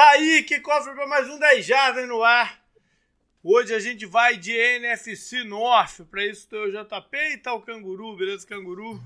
Tá 0.00 0.12
aí, 0.12 0.42
que 0.44 0.58
cofre 0.60 0.94
para 0.94 1.06
mais 1.06 1.28
um 1.28 1.38
10 1.38 1.66
Jardas 1.66 2.08
no 2.08 2.22
ar. 2.22 2.64
Hoje 3.42 3.74
a 3.74 3.78
gente 3.78 4.06
vai 4.06 4.38
de 4.38 4.50
NFC 4.50 5.44
North. 5.44 6.00
Para 6.10 6.24
isso 6.24 6.48
tem 6.48 6.58
o 6.58 6.70
JP 6.70 7.18
e 7.18 7.36
tá 7.36 7.52
o 7.52 7.60
Canguru, 7.60 8.16
beleza, 8.16 8.46
Canguru? 8.46 8.98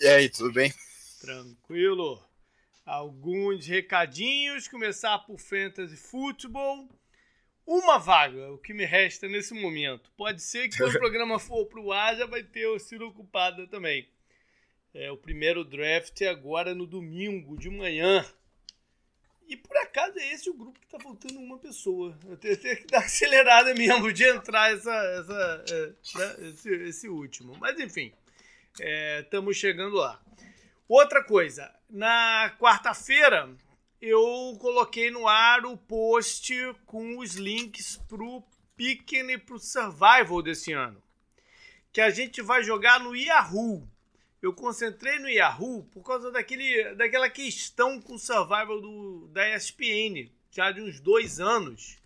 E 0.00 0.06
aí, 0.06 0.30
tudo 0.30 0.50
bem? 0.50 0.72
Tranquilo. 1.20 2.26
Alguns 2.86 3.66
recadinhos. 3.66 4.66
Começar 4.66 5.18
por 5.18 5.38
Fantasy 5.38 5.98
Football. 5.98 6.88
Uma 7.66 7.98
vaga, 7.98 8.50
o 8.50 8.56
que 8.56 8.72
me 8.72 8.86
resta 8.86 9.28
nesse 9.28 9.52
momento. 9.52 10.10
Pode 10.16 10.40
ser 10.40 10.70
que 10.70 10.78
quando 10.78 10.94
o 10.94 11.00
programa 11.00 11.38
for 11.38 11.66
pro 11.66 11.92
ar 11.92 12.16
já 12.16 12.24
vai 12.24 12.42
ter 12.42 12.66
o 12.66 12.78
Ciro 12.78 13.08
ocupado 13.08 13.66
também. 13.66 14.08
É, 14.94 15.10
o 15.10 15.18
primeiro 15.18 15.62
draft 15.62 16.18
é 16.22 16.28
agora 16.28 16.74
no 16.74 16.86
domingo 16.86 17.58
de 17.58 17.68
manhã. 17.68 18.24
E 19.46 19.56
por 19.56 19.76
acaso 19.76 20.18
é 20.18 20.32
esse 20.32 20.48
o 20.48 20.54
grupo 20.54 20.80
que 20.80 20.86
tá 20.86 20.98
faltando 20.98 21.38
uma 21.38 21.58
pessoa. 21.58 22.18
Eu 22.26 22.36
tenho, 22.36 22.58
que 22.58 22.86
dar 22.86 23.00
acelerada 23.00 23.74
mesmo 23.74 24.12
de 24.12 24.24
entrar 24.24 24.72
essa, 24.72 24.90
essa, 24.90 25.64
é, 25.70 25.86
né, 26.18 26.48
esse, 26.48 26.74
esse, 26.74 27.08
último. 27.08 27.56
Mas 27.58 27.78
enfim, 27.78 28.12
estamos 29.20 29.56
é, 29.56 29.60
chegando 29.60 29.96
lá. 29.96 30.20
Outra 30.88 31.22
coisa, 31.22 31.74
na 31.88 32.54
quarta-feira 32.58 33.54
eu 34.00 34.56
coloquei 34.60 35.10
no 35.10 35.26
ar 35.26 35.64
o 35.64 35.78
post 35.78 36.54
com 36.84 37.18
os 37.18 37.36
links 37.36 37.96
pro 38.08 38.42
Piquen 38.76 39.30
e 39.30 39.38
pro 39.38 39.58
Survival 39.58 40.42
desse 40.42 40.72
ano. 40.72 41.02
Que 41.90 42.00
a 42.00 42.10
gente 42.10 42.42
vai 42.42 42.62
jogar 42.62 43.00
no 43.00 43.16
Yahoo 43.16 43.88
eu 44.44 44.52
concentrei 44.52 45.18
no 45.18 45.28
Yahoo 45.28 45.84
por 45.84 46.02
causa 46.02 46.30
daquele, 46.30 46.94
daquela 46.96 47.30
questão 47.30 47.98
com 47.98 48.14
o 48.14 48.18
survival 48.18 48.78
do, 48.78 49.26
da 49.28 49.56
ESPN, 49.56 50.30
já 50.50 50.70
de 50.70 50.82
uns 50.82 51.00
dois 51.00 51.40
anos, 51.40 51.96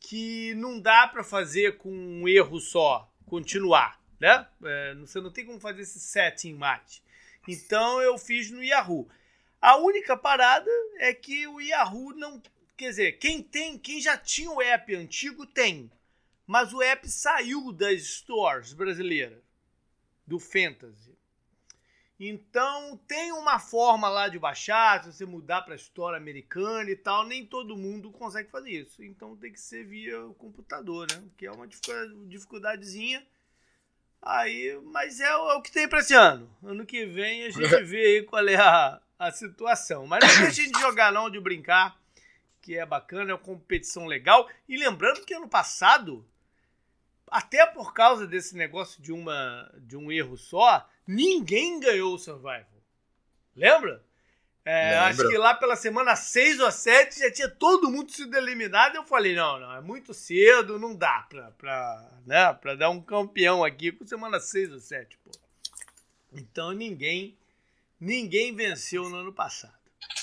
que 0.00 0.54
não 0.54 0.80
dá 0.80 1.06
para 1.06 1.22
fazer 1.22 1.76
com 1.76 1.90
um 1.90 2.26
erro 2.26 2.58
só, 2.58 3.12
continuar, 3.26 4.00
né? 4.18 4.46
É, 4.64 4.94
você 4.94 5.20
não 5.20 5.30
tem 5.30 5.44
como 5.44 5.60
fazer 5.60 5.82
esse 5.82 6.00
setting 6.00 6.54
mais. 6.54 7.02
Então 7.46 8.00
eu 8.00 8.16
fiz 8.16 8.50
no 8.50 8.64
Yahoo. 8.64 9.06
A 9.60 9.76
única 9.76 10.16
parada 10.16 10.70
é 10.98 11.12
que 11.12 11.46
o 11.46 11.60
Yahoo 11.60 12.14
não. 12.14 12.42
Quer 12.78 12.88
dizer, 12.88 13.12
quem 13.18 13.42
tem, 13.42 13.78
quem 13.78 14.00
já 14.00 14.16
tinha 14.16 14.50
o 14.50 14.62
app 14.62 14.94
antigo 14.94 15.46
tem. 15.46 15.90
Mas 16.46 16.72
o 16.72 16.82
app 16.82 17.06
saiu 17.10 17.72
das 17.72 18.02
stores 18.02 18.72
brasileiras, 18.72 19.42
do 20.26 20.38
Fantasy. 20.38 21.13
Então 22.18 22.96
tem 23.08 23.32
uma 23.32 23.58
forma 23.58 24.08
lá 24.08 24.28
de 24.28 24.38
baixar, 24.38 25.02
se 25.02 25.12
você 25.12 25.26
mudar 25.26 25.62
para 25.62 25.74
a 25.74 25.76
história 25.76 26.16
americana 26.16 26.88
e 26.88 26.96
tal, 26.96 27.26
nem 27.26 27.44
todo 27.44 27.76
mundo 27.76 28.10
consegue 28.12 28.50
fazer 28.50 28.70
isso. 28.70 29.02
Então 29.02 29.36
tem 29.36 29.52
que 29.52 29.60
ser 29.60 29.84
via 29.84 30.24
o 30.24 30.34
computador, 30.34 31.08
né? 31.10 31.22
Que 31.36 31.46
é 31.46 31.50
uma 31.50 31.66
dificuldadezinha. 31.66 33.24
Aí, 34.22 34.80
mas 34.84 35.20
é 35.20 35.36
o, 35.36 35.50
é 35.50 35.54
o 35.56 35.62
que 35.62 35.72
tem 35.72 35.88
para 35.88 35.98
esse 35.98 36.14
ano. 36.14 36.48
Ano 36.62 36.86
que 36.86 37.04
vem 37.04 37.44
a 37.44 37.50
gente 37.50 37.82
vê 37.84 38.06
aí 38.06 38.22
qual 38.22 38.46
é 38.48 38.56
a, 38.56 39.00
a 39.18 39.32
situação. 39.32 40.06
Mas 40.06 40.24
não 40.24 40.44
deixe 40.44 40.70
de 40.70 40.80
jogar 40.80 41.12
não, 41.12 41.28
de 41.28 41.40
brincar, 41.40 42.00
que 42.62 42.78
é 42.78 42.86
bacana, 42.86 43.32
é 43.32 43.34
uma 43.34 43.40
competição 43.40 44.06
legal. 44.06 44.48
E 44.68 44.76
lembrando 44.76 45.24
que 45.24 45.34
ano 45.34 45.48
passado, 45.48 46.24
até 47.34 47.66
por 47.66 47.92
causa 47.92 48.28
desse 48.28 48.54
negócio 48.54 49.02
de, 49.02 49.12
uma, 49.12 49.68
de 49.78 49.96
um 49.96 50.12
erro 50.12 50.36
só, 50.36 50.88
ninguém 51.04 51.80
ganhou 51.80 52.14
o 52.14 52.18
Survival. 52.18 52.64
Lembra? 53.56 54.04
É, 54.64 54.96
acho 54.98 55.28
que 55.28 55.36
lá 55.36 55.52
pela 55.52 55.74
semana 55.74 56.14
6 56.14 56.60
ou 56.60 56.70
7 56.70 57.18
já 57.18 57.32
tinha 57.32 57.48
todo 57.48 57.90
mundo 57.90 58.12
sido 58.12 58.36
eliminado. 58.36 58.94
Eu 58.94 59.02
falei: 59.04 59.34
não, 59.34 59.58
não, 59.58 59.74
é 59.74 59.80
muito 59.80 60.14
cedo, 60.14 60.78
não 60.78 60.94
dá 60.94 61.26
pra, 61.28 61.50
pra, 61.50 62.08
né, 62.24 62.52
pra 62.54 62.76
dar 62.76 62.90
um 62.90 63.02
campeão 63.02 63.64
aqui 63.64 63.90
com 63.90 64.06
semana 64.06 64.38
6 64.38 64.72
ou 64.72 64.78
7, 64.78 65.18
pô. 65.18 65.32
Então 66.32 66.70
ninguém, 66.70 67.36
ninguém 67.98 68.54
venceu 68.54 69.08
no 69.08 69.16
ano 69.16 69.32
passado. 69.32 69.74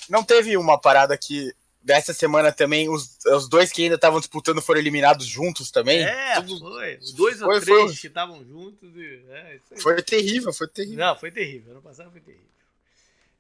Não 0.10 0.24
teve 0.24 0.56
uma 0.56 0.80
parada 0.80 1.18
que 1.18 1.54
dessa 1.84 2.14
semana 2.14 2.52
também, 2.52 2.90
os, 2.90 3.18
os 3.26 3.50
dois 3.50 3.72
que 3.72 3.84
ainda 3.84 3.96
estavam 3.96 4.20
disputando 4.20 4.62
foram 4.62 4.80
eliminados 4.80 5.26
juntos 5.26 5.72
também. 5.72 6.04
É, 6.04 6.36
Tudo... 6.42 6.60
foi. 6.60 6.98
Os 6.98 7.14
dois 7.14 7.40
foi, 7.40 7.56
ou 7.56 7.62
três 7.62 7.92
foi... 7.92 7.96
que 7.96 8.08
estavam 8.08 8.44
juntos. 8.46 8.96
E... 8.96 9.26
É, 9.30 9.60
foi 9.78 10.02
terrível, 10.02 10.54
foi 10.54 10.68
terrível. 10.68 10.98
Não, 10.98 11.16
foi 11.18 11.32
terrível. 11.32 11.72
Ano 11.72 11.82
passado 11.82 12.12
foi 12.12 12.22
terrível. 12.22 12.48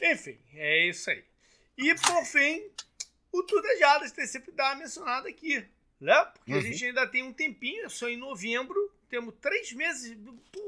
Enfim, 0.01 0.37
é 0.55 0.87
isso 0.87 1.09
aí. 1.09 1.23
E 1.77 1.93
por 1.95 2.25
fim, 2.25 2.63
o 3.31 3.43
Tudejadas 3.43 4.11
tem 4.11 4.25
sempre 4.25 4.51
uma 4.51 4.75
mencionada 4.75 5.29
aqui. 5.29 5.65
Né? 5.99 6.25
Porque 6.33 6.53
uhum. 6.53 6.59
a 6.59 6.61
gente 6.63 6.85
ainda 6.85 7.05
tem 7.05 7.21
um 7.21 7.31
tempinho, 7.31 7.87
só 7.89 8.09
em 8.09 8.17
novembro. 8.17 8.91
Temos 9.07 9.35
três 9.39 9.71
meses. 9.73 10.17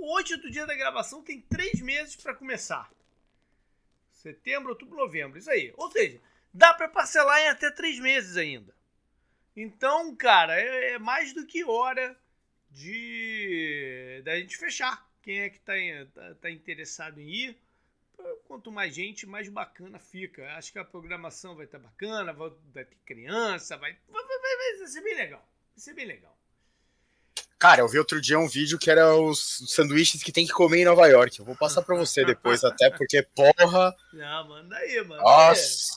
Hoje, 0.01 0.37
do 0.37 0.51
dia 0.51 0.67
da 0.67 0.75
gravação, 0.75 1.23
tem 1.23 1.41
três 1.41 1.81
meses 1.81 2.15
para 2.15 2.35
começar. 2.35 2.91
Setembro, 4.11 4.69
outubro, 4.69 4.95
novembro. 4.95 5.39
Isso 5.39 5.49
aí. 5.49 5.73
Ou 5.75 5.89
seja, 5.91 6.19
dá 6.53 6.73
para 6.73 6.87
parcelar 6.87 7.39
em 7.41 7.47
até 7.47 7.71
três 7.71 7.99
meses 7.99 8.37
ainda. 8.37 8.73
Então, 9.55 10.15
cara, 10.15 10.59
é, 10.59 10.93
é, 10.93 10.99
mais 10.99 11.33
do 11.33 11.45
que 11.45 11.63
hora 11.63 12.17
de 12.69 14.21
da 14.23 14.39
gente 14.39 14.57
fechar. 14.57 15.07
Quem 15.21 15.39
é 15.39 15.49
que 15.49 15.57
está 15.57 15.73
tá, 16.13 16.35
tá 16.35 16.51
interessado 16.51 17.19
em 17.19 17.29
ir? 17.29 17.57
Quanto 18.45 18.71
mais 18.71 18.93
gente, 18.93 19.25
mais 19.25 19.49
bacana 19.49 19.99
fica. 19.99 20.45
Acho 20.55 20.71
que 20.71 20.79
a 20.79 20.85
programação 20.85 21.55
vai 21.55 21.65
estar 21.65 21.79
tá 21.79 21.85
bacana, 21.85 22.33
vai, 22.33 22.51
vai, 22.73 22.85
ter 22.85 22.97
criança, 23.05 23.77
vai, 23.77 23.97
vai, 24.09 24.23
vai, 24.23 24.77
vai 24.77 24.87
ser 24.87 25.01
bem 25.01 25.15
legal. 25.15 25.47
Vai 25.75 25.79
ser 25.79 25.93
bem 25.93 26.05
legal. 26.05 26.37
Cara, 27.59 27.81
eu 27.81 27.87
vi 27.87 27.97
outro 27.97 28.19
dia 28.19 28.37
um 28.37 28.47
vídeo 28.47 28.77
que 28.77 28.91
era 28.91 29.15
os 29.15 29.63
sanduíches 29.67 30.21
que 30.21 30.33
tem 30.33 30.45
que 30.45 30.51
comer 30.51 30.79
em 30.81 30.85
Nova 30.85 31.07
York. 31.07 31.39
Eu 31.39 31.45
vou 31.45 31.55
passar 31.55 31.81
para 31.81 31.95
você 31.95 32.25
depois, 32.25 32.61
até 32.65 32.89
porque, 32.89 33.23
porra. 33.23 33.95
Não, 34.11 34.47
manda 34.49 34.75
aí, 34.75 35.01
mano. 35.05 35.21
Nossa. 35.21 35.95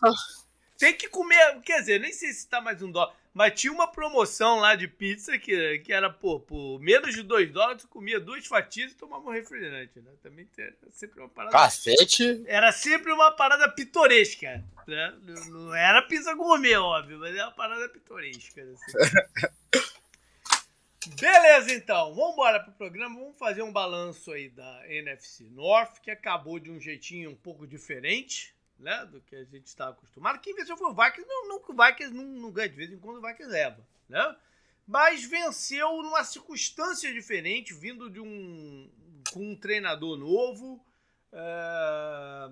Tem 0.78 0.94
que 0.94 1.09
comer, 1.09 1.60
quer 1.62 1.81
dizer, 1.81 2.00
nem 2.00 2.12
sei 2.12 2.32
se 2.32 2.48
tá 2.48 2.60
mais 2.60 2.82
um 2.82 2.91
dólar, 2.91 3.14
mas 3.32 3.59
tinha 3.59 3.72
uma 3.72 3.87
promoção 3.87 4.60
lá 4.60 4.75
de 4.75 4.88
pizza 4.88 5.38
que, 5.38 5.78
que 5.81 5.92
era, 5.92 6.10
pô, 6.10 6.41
por 6.41 6.78
menos 6.81 7.14
de 7.14 7.22
dois 7.22 7.50
dólares, 7.50 7.82
tu 7.82 7.88
comia 7.88 8.19
duas 8.19 8.47
fatias 8.47 8.92
e 8.92 8.94
tomava 8.94 9.28
um 9.28 9.32
refrigerante, 9.32 10.00
né? 10.00 10.10
Também 10.22 10.48
era 10.59 10.75
sempre 10.91 11.20
uma 11.20 11.28
parada. 11.28 11.53
Cacete! 11.53 12.42
Era 12.47 12.72
sempre 12.72 13.12
uma 13.12 13.31
parada 13.32 13.69
pitoresca, 13.70 14.65
né? 14.86 15.15
Não 15.48 15.75
era 15.75 16.03
pizza 16.03 16.34
gourmet, 16.34 16.76
óbvio, 16.76 17.19
mas 17.19 17.34
era 17.34 17.47
uma 17.47 17.53
parada 17.53 17.88
pitoresca. 17.88 18.62
Assim. 18.62 19.97
Beleza, 21.20 21.72
então. 21.72 22.15
Vamos 22.15 22.32
embora 22.32 22.60
pro 22.60 22.72
programa. 22.72 23.20
Vamos 23.20 23.38
fazer 23.38 23.62
um 23.62 23.72
balanço 23.72 24.32
aí 24.32 24.48
da 24.48 24.82
NFC 24.88 25.44
North, 25.50 26.00
que 26.00 26.10
acabou 26.10 26.59
de 26.59 26.70
um 26.70 26.81
jeitinho 26.81 27.31
um 27.31 27.36
pouco 27.36 27.66
diferente 27.66 28.56
né, 28.78 29.06
do 29.06 29.20
que 29.20 29.37
a 29.37 29.44
gente 29.44 29.66
está 29.66 29.88
acostumado. 29.88 30.41
Quem 30.41 30.54
venceu 30.54 30.76
foi 30.76 30.91
o 30.91 30.94
Vikings, 30.94 31.26
não, 31.26 31.48
não, 31.48 31.56
o 31.56 31.87
Vikings 31.87 32.14
não, 32.14 32.25
não 32.25 32.50
ganha, 32.50 32.69
de 32.69 32.76
vez 32.76 32.92
em 32.92 32.98
quando 32.98 33.19
o 33.19 33.26
Vikings 33.26 33.50
leva, 33.50 33.87
né? 34.09 34.37
Mas 34.87 35.25
venceu 35.25 36.03
numa 36.03 36.22
circunstância 36.22 37.12
diferente, 37.12 37.75
vindo 37.75 38.09
de 38.09 38.20
um 38.20 38.88
com 39.32 39.50
um 39.50 39.56
treinador 39.56 40.16
novo, 40.16 40.81
é, 41.32 42.48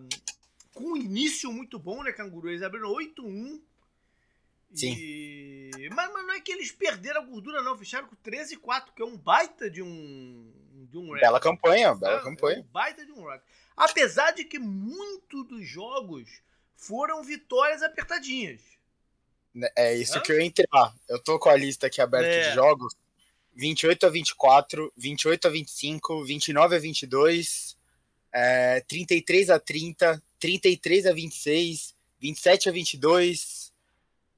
com 0.73 0.93
um 0.93 0.97
início 0.97 1.53
muito 1.53 1.79
bom, 1.79 2.03
né, 2.03 2.13
Canguru? 2.13 2.49
Eles 2.49 2.63
abriram 2.63 2.93
8-1. 2.93 3.61
Sim. 4.75 4.93
E... 4.99 5.89
Mas, 5.95 6.13
mas, 6.13 6.27
não 6.27 6.35
é 6.35 6.41
que 6.41 6.51
eles 6.51 6.73
perderam 6.73 7.23
a 7.23 7.25
gordura, 7.25 7.63
não. 7.63 7.79
Fecharam 7.79 8.09
com 8.09 8.17
13-4, 8.17 8.93
que 8.95 9.03
é 9.03 9.05
um 9.05 9.17
baita 9.17 9.71
de 9.71 9.81
um. 9.81 10.53
De 10.91 10.99
um 10.99 11.13
bela 11.13 11.41
campanha, 11.41 11.95
bela 11.95 12.19
é, 12.19 12.23
campanha. 12.23 12.59
É 12.59 12.61
um 12.61 12.65
baita 12.65 13.07
de 13.07 13.13
um 13.13 13.17
recorde. 13.17 13.43
Apesar 13.77 14.33
de 14.33 14.45
que 14.45 14.59
muitos 14.59 15.47
dos 15.49 15.67
jogos 15.67 16.43
foram 16.77 17.23
vitórias 17.23 17.83
apertadinhas. 17.83 18.61
Né, 19.55 19.69
é 19.77 19.95
isso 19.95 20.21
que 20.21 20.33
eu 20.33 20.41
ia 20.41 20.47
entrar. 20.47 20.95
Eu 21.09 21.19
tô 21.19 21.39
com 21.39 21.49
a 21.49 21.57
lista 21.57 21.87
aqui 21.87 22.01
aberta 22.01 22.29
é. 22.29 22.49
de 22.49 22.55
jogos. 22.55 22.95
28 23.55 24.07
a 24.07 24.11
24, 24.11 24.93
28 24.97 25.47
a 25.47 25.51
25, 25.51 26.25
29 26.25 26.77
a 26.77 26.79
22, 26.79 27.77
é, 28.33 28.81
33 28.81 29.51
a 29.51 29.61
30, 29.61 30.23
33 30.41 31.07
a 31.07 31.13
26, 31.13 31.95
27 32.21 32.69
a 32.69 32.73
22, 32.73 33.73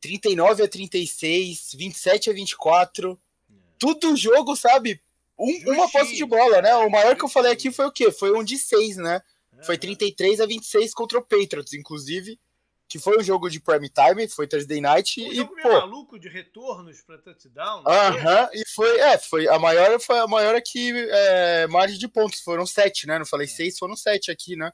39 0.00 0.62
a 0.62 0.68
36, 0.68 1.74
27 1.74 2.30
a 2.30 2.32
24. 2.34 3.12
É. 3.50 3.54
Tudo 3.78 4.16
jogo, 4.16 4.54
sabe? 4.54 5.00
Um, 5.38 5.72
uma 5.72 5.90
posse 5.90 6.16
de 6.16 6.24
bola, 6.24 6.62
né? 6.62 6.74
O 6.76 6.90
maior 6.90 7.14
que 7.14 7.24
eu 7.24 7.28
falei 7.28 7.52
aqui 7.52 7.70
foi 7.70 7.86
o 7.86 7.92
quê? 7.92 8.10
Foi 8.10 8.32
um 8.32 8.42
de 8.42 8.56
6, 8.56 8.96
né? 8.96 9.20
Foi 9.62 9.78
33 9.78 10.40
a 10.40 10.46
26 10.46 10.92
contra 10.92 11.18
o 11.18 11.22
Patriots, 11.22 11.72
inclusive. 11.72 12.38
Que 12.88 13.00
foi 13.00 13.18
um 13.18 13.22
jogo 13.22 13.50
de 13.50 13.58
prime 13.58 13.88
time, 13.88 14.28
foi 14.28 14.46
Thursday 14.46 14.80
night. 14.80 15.20
Um 15.20 15.26
e, 15.26 15.34
jogo 15.34 15.56
pô, 15.60 15.68
maluco 15.68 16.18
de 16.18 16.28
retornos 16.28 17.02
para 17.02 17.18
touchdown. 17.18 17.82
Aham, 17.84 18.44
uh 18.44 18.46
-huh, 18.46 18.48
e 18.52 18.68
foi, 18.68 19.00
é, 19.00 19.18
foi 19.18 19.48
a 19.48 19.58
maior, 19.58 19.98
foi 19.98 20.18
a 20.18 20.26
maior 20.28 20.54
aqui, 20.54 20.92
é, 20.94 21.66
margem 21.66 21.98
de 21.98 22.06
pontos, 22.06 22.40
foram 22.40 22.64
sete, 22.64 23.06
né? 23.06 23.18
Não 23.18 23.26
falei 23.26 23.46
é. 23.46 23.50
seis, 23.50 23.76
foram 23.76 23.96
sete 23.96 24.30
aqui, 24.30 24.54
né? 24.54 24.72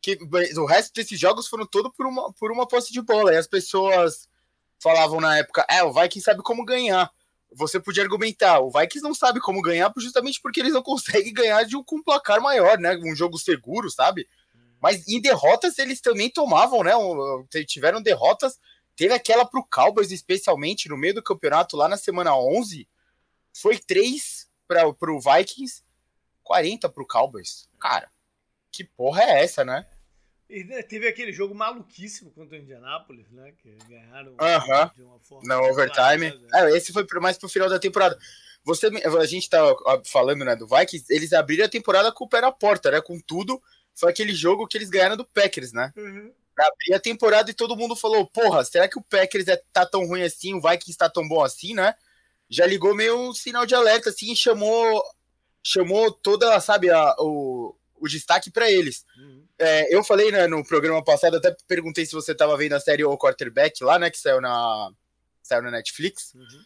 Que, 0.00 0.16
o 0.56 0.66
resto 0.66 0.94
desses 0.94 1.18
jogos 1.18 1.48
foram 1.48 1.66
todo 1.66 1.92
por 1.92 2.06
uma, 2.06 2.32
por 2.34 2.52
uma 2.52 2.66
posse 2.66 2.92
de 2.92 3.02
bola. 3.02 3.34
E 3.34 3.36
as 3.36 3.48
pessoas 3.48 4.28
falavam 4.78 5.20
na 5.20 5.38
época, 5.38 5.66
é, 5.68 5.82
o 5.82 5.92
Vikings 5.92 6.24
sabe 6.24 6.42
como 6.42 6.64
ganhar. 6.64 7.10
Você 7.52 7.80
podia 7.80 8.02
argumentar, 8.02 8.60
o 8.60 8.70
Vikings 8.70 9.02
não 9.02 9.14
sabe 9.14 9.40
como 9.40 9.62
ganhar 9.62 9.92
justamente 9.96 10.40
porque 10.40 10.60
eles 10.60 10.72
não 10.72 10.82
conseguem 10.82 11.32
ganhar 11.32 11.64
de 11.64 11.76
um, 11.76 11.82
com 11.82 11.96
um 11.96 12.02
placar 12.02 12.40
maior, 12.40 12.78
né? 12.78 12.96
Um 12.96 13.14
jogo 13.14 13.38
seguro, 13.38 13.90
sabe? 13.90 14.28
Mas 14.80 15.06
em 15.08 15.20
derrotas 15.20 15.78
eles 15.78 16.00
também 16.00 16.30
tomavam, 16.30 16.82
né? 16.84 16.92
Tiveram 17.66 18.02
derrotas. 18.02 18.58
Teve 18.94 19.14
aquela 19.14 19.44
pro 19.44 19.64
Cowboys, 19.64 20.10
especialmente, 20.10 20.88
no 20.88 20.96
meio 20.96 21.14
do 21.14 21.22
campeonato, 21.22 21.76
lá 21.76 21.88
na 21.88 21.96
semana 21.96 22.36
11. 22.36 22.88
Foi 23.52 23.78
3 23.78 24.48
para 24.66 24.92
pro 24.92 25.20
Vikings, 25.20 25.82
40 26.42 26.88
pro 26.88 27.06
Cowboys. 27.06 27.68
Cara, 27.78 28.10
que 28.70 28.84
porra 28.84 29.22
é 29.22 29.44
essa, 29.44 29.64
né? 29.64 29.86
E 30.48 30.64
né, 30.64 30.82
teve 30.82 31.06
aquele 31.06 31.30
jogo 31.30 31.54
maluquíssimo 31.54 32.30
contra 32.30 32.56
o 32.56 32.60
Indianapolis, 32.60 33.30
né? 33.30 33.52
Que 33.62 33.76
ganharam 33.86 34.32
uh 34.32 34.36
-huh. 34.36 34.94
de 34.94 35.02
uma 35.02 35.18
forma. 35.20 35.46
Na 35.46 35.60
overtime. 35.60 36.32
É, 36.54 36.76
esse 36.76 36.92
foi 36.92 37.06
mais 37.20 37.36
pro 37.36 37.48
final 37.48 37.68
da 37.68 37.78
temporada. 37.78 38.18
Você, 38.64 38.86
a 38.86 39.26
gente 39.26 39.48
tá 39.48 39.62
falando, 40.04 40.44
né, 40.44 40.56
do 40.56 40.66
Vikings, 40.66 41.06
eles 41.10 41.32
abriram 41.32 41.64
a 41.64 41.68
temporada 41.68 42.12
com 42.12 42.24
o 42.24 42.28
pé 42.28 42.40
na 42.40 42.50
porta, 42.50 42.90
né? 42.90 43.00
Com 43.00 43.20
tudo. 43.20 43.62
Foi 43.94 44.10
aquele 44.10 44.34
jogo 44.34 44.66
que 44.66 44.78
eles 44.78 44.88
ganharam 44.88 45.16
do 45.16 45.24
Packers, 45.24 45.72
né? 45.72 45.92
Uhum. 45.96 46.32
Abrir 46.58 46.94
a 46.94 47.00
temporada 47.00 47.50
e 47.50 47.54
todo 47.54 47.76
mundo 47.76 47.94
falou: 47.94 48.26
porra, 48.26 48.64
será 48.64 48.88
que 48.88 48.98
o 48.98 49.02
Packers 49.02 49.48
é, 49.48 49.62
tá 49.72 49.84
tão 49.84 50.06
ruim 50.06 50.22
assim? 50.22 50.54
O 50.54 50.60
Vikings 50.60 50.96
tá 50.96 51.10
tão 51.10 51.28
bom 51.28 51.42
assim, 51.42 51.74
né? 51.74 51.94
Já 52.48 52.66
ligou 52.66 52.94
meio 52.94 53.18
um 53.18 53.34
sinal 53.34 53.66
de 53.66 53.74
alerta, 53.74 54.08
assim, 54.08 54.34
chamou 54.34 55.02
chamou 55.62 56.10
toda, 56.10 56.58
sabe, 56.60 56.88
a, 56.90 57.14
o, 57.18 57.57
o 58.00 58.08
destaque 58.08 58.50
para 58.50 58.70
eles. 58.70 59.04
Uhum. 59.16 59.46
É, 59.58 59.94
eu 59.94 60.04
falei 60.04 60.30
né, 60.30 60.46
no 60.46 60.64
programa 60.64 61.02
passado, 61.02 61.36
até 61.36 61.54
perguntei 61.66 62.06
se 62.06 62.12
você 62.12 62.34
tava 62.34 62.56
vendo 62.56 62.74
a 62.74 62.80
série 62.80 63.04
O 63.04 63.18
Quarterback 63.18 63.82
lá, 63.82 63.98
né, 63.98 64.10
que 64.10 64.18
saiu 64.18 64.40
na, 64.40 64.90
saiu 65.42 65.62
na 65.62 65.70
Netflix. 65.70 66.32
Uhum. 66.34 66.64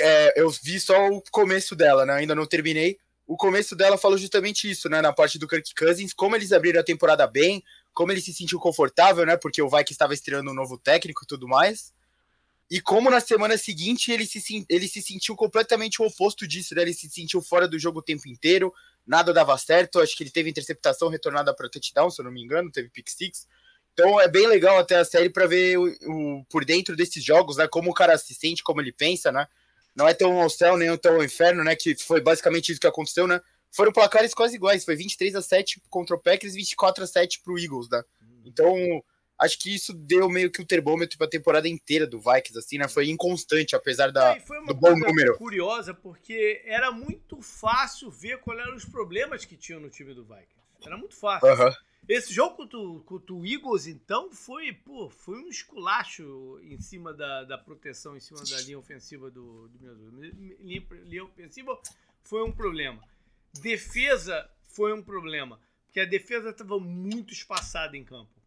É, 0.00 0.40
eu 0.40 0.50
vi 0.50 0.78
só 0.80 1.08
o 1.08 1.22
começo 1.30 1.74
dela, 1.74 2.04
né, 2.04 2.14
ainda 2.14 2.34
não 2.34 2.46
terminei. 2.46 2.98
O 3.26 3.36
começo 3.36 3.76
dela 3.76 3.98
falou 3.98 4.16
justamente 4.16 4.70
isso, 4.70 4.88
né, 4.88 5.00
na 5.02 5.12
parte 5.12 5.38
do 5.38 5.46
Kirk 5.46 5.74
Cousins, 5.74 6.12
como 6.12 6.34
eles 6.34 6.52
abriram 6.52 6.80
a 6.80 6.84
temporada 6.84 7.26
bem, 7.26 7.62
como 7.92 8.10
ele 8.10 8.20
se 8.20 8.32
sentiu 8.32 8.58
confortável, 8.58 9.26
né, 9.26 9.36
porque 9.36 9.60
o 9.60 9.68
Vikings 9.68 9.92
estava 9.92 10.14
estreando 10.14 10.50
um 10.50 10.54
novo 10.54 10.78
técnico 10.78 11.24
e 11.24 11.26
tudo 11.26 11.46
mais. 11.46 11.92
E 12.70 12.80
como 12.80 13.10
na 13.10 13.20
semana 13.20 13.56
seguinte 13.56 14.12
ele 14.12 14.26
se, 14.26 14.66
ele 14.68 14.86
se 14.86 15.00
sentiu 15.00 15.34
completamente 15.34 16.02
o 16.02 16.06
oposto 16.06 16.46
disso, 16.46 16.74
né? 16.74 16.82
Ele 16.82 16.92
se 16.92 17.08
sentiu 17.08 17.40
fora 17.40 17.66
do 17.66 17.78
jogo 17.78 18.00
o 18.00 18.02
tempo 18.02 18.28
inteiro, 18.28 18.72
nada 19.08 19.32
dava 19.32 19.56
certo. 19.56 19.98
Acho 19.98 20.16
que 20.16 20.22
ele 20.22 20.30
teve 20.30 20.50
interceptação 20.50 21.08
retornada 21.08 21.52
para 21.54 21.68
touchdown, 21.68 22.10
se 22.10 22.20
eu 22.20 22.24
não 22.24 22.30
me 22.30 22.42
engano, 22.42 22.70
teve 22.70 22.90
pick 22.90 23.08
six. 23.08 23.48
Então 23.94 24.20
é 24.20 24.28
bem 24.28 24.46
legal 24.46 24.78
até 24.78 24.96
a 24.96 25.04
série 25.04 25.30
para 25.30 25.46
ver 25.46 25.78
o, 25.78 25.88
o, 26.06 26.44
por 26.44 26.64
dentro 26.64 26.94
desses 26.94 27.24
jogos, 27.24 27.56
né? 27.56 27.66
Como 27.66 27.90
o 27.90 27.94
cara 27.94 28.16
se 28.16 28.34
sente, 28.34 28.62
como 28.62 28.80
ele 28.80 28.92
pensa, 28.92 29.32
né? 29.32 29.48
Não 29.96 30.06
é 30.06 30.14
tão 30.14 30.40
ao 30.40 30.50
céu 30.50 30.76
nem 30.76 30.94
tão 30.98 31.16
ao 31.16 31.24
inferno, 31.24 31.64
né? 31.64 31.74
Que 31.74 31.96
foi 31.96 32.20
basicamente 32.20 32.70
isso 32.70 32.80
que 32.80 32.86
aconteceu, 32.86 33.26
né? 33.26 33.40
Foram 33.72 33.92
placares 33.92 34.32
quase 34.32 34.54
iguais, 34.54 34.84
foi 34.84 34.94
23 34.94 35.34
a 35.34 35.42
7 35.42 35.82
contra 35.90 36.14
o 36.14 36.20
Packers, 36.20 36.54
24 36.54 37.02
a 37.02 37.06
7 37.06 37.40
pro 37.42 37.58
Eagles, 37.58 37.88
né? 37.90 38.02
Então 38.44 39.02
acho 39.38 39.58
que 39.58 39.74
isso 39.74 39.92
deu 39.92 40.28
meio 40.28 40.50
que 40.50 40.60
o 40.60 40.66
termômetro 40.66 41.16
para 41.16 41.26
a 41.26 41.30
temporada 41.30 41.68
inteira 41.68 42.06
do 42.06 42.18
Vikings, 42.18 42.58
assim, 42.58 42.78
né? 42.78 42.88
Foi 42.88 43.08
inconstante, 43.08 43.76
apesar 43.76 44.10
da, 44.10 44.36
é, 44.36 44.44
do 44.66 44.74
bom 44.74 44.96
número. 44.98 45.36
curiosa, 45.36 45.94
porque 45.94 46.62
era 46.64 46.90
muito 46.90 47.40
fácil 47.40 48.10
ver 48.10 48.38
quais 48.38 48.60
eram 48.60 48.74
os 48.74 48.84
problemas 48.84 49.44
que 49.44 49.56
tinham 49.56 49.80
no 49.80 49.88
time 49.88 50.14
do 50.14 50.24
Vikings. 50.24 50.58
Era 50.84 50.96
muito 50.96 51.16
fácil. 51.16 51.48
Esse 52.08 52.32
jogo 52.32 52.56
contra 52.56 52.78
o, 52.78 53.00
contra 53.00 53.34
o 53.34 53.44
Eagles, 53.44 53.86
então, 53.86 54.32
foi, 54.32 54.72
pô, 54.72 55.10
foi 55.10 55.38
um 55.38 55.48
esculacho 55.48 56.58
em 56.62 56.78
cima 56.78 57.12
da, 57.12 57.44
da 57.44 57.58
proteção, 57.58 58.16
em 58.16 58.20
cima 58.20 58.42
da 58.44 58.58
linha 58.62 58.78
ofensiva 58.78 59.30
do, 59.30 59.68
do 59.68 60.20
linha, 60.62 60.86
linha 61.04 61.24
ofensiva 61.24 61.78
foi 62.22 62.42
um 62.42 62.50
problema. 62.50 63.02
Defesa 63.60 64.48
foi 64.64 64.94
um 64.94 65.02
problema, 65.02 65.60
porque 65.84 66.00
a 66.00 66.06
defesa 66.06 66.48
estava 66.48 66.80
muito 66.80 67.34
espaçada 67.34 67.94
em 67.94 68.04
campo. 68.04 68.37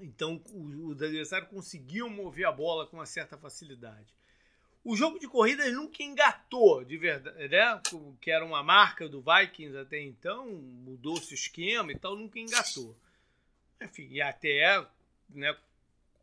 Então 0.00 0.40
os 0.54 1.02
adversários 1.02 1.50
conseguiam 1.50 2.08
mover 2.08 2.46
a 2.46 2.52
bola 2.52 2.86
com 2.86 2.96
uma 2.96 3.06
certa 3.06 3.36
facilidade. 3.36 4.14
O 4.84 4.96
jogo 4.96 5.18
de 5.18 5.28
corridas 5.28 5.72
nunca 5.72 6.02
engatou, 6.02 6.84
de 6.84 6.96
verdade, 6.96 7.48
né? 7.48 7.80
Que 8.20 8.30
era 8.30 8.44
uma 8.44 8.64
marca 8.64 9.08
do 9.08 9.22
Vikings 9.22 9.76
até 9.76 10.00
então, 10.00 10.50
mudou-se 10.50 11.32
o 11.32 11.36
esquema 11.36 11.92
e 11.92 11.98
tal, 11.98 12.16
nunca 12.16 12.38
engatou. 12.40 12.96
Enfim, 13.80 14.08
e 14.10 14.20
até 14.20 14.84
né, 15.30 15.56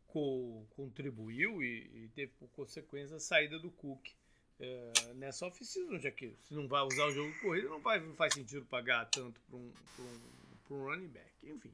co 0.08 0.66
contribuiu 0.76 1.62
e, 1.62 1.90
e, 1.94 2.10
teve 2.14 2.32
por 2.38 2.48
consequência 2.50 3.16
a 3.16 3.20
saída 3.20 3.58
do 3.58 3.70
Cook 3.70 4.08
é, 4.58 4.92
nessa 5.14 5.46
oficina, 5.46 5.98
já 5.98 6.10
que 6.10 6.34
se 6.46 6.52
não 6.52 6.68
vai 6.68 6.82
usar 6.82 7.06
o 7.06 7.12
jogo 7.12 7.32
de 7.32 7.40
corrida, 7.40 7.68
não, 7.68 7.80
vai, 7.80 7.98
não 7.98 8.14
faz 8.14 8.34
sentido 8.34 8.64
pagar 8.66 9.06
tanto 9.06 9.40
para 9.48 9.56
um, 9.56 9.72
um, 9.98 10.74
um 10.74 10.84
running 10.84 11.08
back. 11.08 11.30
Enfim. 11.44 11.72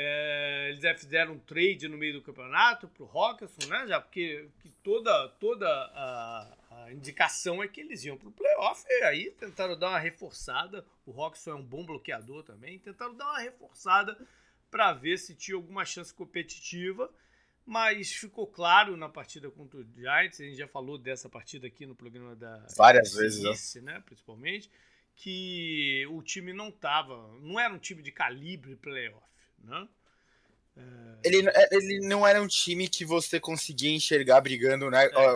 É, 0.00 0.68
eles 0.68 0.80
já 0.80 0.94
fizeram 0.94 1.32
um 1.32 1.38
trade 1.40 1.88
no 1.88 1.98
meio 1.98 2.12
do 2.12 2.22
campeonato 2.22 2.86
para 2.86 3.02
o 3.02 3.06
Rockerson, 3.06 3.68
né? 3.68 3.84
Já 3.88 4.00
porque 4.00 4.48
toda, 4.80 5.28
toda 5.40 5.66
a, 5.68 6.56
a, 6.70 6.92
indicação 6.92 7.60
é 7.60 7.66
que 7.66 7.80
eles 7.80 8.04
iam 8.04 8.16
para 8.16 8.28
o 8.28 8.32
playoff. 8.32 8.84
E 8.88 9.02
aí 9.02 9.32
tentaram 9.32 9.76
dar 9.76 9.88
uma 9.88 9.98
reforçada. 9.98 10.86
O 11.04 11.10
Rockerson 11.10 11.50
é 11.50 11.54
um 11.56 11.64
bom 11.64 11.84
bloqueador 11.84 12.44
também. 12.44 12.78
Tentaram 12.78 13.12
dar 13.12 13.24
uma 13.24 13.40
reforçada 13.40 14.16
para 14.70 14.92
ver 14.92 15.18
se 15.18 15.34
tinha 15.34 15.56
alguma 15.56 15.84
chance 15.84 16.14
competitiva. 16.14 17.12
Mas 17.66 18.12
ficou 18.12 18.46
claro 18.46 18.96
na 18.96 19.08
partida 19.08 19.50
contra 19.50 19.80
o 19.80 19.84
Giants, 19.84 20.40
a 20.40 20.44
gente 20.44 20.56
já 20.56 20.68
falou 20.68 20.96
dessa 20.96 21.28
partida 21.28 21.66
aqui 21.66 21.84
no 21.84 21.96
programa 21.96 22.36
da. 22.36 22.64
Várias 22.76 23.14
vezes, 23.14 23.74
né? 23.74 23.94
né? 23.94 24.02
Principalmente, 24.06 24.70
que 25.16 26.06
o 26.08 26.22
time 26.22 26.52
não 26.52 26.70
tava. 26.70 27.36
Não 27.40 27.58
era 27.58 27.74
um 27.74 27.78
time 27.78 28.00
de 28.00 28.12
calibre 28.12 28.76
playoff 28.76 29.26
né? 29.62 29.88
É... 30.76 30.82
Ele, 31.24 31.48
é, 31.48 31.68
ele 31.72 32.00
não 32.06 32.26
era 32.26 32.40
um 32.40 32.46
time 32.46 32.88
que 32.88 33.04
você 33.04 33.40
conseguia 33.40 33.90
enxergar 33.90 34.40
brigando, 34.40 34.90
né? 34.90 35.06
É. 35.06 35.32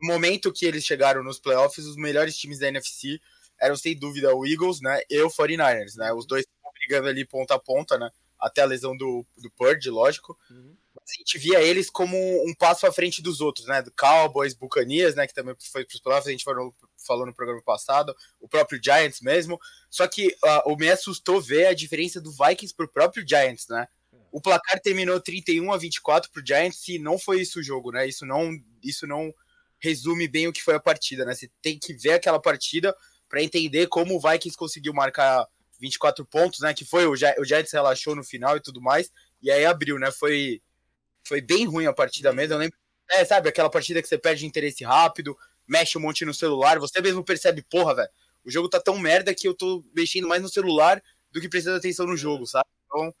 No 0.00 0.08
momento 0.08 0.52
que 0.52 0.66
eles 0.66 0.84
chegaram 0.84 1.22
nos 1.22 1.38
playoffs, 1.38 1.86
os 1.86 1.96
melhores 1.96 2.36
times 2.36 2.58
da 2.58 2.68
NFC 2.68 3.20
eram 3.60 3.76
sem 3.76 3.98
dúvida 3.98 4.34
o 4.34 4.46
Eagles, 4.46 4.80
né? 4.80 5.00
E 5.08 5.20
o 5.22 5.28
49ers, 5.28 5.96
né? 5.96 6.12
Os 6.12 6.26
dois 6.26 6.44
brigando 6.74 7.08
ali 7.08 7.24
ponta 7.24 7.54
a 7.54 7.58
ponta, 7.58 7.98
né? 7.98 8.10
Até 8.38 8.62
a 8.62 8.66
lesão 8.66 8.96
do, 8.96 9.24
do 9.38 9.50
Purge, 9.52 9.88
lógico. 9.90 10.38
Uhum. 10.50 10.76
a 10.96 11.18
gente 11.18 11.38
via 11.38 11.62
eles 11.62 11.88
como 11.88 12.16
um 12.16 12.54
passo 12.54 12.86
à 12.86 12.92
frente 12.92 13.22
dos 13.22 13.40
outros, 13.40 13.66
né? 13.66 13.80
Do 13.82 13.92
Cowboys, 13.92 14.54
Bucanias, 14.54 15.14
né? 15.14 15.26
Que 15.26 15.34
também 15.34 15.54
foi 15.72 15.84
para 15.84 15.94
os 15.94 16.00
playoffs, 16.00 16.28
a 16.28 16.32
gente 16.32 16.44
falou, 16.44 16.74
falou 17.06 17.26
no 17.26 17.34
programa 17.34 17.62
passado, 17.62 18.14
o 18.40 18.48
próprio 18.48 18.80
Giants 18.82 19.20
mesmo. 19.20 19.58
Só 19.90 20.06
que 20.06 20.28
uh, 20.28 20.72
o 20.72 20.76
me 20.76 20.90
assustou 20.90 21.40
ver 21.40 21.66
a 21.66 21.74
diferença 21.74 22.20
do 22.20 22.32
Vikings 22.32 22.74
pro 22.74 22.88
próprio 22.88 23.24
Giants, 23.26 23.66
né? 23.68 23.86
O 24.30 24.40
placar 24.40 24.80
terminou 24.80 25.20
31 25.20 25.72
a 25.72 25.76
24 25.76 26.30
pro 26.30 26.44
Giants 26.44 26.88
e 26.88 26.98
não 26.98 27.18
foi 27.18 27.40
isso 27.40 27.60
o 27.60 27.62
jogo, 27.62 27.92
né? 27.92 28.06
Isso 28.06 28.26
não, 28.26 28.50
isso 28.82 29.06
não 29.06 29.32
resume 29.78 30.26
bem 30.26 30.48
o 30.48 30.52
que 30.52 30.62
foi 30.62 30.74
a 30.74 30.80
partida, 30.80 31.24
né? 31.24 31.34
Você 31.34 31.50
tem 31.62 31.78
que 31.78 31.94
ver 31.94 32.14
aquela 32.14 32.40
partida 32.40 32.94
para 33.28 33.42
entender 33.42 33.86
como 33.86 34.16
o 34.16 34.20
Vikings 34.20 34.56
conseguiu 34.56 34.92
marcar 34.92 35.46
24 35.80 36.24
pontos, 36.24 36.60
né? 36.60 36.74
Que 36.74 36.84
foi 36.84 37.06
o, 37.06 37.12
o 37.12 37.44
Giants 37.44 37.72
relaxou 37.72 38.16
no 38.16 38.24
final 38.24 38.56
e 38.56 38.60
tudo 38.60 38.80
mais, 38.80 39.10
e 39.42 39.50
aí 39.50 39.64
abriu, 39.64 39.98
né? 39.98 40.10
Foi 40.10 40.60
foi 41.26 41.40
bem 41.40 41.66
ruim 41.66 41.86
a 41.86 41.92
partida 41.92 42.32
mesmo. 42.32 42.54
Eu 42.54 42.58
lembro, 42.58 42.76
é, 43.10 43.24
sabe, 43.24 43.48
aquela 43.48 43.70
partida 43.70 44.00
que 44.02 44.08
você 44.08 44.18
perde 44.18 44.46
interesse 44.46 44.84
rápido, 44.84 45.36
mexe 45.66 45.96
um 45.98 46.00
monte 46.00 46.24
no 46.24 46.34
celular, 46.34 46.78
você 46.78 47.00
mesmo 47.00 47.24
percebe, 47.24 47.62
porra, 47.62 47.94
velho, 47.94 48.10
o 48.44 48.50
jogo 48.50 48.68
tá 48.68 48.80
tão 48.80 48.98
merda 48.98 49.34
que 49.34 49.48
eu 49.48 49.54
tô 49.54 49.84
mexendo 49.94 50.28
mais 50.28 50.42
no 50.42 50.48
celular 50.48 51.02
do 51.32 51.40
que 51.40 51.48
prestando 51.48 51.76
atenção 51.76 52.06
no 52.06 52.16
jogo, 52.16 52.46
sabe? 52.46 52.68
Então, 52.86 53.14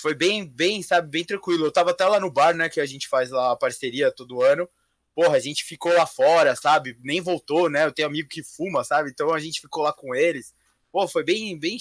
foi 0.00 0.14
bem, 0.14 0.46
bem, 0.46 0.82
sabe, 0.82 1.08
bem 1.08 1.24
tranquilo. 1.24 1.64
Eu 1.64 1.72
tava 1.72 1.90
até 1.90 2.04
lá 2.04 2.20
no 2.20 2.30
bar, 2.30 2.54
né, 2.54 2.68
que 2.68 2.80
a 2.80 2.86
gente 2.86 3.08
faz 3.08 3.30
lá 3.30 3.52
a 3.52 3.56
parceria 3.56 4.10
todo 4.10 4.42
ano. 4.42 4.68
Porra, 5.14 5.36
a 5.36 5.40
gente 5.40 5.64
ficou 5.64 5.92
lá 5.94 6.04
fora, 6.04 6.54
sabe? 6.54 6.98
Nem 7.02 7.22
voltou, 7.22 7.70
né? 7.70 7.86
Eu 7.86 7.92
tenho 7.92 8.08
amigo 8.08 8.28
que 8.28 8.42
fuma, 8.42 8.84
sabe? 8.84 9.08
Então 9.10 9.32
a 9.32 9.38
gente 9.38 9.60
ficou 9.60 9.82
lá 9.82 9.92
com 9.92 10.14
eles. 10.14 10.54
Pô, 10.92 11.08
foi 11.08 11.24
bem, 11.24 11.58
bem, 11.58 11.78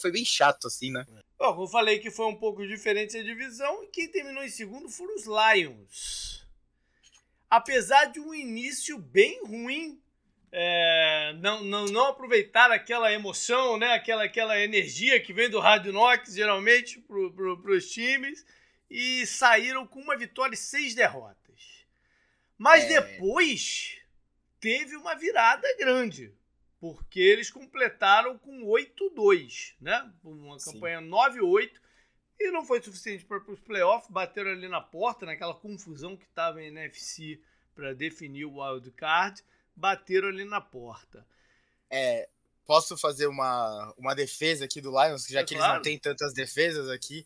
foi 0.00 0.10
bem 0.10 0.24
chato, 0.24 0.66
assim, 0.66 0.90
né? 0.90 1.04
Bom, 1.38 1.62
eu 1.62 1.68
falei 1.68 2.00
que 2.00 2.10
foi 2.10 2.26
um 2.26 2.34
pouco 2.34 2.66
diferente 2.66 3.16
a 3.16 3.22
divisão 3.22 3.84
e 3.84 3.88
quem 3.88 4.08
terminou 4.08 4.42
em 4.42 4.48
segundo 4.48 4.88
foram 4.88 5.14
os 5.14 5.24
Lions. 5.24 6.41
Apesar 7.52 8.06
de 8.06 8.18
um 8.18 8.32
início 8.32 8.96
bem 8.96 9.44
ruim 9.44 10.00
é, 10.50 11.34
não, 11.34 11.62
não, 11.62 11.84
não 11.84 12.06
aproveitar 12.06 12.70
aquela 12.70 13.12
emoção, 13.12 13.76
né? 13.76 13.92
aquela, 13.92 14.24
aquela 14.24 14.58
energia 14.58 15.20
que 15.20 15.34
vem 15.34 15.50
do 15.50 15.60
Rádio 15.60 15.92
Nox, 15.92 16.32
geralmente, 16.32 16.98
para 17.00 17.28
pro, 17.30 17.76
os 17.76 17.90
times, 17.92 18.42
e 18.88 19.26
saíram 19.26 19.86
com 19.86 20.00
uma 20.00 20.16
vitória 20.16 20.54
e 20.54 20.56
seis 20.56 20.94
derrotas. 20.94 21.84
Mas 22.56 22.84
é... 22.84 23.02
depois 23.02 23.98
teve 24.58 24.96
uma 24.96 25.14
virada 25.14 25.68
grande, 25.76 26.32
porque 26.80 27.20
eles 27.20 27.50
completaram 27.50 28.38
com 28.38 28.62
8-2, 28.62 29.74
né? 29.78 30.10
Uma 30.24 30.56
campanha 30.56 31.02
9-8, 31.02 31.70
E 32.44 32.50
não 32.50 32.64
foi 32.64 32.82
suficiente 32.82 33.24
para 33.24 33.38
os 33.48 33.60
playoffs, 33.60 34.10
bateram 34.10 34.50
ali 34.50 34.66
na 34.66 34.80
porta, 34.80 35.24
naquela 35.24 35.54
confusão 35.54 36.16
que 36.16 36.24
estava 36.24 36.60
em 36.60 36.66
NFC 36.66 37.40
para 37.72 37.94
definir 37.94 38.46
o 38.46 38.60
wild 38.60 38.90
card, 38.92 39.40
bateram 39.76 40.26
ali 40.26 40.44
na 40.44 40.60
porta. 40.60 41.24
É, 41.88 42.28
posso 42.66 42.96
fazer 42.96 43.28
uma, 43.28 43.94
uma 43.96 44.12
defesa 44.12 44.64
aqui 44.64 44.80
do 44.80 44.90
Lions, 44.90 45.26
já 45.28 45.40
é 45.40 45.44
que 45.44 45.54
claro. 45.54 45.74
eles 45.74 45.76
não 45.76 45.82
têm 45.82 45.96
tantas 45.96 46.34
defesas 46.34 46.88
aqui. 46.88 47.24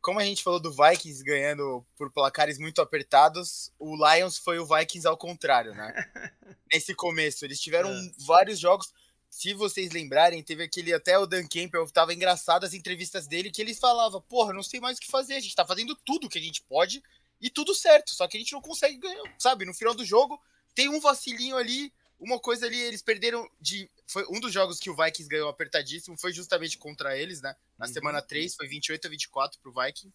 Como 0.00 0.20
a 0.20 0.24
gente 0.24 0.44
falou 0.44 0.60
do 0.60 0.72
Vikings 0.72 1.24
ganhando 1.24 1.84
por 1.96 2.12
placares 2.12 2.56
muito 2.56 2.80
apertados, 2.80 3.72
o 3.80 3.96
Lions 3.96 4.38
foi 4.38 4.60
o 4.60 4.66
Vikings 4.66 5.08
ao 5.08 5.16
contrário, 5.16 5.74
né? 5.74 5.92
Nesse 6.72 6.94
começo, 6.94 7.44
eles 7.44 7.60
tiveram 7.60 7.90
é. 7.90 8.10
vários 8.18 8.60
jogos 8.60 8.94
se 9.32 9.54
vocês 9.54 9.92
lembrarem, 9.92 10.42
teve 10.42 10.62
aquele 10.62 10.92
até 10.92 11.18
o 11.18 11.24
Dan 11.24 11.48
Campbell, 11.48 11.90
tava 11.90 12.12
engraçado 12.12 12.64
as 12.64 12.74
entrevistas 12.74 13.26
dele, 13.26 13.50
que 13.50 13.62
ele 13.62 13.74
falava, 13.74 14.20
porra, 14.20 14.52
não 14.52 14.62
sei 14.62 14.78
mais 14.78 14.98
o 14.98 15.00
que 15.00 15.10
fazer, 15.10 15.32
a 15.32 15.40
gente 15.40 15.56
tá 15.56 15.64
fazendo 15.64 15.96
tudo 16.04 16.28
que 16.28 16.38
a 16.38 16.42
gente 16.42 16.60
pode 16.60 17.02
e 17.40 17.48
tudo 17.48 17.74
certo, 17.74 18.10
só 18.10 18.28
que 18.28 18.36
a 18.36 18.40
gente 18.40 18.52
não 18.52 18.60
consegue 18.60 18.98
ganhar, 18.98 19.22
sabe? 19.38 19.64
No 19.64 19.72
final 19.72 19.94
do 19.94 20.04
jogo, 20.04 20.38
tem 20.74 20.90
um 20.90 21.00
vacilinho 21.00 21.56
ali, 21.56 21.90
uma 22.20 22.38
coisa 22.38 22.66
ali, 22.66 22.78
eles 22.78 23.00
perderam 23.00 23.48
de. 23.58 23.90
Foi 24.06 24.22
um 24.28 24.38
dos 24.38 24.52
jogos 24.52 24.78
que 24.78 24.90
o 24.90 24.94
Vikings 24.94 25.30
ganhou 25.30 25.48
apertadíssimo, 25.48 26.18
foi 26.18 26.30
justamente 26.34 26.76
contra 26.76 27.16
eles, 27.16 27.40
né? 27.40 27.56
Na 27.78 27.86
uhum. 27.86 27.92
semana 27.92 28.20
3, 28.20 28.54
foi 28.54 28.68
28 28.68 29.06
a 29.06 29.10
24 29.10 29.58
pro 29.60 29.72
Vikings. 29.72 30.14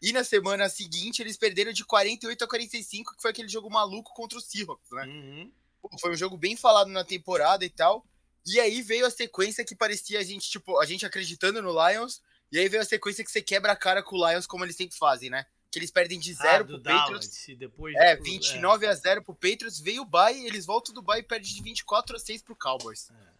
E 0.00 0.12
na 0.14 0.24
semana 0.24 0.70
seguinte, 0.70 1.20
eles 1.20 1.36
perderam 1.36 1.74
de 1.74 1.84
48 1.84 2.42
a 2.42 2.48
45, 2.48 3.16
que 3.16 3.22
foi 3.22 3.32
aquele 3.32 3.48
jogo 3.48 3.68
maluco 3.68 4.14
contra 4.14 4.38
o 4.38 4.40
Seahawks, 4.40 4.90
né? 4.92 5.04
Uhum. 5.04 5.52
Foi 6.00 6.10
um 6.10 6.16
jogo 6.16 6.38
bem 6.38 6.56
falado 6.56 6.88
na 6.88 7.04
temporada 7.04 7.62
e 7.62 7.70
tal. 7.70 8.02
E 8.46 8.60
aí 8.60 8.80
veio 8.80 9.04
a 9.06 9.10
sequência 9.10 9.64
que 9.64 9.74
parecia 9.74 10.20
a 10.20 10.22
gente, 10.22 10.48
tipo, 10.48 10.78
a 10.78 10.86
gente 10.86 11.04
acreditando 11.04 11.60
no 11.60 11.72
Lions. 11.88 12.22
E 12.52 12.58
aí 12.58 12.68
veio 12.68 12.82
a 12.82 12.86
sequência 12.86 13.24
que 13.24 13.30
você 13.30 13.42
quebra 13.42 13.72
a 13.72 13.76
cara 13.76 14.02
com 14.02 14.16
o 14.16 14.28
Lions, 14.28 14.46
como 14.46 14.64
eles 14.64 14.76
sempre 14.76 14.96
fazem, 14.96 15.28
né? 15.28 15.44
Que 15.70 15.80
eles 15.80 15.90
perdem 15.90 16.18
de 16.18 16.32
0 16.32 16.48
ah, 16.48 16.64
pro 16.64 16.78
Dallas, 16.78 17.02
Patriots. 17.02 17.46
Depois 17.58 17.94
é, 17.96 18.14
29 18.16 18.86
é. 18.86 18.88
a 18.88 18.94
0 18.94 19.22
pro 19.22 19.34
Patriots. 19.34 19.80
Veio 19.80 20.02
o 20.02 20.04
bye, 20.04 20.46
eles 20.46 20.64
voltam 20.64 20.94
do 20.94 21.02
bye 21.02 21.18
e 21.18 21.24
perdem 21.24 21.52
de 21.52 21.62
24 21.62 22.16
a 22.16 22.18
6 22.20 22.42
pro 22.42 22.54
Cowboys. 22.54 23.10
É. 23.10 23.36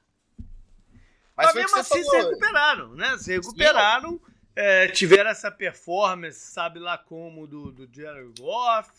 Mas, 1.36 1.46
Mas 1.46 1.54
mesmo 1.54 1.78
assim 1.78 2.02
falou. 2.02 2.10
se 2.10 2.16
recuperaram, 2.16 2.94
né? 2.94 3.18
Se 3.18 3.32
recuperaram. 3.32 4.20
É, 4.56 4.88
tiveram 4.88 5.28
essa 5.28 5.50
performance, 5.50 6.40
sabe 6.40 6.78
lá 6.78 6.96
como, 6.96 7.46
do, 7.46 7.70
do 7.70 7.88
Jared 7.94 8.32
Goff. 8.40 8.90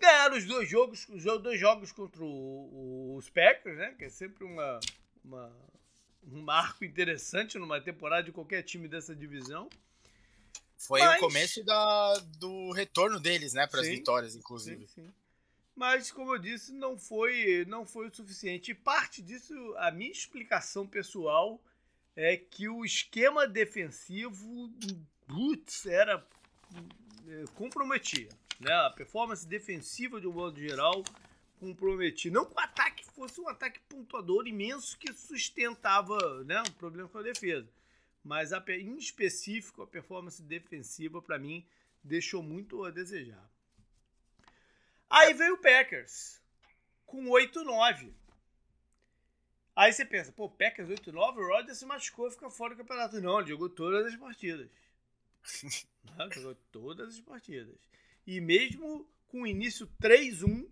Ganharam 0.00 0.36
os 0.36 0.44
dois 0.44 0.68
jogos, 0.68 1.06
os 1.08 1.22
dois 1.22 1.58
jogos 1.58 1.92
contra 1.92 2.22
o, 2.24 3.14
os 3.16 3.30
Packers, 3.30 3.78
né? 3.78 3.94
Que 3.96 4.06
é 4.06 4.10
sempre 4.10 4.44
uma, 4.44 4.80
uma, 5.24 5.50
um 6.22 6.42
marco 6.42 6.84
interessante 6.84 7.58
numa 7.58 7.80
temporada 7.80 8.24
de 8.24 8.32
qualquer 8.32 8.62
time 8.62 8.88
dessa 8.88 9.14
divisão. 9.14 9.68
Foi 10.76 11.00
Mas... 11.00 11.16
o 11.16 11.20
começo 11.20 11.64
da, 11.64 12.14
do 12.38 12.72
retorno 12.72 13.18
deles, 13.18 13.54
né, 13.54 13.66
para 13.66 13.80
as 13.80 13.88
vitórias, 13.88 14.36
inclusive. 14.36 14.86
Sim, 14.86 15.02
sim. 15.02 15.14
Mas, 15.74 16.12
como 16.12 16.34
eu 16.34 16.38
disse, 16.38 16.72
não 16.72 16.96
foi, 16.96 17.64
não 17.66 17.84
foi 17.84 18.06
o 18.06 18.14
suficiente. 18.14 18.70
E 18.70 18.74
parte 18.74 19.20
disso, 19.20 19.54
a 19.78 19.90
minha 19.90 20.12
explicação 20.12 20.86
pessoal 20.86 21.60
é 22.14 22.36
que 22.36 22.68
o 22.68 22.84
esquema 22.84 23.46
defensivo, 23.46 24.72
putz, 25.26 25.84
era 25.86 26.24
é, 27.26 27.44
comprometia. 27.54 28.28
Né? 28.60 28.72
A 28.72 28.90
performance 28.90 29.46
defensiva 29.46 30.20
de 30.20 30.28
um 30.28 30.32
modo 30.32 30.60
geral 30.60 31.02
comprometia. 31.58 32.30
Não 32.30 32.44
que 32.44 32.54
o 32.54 32.60
ataque 32.60 33.03
fosse 33.14 33.40
um 33.40 33.48
ataque 33.48 33.80
pontuador 33.88 34.46
imenso 34.46 34.98
que 34.98 35.12
sustentava 35.12 36.44
né, 36.44 36.60
um 36.60 36.72
problema 36.72 37.08
com 37.08 37.18
a 37.18 37.22
defesa. 37.22 37.68
Mas 38.22 38.52
a, 38.52 38.62
em 38.68 38.96
específico, 38.96 39.82
a 39.82 39.86
performance 39.86 40.42
defensiva, 40.42 41.22
para 41.22 41.38
mim, 41.38 41.64
deixou 42.02 42.42
muito 42.42 42.84
a 42.84 42.90
desejar. 42.90 43.48
Aí 45.08 45.32
veio 45.34 45.54
o 45.54 45.58
Packers 45.58 46.40
com 47.06 47.26
8-9. 47.26 48.12
Aí 49.76 49.92
você 49.92 50.04
pensa, 50.04 50.32
pô, 50.32 50.48
Packers 50.48 50.88
8-9, 50.88 51.36
o 51.36 51.48
Rodgers 51.48 51.78
se 51.78 51.86
machucou 51.86 52.28
e 52.28 52.30
fica 52.30 52.48
fora 52.50 52.74
do 52.74 52.78
campeonato. 52.78 53.20
Não, 53.20 53.40
ele 53.40 53.48
jogou 53.48 53.68
todas 53.68 54.06
as 54.06 54.16
partidas. 54.16 54.70
Não, 56.16 56.30
jogou 56.30 56.54
todas 56.70 57.14
as 57.14 57.20
partidas. 57.20 57.76
E 58.26 58.40
mesmo 58.40 59.08
com 59.28 59.42
o 59.42 59.46
início 59.46 59.86
3-1, 60.00 60.66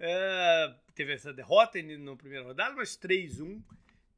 é, 0.00 0.74
teve 0.98 1.12
essa 1.12 1.32
derrota 1.32 1.80
no 1.80 2.16
primeiro 2.16 2.46
rodada, 2.46 2.74
mas 2.74 2.98
3-1 2.98 3.62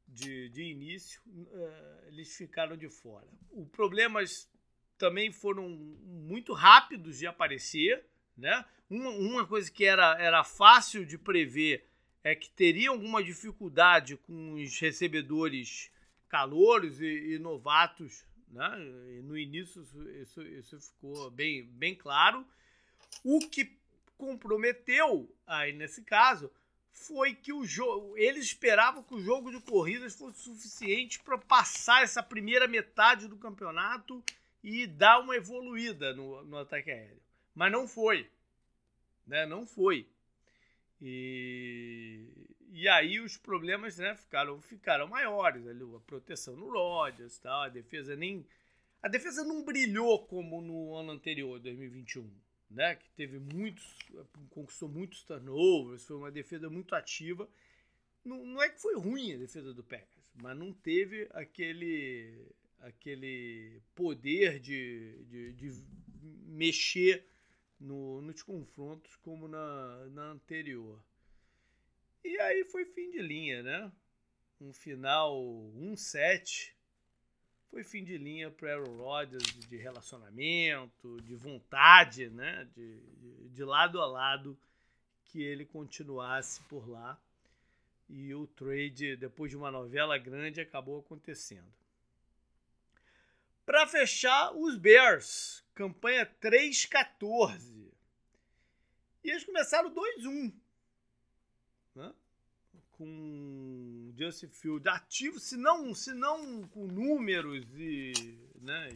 de, 0.07 0.49
de 0.49 0.63
início, 0.63 1.21
é, 1.53 2.07
eles 2.07 2.35
ficaram 2.35 2.75
de 2.75 2.89
fora. 2.89 3.27
Os 3.51 3.69
problemas 3.69 4.51
também 4.97 5.31
foram 5.31 5.69
muito 5.69 6.53
rápidos 6.53 7.19
de 7.19 7.27
aparecer. 7.27 8.03
Né? 8.35 8.65
Uma, 8.89 9.11
uma 9.11 9.45
coisa 9.45 9.71
que 9.71 9.85
era, 9.85 10.19
era 10.19 10.43
fácil 10.43 11.05
de 11.05 11.19
prever 11.19 11.85
é 12.23 12.33
que 12.33 12.49
teria 12.49 12.89
alguma 12.89 13.23
dificuldade 13.23 14.17
com 14.17 14.53
os 14.53 14.79
recebedores 14.79 15.91
calouros 16.27 16.99
e, 16.99 17.35
e 17.35 17.37
novatos. 17.37 18.25
Né? 18.47 18.69
No 19.23 19.37
início 19.37 19.83
isso, 19.83 20.09
isso, 20.09 20.41
isso 20.41 20.81
ficou 20.81 21.29
bem, 21.29 21.63
bem 21.63 21.93
claro. 21.93 22.43
O 23.23 23.39
que 23.39 23.77
comprometeu 24.17 25.31
aí 25.45 25.73
nesse 25.73 26.03
caso 26.03 26.51
foi 27.01 27.33
que 27.33 27.51
o 27.51 27.65
jogo 27.65 28.17
eles 28.17 28.45
esperavam 28.45 29.03
que 29.03 29.15
o 29.15 29.21
jogo 29.21 29.51
de 29.51 29.59
corridas 29.61 30.15
fosse 30.15 30.43
suficiente 30.43 31.19
para 31.19 31.37
passar 31.37 32.03
essa 32.03 32.21
primeira 32.21 32.67
metade 32.67 33.27
do 33.27 33.37
campeonato 33.37 34.23
e 34.63 34.85
dar 34.85 35.19
uma 35.19 35.35
evoluída 35.35 36.13
no, 36.13 36.43
no 36.43 36.57
ataque 36.57 36.91
aéreo. 36.91 37.21
Mas 37.53 37.71
não 37.71 37.87
foi. 37.87 38.29
Né? 39.25 39.45
Não 39.45 39.65
foi. 39.65 40.07
E, 41.01 42.27
e 42.71 42.87
aí 42.87 43.19
os 43.19 43.37
problemas 43.37 43.97
né, 43.97 44.15
ficaram, 44.15 44.61
ficaram 44.61 45.07
maiores. 45.07 45.67
Ali, 45.67 45.83
a 45.95 45.99
proteção 45.99 46.55
no 46.55 46.69
Rodgers, 46.71 47.39
tal, 47.39 47.63
a 47.63 47.69
defesa 47.69 48.15
nem. 48.15 48.45
A 49.01 49.07
defesa 49.07 49.43
não 49.43 49.63
brilhou 49.63 50.25
como 50.27 50.61
no 50.61 50.95
ano 50.95 51.11
anterior, 51.11 51.59
2021 51.59 52.29
né, 52.71 52.95
que 52.95 53.09
teve 53.11 53.39
muitos, 53.39 53.97
conquistou 54.49 54.87
muitos 54.87 55.23
turnovers, 55.23 56.05
foi 56.05 56.15
uma 56.15 56.31
defesa 56.31 56.69
muito 56.69 56.95
ativa. 56.95 57.49
Não, 58.23 58.45
não 58.45 58.61
é 58.61 58.69
que 58.69 58.81
foi 58.81 58.95
ruim 58.95 59.33
a 59.33 59.37
defesa 59.37 59.73
do 59.73 59.83
Packers, 59.83 60.31
mas 60.41 60.57
não 60.57 60.71
teve 60.71 61.27
aquele, 61.31 62.47
aquele 62.79 63.81
poder 63.93 64.59
de, 64.59 65.23
de, 65.25 65.53
de 65.53 65.83
mexer 66.47 67.25
no, 67.79 68.21
nos 68.21 68.41
confrontos 68.43 69.15
como 69.17 69.47
na, 69.47 70.05
na 70.09 70.23
anterior. 70.31 71.03
E 72.23 72.39
aí 72.39 72.63
foi 72.65 72.85
fim 72.85 73.09
de 73.09 73.21
linha, 73.21 73.63
né? 73.63 73.91
Um 74.59 74.71
final 74.71 75.41
1-7 75.75 76.73
foi 77.71 77.85
fim 77.85 78.03
de 78.03 78.17
linha 78.17 78.51
para 78.51 78.73
Aaron 78.73 78.97
Rodgers 78.97 79.43
de 79.67 79.77
relacionamento, 79.77 81.21
de 81.21 81.35
vontade, 81.35 82.29
né? 82.29 82.67
De, 82.75 82.99
de, 83.49 83.63
lado 83.63 84.01
a 84.01 84.05
lado 84.05 84.59
que 85.25 85.41
ele 85.41 85.65
continuasse 85.65 86.61
por 86.63 86.87
lá. 86.87 87.17
E 88.09 88.35
o 88.35 88.45
trade, 88.45 89.15
depois 89.15 89.49
de 89.49 89.55
uma 89.55 89.71
novela 89.71 90.17
grande, 90.17 90.59
acabou 90.59 90.99
acontecendo. 90.99 91.71
Para 93.65 93.87
fechar, 93.87 94.51
os 94.53 94.75
Bears, 94.75 95.63
campanha 95.73 96.29
3-14. 96.41 97.89
E 99.23 99.29
eles 99.29 99.45
começaram 99.45 99.93
2-1. 99.93 100.51
Né? 101.95 102.13
com 103.01 103.90
Justin 104.21 104.49
Field 104.49 104.87
ativo, 104.87 105.39
se 105.39 105.57
não, 105.57 105.95
se 105.95 106.13
não 106.13 106.67
com 106.67 106.85
números 106.85 107.65
e, 107.75 108.13
né, 108.61 108.89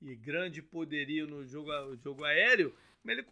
e, 0.00 0.10
e 0.10 0.14
grande 0.14 0.62
poderio 0.62 1.26
no 1.26 1.44
jogo, 1.44 1.70
jogo 1.96 2.24
aéreo, 2.24 2.72
mas 3.02 3.18
ele 3.18 3.26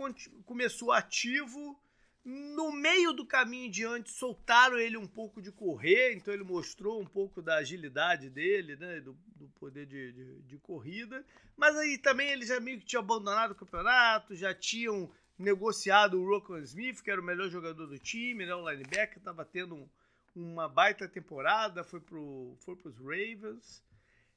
começou 0.44 0.90
ativo. 0.90 1.78
No 2.24 2.70
meio 2.70 3.12
do 3.12 3.26
caminho 3.26 3.68
diante, 3.68 4.12
soltaram 4.12 4.78
ele 4.78 4.96
um 4.96 5.08
pouco 5.08 5.42
de 5.42 5.50
correr, 5.50 6.12
então 6.14 6.32
ele 6.32 6.44
mostrou 6.44 7.00
um 7.00 7.04
pouco 7.04 7.42
da 7.42 7.56
agilidade 7.56 8.30
dele, 8.30 8.76
né, 8.76 9.00
do, 9.00 9.16
do 9.34 9.48
poder 9.58 9.86
de, 9.86 10.12
de, 10.12 10.42
de 10.42 10.58
corrida. 10.58 11.24
Mas 11.56 11.76
aí 11.76 11.98
também 11.98 12.30
ele 12.30 12.46
já 12.46 12.60
meio 12.60 12.78
que 12.78 12.86
tinha 12.86 13.00
abandonado 13.00 13.52
o 13.52 13.56
campeonato, 13.56 14.36
já 14.36 14.54
tinham 14.54 15.10
negociado 15.36 16.20
o 16.20 16.24
Rocco 16.24 16.56
Smith, 16.58 17.00
que 17.00 17.10
era 17.10 17.20
o 17.20 17.24
melhor 17.24 17.48
jogador 17.48 17.88
do 17.88 17.98
time, 17.98 18.46
né? 18.46 18.54
O 18.54 18.70
linebacker 18.70 19.18
estava 19.18 19.44
tendo 19.44 19.74
um, 19.74 19.88
uma 20.34 20.68
baita 20.68 21.08
temporada, 21.08 21.84
foi 21.84 22.00
para 22.00 22.18
foi 22.60 22.76
os 22.84 22.96
Ravens. 22.98 23.82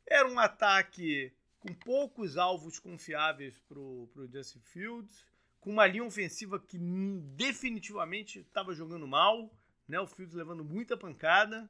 Era 0.06 0.28
um 0.28 0.38
ataque 0.38 1.32
com 1.60 1.74
poucos 1.74 2.38
alvos 2.38 2.80
confiáveis 2.80 3.58
para 3.68 3.80
o 3.80 4.30
Justin 4.32 4.60
Fields, 4.60 5.26
com 5.60 5.72
uma 5.72 5.88
linha 5.88 6.04
ofensiva 6.04 6.60
que 6.60 6.78
definitivamente 6.78 8.40
estava 8.40 8.74
jogando 8.74 9.08
mal, 9.08 9.52
né? 9.88 10.00
O 10.00 10.06
Fields 10.06 10.36
levando 10.36 10.64
muita 10.64 10.96
pancada. 10.96 11.70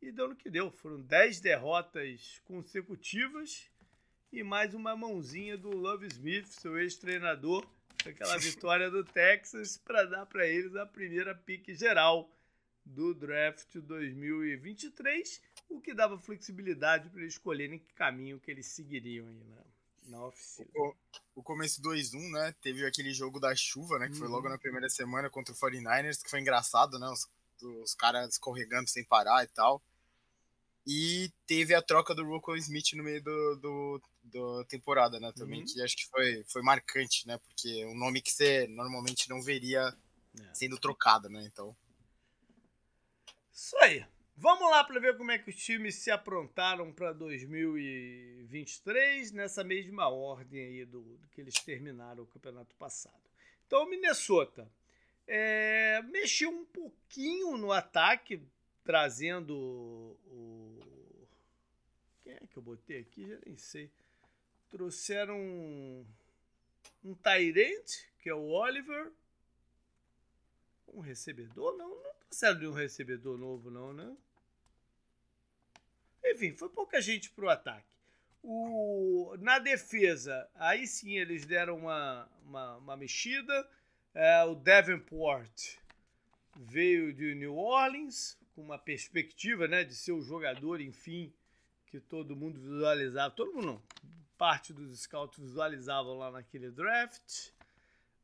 E 0.00 0.10
deu 0.10 0.28
no 0.28 0.36
que 0.36 0.50
deu. 0.50 0.70
Foram 0.70 1.00
10 1.00 1.40
derrotas 1.40 2.40
consecutivas 2.44 3.70
e 4.32 4.42
mais 4.42 4.72
uma 4.72 4.96
mãozinha 4.96 5.56
do 5.56 5.70
Love 5.76 6.06
Smith, 6.06 6.46
seu 6.46 6.78
ex-treinador, 6.78 7.66
aquela 8.06 8.36
vitória 8.38 8.90
do 8.90 9.04
Texas, 9.04 9.76
para 9.76 10.04
dar 10.04 10.26
para 10.26 10.46
eles 10.46 10.74
a 10.74 10.86
primeira 10.86 11.34
pique 11.34 11.74
geral 11.74 12.30
do 12.84 13.14
draft 13.14 13.76
2023, 13.76 15.40
o 15.68 15.80
que 15.80 15.94
dava 15.94 16.18
flexibilidade 16.18 17.08
para 17.08 17.20
eles 17.20 17.34
escolherem 17.34 17.78
que 17.78 17.92
caminho 17.94 18.40
que 18.40 18.50
eles 18.50 18.66
seguiriam 18.66 19.28
aí 19.28 19.44
na, 19.44 19.62
na 20.08 20.26
oficina. 20.26 20.68
O, 20.74 20.94
o 21.36 21.42
começo 21.42 21.80
2-1, 21.80 22.30
né? 22.32 22.54
Teve 22.60 22.84
aquele 22.84 23.12
jogo 23.12 23.38
da 23.38 23.54
chuva, 23.54 23.98
né? 23.98 24.08
Que 24.08 24.16
foi 24.16 24.28
logo 24.28 24.46
uhum. 24.46 24.52
na 24.52 24.58
primeira 24.58 24.88
semana 24.88 25.30
contra 25.30 25.54
o 25.54 25.56
49ers, 25.56 26.22
que 26.22 26.30
foi 26.30 26.40
engraçado, 26.40 26.98
né? 26.98 27.08
Os, 27.08 27.28
os 27.82 27.94
caras 27.94 28.30
escorregando 28.30 28.88
sem 28.88 29.04
parar 29.04 29.44
e 29.44 29.48
tal. 29.48 29.82
E 30.84 31.30
teve 31.46 31.74
a 31.74 31.82
troca 31.82 32.12
do 32.12 32.24
Rocco 32.24 32.56
Smith 32.56 32.92
no 32.94 33.04
meio 33.04 33.22
do, 33.22 33.56
do, 33.56 34.02
do 34.24 34.64
temporada, 34.64 35.20
né? 35.20 35.32
Também, 35.32 35.60
uhum. 35.60 35.66
que 35.66 35.80
acho 35.80 35.96
que 35.96 36.08
foi, 36.08 36.44
foi 36.48 36.62
marcante, 36.62 37.26
né? 37.26 37.38
Porque 37.38 37.82
é 37.82 37.86
um 37.86 37.96
nome 37.96 38.20
que 38.20 38.32
você 38.32 38.66
normalmente 38.66 39.28
não 39.30 39.40
veria 39.40 39.96
é. 40.40 40.54
sendo 40.54 40.78
trocado, 40.78 41.28
né? 41.28 41.44
Então. 41.46 41.76
Isso 43.52 43.76
aí. 43.78 44.04
Vamos 44.34 44.70
lá 44.70 44.82
para 44.82 44.98
ver 44.98 45.14
como 45.16 45.30
é 45.30 45.38
que 45.38 45.50
os 45.50 45.56
times 45.56 45.94
se 45.96 46.10
aprontaram 46.10 46.90
para 46.90 47.12
2023 47.12 49.30
nessa 49.30 49.62
mesma 49.62 50.08
ordem 50.08 50.60
aí 50.60 50.84
do, 50.84 51.02
do, 51.02 51.28
que 51.28 51.40
eles 51.40 51.54
terminaram 51.54 52.24
o 52.24 52.26
campeonato 52.26 52.74
passado. 52.76 53.22
Então, 53.66 53.88
Minnesota 53.88 54.68
é, 55.26 56.02
mexeu 56.10 56.50
um 56.50 56.64
pouquinho 56.64 57.56
no 57.56 57.72
ataque, 57.72 58.42
trazendo 58.82 59.54
o. 59.54 60.80
Quem 62.24 62.32
é 62.32 62.40
que 62.50 62.56
eu 62.56 62.62
botei 62.62 63.00
aqui? 63.00 63.28
Já 63.28 63.38
nem 63.44 63.56
sei. 63.56 63.90
Trouxeram 64.70 65.38
um, 65.38 66.06
um 67.04 67.14
Tyrant, 67.14 68.06
que 68.18 68.30
é 68.30 68.34
o 68.34 68.48
Oliver. 68.48 69.12
Um 70.92 71.00
recebedor? 71.00 71.76
Não, 71.76 71.88
não 71.88 72.14
trouxeram 72.20 72.58
de 72.58 72.66
um 72.66 72.72
recebedor 72.72 73.38
novo, 73.38 73.70
não, 73.70 73.92
né? 73.92 74.16
Enfim, 76.24 76.54
foi 76.54 76.68
pouca 76.68 77.00
gente 77.00 77.30
pro 77.30 77.48
ataque. 77.48 77.96
O, 78.42 79.36
na 79.38 79.58
defesa, 79.58 80.48
aí 80.54 80.86
sim 80.86 81.16
eles 81.16 81.46
deram 81.46 81.78
uma, 81.78 82.28
uma, 82.44 82.76
uma 82.76 82.96
mexida. 82.96 83.68
É, 84.14 84.44
o 84.44 84.54
Davenport 84.54 85.76
veio 86.56 87.12
de 87.12 87.34
New 87.34 87.56
Orleans, 87.56 88.36
com 88.54 88.62
uma 88.62 88.78
perspectiva 88.78 89.66
né, 89.66 89.84
de 89.84 89.94
ser 89.94 90.12
o 90.12 90.20
jogador, 90.20 90.80
enfim, 90.80 91.32
que 91.86 92.00
todo 92.00 92.36
mundo 92.36 92.60
visualizava. 92.60 93.34
Todo 93.34 93.54
mundo 93.54 93.66
não. 93.66 93.82
Parte 94.36 94.72
dos 94.72 95.00
scouts 95.00 95.38
visualizavam 95.38 96.18
lá 96.18 96.30
naquele 96.30 96.70
draft. 96.70 97.50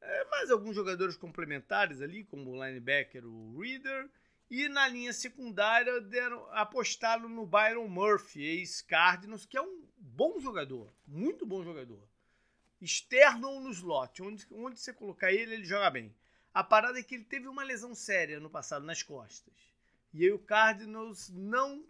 É, 0.00 0.25
mais 0.26 0.50
alguns 0.50 0.75
jogadores 0.75 1.17
complementares 1.17 2.00
ali, 2.00 2.25
como 2.25 2.50
o 2.50 2.64
linebacker, 2.64 3.26
o 3.26 3.61
Reader. 3.61 4.09
E 4.50 4.69
na 4.69 4.88
linha 4.88 5.12
secundária 5.12 6.00
deram, 6.00 6.47
apostaram 6.52 7.28
no 7.28 7.45
Byron 7.45 7.87
Murphy, 7.87 8.43
ex-Cardinals, 8.43 9.45
que 9.45 9.59
é 9.59 9.62
um 9.62 9.83
bom 9.99 10.40
jogador, 10.40 10.90
muito 11.07 11.45
bom 11.45 11.62
jogador. 11.62 12.02
Externo 12.81 13.49
ou 13.49 13.61
no 13.61 13.71
slot, 13.71 14.23
onde, 14.23 14.47
onde 14.52 14.78
você 14.78 14.93
colocar 14.93 15.33
ele, 15.33 15.52
ele 15.52 15.64
joga 15.64 15.90
bem. 15.90 16.14
A 16.55 16.64
parada 16.64 16.99
é 16.99 17.02
que 17.02 17.14
ele 17.14 17.25
teve 17.25 17.47
uma 17.47 17.62
lesão 17.62 17.95
séria 17.95 18.40
no 18.40 18.49
passado 18.49 18.87
nas 18.87 19.02
costas. 19.02 19.55
E 20.14 20.25
aí 20.25 20.33
o 20.33 20.38
Cardinals 20.38 21.28
não 21.28 21.85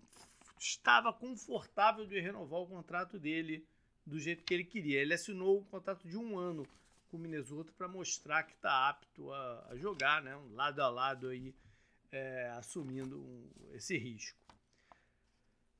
estava 0.58 1.12
confortável 1.12 2.06
de 2.06 2.18
renovar 2.18 2.60
o 2.60 2.66
contrato 2.66 3.18
dele 3.18 3.64
do 4.04 4.18
jeito 4.18 4.42
que 4.42 4.52
ele 4.52 4.64
queria. 4.64 5.00
Ele 5.00 5.14
assinou 5.14 5.60
um 5.60 5.64
contrato 5.64 6.08
de 6.08 6.16
um 6.16 6.36
ano 6.36 6.66
com 7.08 7.16
o 7.16 7.20
Minnesota 7.20 7.72
para 7.76 7.88
mostrar 7.88 8.42
que 8.44 8.54
está 8.54 8.88
apto 8.88 9.32
a, 9.32 9.66
a, 9.70 9.76
jogar, 9.76 10.22
né? 10.22 10.36
Um 10.36 10.54
lado 10.54 10.80
a 10.80 10.88
lado 10.88 11.28
aí, 11.28 11.54
é, 12.12 12.52
assumindo 12.56 13.18
um, 13.18 13.50
esse 13.74 13.96
risco. 13.96 14.38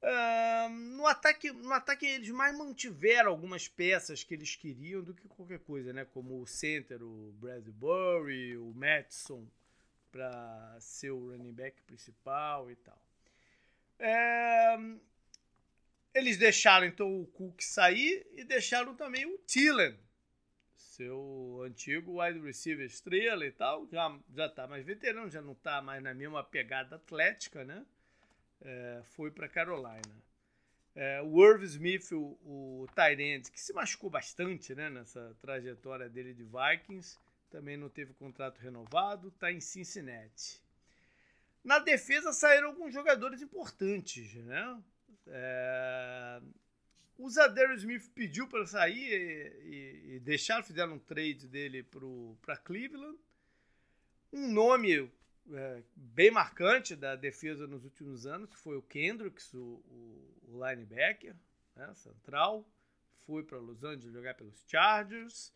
Uh, 0.01 0.69
no, 0.69 1.07
ataque, 1.07 1.51
no 1.51 1.73
ataque 1.73 2.07
eles 2.07 2.31
mais 2.31 2.57
mantiveram 2.57 3.31
algumas 3.31 3.67
peças 3.67 4.23
que 4.23 4.33
eles 4.33 4.55
queriam 4.55 5.03
do 5.03 5.13
que 5.13 5.27
qualquer 5.27 5.59
coisa, 5.61 5.93
né? 5.93 6.05
Como 6.05 6.41
o 6.41 6.47
center, 6.47 7.03
o 7.03 7.33
Bradbury, 7.41 8.57
o 8.57 8.73
Madison 8.75 9.47
para 10.11 10.77
ser 10.81 11.11
o 11.11 11.31
running 11.31 11.53
back 11.53 11.81
principal 11.83 12.71
e 12.71 12.77
tal. 12.77 13.01
É, 13.99 14.77
eles 16.15 16.37
deixaram 16.37 16.87
então 16.87 17.21
o 17.21 17.27
Cook 17.27 17.61
sair 17.63 18.27
e 18.35 18.45
deixaram 18.45 18.95
também 18.95 19.27
o 19.27 19.39
Thielen, 19.39 19.99
seu 20.99 21.63
antigo 21.65 22.21
wide 22.21 22.41
receiver 22.41 22.85
estrela 22.85 23.47
e 23.47 23.53
tal. 23.53 23.87
Já, 23.87 24.19
já 24.35 24.49
tá 24.49 24.67
mais 24.67 24.85
veterano, 24.85 25.31
já 25.31 25.41
não 25.41 25.55
tá 25.55 25.81
mais 25.81 26.03
na 26.03 26.13
mesma 26.13 26.43
pegada 26.43 26.97
atlética, 26.97 27.65
né? 27.65 27.87
É, 28.61 29.01
foi 29.05 29.31
para 29.31 29.49
Carolina. 29.49 30.29
É, 30.97 31.23
o 31.23 31.41
Irv 31.49 31.63
Smith, 31.63 32.11
o, 32.11 32.37
o 32.43 32.87
Tyrant, 32.93 33.49
que 33.51 33.61
se 33.61 33.73
machucou 33.73 34.11
bastante 34.11 34.75
né, 34.75 34.91
nessa 34.91 35.37
trajetória 35.41 36.09
dele 36.09 36.35
de 36.35 36.43
Vikings, 36.43 37.17
também 37.49 37.77
não 37.77 37.89
teve 37.89 38.13
contrato 38.15 38.59
renovado, 38.59 39.29
está 39.29 39.53
em 39.53 39.61
Cincinnati. 39.61 40.61
Na 41.63 41.79
defesa 41.79 42.33
saíram 42.33 42.69
alguns 42.69 42.93
jogadores 42.93 43.41
importantes, 43.41 44.35
né? 44.45 44.83
É... 45.29 46.41
O 47.19 47.29
Zadero 47.29 47.75
Smith 47.75 48.09
pediu 48.15 48.47
para 48.47 48.65
sair 48.65 48.95
e, 48.95 49.75
e, 49.75 50.15
e 50.15 50.21
deixaram, 50.21 50.63
fizeram 50.63 50.95
um 50.95 50.99
trade 51.01 51.49
dele 51.49 51.83
para 52.41 52.57
Cleveland. 52.57 53.19
Um 54.33 54.53
nome 54.53 55.11
é, 55.53 55.83
bem 55.97 56.31
marcante 56.31 56.95
da 56.95 57.17
defesa 57.17 57.67
nos 57.67 57.85
últimos 57.85 58.25
anos, 58.25 58.49
foi 58.55 58.77
o 58.77 58.83
Kendricks, 58.83 59.53
o, 59.53 59.59
o, 59.59 60.35
o 60.49 60.65
linebacker, 60.65 61.35
né, 61.75 61.93
central. 61.95 62.65
Foi 63.27 63.43
para 63.43 63.59
Los 63.59 63.83
Angeles 63.83 64.13
jogar 64.13 64.35
pelos 64.35 64.65
Chargers. 64.69 65.53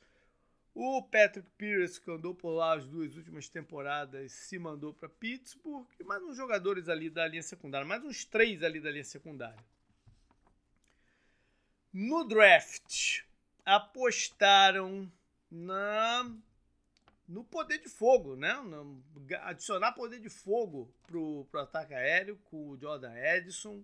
O 0.74 1.02
Patrick 1.02 1.48
Pierce, 1.56 2.00
que 2.00 2.10
andou 2.10 2.34
por 2.34 2.50
lá 2.50 2.74
as 2.74 2.86
duas 2.86 3.14
últimas 3.16 3.48
temporadas, 3.48 4.32
se 4.32 4.58
mandou 4.58 4.92
para 4.92 5.08
Pittsburgh. 5.08 5.86
E 6.00 6.02
mais 6.02 6.22
uns 6.22 6.36
jogadores 6.36 6.88
ali 6.88 7.08
da 7.08 7.26
linha 7.28 7.42
secundária, 7.42 7.86
mais 7.86 8.02
uns 8.02 8.24
três 8.24 8.64
ali 8.64 8.80
da 8.80 8.90
linha 8.90 9.04
secundária. 9.04 9.62
No 11.92 12.24
draft, 12.24 13.22
apostaram 13.64 15.10
na 15.50 16.30
no 17.28 17.44
poder 17.44 17.78
de 17.78 17.88
fogo, 17.88 18.36
né? 18.36 18.54
No, 18.54 19.02
adicionar 19.42 19.92
poder 19.92 20.20
de 20.20 20.28
fogo 20.28 20.92
pro, 21.06 21.46
pro 21.50 21.60
ataque 21.60 21.94
aéreo 21.94 22.36
com 22.44 22.70
o 22.70 22.78
Jordan 22.78 23.14
Edison 23.14 23.82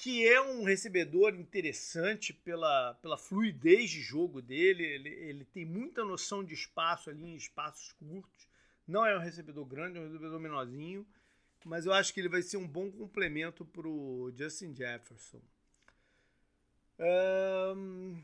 que 0.00 0.26
é 0.26 0.40
um 0.40 0.64
recebedor 0.64 1.34
interessante 1.34 2.32
pela, 2.32 2.94
pela 3.02 3.18
fluidez 3.18 3.90
de 3.90 4.00
jogo 4.00 4.40
dele. 4.40 4.82
Ele, 4.82 5.10
ele 5.10 5.44
tem 5.44 5.66
muita 5.66 6.02
noção 6.02 6.42
de 6.42 6.54
espaço 6.54 7.10
ali 7.10 7.22
em 7.22 7.36
espaços 7.36 7.92
curtos. 7.92 8.48
Não 8.88 9.04
é 9.04 9.14
um 9.14 9.20
recebedor 9.20 9.66
grande, 9.66 9.98
é 9.98 10.00
um 10.00 10.06
recebedor 10.06 10.40
menorzinho. 10.40 11.06
Mas 11.66 11.84
eu 11.84 11.92
acho 11.92 12.14
que 12.14 12.20
ele 12.20 12.30
vai 12.30 12.40
ser 12.40 12.56
um 12.56 12.66
bom 12.66 12.90
complemento 12.90 13.62
para 13.62 13.86
o 13.86 14.32
Justin 14.34 14.74
Jefferson. 14.74 15.42
Um, 17.00 18.22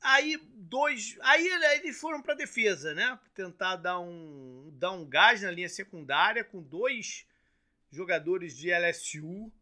aí 0.00 0.36
dois, 0.54 1.18
aí 1.20 1.46
eles 1.78 2.00
foram 2.00 2.22
para 2.22 2.34
defesa, 2.34 2.94
né? 2.94 3.18
Tentar 3.34 3.76
dar 3.76 3.98
um, 3.98 4.70
dar 4.74 4.92
um 4.92 5.04
gás 5.04 5.42
na 5.42 5.50
linha 5.50 5.68
secundária 5.68 6.44
com 6.44 6.62
dois 6.62 7.26
jogadores 7.90 8.56
de 8.56 8.70
LSU 8.70 9.52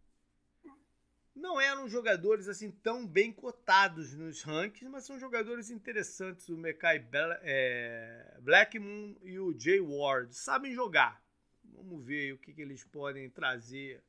não 1.34 1.60
eram 1.60 1.88
jogadores 1.88 2.46
assim 2.46 2.70
tão 2.70 3.06
bem 3.06 3.32
cotados 3.32 4.14
nos 4.14 4.42
rankings, 4.42 4.90
mas 4.90 5.04
são 5.04 5.18
jogadores 5.18 5.70
interessantes. 5.70 6.48
O 6.48 6.56
Mekai 6.56 7.06
é, 7.42 8.36
Blackmon 8.40 9.16
e 9.22 9.38
o 9.38 9.58
Jay 9.58 9.80
Ward 9.80 10.34
sabem 10.34 10.74
jogar. 10.74 11.22
Vamos 11.64 12.04
ver 12.04 12.34
o 12.34 12.38
que, 12.38 12.52
que 12.52 12.62
eles 12.62 12.84
podem 12.84 13.30
trazer 13.30 14.02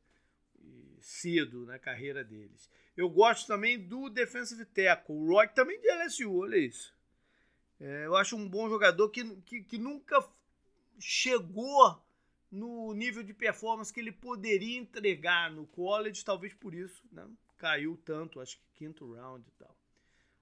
cedo 0.99 1.65
na 1.65 1.79
carreira 1.79 2.23
deles. 2.23 2.69
Eu 2.95 3.09
gosto 3.09 3.47
também 3.47 3.79
do 3.79 4.09
defensive 4.09 4.65
tackle, 4.65 5.15
o 5.15 5.27
Roy, 5.27 5.47
também 5.47 5.79
de 5.81 5.89
LSU, 5.89 6.35
olha 6.35 6.57
isso. 6.57 6.93
É, 7.79 8.05
eu 8.05 8.15
acho 8.15 8.35
um 8.35 8.47
bom 8.47 8.69
jogador 8.69 9.09
que, 9.09 9.23
que, 9.41 9.63
que 9.63 9.77
nunca 9.77 10.23
chegou 10.99 12.01
no 12.51 12.93
nível 12.93 13.23
de 13.23 13.33
performance 13.33 13.91
que 13.91 13.99
ele 13.99 14.11
poderia 14.11 14.77
entregar 14.77 15.51
no 15.51 15.65
college, 15.65 16.23
talvez 16.23 16.53
por 16.53 16.73
isso 16.73 17.03
né, 17.11 17.27
caiu 17.57 17.99
tanto, 18.05 18.39
acho 18.39 18.57
que 18.57 18.63
quinto 18.75 19.11
round 19.13 19.43
e 19.47 19.51
tal. 19.57 19.75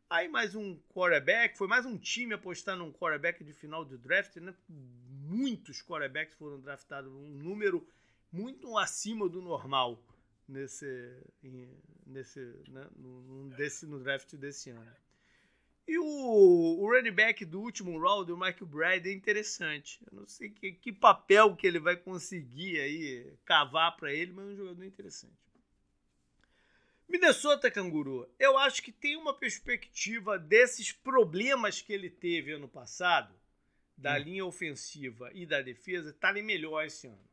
Aí 0.10 0.28
mais 0.28 0.54
um 0.54 0.78
quarterback, 0.94 1.58
foi 1.58 1.70
mais 1.70 1.86
um 1.86 1.98
time 1.98 2.34
apostar 2.34 2.76
num 2.76 2.92
quarterback 2.92 3.46
de 3.46 3.54
final 3.54 3.86
do 3.86 3.98
draft, 3.98 4.36
né? 4.36 4.54
Muitos 4.68 5.82
quarterbacks 5.82 6.38
foram 6.38 6.60
draftados, 6.60 7.10
um 7.14 7.30
número 7.30 7.88
muito 8.30 8.78
acima 8.78 9.30
do 9.30 9.42
normal 9.42 9.98
nesse, 10.52 10.86
nesse, 12.06 12.40
né, 12.68 12.88
no, 12.96 13.50
desse, 13.52 13.86
no 13.86 14.00
draft 14.00 14.36
desse 14.36 14.70
ano. 14.70 14.96
E 15.88 15.98
o, 15.98 16.04
o 16.04 16.90
running 16.90 17.12
back 17.12 17.44
do 17.44 17.60
último 17.62 18.00
round, 18.00 18.32
o 18.32 18.38
Michael 18.38 18.66
Brad, 18.68 19.06
é 19.06 19.12
interessante. 19.12 20.00
Eu 20.12 20.20
não 20.20 20.28
sei 20.28 20.50
que, 20.50 20.74
que 20.74 20.92
papel 20.92 21.56
que 21.56 21.66
ele 21.66 21.80
vai 21.80 21.98
conseguir 21.98 22.80
aí 22.80 23.34
cavar 23.44 23.96
para 23.98 24.14
ele, 24.14 24.32
mas 24.32 24.46
é 24.46 24.52
um 24.52 24.56
jogador 24.56 24.86
interessante. 24.86 25.34
Minnesota 27.10 27.70
Canguru, 27.70 28.30
eu 28.40 28.58
acho 28.58 28.82
que 28.82 28.92
tem 28.92 29.18
uma 29.18 29.34
perspectiva 29.34 30.40
desses 30.40 30.94
problemas 30.94 31.82
que 31.82 31.92
ele 31.92 32.10
teve 32.10 32.54
ano 32.54 32.70
passado, 32.70 33.34
da 33.98 34.16
hum. 34.16 34.20
linha 34.20 34.46
ofensiva 34.46 35.30
e 35.34 35.46
da 35.46 35.62
defesa, 35.62 36.12
estarem 36.12 36.42
melhor 36.42 36.86
esse 36.86 37.08
ano. 37.08 37.30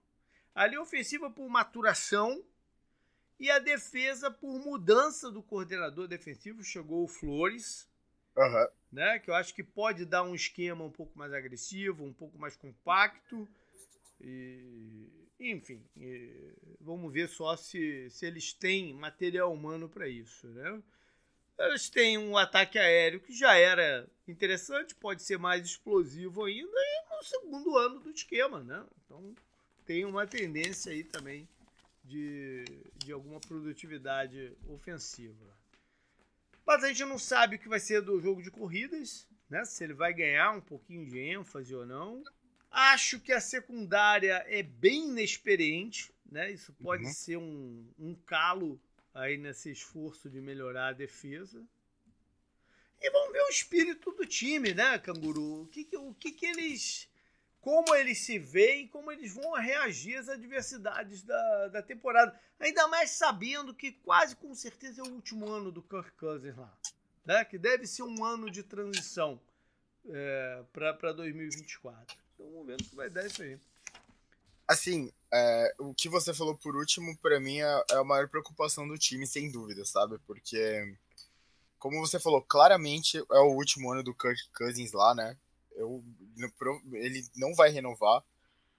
A 0.55 0.67
linha 0.67 0.83
ofensiva 0.83 1.31
por 1.31 1.49
maturação 1.49 2.45
e 3.38 3.51
a 3.51 3.59
defesa 3.59 4.31
por 4.31 4.59
mudança 4.59 5.31
do 5.31 5.42
coordenador 5.42 6.09
defensivo. 6.09 6.62
Chegou 6.64 7.05
o 7.05 7.09
Flores, 7.09 7.88
uhum. 8.37 8.66
né, 8.92 9.18
que 9.18 9.31
eu 9.31 9.35
acho 9.35 9.55
que 9.55 9.62
pode 9.62 10.05
dar 10.05 10.22
um 10.22 10.35
esquema 10.35 10.85
um 10.85 10.90
pouco 10.90 11.16
mais 11.16 11.33
agressivo, 11.33 12.05
um 12.05 12.12
pouco 12.12 12.38
mais 12.38 12.57
compacto. 12.57 13.48
E, 14.20 15.07
enfim, 15.38 15.81
e, 15.96 16.53
vamos 16.81 17.12
ver 17.12 17.29
só 17.29 17.57
se, 17.57 18.11
se 18.11 18.27
eles 18.27 18.53
têm 18.53 18.92
material 18.92 19.53
humano 19.53 19.88
para 19.88 20.09
isso. 20.09 20.48
Né? 20.48 20.83
Eles 21.61 21.88
têm 21.88 22.18
um 22.18 22.37
ataque 22.37 22.79
aéreo 22.79 23.20
que 23.20 23.33
já 23.33 23.57
era 23.57 24.09
interessante, 24.27 24.94
pode 24.96 25.22
ser 25.22 25.38
mais 25.38 25.64
explosivo 25.64 26.44
ainda, 26.44 26.77
e 26.77 27.16
no 27.16 27.22
segundo 27.22 27.79
ano 27.79 28.01
do 28.01 28.11
esquema. 28.11 28.64
Né? 28.64 28.85
Então 29.05 29.35
tem 29.87 30.05
uma 30.05 30.27
tendência 30.27 30.90
aí 30.90 31.05
também 31.05 31.48
de, 32.09 32.64
de 32.97 33.12
alguma 33.12 33.38
produtividade 33.38 34.57
ofensiva. 34.68 35.47
Mas 36.66 36.83
a 36.83 36.88
gente 36.88 37.05
não 37.05 37.18
sabe 37.18 37.57
o 37.57 37.59
que 37.59 37.68
vai 37.68 37.79
ser 37.79 38.01
do 38.01 38.21
jogo 38.21 38.42
de 38.42 38.51
corridas, 38.51 39.27
né? 39.49 39.64
Se 39.64 39.85
ele 39.85 39.94
vai 39.94 40.12
ganhar 40.12 40.53
um 40.53 40.61
pouquinho 40.61 41.07
de 41.07 41.18
ênfase 41.18 41.75
ou 41.75 41.87
não. 41.87 42.23
Acho 42.71 43.21
que 43.21 43.33
a 43.33 43.40
secundária 43.40 44.44
é 44.47 44.62
bem 44.62 45.09
inexperiente, 45.09 46.12
né? 46.31 46.51
Isso 46.51 46.73
pode 46.75 47.05
uhum. 47.05 47.12
ser 47.12 47.37
um, 47.37 47.87
um 47.99 48.14
calo 48.14 48.81
aí 49.14 49.37
nesse 49.37 49.71
esforço 49.71 50.29
de 50.29 50.40
melhorar 50.40 50.88
a 50.88 50.92
defesa. 50.92 51.62
E 53.01 53.11
vamos 53.11 53.33
ver 53.33 53.42
o 53.42 53.51
espírito 53.51 54.11
do 54.12 54.27
time, 54.27 54.75
né, 54.75 54.99
Canguru? 54.99 55.62
O 55.62 55.66
que, 55.68 55.88
o 55.97 56.14
que, 56.14 56.33
que 56.33 56.47
eles 56.47 57.09
como 57.61 57.94
eles 57.94 58.18
se 58.18 58.38
veem, 58.38 58.88
como 58.88 59.11
eles 59.11 59.35
vão 59.35 59.53
reagir 59.53 60.16
às 60.16 60.29
adversidades 60.29 61.23
da, 61.23 61.68
da 61.68 61.83
temporada. 61.83 62.38
Ainda 62.59 62.87
mais 62.88 63.11
sabendo 63.11 63.75
que 63.75 63.92
quase 63.92 64.37
com 64.37 64.55
certeza 64.55 65.03
é 65.03 65.05
o 65.05 65.12
último 65.12 65.49
ano 65.49 65.71
do 65.71 65.83
Kirk 65.83 66.12
Cousins 66.12 66.57
lá. 66.57 66.73
Né? 67.25 67.44
Que 67.44 67.59
deve 67.59 67.87
ser 67.87 68.03
um 68.03 68.25
ano 68.25 68.51
de 68.51 68.62
transição 68.62 69.40
é, 70.09 70.62
para 70.73 71.12
2024. 71.12 72.16
Então 72.35 72.51
vamos 72.51 72.66
ver 72.66 72.75
o 72.75 72.77
que 72.79 72.94
vai 72.94 73.11
dar 73.11 73.27
isso 73.27 73.42
aí. 73.42 73.59
Assim, 74.66 75.11
é, 75.33 75.75
o 75.79 75.94
que 75.94 76.09
você 76.09 76.35
falou 76.35 76.55
por 76.55 76.77
último, 76.77 77.16
para 77.18 77.40
mim, 77.40 77.59
é, 77.61 77.85
é 77.90 77.94
a 77.97 78.05
maior 78.05 78.29
preocupação 78.29 78.87
do 78.87 78.99
time, 78.99 79.27
sem 79.27 79.51
dúvida, 79.51 79.85
sabe? 79.85 80.18
Porque, 80.27 80.94
como 81.79 82.01
você 82.01 82.21
falou, 82.21 82.42
claramente 82.42 83.18
é 83.18 83.38
o 83.38 83.55
último 83.55 83.90
ano 83.90 84.03
do 84.03 84.14
Kirk 84.14 84.40
Cousins 84.55 84.92
lá, 84.92 85.14
né? 85.14 85.37
Eu, 85.73 86.05
ele 86.92 87.27
não 87.37 87.55
vai 87.55 87.70
renovar. 87.70 88.22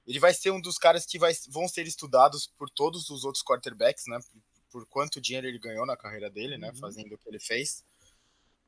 Ele 0.08 0.20
vai 0.20 0.34
ser 0.34 0.52
um 0.52 0.62
dos 0.62 0.78
caras 0.78 1.06
que 1.06 1.20
vai, 1.20 1.34
vão 1.50 1.68
ser 1.68 1.86
estudados 1.86 2.48
por 2.58 2.70
todos 2.70 3.10
os 3.10 3.24
outros 3.24 3.44
quarterbacks, 3.44 4.06
né? 4.08 4.20
Por, 4.20 4.42
por 4.72 4.86
quanto 4.88 5.22
dinheiro 5.22 5.48
ele 5.48 5.60
ganhou 5.60 5.86
na 5.86 5.98
carreira 5.98 6.30
dele, 6.30 6.58
né? 6.58 6.70
Uhum. 6.70 6.78
Fazendo 6.78 7.14
o 7.14 7.18
que 7.18 7.30
ele 7.30 7.40
fez. 7.40 7.84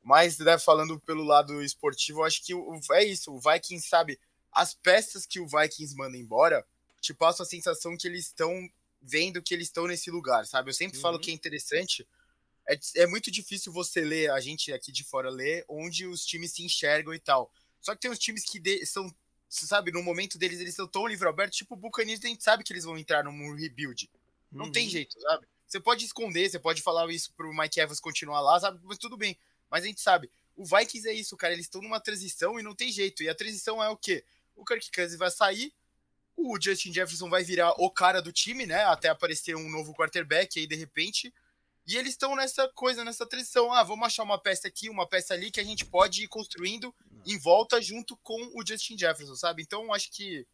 Mas, 0.04 0.38
né, 0.40 0.58
falando 0.58 1.00
pelo 1.00 1.24
lado 1.24 1.62
esportivo, 1.64 2.20
eu 2.20 2.26
acho 2.26 2.44
que 2.44 2.54
o, 2.54 2.80
é 2.94 3.04
isso. 3.04 3.32
O 3.34 3.40
Vikings, 3.40 3.88
sabe, 3.88 4.20
as 4.52 4.74
peças 4.74 5.26
que 5.26 5.40
o 5.40 5.48
Vikings 5.48 5.96
manda 5.96 6.18
embora, 6.18 6.66
te 7.00 7.14
passa 7.14 7.44
a 7.44 7.46
sensação 7.46 7.96
que 7.96 8.08
eles 8.08 8.28
estão 8.28 8.70
vendo 9.02 9.42
que 9.42 9.54
eles 9.54 9.68
estão 9.68 9.88
nesse 9.88 10.12
lugar, 10.12 10.46
sabe? 10.46 10.70
Eu 10.70 10.74
sempre 10.74 10.98
uhum. 10.98 11.02
falo 11.02 11.20
que 11.20 11.32
é 11.32 11.34
interessante. 11.34 12.08
É, 12.68 12.78
é 12.98 13.08
muito 13.08 13.32
difícil 13.32 13.74
você 13.74 14.02
ler, 14.02 14.30
a 14.30 14.40
gente 14.40 14.72
aqui 14.72 14.92
de 14.92 15.04
fora 15.04 15.30
ler, 15.30 15.66
onde 15.68 16.06
os 16.06 16.24
times 16.24 16.52
se 16.52 16.64
enxergam 16.64 17.14
e 17.14 17.20
tal. 17.20 17.52
Só 17.82 17.94
que 17.94 18.02
tem 18.02 18.12
uns 18.12 18.20
times 18.20 18.44
que 18.44 18.60
de, 18.60 18.86
são, 18.86 19.14
sabe, 19.50 19.92
no 19.92 20.04
momento 20.04 20.38
deles 20.38 20.60
eles 20.60 20.74
estão 20.74 20.88
tão 20.88 21.08
livre 21.08 21.28
aberto, 21.28 21.54
tipo 21.54 21.74
o 21.74 21.78
Buccaneers, 21.78 22.24
a 22.24 22.28
gente 22.28 22.44
sabe 22.44 22.64
que 22.64 22.72
eles 22.72 22.84
vão 22.84 22.98
entrar 22.98 23.24
num 23.24 23.56
rebuild. 23.56 24.10
Não 24.52 24.66
uhum. 24.66 24.72
tem 24.72 24.88
jeito, 24.88 25.20
sabe? 25.20 25.48
Você 25.68 25.80
pode 25.80 26.06
esconder, 26.06 26.50
você 26.50 26.60
pode 26.60 26.82
falar 26.82 27.10
isso 27.12 27.34
pro 27.34 27.54
Mike 27.54 27.80
Evans 27.80 28.00
continuar 28.00 28.42
lá, 28.42 28.60
sabe? 28.60 28.80
Mas 28.84 28.98
tudo 28.98 29.18
bem. 29.18 29.38
Mas 29.70 29.84
a 29.84 29.88
gente 29.88 30.02
sabe, 30.02 30.30
o 30.56 30.66
Vikings 30.66 31.08
é 31.08 31.14
isso, 31.14 31.38
cara, 31.38 31.54
eles 31.54 31.66
estão 31.66 31.82
numa 31.82 32.00
transição 32.00 32.60
e 32.60 32.64
não 32.64 32.76
tem 32.76 32.92
jeito. 32.92 33.24
E 33.24 33.30
a 33.30 33.36
transição 33.36 33.82
é 33.82 33.90
o 33.90 33.96
quê? 33.96 34.24
O 34.56 34.66
Kirk 34.66 34.92
Cousins 34.92 35.18
vai 35.18 35.32
sair, 35.32 35.74
o 36.36 36.60
Justin 36.60 36.94
Jefferson 36.94 37.30
vai 37.30 37.44
virar 37.44 37.72
o 37.78 37.90
cara 37.90 38.22
do 38.22 38.32
time, 38.32 38.66
né? 38.66 38.84
Até 38.86 39.10
aparecer 39.10 39.56
um 39.56 39.70
novo 39.70 39.94
quarterback 39.94 40.60
aí 40.60 40.68
de 40.68 40.76
repente. 40.76 41.34
E 41.88 41.98
eles 41.98 42.12
estão 42.12 42.36
nessa 42.36 42.68
coisa, 42.70 43.04
nessa 43.04 43.26
transição. 43.26 43.74
Ah, 43.74 43.84
vamos 43.84 44.06
achar 44.06 44.24
uma 44.24 44.40
peça 44.40 44.68
aqui, 44.68 44.90
uma 44.90 45.08
peça 45.08 45.34
ali 45.34 45.52
que 45.52 45.60
a 45.60 45.64
gente 45.64 45.86
pode 45.86 46.24
ir 46.24 46.28
construindo 46.28 46.94
em 47.26 47.38
volta 47.38 47.82
junto 47.82 48.16
com 48.18 48.40
o 48.56 48.66
Justin 48.66 48.98
Jefferson, 48.98 49.36
sabe? 49.36 49.62
Então 49.62 49.94
acho 49.94 50.12
que 50.12 50.46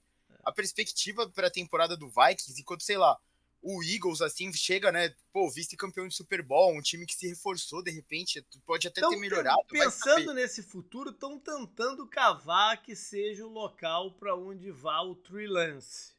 a 0.43 0.51
perspectiva 0.51 1.29
para 1.29 1.47
a 1.47 1.51
temporada 1.51 1.97
do 1.97 2.07
Vikings, 2.07 2.61
enquanto, 2.61 2.83
sei 2.83 2.97
lá, 2.97 3.19
o 3.61 3.83
Eagles, 3.83 4.21
assim, 4.21 4.51
chega, 4.53 4.91
né? 4.91 5.13
Pô, 5.33 5.49
vice-campeão 5.49 6.07
de 6.07 6.15
Super 6.15 6.41
Bowl, 6.41 6.73
um 6.73 6.81
time 6.81 7.05
que 7.05 7.15
se 7.15 7.27
reforçou 7.27 7.83
de 7.83 7.91
repente, 7.91 8.45
pode 8.65 8.87
até 8.87 9.01
tão 9.01 9.09
ter 9.09 9.17
melhorado. 9.17 9.59
Pensando 9.67 10.33
nesse 10.33 10.63
futuro, 10.63 11.09
estão 11.09 11.37
tentando 11.37 12.07
cavar 12.07 12.81
que 12.81 12.95
seja 12.95 13.45
o 13.45 13.49
local 13.49 14.11
para 14.11 14.35
onde 14.35 14.71
vá 14.71 15.01
o 15.01 15.15
Trey 15.15 15.47
Lance, 15.47 16.13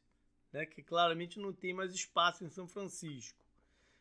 né? 0.53 0.65
Que 0.65 0.83
claramente 0.83 1.39
não 1.39 1.51
tem 1.51 1.73
mais 1.73 1.93
espaço 1.93 2.43
em 2.43 2.49
São 2.49 2.67
Francisco. 2.67 3.39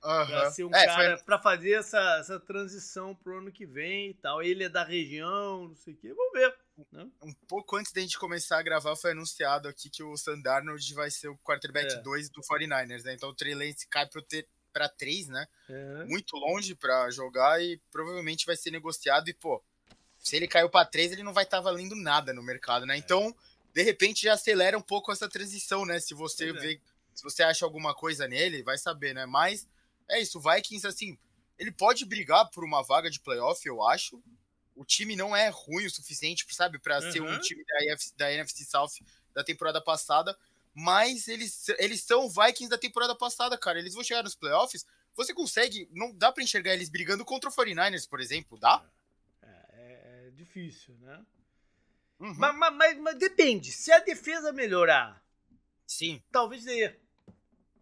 Uhum. 0.04 0.26
Pra 0.26 0.50
ser 0.50 0.64
um 0.64 0.74
é, 0.74 0.86
cara, 0.86 1.16
foi... 1.16 1.24
pra 1.24 1.38
fazer 1.38 1.72
essa, 1.72 2.18
essa 2.20 2.38
transição 2.38 3.14
pro 3.14 3.38
ano 3.38 3.50
que 3.50 3.66
vem 3.66 4.10
e 4.10 4.14
tal. 4.14 4.42
Ele 4.42 4.64
é 4.64 4.68
da 4.68 4.84
região, 4.84 5.68
não 5.68 5.76
sei 5.76 5.94
o 5.94 5.96
quê. 5.96 6.14
Vamos 6.14 6.32
ver. 6.32 6.54
Né? 6.92 7.08
Um 7.22 7.32
pouco 7.48 7.76
antes 7.76 7.92
da 7.92 8.00
gente 8.00 8.18
começar 8.18 8.58
a 8.58 8.62
gravar, 8.62 8.94
foi 8.94 9.10
anunciado 9.10 9.66
aqui 9.66 9.90
que 9.90 10.02
o 10.02 10.16
Sandarnold 10.16 10.94
vai 10.94 11.10
ser 11.10 11.28
o 11.28 11.36
quarterback 11.38 12.00
2 12.02 12.26
é. 12.26 12.30
do 12.30 12.40
49ers, 12.40 13.02
né? 13.02 13.14
Então 13.14 13.30
o 13.30 13.34
Trey 13.34 13.54
Lance 13.54 13.88
cai 13.88 14.06
pro 14.06 14.22
ter, 14.22 14.46
pra 14.72 14.88
3, 14.88 15.28
né? 15.28 15.46
É. 15.68 16.04
Muito 16.04 16.36
longe 16.36 16.74
para 16.76 17.10
jogar 17.10 17.60
e 17.60 17.80
provavelmente 17.90 18.46
vai 18.46 18.56
ser 18.56 18.70
negociado. 18.70 19.28
E, 19.28 19.34
pô, 19.34 19.60
se 20.20 20.36
ele 20.36 20.46
caiu 20.46 20.70
para 20.70 20.86
3, 20.86 21.12
ele 21.12 21.24
não 21.24 21.32
vai 21.32 21.42
estar 21.42 21.56
tá 21.56 21.62
valendo 21.62 21.96
nada 21.96 22.32
no 22.32 22.42
mercado, 22.42 22.86
né? 22.86 22.94
É. 22.94 22.98
Então, 22.98 23.34
de 23.74 23.82
repente, 23.82 24.22
já 24.22 24.34
acelera 24.34 24.78
um 24.78 24.82
pouco 24.82 25.10
essa 25.10 25.28
transição, 25.28 25.84
né? 25.84 25.98
Se 25.98 26.14
você 26.14 26.50
é. 26.50 26.52
vê, 26.52 26.80
se 27.12 27.24
você 27.24 27.42
acha 27.42 27.64
alguma 27.64 27.92
coisa 27.92 28.28
nele, 28.28 28.62
vai 28.62 28.78
saber, 28.78 29.12
né? 29.12 29.26
Mas 29.26 29.66
é 30.10 30.20
isso, 30.20 30.38
o 30.38 30.40
Vikings, 30.40 30.86
assim, 30.86 31.18
ele 31.58 31.72
pode 31.72 32.04
brigar 32.04 32.50
por 32.50 32.64
uma 32.64 32.82
vaga 32.82 33.10
de 33.10 33.20
playoff, 33.20 33.66
eu 33.66 33.84
acho. 33.86 34.22
O 34.74 34.84
time 34.84 35.16
não 35.16 35.34
é 35.34 35.48
ruim 35.48 35.86
o 35.86 35.90
suficiente, 35.90 36.46
sabe, 36.54 36.78
para 36.78 37.00
uhum. 37.00 37.12
ser 37.12 37.20
um 37.20 37.40
time 37.40 37.64
da, 37.64 37.82
NFC, 37.82 38.14
da 38.16 38.32
NFC 38.32 38.64
South 38.64 39.04
da 39.34 39.42
temporada 39.42 39.80
passada. 39.80 40.36
Mas 40.72 41.26
eles, 41.26 41.68
eles 41.78 42.02
são 42.02 42.28
Vikings 42.28 42.68
da 42.68 42.78
temporada 42.78 43.14
passada, 43.14 43.58
cara. 43.58 43.80
Eles 43.80 43.94
vão 43.94 44.04
chegar 44.04 44.22
nos 44.22 44.36
playoffs. 44.36 44.86
Você 45.16 45.34
consegue. 45.34 45.88
Não 45.90 46.14
dá 46.14 46.30
para 46.30 46.44
enxergar 46.44 46.72
eles 46.72 46.88
brigando 46.88 47.24
contra 47.24 47.50
o 47.50 47.52
49ers, 47.52 48.08
por 48.08 48.20
exemplo, 48.20 48.56
dá? 48.56 48.84
É, 49.42 49.46
é, 49.46 50.28
é 50.28 50.30
difícil, 50.30 50.96
né? 50.98 51.20
Uhum. 52.20 52.34
Mas, 52.36 52.56
mas, 52.56 52.74
mas, 52.74 52.98
mas, 52.98 53.18
depende. 53.18 53.72
Se 53.72 53.90
a 53.90 53.98
defesa 53.98 54.52
melhorar, 54.52 55.20
sim, 55.84 56.22
talvez 56.30 56.64
dê. 56.64 56.96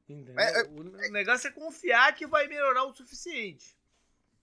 É, 0.09 0.61
é, 0.61 0.63
o 0.65 1.11
negócio 1.11 1.49
é 1.49 1.51
confiar 1.51 2.15
que 2.15 2.27
vai 2.27 2.47
melhorar 2.47 2.85
o 2.85 2.95
suficiente. 2.95 3.77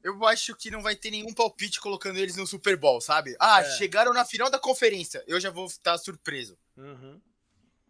Eu 0.03 0.25
acho 0.25 0.53
que 0.55 0.69
não 0.69 0.81
vai 0.81 0.95
ter 0.95 1.11
nenhum 1.11 1.33
palpite 1.33 1.79
colocando 1.79 2.17
eles 2.17 2.35
no 2.35 2.45
Super 2.45 2.75
Bowl, 2.75 2.99
sabe? 2.99 3.35
Ah, 3.39 3.61
é. 3.61 3.77
chegaram 3.77 4.13
na 4.13 4.25
final 4.25 4.49
da 4.49 4.59
conferência. 4.59 5.23
Eu 5.25 5.39
já 5.39 5.49
vou 5.49 5.65
estar 5.65 5.97
surpreso. 5.97 6.57
Uhum. 6.75 7.21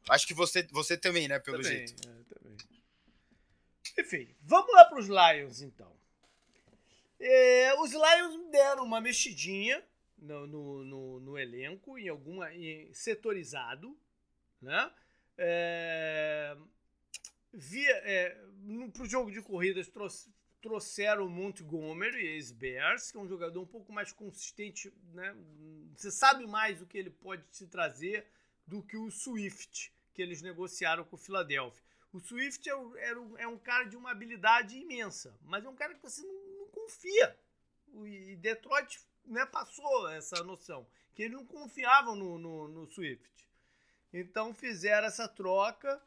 Acho 0.08 0.28
que 0.28 0.34
você, 0.34 0.68
você 0.72 0.96
também, 0.96 1.28
né? 1.28 1.40
Pelo 1.40 1.58
também, 1.58 1.88
jeito. 1.88 2.08
É, 2.08 2.36
também. 2.36 2.58
Enfim, 3.98 4.36
vamos 4.44 4.72
lá 4.72 4.86
para 4.86 5.00
os 5.00 5.08
Lions, 5.08 5.62
então. 5.62 5.92
É, 7.20 7.74
os 7.80 7.92
Lions 7.92 8.52
deram 8.52 8.84
uma 8.84 9.02
mexidinha 9.02 9.84
no, 10.18 10.46
no, 10.46 10.84
no, 10.84 11.20
no 11.20 11.40
elenco, 11.40 11.98
em 11.98 12.10
alguma. 12.10 12.54
Em, 12.54 12.94
setorizado, 12.94 13.98
né? 14.62 14.92
É, 15.36 16.56
via, 17.54 17.92
é, 18.04 18.30
para 18.92 19.04
o 19.04 19.10
jogo 19.10 19.32
de 19.32 19.42
corridas 19.42 19.90
trouxeram 20.62 21.26
o 21.28 21.30
Montgomery, 21.30 22.26
ex-Bears, 22.26 23.12
que 23.12 23.18
é 23.18 23.20
um 23.20 23.28
jogador 23.28 23.62
um 23.62 23.68
pouco 23.68 23.92
mais 23.92 24.12
consistente, 24.12 24.92
né? 25.14 25.36
Você 25.96 26.10
sabe 26.10 26.48
mais 26.48 26.82
o 26.82 26.88
que 26.88 26.98
ele 26.98 27.12
pode 27.12 27.44
te 27.52 27.68
trazer 27.68 28.26
do 28.66 28.82
que 28.82 28.98
o 28.98 29.12
Swift, 29.12 29.94
que 30.14 30.22
eles 30.22 30.42
negociaram 30.42 31.04
com 31.04 31.16
o 31.16 31.20
Philadelphia. 31.20 31.84
O 32.12 32.20
Swift 32.20 32.70
é, 32.70 32.74
é, 32.74 33.44
é 33.44 33.48
um 33.48 33.58
cara 33.58 33.86
de 33.86 33.96
uma 33.96 34.12
habilidade 34.12 34.78
imensa, 34.78 35.38
mas 35.42 35.66
é 35.66 35.70
um 35.70 35.76
cara 35.76 35.94
que 35.96 36.02
você 36.02 36.22
não, 36.22 36.58
não 36.60 36.68
confia. 36.68 37.38
E 38.06 38.36
Detroit 38.38 39.00
né, 39.26 39.46
passou 39.46 40.10
essa 40.10 40.44
noção, 40.44 40.88
que 41.14 41.24
eles 41.24 41.38
não 41.38 41.46
confiavam 41.46 42.16
no, 42.16 42.38
no, 42.38 42.68
no 42.68 42.88
Swift. 42.88 43.30
Então 44.12 44.54
fizeram 44.54 45.08
essa 45.08 45.28
troca. 45.28 46.02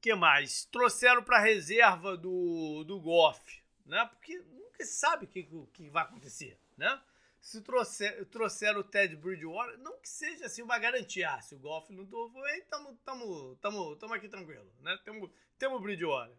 Que 0.00 0.14
mais? 0.14 0.64
Trouxeram 0.64 1.22
para 1.22 1.38
reserva 1.38 2.16
do, 2.16 2.82
do 2.84 3.00
Goff, 3.00 3.62
né? 3.86 4.04
Porque 4.06 4.38
nunca 4.38 4.84
se 4.84 4.94
sabe 4.94 5.26
o 5.26 5.28
que, 5.28 5.44
que 5.72 5.88
vai 5.88 6.02
acontecer, 6.02 6.58
né? 6.76 7.00
Se 7.40 7.60
trouxer, 7.60 8.24
trouxeram 8.26 8.80
o 8.80 8.84
Ted 8.84 9.16
Bridgewater, 9.16 9.78
não 9.78 10.00
que 10.00 10.08
seja 10.08 10.46
assim 10.46 10.62
uma 10.62 10.78
garantia. 10.78 11.30
Ah, 11.30 11.40
se 11.40 11.54
o 11.54 11.58
Goff 11.58 11.92
não 11.92 12.06
topou, 12.06 12.46
estamos 12.48 12.96
tamo, 13.04 13.56
tamo, 13.56 13.96
tamo 13.96 14.14
aqui 14.14 14.28
tranquilo, 14.28 14.72
né? 14.80 14.98
Temos, 15.04 15.30
temos 15.58 15.78
o 15.78 15.82
Bridgewater. 15.82 16.36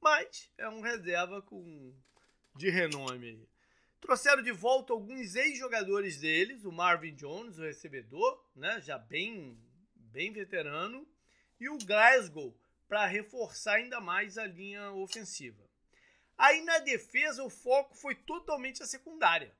Mas 0.00 0.50
é 0.58 0.68
um 0.68 0.80
reserva 0.80 1.40
com 1.40 1.94
de 2.54 2.70
renome 2.70 3.26
aí. 3.26 3.48
Trouxeram 4.00 4.42
de 4.42 4.52
volta 4.52 4.92
alguns 4.92 5.34
ex-jogadores 5.34 6.20
deles, 6.20 6.64
o 6.64 6.70
Marvin 6.70 7.14
Jones, 7.14 7.58
o 7.58 7.62
recebedor, 7.62 8.44
né, 8.54 8.78
já 8.82 8.98
bem, 8.98 9.58
bem 10.14 10.32
veterano, 10.32 11.06
e 11.60 11.68
o 11.68 11.76
Glasgow, 11.76 12.56
para 12.88 13.04
reforçar 13.04 13.74
ainda 13.74 14.00
mais 14.00 14.38
a 14.38 14.46
linha 14.46 14.92
ofensiva. 14.92 15.62
Aí 16.38 16.62
na 16.62 16.78
defesa 16.78 17.42
o 17.42 17.50
foco 17.50 17.96
foi 17.96 18.14
totalmente 18.14 18.80
a 18.82 18.86
secundária. 18.86 19.52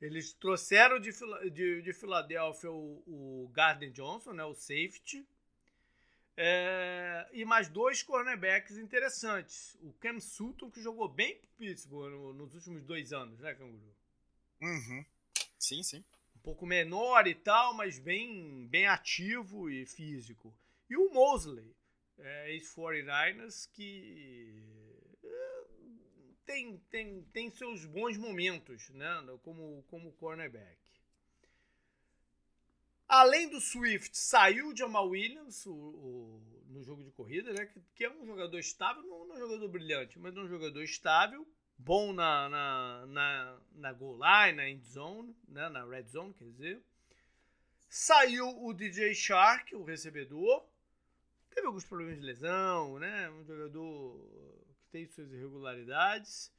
Eles 0.00 0.32
trouxeram 0.32 1.00
de, 1.00 1.10
de, 1.50 1.82
de 1.82 1.92
Filadélfia 1.92 2.70
o, 2.70 3.02
o 3.06 3.48
Gardner 3.52 3.90
Johnson, 3.90 4.32
né, 4.32 4.44
o 4.44 4.54
safety, 4.54 5.26
é, 6.36 7.26
e 7.32 7.44
mais 7.44 7.68
dois 7.68 8.02
cornerbacks 8.02 8.76
interessantes. 8.76 9.76
O 9.80 9.92
Cam 9.94 10.20
Sutton, 10.20 10.70
que 10.70 10.82
jogou 10.82 11.08
bem 11.08 11.36
pro 11.38 11.48
Pittsburgh 11.58 12.12
no, 12.12 12.32
nos 12.32 12.54
últimos 12.54 12.84
dois 12.84 13.12
anos, 13.12 13.40
né, 13.40 13.54
Canguru? 13.54 13.96
Uhum. 14.60 15.04
Sim, 15.58 15.82
sim. 15.82 16.04
Pouco 16.46 16.64
menor 16.64 17.26
e 17.26 17.34
tal, 17.34 17.74
mas 17.74 17.98
bem, 17.98 18.68
bem 18.68 18.86
ativo 18.86 19.68
e 19.68 19.84
físico. 19.84 20.56
E 20.88 20.96
o 20.96 21.12
Mosley, 21.12 21.74
é, 22.16 22.52
ex-49ers, 22.52 23.68
que 23.72 24.62
é, 25.24 25.64
tem, 26.44 26.78
tem, 26.88 27.24
tem 27.32 27.50
seus 27.50 27.84
bons 27.84 28.16
momentos 28.16 28.88
né, 28.90 29.08
como, 29.42 29.82
como 29.88 30.12
cornerback. 30.12 30.78
Além 33.08 33.48
do 33.48 33.60
Swift, 33.60 34.16
saiu 34.16 34.68
o 34.68 34.76
Jamal 34.76 35.08
Williams 35.08 35.66
o, 35.66 35.74
o, 35.74 36.64
no 36.68 36.84
jogo 36.84 37.02
de 37.02 37.10
corrida, 37.10 37.52
né? 37.52 37.66
Que, 37.66 37.80
que, 37.92 38.04
é 38.04 38.10
um 38.12 38.24
jogador 38.24 38.60
estável, 38.60 39.02
não, 39.02 39.26
não 39.26 39.34
é 39.34 39.38
um 39.38 39.48
jogador 39.48 39.68
brilhante, 39.68 40.16
mas 40.16 40.36
é 40.36 40.38
um 40.38 40.48
jogador 40.48 40.84
estável, 40.84 41.44
bom 41.78 42.12
na, 42.12 42.48
na, 42.48 43.06
na, 43.06 43.58
na 43.74 43.92
goal 43.92 44.18
line, 44.18 44.56
na 44.56 44.68
end 44.68 44.84
zone, 44.86 45.36
né? 45.48 45.68
na 45.68 45.84
red 45.84 46.04
zone, 46.04 46.34
quer 46.34 46.44
dizer. 46.44 46.82
Saiu 47.88 48.48
o 48.64 48.72
DJ 48.72 49.14
Shark, 49.14 49.74
o 49.74 49.84
recebedor. 49.84 50.66
Teve 51.50 51.66
alguns 51.66 51.84
problemas 51.84 52.20
de 52.20 52.26
lesão, 52.26 52.98
né? 52.98 53.30
Um 53.30 53.44
jogador 53.44 54.20
que 54.78 54.88
tem 54.90 55.06
suas 55.06 55.32
irregularidades. 55.32 56.52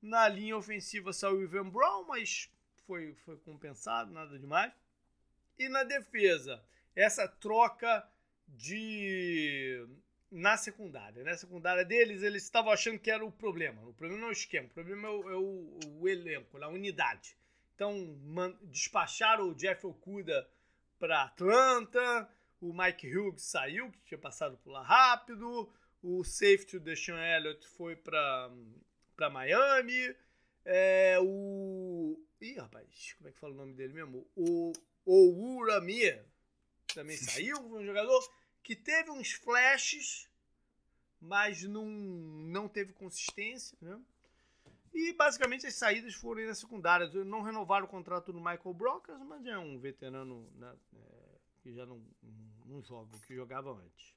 Na 0.00 0.28
linha 0.28 0.56
ofensiva 0.56 1.12
saiu 1.12 1.38
o 1.38 1.42
Ivan 1.42 1.68
Brown, 1.68 2.04
mas 2.06 2.50
foi, 2.86 3.14
foi 3.24 3.36
compensado, 3.38 4.12
nada 4.12 4.38
demais. 4.38 4.72
E 5.58 5.68
na 5.68 5.82
defesa, 5.82 6.62
essa 6.94 7.26
troca 7.26 8.08
de 8.46 9.84
na 10.30 10.56
secundária. 10.56 11.22
Na 11.24 11.36
secundária 11.36 11.84
deles, 11.84 12.22
eles 12.22 12.42
estavam 12.42 12.72
achando 12.72 12.98
que 12.98 13.10
era 13.10 13.24
o 13.24 13.30
problema. 13.30 13.82
O 13.82 13.94
problema 13.94 14.20
não 14.20 14.28
é 14.28 14.30
o 14.30 14.32
esquema, 14.32 14.66
o 14.66 14.70
problema 14.70 15.08
é 15.08 15.10
o, 15.10 15.30
é 15.30 15.36
o, 15.36 15.78
o 16.00 16.08
elenco, 16.08 16.62
a 16.62 16.68
unidade. 16.68 17.36
Então, 17.74 17.94
man, 18.24 18.56
despacharam 18.62 19.50
o 19.50 19.54
Jeff 19.54 19.86
Okuda 19.86 20.48
para 20.98 21.24
Atlanta, 21.24 22.28
o 22.60 22.72
Mike 22.72 23.14
Hughes 23.14 23.42
saiu, 23.42 23.90
que 23.90 24.00
tinha 24.04 24.18
passado 24.18 24.56
por 24.58 24.70
lá 24.70 24.82
rápido, 24.82 25.70
o 26.02 26.24
safety, 26.24 26.78
o 26.78 26.80
Deshaun 26.80 27.18
Elliott, 27.18 27.66
foi 27.68 27.94
para 27.96 28.50
Miami, 29.30 30.16
é, 30.64 31.18
o... 31.20 32.18
Ih, 32.40 32.54
rapaz, 32.54 33.14
como 33.18 33.28
é 33.28 33.32
que 33.32 33.38
fala 33.38 33.52
o 33.52 33.56
nome 33.56 33.74
dele 33.74 33.92
mesmo? 33.92 34.26
O 34.34 34.72
o 35.06 35.56
Uramir 35.56 36.20
também 36.92 37.16
saiu, 37.16 37.58
um 37.58 37.84
jogador 37.84 38.20
que 38.66 38.74
teve 38.74 39.12
uns 39.12 39.30
flashes, 39.30 40.28
mas 41.20 41.62
não, 41.62 41.86
não 41.86 42.68
teve 42.68 42.92
consistência, 42.92 43.78
né? 43.80 43.96
E 44.92 45.12
basicamente 45.12 45.64
as 45.68 45.74
saídas 45.76 46.14
foram 46.14 46.44
na 46.44 46.54
secundária. 46.54 47.06
Não 47.24 47.42
renovaram 47.42 47.86
o 47.86 47.88
contrato 47.88 48.32
do 48.32 48.40
Michael 48.40 48.74
Brockers, 48.74 49.20
mas 49.20 49.46
é 49.46 49.56
um 49.56 49.78
veterano 49.78 50.50
né, 50.56 50.74
é, 50.94 51.38
que 51.62 51.72
já 51.72 51.86
não, 51.86 52.04
não 52.64 52.82
joga, 52.82 53.16
que 53.20 53.36
jogava 53.36 53.70
antes. 53.70 54.16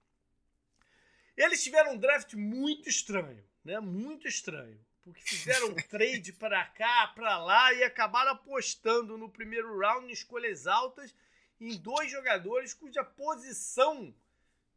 Eles 1.37 1.63
tiveram 1.63 1.93
um 1.93 1.97
draft 1.97 2.33
muito 2.33 2.89
estranho, 2.89 3.45
né? 3.63 3.79
Muito 3.79 4.27
estranho 4.27 4.83
porque 5.03 5.21
fizeram 5.21 5.69
um 5.69 5.75
trade 5.87 6.33
para 6.33 6.65
cá, 6.65 7.07
para 7.13 7.37
lá 7.37 7.71
e 7.73 7.83
acabaram 7.83 8.31
apostando 8.31 9.15
no 9.15 9.29
primeiro 9.29 9.77
round 9.77 10.07
em 10.07 10.11
escolhas 10.11 10.65
altas 10.65 11.13
em 11.59 11.77
dois 11.77 12.09
jogadores 12.09 12.73
cuja 12.73 13.03
posição 13.03 14.13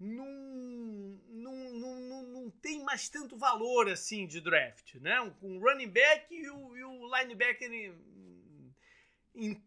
não, 0.03 1.21
não, 1.29 2.01
não, 2.01 2.23
não, 2.25 2.51
tem 2.51 2.83
mais 2.83 3.09
tanto 3.09 3.37
valor 3.37 3.89
assim 3.89 4.27
de 4.27 4.41
draft, 4.41 4.97
né? 4.97 5.21
Um 5.41 5.61
running 5.61 5.89
back 5.89 6.35
e 6.35 6.51
o, 6.51 6.77
e 6.77 6.83
o 6.83 7.17
linebacker 7.17 7.71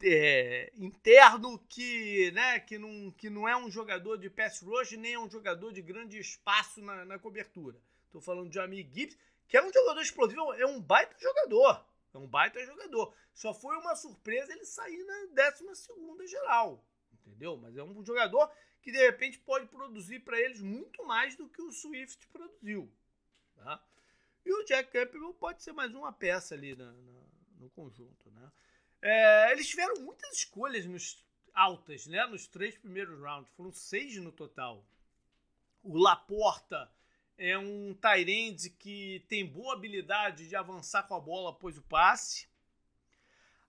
é, 0.04 0.72
interno 0.76 1.58
que, 1.70 2.32
né, 2.32 2.60
que, 2.60 2.78
não, 2.78 3.12
que 3.12 3.30
não 3.30 3.48
é 3.48 3.56
um 3.56 3.72
jogador 3.72 4.18
de 4.18 4.30
pass 4.30 4.62
rush 4.62 4.92
nem 4.92 5.14
é 5.14 5.20
um 5.20 5.30
jogador 5.30 5.72
de 5.72 5.82
grande 5.82 6.20
espaço 6.20 6.82
na, 6.82 7.06
na 7.06 7.18
cobertura. 7.18 7.80
Estou 8.06 8.22
falando 8.22 8.50
de 8.50 8.60
Amir 8.60 8.88
Gibbs 8.94 9.18
que 9.48 9.58
é 9.58 9.64
um 9.64 9.72
jogador 9.72 10.02
explosivo, 10.02 10.54
é 10.54 10.66
um 10.66 10.82
baita 10.82 11.16
jogador. 11.20 11.86
É 12.14 12.18
um 12.18 12.28
baita 12.28 12.66
jogador. 12.66 13.14
Só 13.34 13.54
foi 13.54 13.78
uma 13.78 13.96
surpresa 13.96 14.52
ele 14.52 14.66
sair 14.66 15.04
na 15.04 15.28
12 15.34 16.28
geral. 16.28 16.84
Entendeu? 17.14 17.58
Mas 17.58 17.76
é 17.76 17.84
um 17.84 18.04
jogador 18.04 18.52
que 18.86 18.92
de 18.92 19.00
repente 19.00 19.40
pode 19.40 19.66
produzir 19.66 20.20
para 20.20 20.40
eles 20.40 20.62
muito 20.62 21.04
mais 21.08 21.36
do 21.36 21.50
que 21.50 21.60
o 21.60 21.72
Swift 21.72 22.28
produziu. 22.28 22.88
Tá? 23.56 23.84
E 24.46 24.54
o 24.54 24.64
Jack 24.64 24.92
Campbell 24.92 25.34
pode 25.34 25.64
ser 25.64 25.72
mais 25.72 25.92
uma 25.96 26.14
peça 26.14 26.54
ali 26.54 26.76
na, 26.76 26.92
na, 26.92 27.22
no 27.58 27.70
conjunto. 27.72 28.30
Né? 28.30 28.52
É, 29.02 29.52
eles 29.52 29.68
tiveram 29.68 29.96
muitas 30.02 30.38
escolhas 30.38 30.86
nos 30.86 31.26
altas, 31.52 32.06
né? 32.06 32.28
Nos 32.28 32.46
três 32.46 32.78
primeiros 32.78 33.20
rounds. 33.20 33.52
Foram 33.54 33.72
seis 33.72 34.18
no 34.18 34.32
total. 34.32 34.86
O 35.82 35.98
Laporta 35.98 36.88
é 37.40 37.58
um 37.58 37.92
Tyrande 37.96 38.70
que 38.70 39.26
tem 39.28 39.48
boa 39.48 39.74
habilidade 39.74 40.48
de 40.48 40.56
avançar 40.56 41.08
com 41.08 41.16
a 41.16 41.20
bola 41.20 41.50
após 41.50 41.76
o 41.76 41.82
passe. 41.82 42.48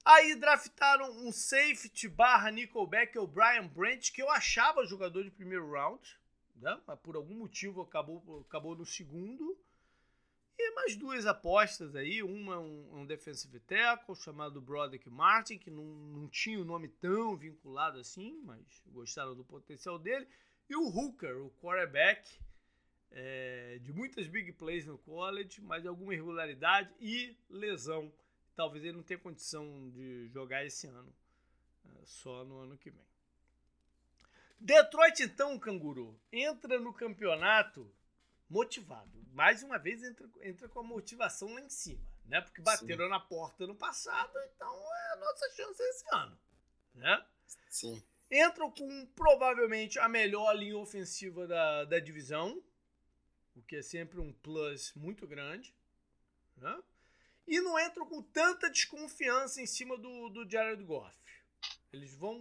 Aí 0.06 0.36
draftaram 0.36 1.10
um 1.26 1.32
safety 1.32 2.08
barra 2.08 2.52
nickelback, 2.52 3.18
o 3.18 3.26
Brian 3.26 3.66
Branch, 3.66 4.12
que 4.12 4.22
eu 4.22 4.30
achava 4.30 4.86
jogador 4.86 5.24
de 5.24 5.32
primeiro 5.32 5.68
round, 5.68 6.16
né? 6.54 6.80
mas 6.86 6.96
por 7.00 7.16
algum 7.16 7.34
motivo 7.34 7.82
acabou, 7.82 8.44
acabou 8.48 8.76
no 8.76 8.86
segundo. 8.86 9.58
E 10.56 10.74
mais 10.76 10.94
duas 10.94 11.26
apostas 11.26 11.96
aí, 11.96 12.22
uma 12.22 12.56
um, 12.56 13.00
um 13.00 13.04
defensive 13.04 13.58
tackle 13.58 14.14
chamado 14.14 14.60
Broderick 14.60 15.10
Martin, 15.10 15.58
que 15.58 15.72
não, 15.72 15.82
não 15.82 16.28
tinha 16.28 16.60
o 16.60 16.62
um 16.62 16.64
nome 16.64 16.86
tão 16.86 17.36
vinculado 17.36 17.98
assim, 17.98 18.40
mas 18.44 18.60
gostaram 18.86 19.34
do 19.34 19.44
potencial 19.44 19.98
dele. 19.98 20.28
E 20.70 20.76
o 20.76 20.86
Hooker, 20.86 21.36
o 21.36 21.50
quarterback, 21.60 22.38
é, 23.10 23.80
de 23.82 23.92
muitas 23.92 24.28
big 24.28 24.52
plays 24.52 24.86
no 24.86 24.98
college, 24.98 25.60
mas 25.60 25.84
alguma 25.84 26.14
irregularidade 26.14 26.94
e 27.00 27.36
lesão. 27.50 28.12
Talvez 28.56 28.82
ele 28.84 28.96
não 28.96 29.02
tenha 29.02 29.20
condição 29.20 29.90
de 29.90 30.28
jogar 30.28 30.64
esse 30.64 30.86
ano, 30.86 31.14
é, 31.84 32.06
só 32.06 32.42
no 32.44 32.58
ano 32.60 32.78
que 32.78 32.90
vem. 32.90 33.06
Detroit, 34.58 35.22
então, 35.22 35.58
canguru, 35.58 36.18
entra 36.32 36.80
no 36.80 36.92
campeonato 36.92 37.94
motivado. 38.48 39.22
Mais 39.32 39.62
uma 39.62 39.78
vez, 39.78 40.02
entra, 40.02 40.26
entra 40.40 40.68
com 40.68 40.80
a 40.80 40.82
motivação 40.82 41.52
lá 41.52 41.60
em 41.60 41.68
cima, 41.68 42.00
né? 42.24 42.40
Porque 42.40 42.62
bateram 42.62 43.04
Sim. 43.04 43.10
na 43.10 43.20
porta 43.20 43.66
no 43.66 43.74
passado, 43.74 44.32
então 44.54 44.74
é 44.74 45.12
a 45.12 45.16
nossa 45.16 45.50
chance 45.50 45.82
esse 45.82 46.04
ano, 46.14 46.38
né? 46.94 47.26
Sim. 47.68 48.02
Entram 48.30 48.70
com 48.70 49.06
provavelmente 49.14 49.98
a 49.98 50.08
melhor 50.08 50.56
linha 50.56 50.78
ofensiva 50.78 51.46
da, 51.46 51.84
da 51.84 51.98
divisão, 51.98 52.62
o 53.54 53.62
que 53.62 53.76
é 53.76 53.82
sempre 53.82 54.18
um 54.18 54.32
plus 54.32 54.94
muito 54.94 55.26
grande. 55.26 55.74
Né? 56.56 56.82
E 57.46 57.60
não 57.60 57.78
entram 57.78 58.06
com 58.06 58.22
tanta 58.22 58.68
desconfiança 58.68 59.60
em 59.60 59.66
cima 59.66 59.96
do, 59.96 60.28
do 60.30 60.50
Jared 60.50 60.82
Goff. 60.82 61.16
Eles 61.92 62.14
vão. 62.14 62.40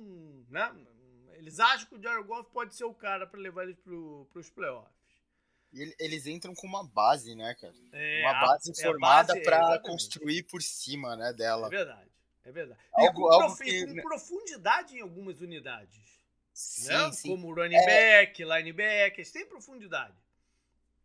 Né? 0.50 0.76
Eles 1.34 1.60
acham 1.60 1.88
que 1.88 1.96
o 1.96 2.02
Jared 2.02 2.26
Goff 2.26 2.50
pode 2.52 2.76
ser 2.76 2.86
o 2.86 2.94
cara 2.94 3.28
para 3.28 3.40
levar 3.40 3.64
eles 3.64 3.78
para 3.80 4.40
os 4.40 4.50
playoffs. 4.50 4.96
E 5.74 5.94
eles 6.00 6.26
entram 6.26 6.56
com 6.56 6.66
uma 6.66 6.88
base, 6.88 7.36
né, 7.36 7.54
cara? 7.56 7.74
É, 7.92 8.22
uma 8.22 8.34
base 8.46 8.72
a, 8.72 8.76
formada 8.76 9.38
é 9.38 9.42
para 9.42 9.78
construir 9.80 10.44
por 10.44 10.62
cima, 10.62 11.18
né, 11.18 11.34
dela. 11.34 11.68
É 11.68 11.70
verdade, 11.70 12.12
é 12.46 12.52
verdade. 12.52 12.80
E 12.98 13.02
algo, 13.08 13.22
com, 13.22 13.34
algo 13.34 13.58
que... 13.58 13.86
com 13.86 13.94
né 13.94 14.02
profundidade 14.02 14.96
em 14.96 15.02
algumas 15.02 15.42
unidades. 15.42 16.22
Sim, 16.54 16.88
né? 16.88 17.12
sim. 17.12 17.30
Como 17.30 17.54
running 17.54 17.76
é... 17.76 17.86
back, 17.86 18.42
linebackers, 18.42 19.32
tem 19.32 19.46
profundidade. 19.46 20.16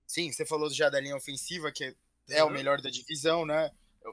Sim, 0.06 0.30
você 0.30 0.46
falou 0.46 0.70
já 0.70 0.88
da 0.88 1.00
linha 1.00 1.16
ofensiva, 1.16 1.72
que 1.72 1.96
é 2.28 2.44
uhum. 2.44 2.50
o 2.50 2.52
melhor 2.52 2.80
da 2.80 2.90
divisão, 2.90 3.44
né? 3.44 3.72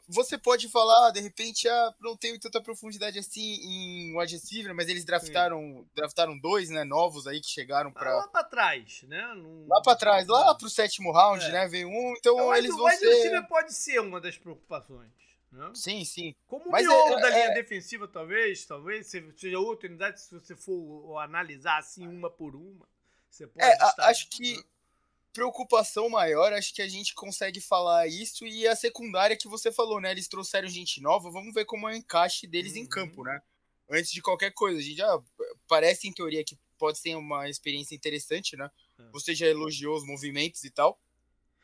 Você 0.09 0.37
pode 0.37 0.67
falar, 0.69 1.11
de 1.11 1.21
repente, 1.21 1.67
ah, 1.67 1.93
não 2.01 2.15
tem 2.17 2.37
tanta 2.37 2.61
profundidade 2.61 3.17
assim 3.17 3.41
em 3.41 4.17
wide 4.17 4.33
receiver, 4.33 4.75
mas 4.75 4.89
eles 4.89 5.05
draftaram, 5.05 5.87
draftaram 5.95 6.37
dois, 6.37 6.69
né, 6.69 6.83
novos 6.83 7.25
aí 7.25 7.39
que 7.39 7.47
chegaram 7.47 7.91
para 7.91 8.15
lá 8.15 8.27
para 8.27 8.43
trás, 8.43 9.03
né? 9.03 9.25
Lá 9.67 9.81
para 9.81 9.95
trás, 9.95 10.27
lá 10.27 10.53
pro 10.55 10.69
sétimo 10.69 11.11
round, 11.11 11.43
é. 11.45 11.51
né, 11.51 11.67
veio 11.67 11.87
um, 11.87 12.13
então 12.17 12.35
não, 12.35 12.55
eles 12.55 12.75
vão. 12.75 12.85
O 12.85 12.89
wide 12.89 13.05
receiver 13.05 13.47
pode 13.47 13.73
ser 13.73 13.99
uma 14.01 14.19
das 14.19 14.37
preocupações. 14.37 15.11
Né? 15.51 15.71
Sim, 15.73 16.03
sim. 16.03 16.35
Como 16.45 16.65
o 16.65 16.71
miolo 16.71 17.17
é, 17.17 17.21
da 17.21 17.29
linha 17.29 17.51
é... 17.51 17.53
defensiva, 17.53 18.07
talvez, 18.07 18.65
talvez 18.65 19.07
seja 19.07 19.57
outra 19.57 19.87
unidade, 19.87 20.19
se 20.19 20.33
você 20.33 20.55
for 20.55 21.17
analisar 21.19 21.77
assim 21.77 22.05
uma 22.05 22.29
por 22.29 22.55
uma. 22.55 22.85
Você 23.29 23.47
pode 23.47 23.65
é, 23.65 23.73
estar, 23.73 24.05
acho 24.09 24.29
que 24.29 24.57
né? 24.57 24.63
Preocupação 25.37 26.09
maior, 26.09 26.51
acho 26.51 26.73
que 26.73 26.81
a 26.81 26.87
gente 26.87 27.13
consegue 27.13 27.61
falar 27.61 28.07
isso 28.07 28.43
e 28.43 28.67
a 28.67 28.75
secundária 28.75 29.37
que 29.37 29.47
você 29.47 29.71
falou, 29.71 30.01
né? 30.01 30.09
Eles 30.09 30.27
trouxeram 30.27 30.67
gente 30.67 30.99
nova, 30.99 31.29
vamos 31.29 31.53
ver 31.53 31.63
como 31.63 31.87
é 31.87 31.93
o 31.93 31.95
encaixe 31.95 32.47
deles 32.47 32.73
uhum. 32.73 32.79
em 32.79 32.85
campo, 32.87 33.23
né? 33.23 33.39
Antes 33.87 34.11
de 34.11 34.19
qualquer 34.19 34.51
coisa, 34.51 34.79
a 34.79 34.81
gente 34.81 34.97
já 34.97 35.21
parece 35.67 36.07
em 36.07 36.11
teoria 36.11 36.43
que 36.43 36.57
pode 36.75 36.97
ser 36.97 37.13
uma 37.15 37.47
experiência 37.47 37.93
interessante, 37.93 38.57
né? 38.57 38.71
É. 38.99 39.03
Você 39.11 39.35
já 39.35 39.45
elogiou 39.45 39.95
os 39.95 40.03
movimentos 40.03 40.63
e 40.63 40.71
tal. 40.71 40.99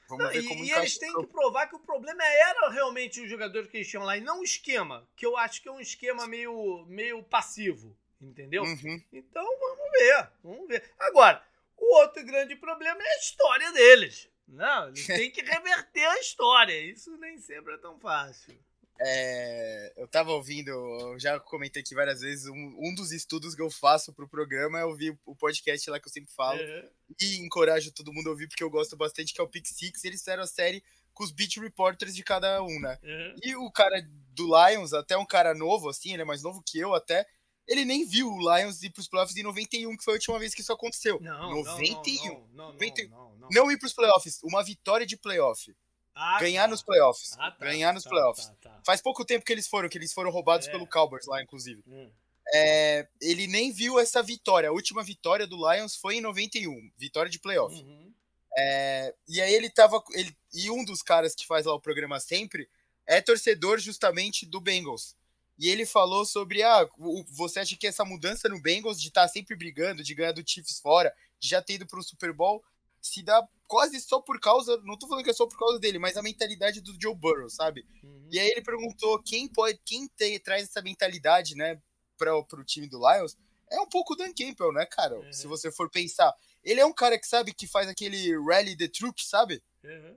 Vamos 0.07 0.25
não, 0.25 0.31
ver 0.31 0.43
como 0.43 0.63
e, 0.63 0.67
e 0.67 0.71
eles 0.71 0.99
têm 0.99 1.12
que 1.12 1.25
provar 1.25 1.65
que 1.65 1.75
o 1.75 1.79
problema 1.79 2.23
era 2.23 2.69
realmente 2.69 3.21
os 3.21 3.29
jogadores 3.29 3.71
que 3.71 3.77
eles 3.77 3.89
tinham 3.89 4.03
lá 4.03 4.15
e 4.15 4.21
não 4.21 4.41
o 4.41 4.43
esquema, 4.43 5.09
que 5.15 5.25
eu 5.25 5.36
acho 5.36 5.63
que 5.63 5.67
é 5.67 5.71
um 5.71 5.79
esquema 5.79 6.27
meio, 6.27 6.86
meio 6.86 7.23
passivo, 7.23 7.97
entendeu? 8.21 8.62
Uhum. 8.62 9.01
Então 9.12 9.43
vamos 9.59 9.91
ver, 9.91 10.29
vamos 10.43 10.67
ver. 10.67 10.93
Agora, 10.99 11.43
o 11.77 11.95
outro 11.97 12.25
grande 12.25 12.55
problema 12.55 13.01
é 13.01 13.07
a 13.07 13.19
história 13.19 13.71
deles. 13.71 14.29
Não, 14.47 14.89
eles 14.89 15.05
têm 15.05 15.31
que 15.31 15.41
reverter 15.43 16.05
a 16.05 16.19
história. 16.19 16.79
Isso 16.79 17.15
nem 17.17 17.38
sempre 17.39 17.73
é 17.73 17.77
tão 17.77 17.99
fácil. 17.99 18.53
É, 18.99 19.93
eu 19.97 20.07
tava 20.07 20.31
ouvindo, 20.31 20.69
eu 20.69 21.19
já 21.19 21.39
comentei 21.39 21.81
aqui 21.81 21.95
várias 21.95 22.21
vezes, 22.21 22.45
um, 22.47 22.75
um, 22.79 22.95
dos 22.95 23.12
estudos 23.12 23.55
que 23.55 23.62
eu 23.62 23.69
faço 23.69 24.13
pro 24.13 24.29
programa 24.29 24.79
é 24.79 24.86
ouvir 24.86 25.17
o 25.25 25.36
podcast 25.36 25.89
lá 25.89 25.99
que 25.99 26.07
eu 26.07 26.12
sempre 26.12 26.33
falo. 26.33 26.59
Uhum. 26.62 26.89
E 27.19 27.38
encorajo 27.38 27.91
todo 27.91 28.13
mundo 28.13 28.27
a 28.27 28.31
ouvir, 28.31 28.47
porque 28.47 28.63
eu 28.63 28.69
gosto 28.69 28.95
bastante, 28.95 29.33
que 29.33 29.41
é 29.41 29.43
o 29.43 29.49
Pick 29.49 29.67
Six. 29.67 30.03
Eles 30.03 30.19
fizeram 30.19 30.43
a 30.43 30.47
série 30.47 30.83
com 31.13 31.23
os 31.23 31.31
beat 31.31 31.57
reporters 31.57 32.15
de 32.15 32.23
cada 32.23 32.62
um, 32.63 32.79
né? 32.79 32.97
Uhum. 33.03 33.36
E 33.43 33.55
o 33.55 33.71
cara 33.71 34.01
do 34.31 34.45
Lions, 34.45 34.93
até 34.93 35.17
um 35.17 35.25
cara 35.25 35.53
novo, 35.53 35.89
assim, 35.89 36.13
ele 36.13 36.21
é 36.21 36.25
mais 36.25 36.43
novo 36.43 36.63
que 36.65 36.79
eu 36.79 36.93
até, 36.93 37.25
ele 37.67 37.86
nem 37.86 38.06
viu 38.06 38.30
o 38.30 38.39
Lions 38.39 38.84
ir 38.84 38.89
pros 38.89 39.08
playoffs 39.08 39.36
em 39.38 39.43
91, 39.43 39.95
que 39.95 40.04
foi 40.04 40.13
a 40.13 40.17
última 40.17 40.39
vez 40.39 40.54
que 40.54 40.62
isso 40.62 40.73
aconteceu. 40.73 41.19
Não, 41.21 41.52
91. 41.52 42.23
Não, 42.26 42.34
não, 42.34 42.47
não, 42.54 42.73
91. 42.73 43.10
não, 43.10 43.36
não, 43.36 43.49
não 43.49 43.71
ir 43.71 43.78
pros 43.78 43.93
playoffs, 43.93 44.39
uma 44.43 44.63
vitória 44.63 45.06
de 45.06 45.17
playoff. 45.17 45.73
Ah, 46.15 46.39
ganhar 46.39 46.63
tá. 46.63 46.67
nos 46.67 46.84
playoffs. 46.84 47.34
Ah, 47.39 47.52
tá, 47.52 47.65
ganhar 47.65 47.93
nos 47.93 48.04
tá, 48.04 48.10
playoffs. 48.10 48.47
Tá, 48.47 48.56
tá. 48.62 48.82
Faz 48.86 49.02
pouco 49.02 49.26
tempo 49.26 49.45
que 49.45 49.52
eles 49.52 49.67
foram, 49.67 49.89
que 49.89 49.97
eles 49.97 50.13
foram 50.13 50.30
roubados 50.30 50.67
é. 50.67 50.71
pelo 50.71 50.86
Cowboys 50.88 51.26
lá, 51.26 51.41
inclusive. 51.41 51.84
Hum. 51.88 52.12
É, 52.54 53.08
ele 53.21 53.47
nem 53.47 53.71
viu 53.71 53.99
essa 53.99 54.21
vitória. 54.21 54.69
A 54.69 54.73
última 54.73 55.04
vitória 55.04 55.47
do 55.47 55.56
Lions 55.56 55.95
foi 55.95 56.17
em 56.17 56.21
91, 56.21 56.91
vitória 56.97 57.32
de 57.32 57.39
playoff. 57.39 57.76
Uhum. 57.76 58.13
É, 58.56 59.15
e 59.28 59.41
aí 59.41 59.54
ele 59.54 59.69
tava. 59.69 60.04
Ele, 60.12 60.36
e 60.54 60.69
um 60.69 60.86
dos 60.86 61.02
caras 61.02 61.34
que 61.34 61.47
faz 61.47 61.65
lá 61.65 61.73
o 61.73 61.82
programa 61.82 62.19
sempre 62.19 62.69
é 63.08 63.19
torcedor 63.21 63.80
justamente 63.80 64.45
do 64.45 64.62
Bengals. 64.62 65.15
E 65.57 65.69
ele 65.69 65.85
falou 65.85 66.25
sobre, 66.25 66.63
ah, 66.63 66.87
você 67.29 67.59
acha 67.59 67.77
que 67.77 67.87
essa 67.87 68.03
mudança 68.03 68.49
no 68.49 68.61
Bengals 68.61 68.99
de 68.99 69.09
estar 69.09 69.23
tá 69.23 69.27
sempre 69.27 69.55
brigando, 69.55 70.03
de 70.03 70.15
ganhar 70.15 70.31
do 70.31 70.43
Chiefs 70.45 70.79
fora, 70.79 71.13
de 71.39 71.49
já 71.49 71.61
ter 71.61 71.75
ido 71.75 71.85
para 71.85 71.99
o 71.99 72.03
Super 72.03 72.33
Bowl, 72.33 72.63
se 73.01 73.21
dá 73.21 73.45
quase 73.67 73.99
só 73.99 74.19
por 74.19 74.39
causa, 74.39 74.79
não 74.83 74.97
tô 74.97 75.07
falando 75.07 75.23
que 75.23 75.29
é 75.29 75.33
só 75.33 75.45
por 75.45 75.57
causa 75.57 75.79
dele, 75.79 75.99
mas 75.99 76.17
a 76.17 76.23
mentalidade 76.23 76.81
do 76.81 76.95
Joe 76.99 77.15
Burrow, 77.15 77.49
sabe? 77.49 77.85
Uhum. 78.03 78.27
E 78.31 78.39
aí 78.39 78.49
ele 78.49 78.61
perguntou 78.61 79.21
quem 79.21 79.47
pode, 79.47 79.79
quem 79.85 80.07
te, 80.07 80.39
traz 80.39 80.63
essa 80.63 80.81
mentalidade, 80.81 81.55
né, 81.55 81.79
para 82.17 82.35
o 82.35 82.63
time 82.63 82.87
do 82.87 82.97
Lions, 82.97 83.37
é 83.69 83.79
um 83.79 83.87
pouco 83.87 84.13
o 84.13 84.15
Dan 84.15 84.33
Campbell, 84.33 84.71
né, 84.71 84.85
cara? 84.85 85.19
Uhum. 85.19 85.33
Se 85.33 85.47
você 85.47 85.71
for 85.71 85.89
pensar. 85.89 86.33
Ele 86.63 86.79
é 86.79 86.85
um 86.85 86.93
cara 86.93 87.19
que 87.19 87.27
sabe 87.27 87.53
que 87.53 87.67
faz 87.67 87.89
aquele 87.89 88.39
rally 88.45 88.77
the 88.77 88.87
troops, 88.87 89.27
sabe? 89.27 89.61
Uhum 89.83 90.15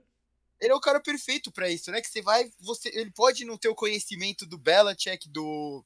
ele 0.59 0.71
é 0.71 0.75
o 0.75 0.81
cara 0.81 0.99
perfeito 0.99 1.51
para 1.51 1.69
isso, 1.69 1.91
né? 1.91 2.01
Que 2.01 2.09
você 2.09 2.21
vai, 2.21 2.51
você, 2.59 2.89
ele 2.93 3.11
pode 3.11 3.45
não 3.45 3.57
ter 3.57 3.69
o 3.69 3.75
conhecimento 3.75 4.45
do 4.45 4.57
Belichick, 4.57 5.29
do, 5.29 5.85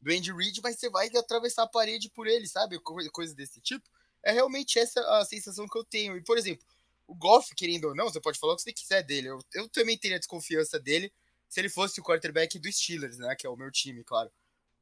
do 0.00 0.12
Andy 0.12 0.32
Reid, 0.32 0.60
mas 0.62 0.78
você 0.78 0.88
vai 0.88 1.08
atravessar 1.08 1.64
a 1.64 1.68
parede 1.68 2.10
por 2.10 2.26
ele, 2.26 2.46
sabe? 2.46 2.78
Coisa 2.80 3.34
desse 3.34 3.60
tipo. 3.60 3.88
É 4.22 4.32
realmente 4.32 4.78
essa 4.78 5.00
a 5.18 5.24
sensação 5.24 5.66
que 5.66 5.76
eu 5.76 5.84
tenho. 5.84 6.16
E, 6.16 6.22
por 6.22 6.38
exemplo, 6.38 6.64
o 7.06 7.14
Goff, 7.14 7.54
querendo 7.54 7.88
ou 7.88 7.94
não, 7.94 8.08
você 8.08 8.20
pode 8.20 8.38
falar 8.38 8.52
o 8.52 8.56
que 8.56 8.62
você 8.62 8.72
quiser 8.72 9.02
dele. 9.02 9.28
Eu, 9.28 9.40
eu 9.54 9.68
também 9.68 9.98
teria 9.98 10.18
desconfiança 10.18 10.78
dele 10.78 11.12
se 11.48 11.60
ele 11.60 11.68
fosse 11.68 12.00
o 12.00 12.04
quarterback 12.04 12.58
do 12.58 12.72
Steelers, 12.72 13.18
né? 13.18 13.34
Que 13.34 13.46
é 13.46 13.50
o 13.50 13.56
meu 13.56 13.70
time, 13.70 14.04
claro. 14.04 14.30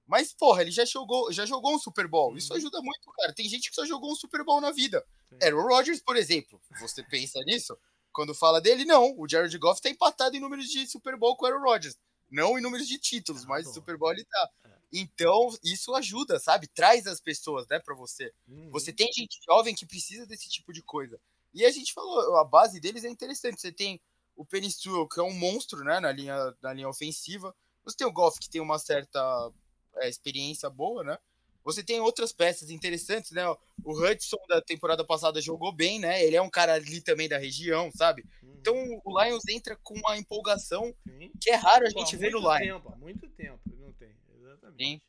Mas, 0.06 0.32
porra, 0.32 0.62
ele 0.62 0.70
já 0.70 0.84
jogou, 0.84 1.32
já 1.32 1.46
jogou 1.46 1.74
um 1.74 1.78
Super 1.78 2.08
Bowl. 2.08 2.36
Isso 2.36 2.52
uhum. 2.52 2.58
ajuda 2.58 2.82
muito, 2.82 3.10
cara. 3.12 3.32
Tem 3.32 3.48
gente 3.48 3.70
que 3.70 3.74
só 3.74 3.86
jogou 3.86 4.12
um 4.12 4.16
Super 4.16 4.44
Bowl 4.44 4.60
na 4.60 4.72
vida. 4.72 5.06
Aaron 5.42 5.62
Rodgers, 5.62 6.00
por 6.00 6.16
exemplo. 6.16 6.60
Você 6.80 7.02
pensa 7.08 7.40
nisso? 7.44 7.78
Quando 8.12 8.34
fala 8.34 8.60
dele, 8.60 8.84
não. 8.84 9.14
O 9.18 9.28
Jared 9.28 9.56
Goff 9.58 9.80
tá 9.80 9.88
empatado 9.88 10.36
em 10.36 10.40
números 10.40 10.68
de 10.68 10.86
Super 10.86 11.16
Bowl 11.16 11.36
com 11.36 11.44
o 11.44 11.48
Aaron 11.48 11.62
Rodgers. 11.62 11.96
Não 12.30 12.58
em 12.58 12.62
números 12.62 12.86
de 12.86 12.98
títulos, 12.98 13.44
ah, 13.44 13.48
mas 13.48 13.66
bom. 13.66 13.72
Super 13.72 13.96
Bowl 13.96 14.12
ele 14.12 14.24
tá. 14.24 14.50
É. 14.64 14.70
Então, 14.92 15.48
isso 15.64 15.94
ajuda, 15.94 16.38
sabe? 16.38 16.66
Traz 16.68 17.06
as 17.06 17.20
pessoas, 17.20 17.66
né, 17.68 17.78
pra 17.78 17.94
você. 17.94 18.32
Uhum. 18.48 18.70
Você 18.70 18.92
tem 18.92 19.12
gente 19.12 19.40
jovem 19.44 19.74
que 19.74 19.86
precisa 19.86 20.26
desse 20.26 20.48
tipo 20.48 20.72
de 20.72 20.82
coisa. 20.82 21.20
E 21.52 21.64
a 21.64 21.70
gente 21.70 21.92
falou, 21.92 22.36
a 22.36 22.44
base 22.44 22.80
deles 22.80 23.04
é 23.04 23.08
interessante. 23.08 23.60
Você 23.60 23.72
tem 23.72 24.00
o 24.36 24.44
Penny 24.44 24.68
que 24.72 25.20
é 25.20 25.22
um 25.22 25.34
monstro, 25.34 25.84
né, 25.84 26.00
na 26.00 26.10
linha, 26.12 26.56
na 26.62 26.72
linha 26.72 26.88
ofensiva. 26.88 27.54
Você 27.84 27.96
tem 27.96 28.06
o 28.06 28.12
Goff, 28.12 28.38
que 28.38 28.50
tem 28.50 28.60
uma 28.60 28.78
certa 28.78 29.52
é, 29.96 30.08
experiência 30.08 30.68
boa, 30.70 31.02
né? 31.02 31.18
Você 31.64 31.82
tem 31.82 32.00
outras 32.00 32.32
peças 32.32 32.70
interessantes, 32.70 33.32
né? 33.32 33.46
O 33.84 33.92
Hudson 33.92 34.38
da 34.48 34.62
temporada 34.62 35.04
passada 35.04 35.40
jogou 35.40 35.72
bem, 35.72 35.98
né? 35.98 36.24
Ele 36.24 36.36
é 36.36 36.42
um 36.42 36.50
cara 36.50 36.74
ali 36.74 37.00
também 37.00 37.28
da 37.28 37.38
região, 37.38 37.90
sabe? 37.94 38.24
Uhum. 38.42 38.54
Então 38.58 39.00
o 39.04 39.22
Lions 39.22 39.46
entra 39.48 39.76
com 39.82 39.94
uma 39.94 40.16
empolgação 40.16 40.94
Sim. 41.06 41.30
que 41.40 41.50
é 41.50 41.56
raro 41.56 41.86
a 41.86 41.90
gente 41.90 42.16
Pô, 42.16 42.18
ver 42.18 42.30
no 42.30 42.38
Lions. 42.38 42.58
Tempo, 42.58 42.92
há 42.92 42.96
muito 42.96 43.28
tempo, 43.28 43.60
não 43.78 43.92
tem, 43.92 44.14
exatamente. 44.38 44.84
Sim. 44.84 45.00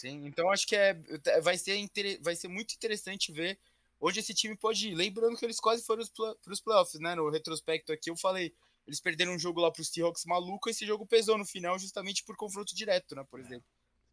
Sim, 0.00 0.24
então 0.24 0.50
acho 0.50 0.66
que 0.66 0.74
é, 0.74 0.94
vai, 1.42 1.58
ser 1.58 1.76
vai 2.22 2.34
ser 2.34 2.48
muito 2.48 2.74
interessante 2.74 3.30
ver 3.30 3.58
onde 4.00 4.20
esse 4.20 4.32
time 4.32 4.56
pode 4.56 4.88
ir. 4.88 4.94
Lembrando 4.94 5.36
que 5.36 5.44
eles 5.44 5.60
quase 5.60 5.84
foram 5.84 6.02
para 6.42 6.52
os 6.52 6.60
playoffs, 6.60 6.98
né? 6.98 7.14
No 7.14 7.28
retrospecto 7.28 7.92
aqui 7.92 8.08
eu 8.08 8.16
falei, 8.16 8.54
eles 8.86 8.98
perderam 8.98 9.34
um 9.34 9.38
jogo 9.38 9.60
lá 9.60 9.70
para 9.70 9.82
os 9.82 9.88
Seahawks 9.88 10.24
maluco, 10.24 10.70
esse 10.70 10.86
jogo 10.86 11.04
pesou 11.06 11.36
no 11.36 11.44
final 11.44 11.78
justamente 11.78 12.24
por 12.24 12.34
confronto 12.34 12.74
direto, 12.74 13.14
né? 13.14 13.26
Por 13.30 13.40
é. 13.40 13.42
exemplo. 13.42 13.66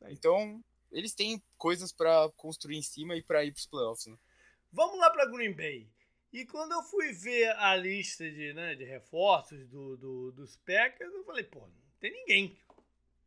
Então, 0.10 0.62
eles 0.92 1.14
têm 1.14 1.42
coisas 1.58 1.92
para 1.92 2.30
construir 2.36 2.78
em 2.78 2.82
cima 2.82 3.16
e 3.16 3.22
para 3.22 3.44
ir 3.44 3.52
para 3.52 3.60
os 3.60 3.66
playoffs. 3.66 4.08
Né? 4.08 4.18
Vamos 4.72 4.98
lá 5.00 5.10
para 5.10 5.26
Green 5.26 5.54
Bay. 5.54 5.90
E 6.32 6.46
quando 6.46 6.74
eu 6.74 6.84
fui 6.84 7.14
ver 7.14 7.50
a 7.58 7.76
lista 7.76 8.30
de, 8.30 8.54
né, 8.54 8.76
de 8.76 8.84
reforços 8.84 9.68
do, 9.70 9.98
do, 9.98 10.32
dos 10.32 10.58
Packers, 10.58 11.14
eu 11.14 11.24
falei, 11.24 11.44
pô, 11.44 11.62
não 11.62 12.00
tem 12.00 12.12
ninguém. 12.12 12.60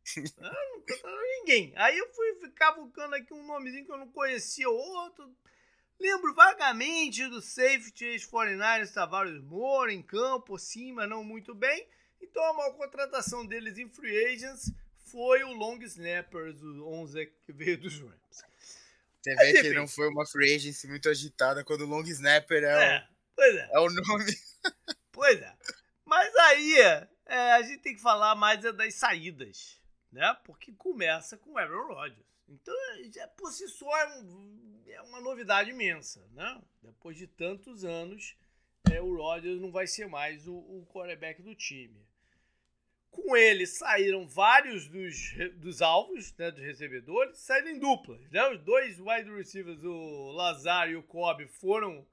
ah, 0.39 0.65
não 0.71 0.81
tem 0.81 1.01
ninguém. 1.39 1.73
Aí 1.75 1.97
eu 1.97 2.07
fui 2.13 2.51
cavucando 2.51 3.15
aqui 3.15 3.33
um 3.33 3.45
nomezinho 3.45 3.85
que 3.85 3.91
eu 3.91 3.97
não 3.97 4.11
conhecia, 4.11 4.69
outro. 4.69 5.35
Lembro 5.99 6.33
vagamente 6.33 7.27
do 7.27 7.41
safety 7.41 8.05
ex-49ers 8.05 8.93
Tavares 8.93 9.39
Moore 9.43 9.93
em 9.93 10.01
campo, 10.01 10.57
sim, 10.57 10.91
mas 10.93 11.07
não 11.09 11.23
muito 11.23 11.53
bem. 11.53 11.87
Então 12.19 12.43
a 12.43 12.53
maior 12.53 12.73
contratação 12.75 13.45
deles 13.45 13.77
em 13.77 13.89
free 13.89 14.25
agents 14.25 14.71
foi 15.11 15.43
o 15.43 15.51
long 15.51 15.77
snapper 15.83 16.53
do 16.53 16.87
11 16.87 17.25
que 17.45 17.51
veio 17.51 17.77
dos 17.77 17.99
Rams. 17.99 18.43
Você 19.21 19.35
vê 19.35 19.61
que 19.61 19.73
não 19.73 19.87
foi 19.87 20.07
uma 20.07 20.25
free 20.25 20.55
agency 20.55 20.87
muito 20.87 21.09
agitada 21.09 21.63
quando 21.63 21.81
o 21.81 21.87
long 21.87 22.03
snapper 22.03 22.63
é, 22.63 22.67
é, 22.67 23.07
o, 23.37 23.41
é. 23.43 23.69
é 23.73 23.79
o 23.79 23.89
nome. 23.89 24.31
Pois 25.11 25.39
é. 25.39 25.55
Mas 26.05 26.33
aí 26.35 26.79
é, 27.27 27.51
a 27.51 27.61
gente 27.61 27.81
tem 27.81 27.95
que 27.95 28.01
falar 28.01 28.33
mais 28.33 28.63
é 28.65 28.71
das 28.71 28.95
saídas, 28.95 29.79
né? 30.11 30.35
Porque 30.45 30.71
começa 30.71 31.37
com 31.37 31.51
o 31.51 31.57
Aaron 31.57 31.93
Rodgers. 31.93 32.25
Então, 32.47 32.73
já 33.13 33.27
por 33.27 33.51
si 33.51 33.67
só 33.67 33.95
é, 33.97 34.19
um, 34.19 34.83
é, 34.87 35.01
uma 35.01 35.21
novidade 35.21 35.69
imensa, 35.69 36.27
né? 36.31 36.61
Depois 36.81 37.17
de 37.17 37.27
tantos 37.27 37.85
anos, 37.85 38.35
é, 38.91 39.01
o 39.01 39.15
Rodgers 39.15 39.61
não 39.61 39.71
vai 39.71 39.85
ser 39.85 40.07
mais 40.07 40.47
o, 40.47 40.55
o 40.55 40.87
quarterback 40.91 41.41
do 41.41 41.53
time. 41.53 42.05
Com 43.11 43.35
ele 43.35 43.67
saíram 43.67 44.25
vários 44.25 44.87
dos, 44.87 45.33
dos 45.57 45.81
alvos, 45.81 46.33
né, 46.37 46.49
dos 46.49 46.63
recebedores, 46.63 47.37
saíram 47.37 47.69
em 47.69 47.77
duplas. 47.77 48.21
Né? 48.31 48.47
Os 48.49 48.59
dois 48.61 48.99
wide 48.99 49.29
receivers, 49.35 49.83
o 49.83 50.31
Lazar 50.31 50.89
e 50.89 50.95
o 50.95 51.03
Cobb, 51.03 51.45
foram 51.47 52.07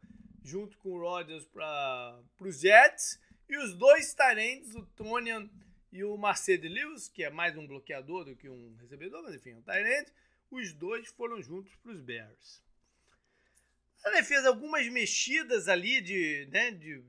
junto 0.44 0.76
com 0.78 0.90
o 0.90 1.00
Rodgers 1.00 1.46
para 1.46 2.20
os 2.40 2.60
Jets. 2.60 3.20
E 3.48 3.56
os 3.56 3.74
dois 3.74 4.12
Tyrands, 4.12 4.74
o 4.74 4.84
Tonian 4.96 5.48
e 5.92 6.04
o 6.04 6.16
Mercedes 6.18 6.70
Lewis, 6.70 7.08
que 7.08 7.24
é 7.24 7.30
mais 7.30 7.56
um 7.56 7.66
bloqueador 7.66 8.24
do 8.24 8.36
que 8.36 8.48
um 8.48 8.76
recebedor, 8.80 9.22
mas 9.22 9.34
enfim, 9.34 9.54
um 9.54 9.62
Tyrant, 9.62 10.08
os 10.50 10.72
dois 10.72 11.08
foram 11.08 11.40
juntos 11.40 11.74
para 11.76 11.92
os 11.92 12.00
Bears. 12.00 12.62
A 14.04 14.10
defesa, 14.10 14.48
algumas 14.48 14.86
mexidas 14.88 15.68
ali 15.68 16.00
de, 16.00 16.48
né, 16.50 16.70
de 16.70 17.02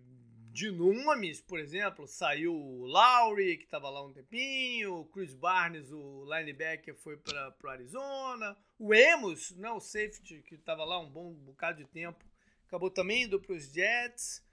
de 0.52 0.72
nomes, 0.72 1.40
por 1.42 1.60
exemplo, 1.60 2.08
saiu 2.08 2.56
o 2.56 2.86
Lowry, 2.86 3.58
que 3.58 3.66
estava 3.66 3.90
lá 3.90 4.04
um 4.04 4.12
tempinho, 4.12 4.96
o 4.96 5.06
Chris 5.06 5.36
Barnes, 5.36 5.92
o 5.92 6.26
linebacker, 6.26 6.96
foi 6.96 7.18
para 7.18 7.56
o 7.64 7.68
Arizona, 7.68 8.58
o 8.78 8.94
Emos, 8.94 9.52
né, 9.52 9.70
o 9.70 9.80
safety, 9.80 10.42
que 10.42 10.56
estava 10.56 10.84
lá 10.84 11.00
um 11.00 11.10
bom 11.10 11.34
bocado 11.34 11.84
de 11.84 11.90
tempo, 11.90 12.26
acabou 12.66 12.90
também 12.90 13.24
indo 13.24 13.40
para 13.40 13.54
os 13.54 13.72
Jets, 13.72 14.44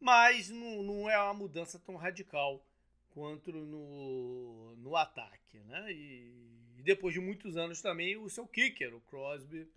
mas 0.00 0.48
não, 0.48 0.82
não 0.82 1.10
é 1.10 1.18
uma 1.18 1.34
mudança 1.34 1.78
tão 1.78 1.96
radical 1.96 2.64
quanto 3.10 3.52
no, 3.52 4.74
no 4.76 4.96
ataque. 4.96 5.58
Né? 5.60 5.92
E, 5.92 6.78
e 6.78 6.82
depois 6.82 7.14
de 7.14 7.20
muitos 7.20 7.56
anos 7.56 7.82
também, 7.82 8.16
o 8.16 8.28
seu 8.28 8.46
kicker, 8.46 8.94
o 8.94 9.00
Crosby, 9.02 9.70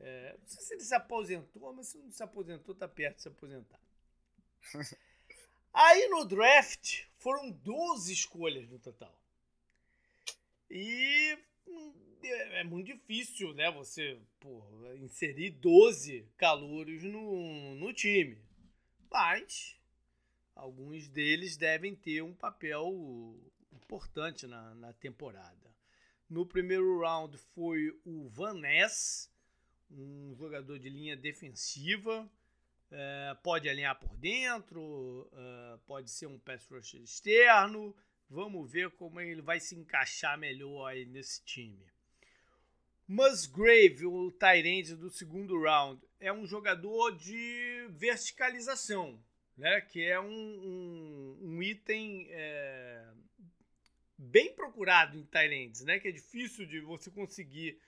é, 0.00 0.36
não 0.38 0.46
sei 0.46 0.62
se 0.62 0.74
ele 0.74 0.82
se 0.82 0.94
aposentou, 0.94 1.72
mas 1.72 1.88
se 1.88 1.98
não 1.98 2.10
se 2.10 2.22
aposentou, 2.22 2.72
está 2.72 2.88
perto 2.88 3.16
de 3.16 3.22
se 3.22 3.28
aposentar. 3.28 3.80
Aí 5.72 6.08
no 6.08 6.24
draft 6.24 7.04
foram 7.16 7.50
12 7.50 8.12
escolhas 8.12 8.68
no 8.68 8.78
total. 8.78 9.18
E 10.70 11.38
hum, 11.66 11.94
é, 12.22 12.60
é 12.60 12.64
muito 12.64 12.86
difícil, 12.86 13.54
né? 13.54 13.70
Você 13.70 14.20
inserir 15.00 15.50
12 15.50 16.26
calouros 16.36 17.02
no, 17.02 17.74
no 17.74 17.92
time. 17.92 18.38
Mas 19.10 19.76
alguns 20.54 21.08
deles 21.08 21.56
devem 21.56 21.94
ter 21.94 22.22
um 22.22 22.34
papel 22.34 23.36
importante 23.72 24.46
na, 24.46 24.74
na 24.74 24.92
temporada. 24.92 25.72
No 26.28 26.46
primeiro 26.46 27.00
round 27.00 27.36
foi 27.54 27.98
o 28.04 28.28
Van 28.28 28.54
Ness, 28.54 29.30
um 29.90 30.34
jogador 30.34 30.78
de 30.78 30.88
linha 30.88 31.16
defensiva 31.16 32.30
é, 32.92 33.34
pode 33.42 33.68
alinhar 33.68 33.98
por 33.98 34.14
dentro, 34.16 35.30
é, 35.32 35.78
pode 35.86 36.10
ser 36.10 36.26
um 36.26 36.38
pass 36.38 36.66
rush 36.68 36.94
externo. 36.94 37.96
Vamos 38.28 38.70
ver 38.70 38.90
como 38.92 39.20
ele 39.20 39.42
vai 39.42 39.60
se 39.60 39.74
encaixar 39.74 40.38
melhor 40.38 40.86
aí 40.86 41.04
nesse 41.04 41.42
time. 41.44 41.86
Musgrave, 43.06 44.06
o 44.06 44.30
Tyrande 44.30 44.96
do 44.96 45.10
segundo 45.10 45.60
round, 45.60 46.00
é 46.18 46.32
um 46.32 46.46
jogador 46.46 47.10
de 47.16 47.86
verticalização, 47.90 49.22
né? 49.56 49.80
que 49.82 50.02
é 50.02 50.18
um, 50.18 50.30
um, 50.30 51.38
um 51.42 51.62
item 51.62 52.28
é, 52.30 53.06
bem 54.16 54.54
procurado 54.54 55.18
em 55.18 55.24
Tyrands, 55.24 55.82
né? 55.82 55.98
que 55.98 56.08
é 56.08 56.12
difícil 56.12 56.64
de 56.64 56.80
você 56.80 57.10
conseguir 57.10 57.78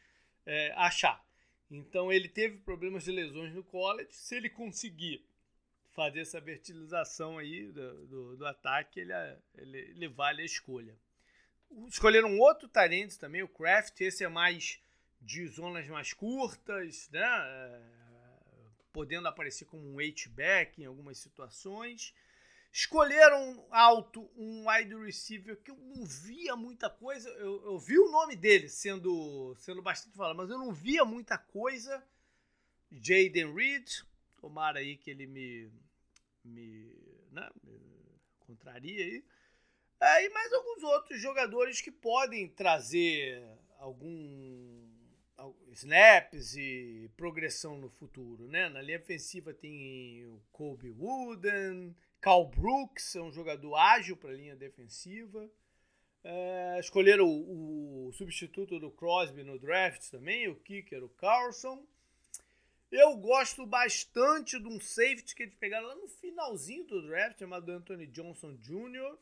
é, 0.45 0.73
achar. 0.77 1.25
Então 1.71 2.13
ele 2.13 2.29
teve 2.29 2.59
problemas 2.59 3.05
de 3.05 3.13
lesões 3.13 3.53
no 3.55 3.65
college. 3.65 4.13
Se 4.13 4.37
ele 4.37 4.49
conseguir 4.49 5.25
fazer 5.91 6.21
essa 6.21 6.41
verticalização 6.41 7.39
aí 7.39 7.71
do, 7.71 8.07
do, 8.07 8.37
do 8.37 8.47
ataque, 8.47 9.01
ele, 9.01 9.13
ele, 9.57 9.79
ele, 9.79 10.09
vale 10.09 10.43
a 10.43 10.45
escolha. 10.45 10.97
Escolheram 11.87 12.39
outro 12.39 12.69
Tarentes 12.69 13.17
também, 13.17 13.43
o 13.43 13.49
Craft. 13.49 14.01
Esse 14.01 14.25
é 14.25 14.29
mais 14.29 14.81
de 15.21 15.47
zonas 15.47 15.89
mais 15.89 16.13
curtas, 16.13 17.09
né? 17.11 17.23
É, 17.23 17.81
podendo 18.93 19.27
aparecer 19.27 19.65
como 19.65 19.89
um 19.89 19.99
H-back 19.99 20.81
em 20.81 20.87
algumas 20.87 21.19
situações. 21.19 22.15
Escolheram 22.75 23.65
alto 23.71 24.29
um 24.37 24.69
wide 24.69 24.97
receiver 24.97 25.57
que 25.63 25.71
eu 25.71 25.77
não 25.77 26.05
via 26.05 26.57
muita 26.57 26.91
coisa. 26.91 27.29
Eu, 27.29 27.65
eu 27.67 27.79
vi 27.79 27.97
o 28.01 28.11
nome 28.11 28.35
dele 28.35 28.69
sendo, 28.69 29.55
sendo 29.61 29.81
bastante 29.81 30.17
falado, 30.17 30.37
mas 30.37 30.51
eu 30.51 30.59
não 30.59 30.73
via 30.73 31.05
muita 31.05 31.39
coisa. 31.39 32.05
Jaden 32.91 33.55
Reed, 33.55 33.89
tomara 34.41 34.81
aí 34.81 34.97
que 34.97 35.09
ele 35.09 35.25
me, 35.25 35.71
me, 36.43 36.93
né, 37.31 37.49
me 37.63 37.81
contraria 38.41 39.05
aí. 39.05 39.25
É, 40.01 40.27
e 40.27 40.29
mais 40.31 40.53
alguns 40.53 40.83
outros 40.83 41.21
jogadores 41.21 41.81
que 41.81 41.93
podem 41.93 42.49
trazer 42.49 43.41
algum 43.79 44.83
snaps 45.71 46.57
e 46.57 47.09
progressão 47.17 47.79
no 47.79 47.89
futuro, 47.89 48.49
né? 48.49 48.69
Na 48.69 48.83
linha 48.83 48.99
ofensiva 48.99 49.55
tem 49.55 50.27
o 50.27 50.43
Kobe 50.51 50.91
Wooden, 50.91 51.95
Cal 52.25 52.47
Brooks 52.47 53.15
é 53.17 53.21
um 53.21 53.31
jogador 53.31 53.77
ágil 53.77 54.17
para 54.17 54.31
a 54.31 54.35
linha 54.35 54.57
defensiva. 54.57 55.47
É, 56.23 56.81
escolheram 56.81 57.29
o, 57.29 58.09
o, 58.09 58.13
substituto 58.15 58.81
do 58.81 58.91
Crosby 58.91 59.45
no 59.45 59.59
draft 59.59 60.09
também, 60.09 60.49
o 60.49 60.57
kicker, 60.57 61.05
o 61.05 61.09
Carlson. 61.11 61.87
Eu 62.91 63.15
gosto 63.19 63.67
bastante 63.67 64.59
de 64.59 64.67
um 64.67 64.81
safety 64.81 65.35
que 65.35 65.43
eles 65.43 65.55
pegaram 65.57 65.87
lá 65.87 65.97
no 65.97 66.09
finalzinho 66.09 66.87
do 66.87 67.07
draft, 67.07 67.41
chamado 67.41 67.71
Anthony 67.71 68.07
Johnson 68.07 68.55
Jr. 68.55 69.19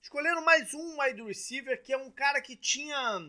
Escolheram 0.00 0.44
mais 0.44 0.72
um 0.74 1.00
wide 1.00 1.20
receiver, 1.24 1.82
que 1.82 1.92
é 1.92 1.96
um 1.96 2.12
cara 2.12 2.40
que 2.40 2.54
tinha, 2.54 3.28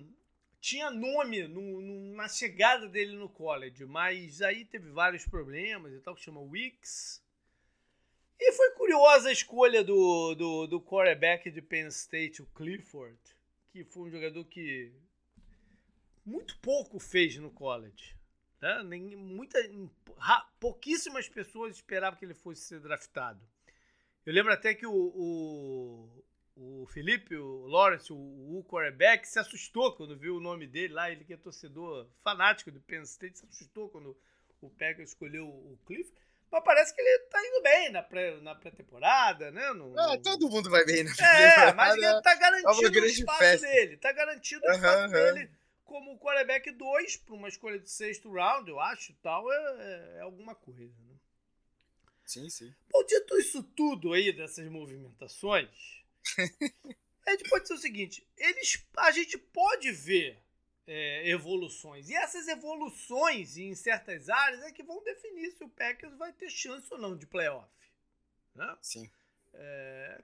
tinha 0.62 0.92
nome 0.92 1.48
no, 1.48 1.82
no, 1.82 2.16
na 2.16 2.30
chegada 2.30 2.88
dele 2.88 3.14
no 3.14 3.30
college, 3.30 3.84
mas 3.86 4.44
aí 4.44 4.64
teve 4.64 4.92
vários 4.92 5.26
problemas 5.26 5.92
e 5.92 6.00
tal, 6.02 6.14
que 6.14 6.22
chama 6.22 6.40
Wicks. 6.40 7.28
E 8.40 8.54
foi 8.54 8.72
curiosa 8.72 9.30
a 9.30 9.34
escolha 9.34 9.84
do, 9.84 10.34
do, 10.34 10.68
do 10.68 10.82
quarterback 10.82 11.52
de 11.52 11.62
Penn 11.62 11.88
State, 11.88 12.42
o 12.42 12.46
Clifford, 12.48 13.20
que 13.70 13.84
foi 13.84 14.04
um 14.04 14.12
jogador 14.12 14.46
que 14.46 14.94
muito 16.26 16.58
pouco 16.60 17.00
fez 17.00 17.36
no 17.38 17.52
college. 17.52 18.16
Né? 18.62 18.84
Nem, 18.84 19.16
muita, 19.16 19.60
pouquíssimas 20.60 21.28
pessoas 21.28 21.76
esperavam 21.76 22.18
que 22.18 22.26
ele 22.26 22.34
fosse 22.34 22.62
ser 22.62 22.80
draftado. 22.80 23.42
Eu 24.26 24.34
lembro 24.34 24.54
até 24.54 24.74
que 24.74 24.86
o, 24.86 24.94
o, 24.94 26.24
o 26.56 26.86
Felipe, 26.88 27.36
o 27.36 27.66
Lawrence, 27.68 28.14
o, 28.14 28.16
o 28.16 28.64
quarterback, 28.64 29.28
se 29.28 29.40
assustou 29.40 29.96
quando 29.96 30.18
viu 30.18 30.38
o 30.38 30.42
nome 30.42 30.66
dele 30.66 30.94
lá. 30.94 31.12
Ele 31.12 31.26
que 31.26 31.34
é 31.34 31.38
torcedor 31.38 32.08
fanático 32.24 32.72
do 32.72 32.80
Penn 32.82 33.04
State, 33.04 33.40
se 33.40 33.46
assustou 33.46 33.90
quando 33.90 34.16
o 34.62 34.70
Packers 34.70 35.10
escolheu 35.10 35.48
o 35.48 35.78
Clifford. 35.86 36.29
Mas 36.52 36.64
parece 36.64 36.96
que 36.96 37.02
ele 37.02 37.20
tá 37.26 37.40
indo 37.46 37.62
bem 37.62 37.92
na, 37.92 38.02
pré, 38.02 38.42
na 38.42 38.56
pré-temporada, 38.56 39.52
né? 39.52 39.72
No, 39.74 39.92
no... 39.92 40.00
É, 40.00 40.18
todo 40.18 40.50
mundo 40.50 40.70
vai 40.70 40.84
bem 40.84 41.04
na 41.04 41.16
pré-temporada. 41.16 41.72
É, 41.72 41.74
mas 41.74 41.96
ele 41.96 42.22
tá 42.22 42.36
garantido 42.36 43.00
o 43.00 43.06
espaço 43.06 43.40
festa. 43.40 43.68
dele. 43.68 43.98
Tá 43.98 44.12
garantido 44.12 44.66
o 44.66 44.72
espaço 44.72 45.04
uhum, 45.04 45.12
dele 45.12 45.60
como 45.90 46.20
quarterback 46.20 46.72
2 46.72 47.18
para 47.18 47.34
uma 47.34 47.48
escolha 47.48 47.80
de 47.80 47.90
sexto 47.90 48.32
round, 48.32 48.70
eu 48.70 48.80
acho, 48.80 49.12
tal, 49.24 49.52
é, 49.52 49.56
é, 49.56 50.18
é 50.18 50.22
alguma 50.22 50.54
coisa, 50.54 50.96
né? 51.08 51.16
Sim, 52.24 52.48
sim. 52.48 52.72
Bom, 52.92 53.04
dito 53.04 53.36
isso 53.40 53.64
tudo 53.64 54.14
aí, 54.14 54.32
dessas 54.32 54.70
movimentações, 54.70 56.04
a 57.26 57.32
gente 57.32 57.50
pode 57.50 57.64
dizer 57.64 57.74
o 57.74 57.80
seguinte, 57.80 58.28
eles, 58.38 58.86
a 58.98 59.10
gente 59.10 59.36
pode 59.40 59.92
ver 59.92 60.40
é, 60.92 61.30
evoluções. 61.30 62.10
E 62.10 62.16
essas 62.16 62.48
evoluções 62.48 63.58
em 63.58 63.76
certas 63.76 64.28
áreas 64.28 64.64
é 64.64 64.72
que 64.72 64.82
vão 64.82 65.04
definir 65.04 65.52
se 65.52 65.64
o 65.64 65.70
Packers 65.70 66.18
vai 66.18 66.34
ter 66.34 66.50
chance 66.50 66.92
ou 66.92 67.00
não 67.00 67.16
de 67.16 67.28
playoff. 67.28 67.70
Né? 68.56 68.76
Sim. 68.82 69.12
É, 69.54 70.24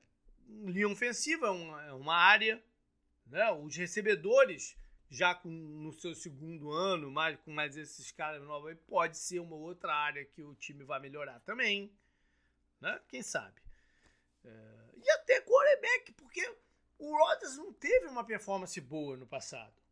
linha 0.63 0.89
ofensiva 0.89 1.45
é 1.45 1.51
uma, 1.51 1.85
é 1.85 1.93
uma 1.93 2.15
área. 2.15 2.63
Né? 3.27 3.47
Os 3.51 3.75
recebedores, 3.75 4.75
já 5.07 5.35
com, 5.35 5.49
no 5.49 5.93
seu 5.93 6.15
segundo 6.15 6.71
ano, 6.71 7.11
mais, 7.11 7.39
com 7.41 7.51
mais 7.51 7.77
esses 7.77 8.11
caras 8.11 8.41
novos, 8.41 8.75
pode 8.87 9.19
ser 9.19 9.37
uma 9.39 9.55
outra 9.55 9.93
área 9.93 10.25
que 10.25 10.41
o 10.41 10.55
time 10.55 10.83
vai 10.83 10.99
melhorar 10.99 11.39
também. 11.41 11.95
Né? 12.81 12.99
Quem 13.07 13.21
sabe? 13.21 13.61
É, 14.43 14.49
e 14.97 15.09
até 15.11 15.41
quarterback, 15.41 16.11
porque 16.13 16.55
o 16.97 17.15
Rodgers 17.15 17.55
não 17.55 17.71
teve 17.71 18.07
uma 18.07 18.23
performance 18.23 18.81
boa 18.81 19.15
no 19.15 19.27
passado. 19.27 19.84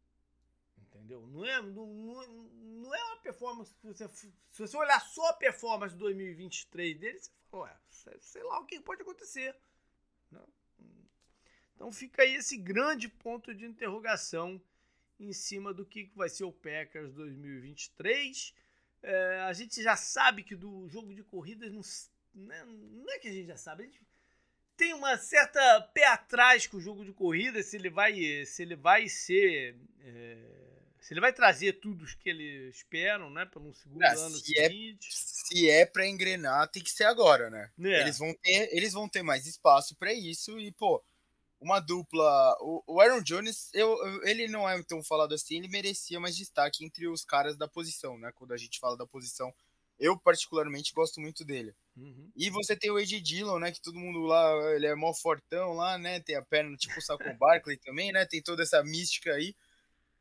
Entendeu? 1.03 1.27
Não 1.27 1.45
é, 1.45 1.61
não, 1.61 1.85
não, 1.85 2.95
é 2.95 3.03
uma 3.03 3.17
performance. 3.17 3.73
Se 3.73 3.85
você, 3.85 4.07
se 4.07 4.59
você 4.59 4.77
olhar 4.77 5.01
só 5.01 5.29
a 5.29 5.33
performance 5.33 5.93
de 5.93 5.99
2023 5.99 6.97
dele, 6.97 7.19
você 7.19 7.29
fala, 7.51 7.63
ué, 7.63 7.77
sei 8.21 8.43
lá 8.43 8.59
o 8.59 8.65
que 8.65 8.79
pode 8.79 9.01
acontecer. 9.01 9.53
Não. 10.31 10.47
Então 11.75 11.91
fica 11.91 12.21
aí 12.21 12.35
esse 12.35 12.55
grande 12.55 13.09
ponto 13.09 13.53
de 13.53 13.65
interrogação 13.65 14.61
em 15.19 15.33
cima 15.33 15.73
do 15.73 15.85
que 15.85 16.09
vai 16.15 16.29
ser 16.29 16.45
o 16.45 16.53
Packers 16.53 17.13
2023. 17.13 18.55
É, 19.01 19.41
a 19.41 19.51
gente 19.51 19.83
já 19.83 19.97
sabe 19.97 20.41
que 20.41 20.55
do 20.55 20.87
jogo 20.87 21.13
de 21.13 21.21
corridas 21.21 21.69
não, 21.69 21.81
né, 22.45 22.63
não 22.65 23.11
é 23.11 23.19
que 23.19 23.27
a 23.27 23.33
gente 23.33 23.47
já 23.47 23.57
sabe, 23.57 23.83
a 23.83 23.85
gente 23.87 24.01
tem 24.77 24.93
uma 24.93 25.17
certa 25.17 25.81
pé 25.93 26.07
atrás 26.07 26.65
com 26.65 26.77
o 26.77 26.81
jogo 26.81 27.03
de 27.03 27.11
corrida, 27.11 27.61
se 27.61 27.75
ele 27.75 27.89
vai, 27.89 28.45
se 28.45 28.61
ele 28.61 28.77
vai 28.77 29.09
ser. 29.09 29.75
É, 29.99 30.72
se 31.03 31.13
ele 31.13 31.21
vai 31.21 31.33
trazer 31.33 31.73
tudo 31.73 32.05
o 32.05 32.17
que 32.17 32.29
eles 32.29 32.75
esperam, 32.75 33.29
né? 33.29 33.45
Para 33.45 33.61
um 33.61 33.73
segundo 33.73 33.99
Não, 33.99 34.09
ano 34.09 34.35
se 34.37 34.57
é 34.57 34.69
seguinte. 34.69 35.09
É, 35.09 35.11
se 35.11 35.69
é 35.69 35.85
para 35.85 36.07
engrenar, 36.07 36.69
tem 36.69 36.81
que 36.81 36.89
ser 36.89 37.03
agora, 37.03 37.49
né? 37.49 37.69
É. 37.83 38.01
Eles, 38.01 38.17
vão 38.17 38.33
ter, 38.33 38.69
eles 38.75 38.93
vão 38.93 39.09
ter 39.09 39.21
mais 39.21 39.45
espaço 39.45 39.95
para 39.95 40.13
isso 40.13 40.57
e, 40.59 40.71
pô, 40.71 41.03
uma 41.59 41.79
dupla. 41.79 42.55
O, 42.61 43.01
Aaron 43.01 43.21
Jones, 43.21 43.69
eu, 43.73 43.97
ele 44.23 44.47
não 44.47 44.67
é 44.67 44.81
tão 44.83 45.03
falado 45.03 45.33
assim, 45.35 45.57
ele 45.57 45.67
merecia 45.67 46.19
mais 46.19 46.37
destaque 46.37 46.85
entre 46.85 47.07
os 47.07 47.25
caras 47.25 47.57
da 47.57 47.67
posição, 47.67 48.17
né? 48.17 48.31
Quando 48.33 48.53
a 48.53 48.57
gente 48.57 48.79
fala 48.79 48.95
da 48.95 49.05
posição 49.05 49.53
eu, 49.99 50.17
particularmente, 50.17 50.93
gosto 50.93 51.21
muito 51.21 51.45
dele. 51.45 51.73
Uhum. 51.95 52.31
E 52.35 52.49
você 52.49 52.75
tem 52.75 52.91
o 52.91 52.99
Ed 52.99 53.21
Dillon, 53.21 53.59
né? 53.59 53.71
Que 53.71 53.81
todo 53.81 53.99
mundo 53.99 54.21
lá, 54.21 54.73
ele 54.75 54.87
é 54.87 54.95
mó 54.95 55.13
fortão 55.13 55.73
lá, 55.73 55.97
né? 55.97 56.19
Tem 56.19 56.35
a 56.35 56.41
perna 56.41 56.75
tipo 56.75 56.97
o 56.97 57.01
Saquon 57.01 57.37
Barkley 57.37 57.77
também, 57.77 58.11
né? 58.11 58.25
Tem 58.25 58.41
toda 58.41 58.63
essa 58.63 58.83
mística 58.83 59.33
aí. 59.33 59.55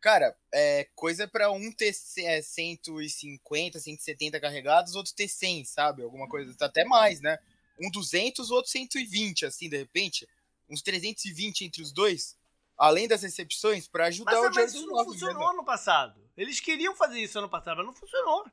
Cara, 0.02 0.36
é 0.52 0.86
coisa 0.94 1.26
para 1.26 1.50
um 1.50 1.72
ter 1.72 1.94
é, 2.18 2.42
150, 2.42 3.78
170 3.78 4.38
carregados, 4.38 4.94
outro 4.94 5.14
ter 5.14 5.28
100, 5.28 5.64
sabe? 5.64 6.02
Alguma 6.02 6.28
coisa, 6.28 6.54
até 6.60 6.84
mais, 6.84 7.22
né? 7.22 7.38
Um 7.80 7.90
200, 7.90 8.50
o 8.50 8.54
outro 8.54 8.70
120, 8.70 9.46
assim, 9.46 9.70
de 9.70 9.78
repente. 9.78 10.28
Uns 10.68 10.82
320 10.82 11.64
entre 11.64 11.82
os 11.82 11.92
dois 11.92 12.36
além 12.82 13.06
das 13.06 13.22
recepções, 13.22 13.86
para 13.86 14.06
ajudar 14.06 14.32
mas, 14.32 14.40
o 14.40 14.42
Jordan 14.44 14.60
Mas 14.60 14.74
isso 14.74 14.86
não 14.86 15.04
funcionou 15.04 15.44
né? 15.44 15.50
ano 15.52 15.64
passado. 15.64 16.20
Eles 16.36 16.58
queriam 16.58 16.96
fazer 16.96 17.20
isso 17.20 17.38
ano 17.38 17.48
passado, 17.48 17.76
mas 17.76 17.86
não 17.86 17.92
funcionou. 17.92 18.44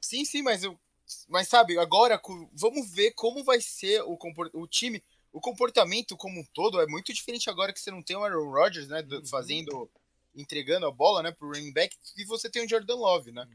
Sim, 0.00 0.24
sim, 0.24 0.42
mas 0.42 0.62
eu. 0.62 0.78
Mas 1.26 1.48
sabe, 1.48 1.76
agora 1.76 2.20
vamos 2.52 2.90
ver 2.90 3.12
como 3.12 3.42
vai 3.42 3.60
ser 3.60 4.02
o, 4.02 4.16
o 4.52 4.66
time. 4.68 5.02
O 5.32 5.40
comportamento 5.40 6.16
como 6.16 6.40
um 6.40 6.44
todo 6.54 6.80
é 6.80 6.86
muito 6.86 7.12
diferente 7.12 7.50
agora 7.50 7.72
que 7.72 7.80
você 7.80 7.90
não 7.90 8.02
tem 8.02 8.16
o 8.16 8.22
Aaron 8.22 8.50
Rodgers, 8.50 8.88
né? 8.88 9.04
Uhum. 9.10 9.26
Fazendo. 9.26 9.90
Entregando 10.34 10.86
a 10.86 10.90
bola, 10.90 11.22
né, 11.22 11.32
pro 11.32 11.48
running 11.48 11.72
back, 11.72 11.96
e 12.16 12.24
você 12.24 12.48
tem 12.48 12.64
o 12.64 12.68
Jordan 12.68 12.96
Love, 12.96 13.32
né? 13.32 13.46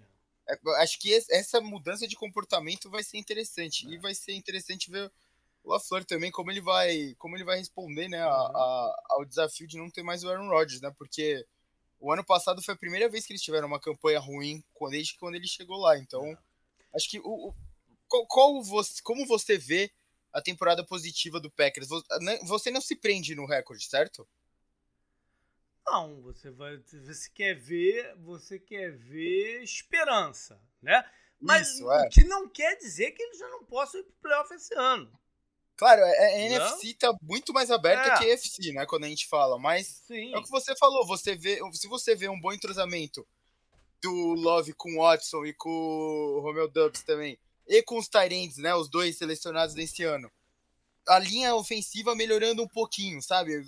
É, 0.48 0.58
acho 0.82 1.00
que 1.00 1.14
essa 1.14 1.62
mudança 1.62 2.08
de 2.08 2.16
comportamento 2.16 2.90
vai 2.90 3.04
ser 3.04 3.18
interessante. 3.18 3.88
É. 3.88 3.92
E 3.92 3.98
vai 3.98 4.14
ser 4.14 4.34
interessante 4.34 4.92
ver 4.92 5.12
o 5.64 5.72
LaFleur 5.72 6.04
também, 6.04 6.32
como 6.32 6.52
ele 6.52 6.62
vai, 6.62 7.16
como 7.18 7.36
ele 7.36 7.46
vai 7.46 7.58
responder 7.58 8.10
né, 8.10 8.22
a, 8.22 8.28
uhum. 8.28 8.58
a, 8.58 9.04
ao 9.12 9.26
desafio 9.26 9.68
de 9.68 9.78
não 9.78 9.90
ter 9.90 10.04
mais 10.04 10.24
o 10.24 10.30
Aaron 10.30 10.50
Rodgers, 10.50 10.82
né? 10.82 10.94
Porque 10.98 11.46
o 12.00 12.12
ano 12.12 12.24
passado 12.24 12.62
foi 12.62 12.74
a 12.74 12.78
primeira 12.78 13.08
vez 13.08 13.26
que 13.26 13.32
eles 13.32 13.42
tiveram 13.42 13.68
uma 13.68 13.80
campanha 13.80 14.20
ruim 14.20 14.62
desde 14.90 15.16
quando 15.16 15.36
ele 15.36 15.48
chegou 15.48 15.78
lá. 15.78 15.98
Então, 15.98 16.38
acho 16.94 17.10
que 17.10 17.20
o, 17.20 17.50
o 17.50 17.56
qual, 18.08 18.28
qual 18.28 18.62
você, 18.62 19.02
como 19.02 19.26
você 19.26 19.58
vê 19.58 19.90
a 20.34 20.42
temporada 20.42 20.84
positiva 20.84 21.40
do 21.40 21.50
Packers? 21.50 21.88
Você 22.44 22.70
não 22.70 22.82
se 22.82 22.96
prende 22.96 23.36
no 23.36 23.46
recorde, 23.46 23.86
certo? 23.86 24.28
Não, 25.86 26.22
você 26.22 26.50
vai, 26.50 26.78
você 26.78 27.30
quer 27.34 27.56
ver, 27.56 28.16
você 28.18 28.58
quer 28.58 28.92
ver 28.92 29.62
esperança, 29.64 30.60
né? 30.82 31.04
Mas 31.40 31.68
Isso, 31.74 31.92
é. 31.92 32.06
o 32.06 32.10
que 32.10 32.24
não 32.24 32.48
quer 32.48 32.78
dizer 32.78 33.12
que 33.12 33.22
eles 33.22 33.38
já 33.38 33.50
não 33.50 33.66
possam 33.66 34.00
ir 34.00 34.04
pro 34.04 34.14
playoff 34.22 34.54
esse 34.54 34.74
ano. 34.76 35.12
Claro, 35.76 36.02
a, 36.02 36.08
é, 36.08 36.14
é, 36.14 36.26
a 36.26 36.40
NFC 36.40 36.94
tá 36.94 37.14
muito 37.22 37.52
mais 37.52 37.70
aberta 37.70 38.08
é. 38.08 38.18
que 38.18 38.24
a 38.24 38.28
NFC, 38.30 38.72
né? 38.72 38.86
Quando 38.86 39.04
a 39.04 39.10
gente 39.10 39.28
fala, 39.28 39.60
mas 39.60 40.02
Sim. 40.08 40.34
é 40.34 40.38
o 40.38 40.44
que 40.44 40.50
você 40.50 40.76
falou, 40.78 41.06
você 41.06 41.36
vê, 41.36 41.60
se 41.74 41.88
você 41.88 42.16
vê 42.16 42.30
um 42.30 42.40
bom 42.40 42.54
entrosamento 42.54 43.28
do 44.02 44.34
Love 44.36 44.74
com 44.74 44.94
o 44.94 45.02
Watson 45.02 45.46
e 45.46 45.54
com 45.54 45.70
o 45.70 46.40
Romeo 46.42 46.68
Dubs 46.68 47.04
também, 47.04 47.38
e 47.68 47.82
com 47.84 47.98
os 47.98 48.08
Tyrants, 48.08 48.58
né? 48.58 48.74
Os 48.76 48.90
dois 48.90 49.18
selecionados 49.18 49.76
nesse 49.76 50.04
ano. 50.04 50.32
A 51.08 51.20
linha 51.20 51.56
ofensiva 51.56 52.16
melhorando 52.16 52.64
um 52.64 52.68
pouquinho, 52.68 53.22
sabe? 53.22 53.62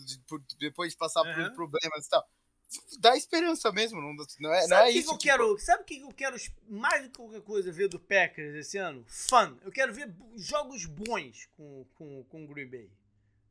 Depois 0.59 0.91
de 0.91 0.97
passar 0.97 1.21
uhum. 1.23 1.33
por 1.33 1.55
problemas 1.55 2.05
e 2.05 2.09
tal 2.09 2.25
dá 2.99 3.15
esperança 3.15 3.71
mesmo, 3.71 4.01
não, 4.01 4.13
não 4.39 4.53
é, 4.53 4.67
não 4.67 4.77
é 4.77 4.91
isso. 4.91 5.17
Que 5.17 5.29
eu 5.29 5.33
quero, 5.33 5.59
sabe 5.59 5.83
o 5.83 5.85
que 5.85 6.01
eu 6.01 6.09
quero 6.09 6.35
mais 6.67 7.03
do 7.03 7.09
que 7.09 7.17
qualquer 7.17 7.41
coisa 7.41 7.71
ver 7.71 7.87
do 7.87 7.99
Packers 7.99 8.55
esse 8.55 8.77
ano? 8.77 9.05
Fun. 9.07 9.57
Eu 9.63 9.71
quero 9.71 9.93
ver 9.93 10.13
jogos 10.35 10.85
bons 10.85 11.47
com, 11.55 11.85
com, 11.95 12.23
com 12.25 12.43
o 12.43 12.47
Green 12.47 12.69
Bay. 12.69 12.91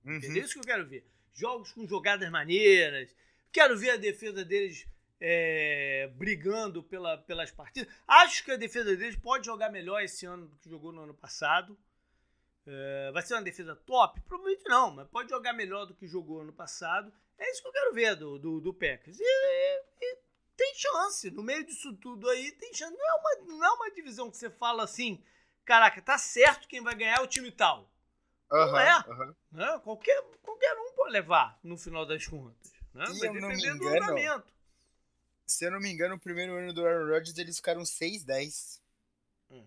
Uhum. 0.04 0.20
É 0.22 0.38
isso 0.38 0.54
que 0.54 0.60
eu 0.60 0.64
quero 0.64 0.86
ver. 0.86 1.06
Jogos 1.32 1.72
com 1.72 1.86
jogadas 1.86 2.30
maneiras. 2.30 3.14
Quero 3.52 3.78
ver 3.78 3.90
a 3.90 3.96
defesa 3.96 4.44
deles 4.44 4.86
é, 5.20 6.10
brigando 6.14 6.82
pela, 6.82 7.16
pelas 7.18 7.50
partidas. 7.50 7.92
Acho 8.06 8.44
que 8.44 8.50
a 8.50 8.56
defesa 8.56 8.96
deles 8.96 9.16
pode 9.16 9.46
jogar 9.46 9.70
melhor 9.70 10.02
esse 10.02 10.26
ano 10.26 10.48
do 10.48 10.56
que 10.56 10.68
jogou 10.68 10.92
no 10.92 11.02
ano 11.02 11.14
passado. 11.14 11.78
É, 12.66 13.10
vai 13.12 13.22
ser 13.22 13.34
uma 13.34 13.42
defesa 13.42 13.76
top? 13.76 14.20
Provavelmente 14.22 14.64
não, 14.64 14.90
mas 14.90 15.08
pode 15.08 15.28
jogar 15.28 15.52
melhor 15.52 15.84
do 15.84 15.94
que 15.94 16.06
jogou 16.06 16.40
ano 16.40 16.52
passado. 16.52 17.12
É 17.38 17.50
isso 17.50 17.60
que 17.62 17.68
eu 17.68 17.72
quero 17.72 17.94
ver 17.94 18.16
do, 18.16 18.38
do, 18.38 18.60
do 18.60 18.72
Packers. 18.72 19.18
E, 19.20 19.22
e, 19.22 19.82
e, 20.00 20.18
tem 20.56 20.74
chance. 20.74 21.30
No 21.30 21.42
meio 21.42 21.64
disso 21.64 21.92
tudo 21.96 22.28
aí, 22.28 22.52
tem 22.52 22.72
chance. 22.72 22.96
Não 22.96 23.06
é, 23.06 23.14
uma, 23.14 23.56
não 23.56 23.64
é 23.64 23.70
uma 23.70 23.90
divisão 23.90 24.30
que 24.30 24.36
você 24.36 24.48
fala 24.48 24.84
assim, 24.84 25.22
caraca, 25.64 26.00
tá 26.00 26.16
certo 26.16 26.68
quem 26.68 26.82
vai 26.82 26.94
ganhar 26.94 27.18
é 27.18 27.22
o 27.22 27.26
time 27.26 27.50
tal. 27.50 27.90
Uhum, 28.50 28.66
não 28.66 28.78
é. 28.78 29.04
Uhum. 29.08 29.34
Né? 29.52 29.80
Qualquer, 29.82 30.22
qualquer 30.42 30.74
um 30.78 30.92
pode 30.94 31.12
levar 31.12 31.58
no 31.62 31.76
final 31.76 32.06
das 32.06 32.26
contas. 32.26 32.72
Né? 32.94 33.04
Vai 33.04 33.32
depender 33.32 33.74
do 33.74 33.88
andamento. 33.88 34.54
Se 35.46 35.66
eu 35.66 35.70
não 35.70 35.80
me 35.80 35.90
engano, 35.92 36.14
o 36.14 36.20
primeiro 36.20 36.54
ano 36.54 36.72
do 36.72 36.86
Aaron 36.86 37.10
Rodgers 37.10 37.36
eles 37.36 37.56
ficaram 37.56 37.82
6-10. 37.82 38.80
Hum, 39.50 39.66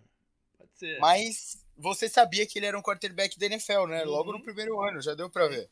pode 0.56 0.76
ser. 0.76 0.98
Mas 0.98 1.64
você 1.78 2.08
sabia 2.08 2.44
que 2.46 2.58
ele 2.58 2.66
era 2.66 2.76
um 2.76 2.82
quarterback 2.82 3.38
da 3.38 3.46
NFL, 3.46 3.86
né? 3.86 4.04
Uhum. 4.04 4.10
Logo 4.10 4.32
no 4.32 4.42
primeiro 4.42 4.80
ano, 4.80 5.00
já 5.00 5.14
deu 5.14 5.30
pra 5.30 5.46
ver. 5.46 5.70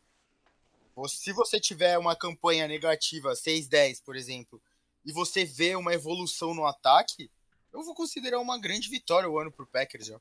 Se 1.08 1.32
você 1.32 1.60
tiver 1.60 1.98
uma 1.98 2.16
campanha 2.16 2.66
negativa 2.66 3.32
6-10, 3.32 4.02
por 4.02 4.16
exemplo, 4.16 4.62
e 5.04 5.12
você 5.12 5.44
vê 5.44 5.76
uma 5.76 5.92
evolução 5.92 6.54
no 6.54 6.64
ataque, 6.64 7.30
eu 7.72 7.82
vou 7.82 7.94
considerar 7.94 8.38
uma 8.38 8.58
grande 8.58 8.88
vitória 8.88 9.28
o 9.28 9.38
ano 9.38 9.52
pro 9.52 9.66
Packers 9.66 10.06
já. 10.06 10.20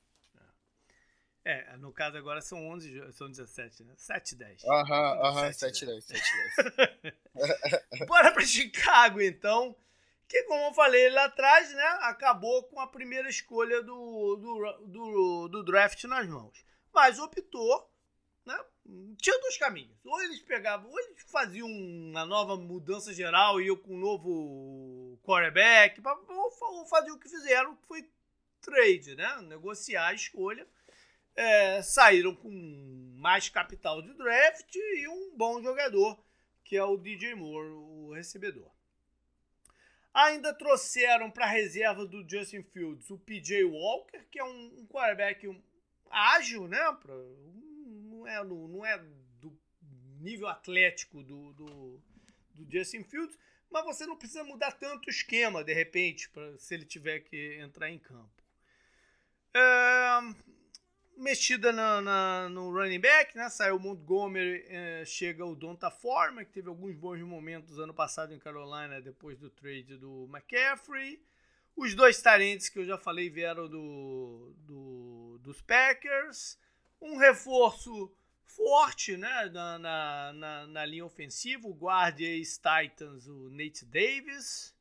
É, 1.46 1.78
no 1.78 1.94
caso 1.94 2.18
agora 2.18 2.42
são 2.42 2.68
11, 2.70 3.14
são 3.14 3.30
17, 3.30 3.84
né? 3.84 3.94
7 3.96 4.36
10. 4.36 4.64
Aham, 4.66 5.20
aham, 5.22 5.54
7 5.54 5.86
10, 5.86 6.04
7 6.04 6.22
10. 7.36 8.08
Bora 8.08 8.32
pra 8.32 8.44
Chicago 8.44 9.22
então, 9.22 9.76
que 10.28 10.44
como 10.44 10.66
eu 10.66 10.74
falei 10.74 11.10
lá 11.10 11.26
atrás, 11.26 11.72
né, 11.74 11.98
acabou 12.02 12.64
com 12.64 12.80
a 12.80 12.88
primeira 12.88 13.30
escolha 13.30 13.82
do, 13.82 14.36
do, 14.38 14.88
do, 14.88 15.48
do 15.48 15.64
draft 15.64 16.04
nas 16.06 16.28
mãos. 16.28 16.66
Mas 16.94 17.20
optou 17.20 17.90
né? 18.46 18.58
Tinha 19.20 19.40
dois 19.42 19.58
caminhos. 19.58 19.98
Ou 20.06 20.22
eles 20.22 20.40
pegavam, 20.42 20.90
ou 20.90 21.00
eles 21.00 21.24
faziam 21.32 21.68
uma 21.68 22.26
nova 22.26 22.56
mudança 22.56 23.14
geral 23.14 23.60
e 23.60 23.68
eu 23.68 23.78
com 23.78 23.96
um 23.96 24.00
novo 24.00 25.20
quarterback, 25.24 26.02
ou 26.30 26.86
faziam 26.86 27.16
o 27.16 27.20
que 27.20 27.28
fizeram, 27.28 27.76
que 27.76 27.88
foi 27.88 28.08
trade, 28.62 29.16
né? 29.16 29.42
Negociar 29.42 30.08
a 30.08 30.14
escolha. 30.14 30.68
É, 31.36 31.82
saíram 31.82 32.34
com 32.34 32.50
mais 33.18 33.50
capital 33.50 34.02
de 34.02 34.14
draft 34.14 34.74
e 34.74 35.08
um 35.10 35.36
bom 35.36 35.62
jogador, 35.62 36.24
que 36.64 36.78
é 36.78 36.84
o 36.84 36.96
DJ 36.96 37.36
Moore, 37.36 37.72
o 37.72 38.14
recebedor. 38.14 38.72
Ainda 40.16 40.54
trouxeram 40.54 41.30
para 41.30 41.44
a 41.44 41.50
reserva 41.50 42.06
do 42.06 42.26
Justin 42.28 42.64
Fields 42.64 43.10
o 43.10 43.20
PJ 43.20 43.66
Walker, 43.66 44.24
que 44.32 44.40
é 44.40 44.44
um, 44.46 44.88
quarterback 44.88 45.46
ágil, 46.10 46.70
né? 46.70 46.80
Pra, 47.02 47.14
não 47.14 48.26
é, 48.26 48.42
no, 48.42 48.66
não 48.70 48.86
é 48.86 48.98
do 48.98 49.60
nível 50.22 50.48
atlético 50.48 51.22
do, 51.22 51.52
do, 51.52 52.02
do 52.54 52.72
Justin 52.72 53.04
Fields, 53.04 53.38
mas 53.70 53.84
você 53.84 54.06
não 54.06 54.16
precisa 54.16 54.42
mudar 54.46 54.72
tanto 54.72 55.08
o 55.08 55.10
esquema, 55.10 55.66
de 55.66 55.74
repente, 55.74 56.30
pra, 56.30 56.58
se 56.58 56.74
ele 56.74 56.86
tiver 56.86 57.20
que 57.20 57.58
entrar 57.60 57.92
em 57.92 58.00
campo. 58.00 58.42
É, 59.54 60.20
mexida 61.18 61.72
na, 61.72 62.02
na, 62.02 62.50
no 62.50 62.72
running 62.72 63.00
back, 63.00 63.36
né? 63.36 63.50
Saiu 63.50 63.78
o 63.78 63.80
Montgomery, 63.80 64.66
é, 64.68 65.04
chega 65.06 65.46
o 65.46 65.56
Donta 65.56 65.90
Forma, 65.90 66.44
que 66.44 66.52
teve 66.52 66.70
alguns 66.70 66.96
bons 66.96 67.22
momentos 67.22 67.80
ano 67.80 67.94
passado 67.94 68.34
em 68.34 68.40
Carolina, 68.40 69.02
depois 69.02 69.38
do 69.38 69.50
trade 69.50 69.98
do 69.98 70.30
McCaffrey. 70.32 71.22
Os 71.76 71.94
dois 71.94 72.22
tarentes 72.22 72.70
que 72.70 72.80
eu 72.80 72.86
já 72.86 72.98
falei 72.98 73.30
vieram 73.30 73.68
do, 73.68 74.54
do, 74.60 75.40
dos 75.42 75.62
Packers 75.62 76.58
um 77.02 77.18
reforço 77.18 78.12
forte 78.46 79.18
né, 79.18 79.50
na, 79.52 79.80
na, 79.80 80.34
na, 80.34 80.68
na 80.68 80.86
linha 80.86 81.06
ofensiva, 81.06 81.68
o 81.68 81.74
guarda 81.74 82.22
ex-Titans, 82.22 83.28
o 83.28 83.50
Nate 83.50 83.86
Davis. 83.86 84.75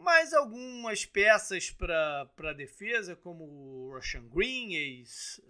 Mais 0.00 0.32
algumas 0.32 1.04
peças 1.04 1.70
para 1.70 2.26
a 2.38 2.54
defesa, 2.54 3.14
como 3.14 3.44
o 3.44 3.92
Russian 3.94 4.26
Green, 4.28 4.72
ex-Seattle, 4.72 5.42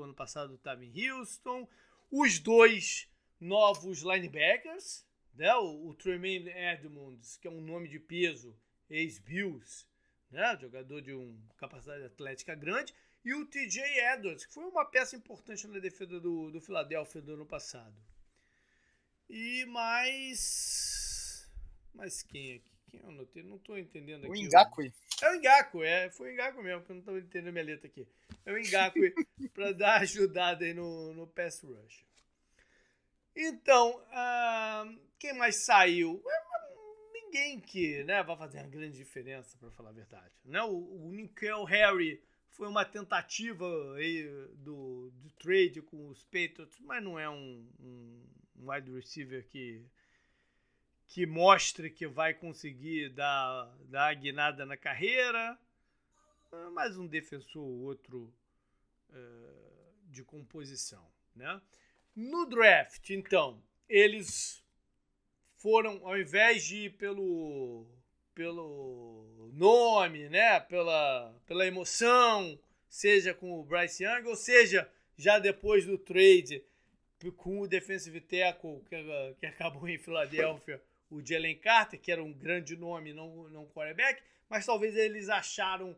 uh, 0.00 0.04
ano 0.04 0.14
passado 0.14 0.54
estava 0.54 0.82
em 0.82 1.10
Houston. 1.10 1.68
Os 2.10 2.38
dois 2.38 3.06
novos 3.38 4.00
linebackers, 4.00 5.06
né, 5.34 5.54
o, 5.56 5.88
o 5.88 5.94
Tremaine 5.94 6.48
Edmonds, 6.48 7.36
que 7.36 7.46
é 7.46 7.50
um 7.50 7.60
nome 7.60 7.86
de 7.86 7.98
peso, 7.98 8.58
ex-Bills, 8.88 9.86
né, 10.30 10.56
jogador 10.58 11.02
de 11.02 11.12
uma 11.12 11.54
capacidade 11.58 12.04
atlética 12.04 12.54
grande, 12.54 12.94
e 13.22 13.34
o 13.34 13.44
TJ 13.44 13.82
Edwards, 14.14 14.46
que 14.46 14.54
foi 14.54 14.64
uma 14.64 14.86
peça 14.86 15.16
importante 15.16 15.66
na 15.66 15.78
defesa 15.78 16.18
do, 16.18 16.50
do 16.50 16.62
Philadelphia 16.62 17.20
do 17.20 17.34
ano 17.34 17.44
passado. 17.44 17.94
E 19.28 19.66
mais. 19.66 21.46
Mais 21.94 22.22
quem 22.22 22.54
aqui? 22.54 22.71
Quem 22.92 23.00
eu 23.00 23.08
anotei? 23.08 23.42
Não 23.42 23.56
estou 23.56 23.78
entendendo 23.78 24.26
aqui. 24.26 24.44
O 24.44 24.48
Ngakwe. 24.48 24.92
É 25.22 25.30
o 25.30 25.40
Ngaku, 25.40 25.82
é. 25.82 26.10
Foi 26.10 26.30
o 26.30 26.36
Ngaku 26.36 26.62
mesmo, 26.62 26.84
que 26.84 26.92
eu 26.92 26.94
não 26.94 27.00
estou 27.00 27.18
entendendo 27.18 27.52
minha 27.52 27.64
letra 27.64 27.86
aqui. 27.86 28.06
É 28.44 28.52
o 28.52 28.56
Ngaku 28.56 29.00
para 29.54 29.72
dar 29.72 30.02
ajudada 30.02 30.66
aí 30.66 30.74
no, 30.74 31.14
no 31.14 31.26
pass 31.26 31.62
rush. 31.62 32.04
Então, 33.34 33.98
uh, 33.98 35.00
quem 35.18 35.32
mais 35.32 35.64
saiu? 35.64 36.22
Ninguém 37.14 37.60
que 37.60 38.04
né, 38.04 38.22
vai 38.22 38.36
fazer 38.36 38.58
uma 38.58 38.68
grande 38.68 38.98
diferença, 38.98 39.56
para 39.56 39.70
falar 39.70 39.88
a 39.88 39.94
verdade. 39.94 40.34
Né? 40.44 40.62
O, 40.62 41.06
o 41.06 41.12
Nickel 41.12 41.64
Harry 41.64 42.22
foi 42.50 42.68
uma 42.68 42.84
tentativa 42.84 43.64
aí 43.96 44.22
do, 44.56 45.10
do 45.14 45.30
trade 45.38 45.80
com 45.80 46.10
os 46.10 46.22
Patriots, 46.24 46.78
mas 46.80 47.02
não 47.02 47.18
é 47.18 47.30
um, 47.30 47.66
um 47.80 48.70
wide 48.70 48.92
receiver 48.92 49.46
que, 49.48 49.82
que 51.12 51.26
mostre 51.26 51.90
que 51.90 52.06
vai 52.06 52.32
conseguir 52.32 53.10
dar, 53.10 53.70
dar 53.90 54.08
a 54.08 54.14
guinada 54.14 54.64
na 54.64 54.78
carreira. 54.78 55.58
Mais 56.72 56.96
um 56.96 57.06
defensor 57.06 57.62
outro 57.62 58.32
uh, 59.10 59.94
de 60.06 60.24
composição. 60.24 61.06
Né? 61.36 61.60
No 62.16 62.46
draft, 62.46 63.10
então, 63.10 63.62
eles 63.86 64.64
foram, 65.58 66.00
ao 66.02 66.18
invés 66.18 66.64
de 66.64 66.86
ir 66.86 66.96
pelo, 66.96 67.86
pelo 68.34 69.50
nome, 69.52 70.30
né? 70.30 70.60
pela, 70.60 71.38
pela 71.46 71.66
emoção, 71.66 72.58
seja 72.88 73.34
com 73.34 73.60
o 73.60 73.64
Bryce 73.64 74.02
Young, 74.02 74.28
ou 74.28 74.36
seja, 74.36 74.90
já 75.14 75.38
depois 75.38 75.84
do 75.84 75.98
trade 75.98 76.64
com 77.36 77.60
o 77.60 77.68
defensive 77.68 78.20
tackle 78.22 78.82
que, 78.88 78.96
que 79.38 79.46
acabou 79.46 79.86
em 79.86 79.98
Filadélfia, 79.98 80.82
o 81.12 81.24
Jalen 81.24 81.58
Carter, 81.58 82.00
que 82.00 82.10
era 82.10 82.22
um 82.22 82.32
grande 82.32 82.74
nome, 82.76 83.12
não, 83.12 83.48
não 83.50 83.66
quarterback, 83.66 84.22
mas 84.48 84.64
talvez 84.64 84.96
eles 84.96 85.28
acharam 85.28 85.96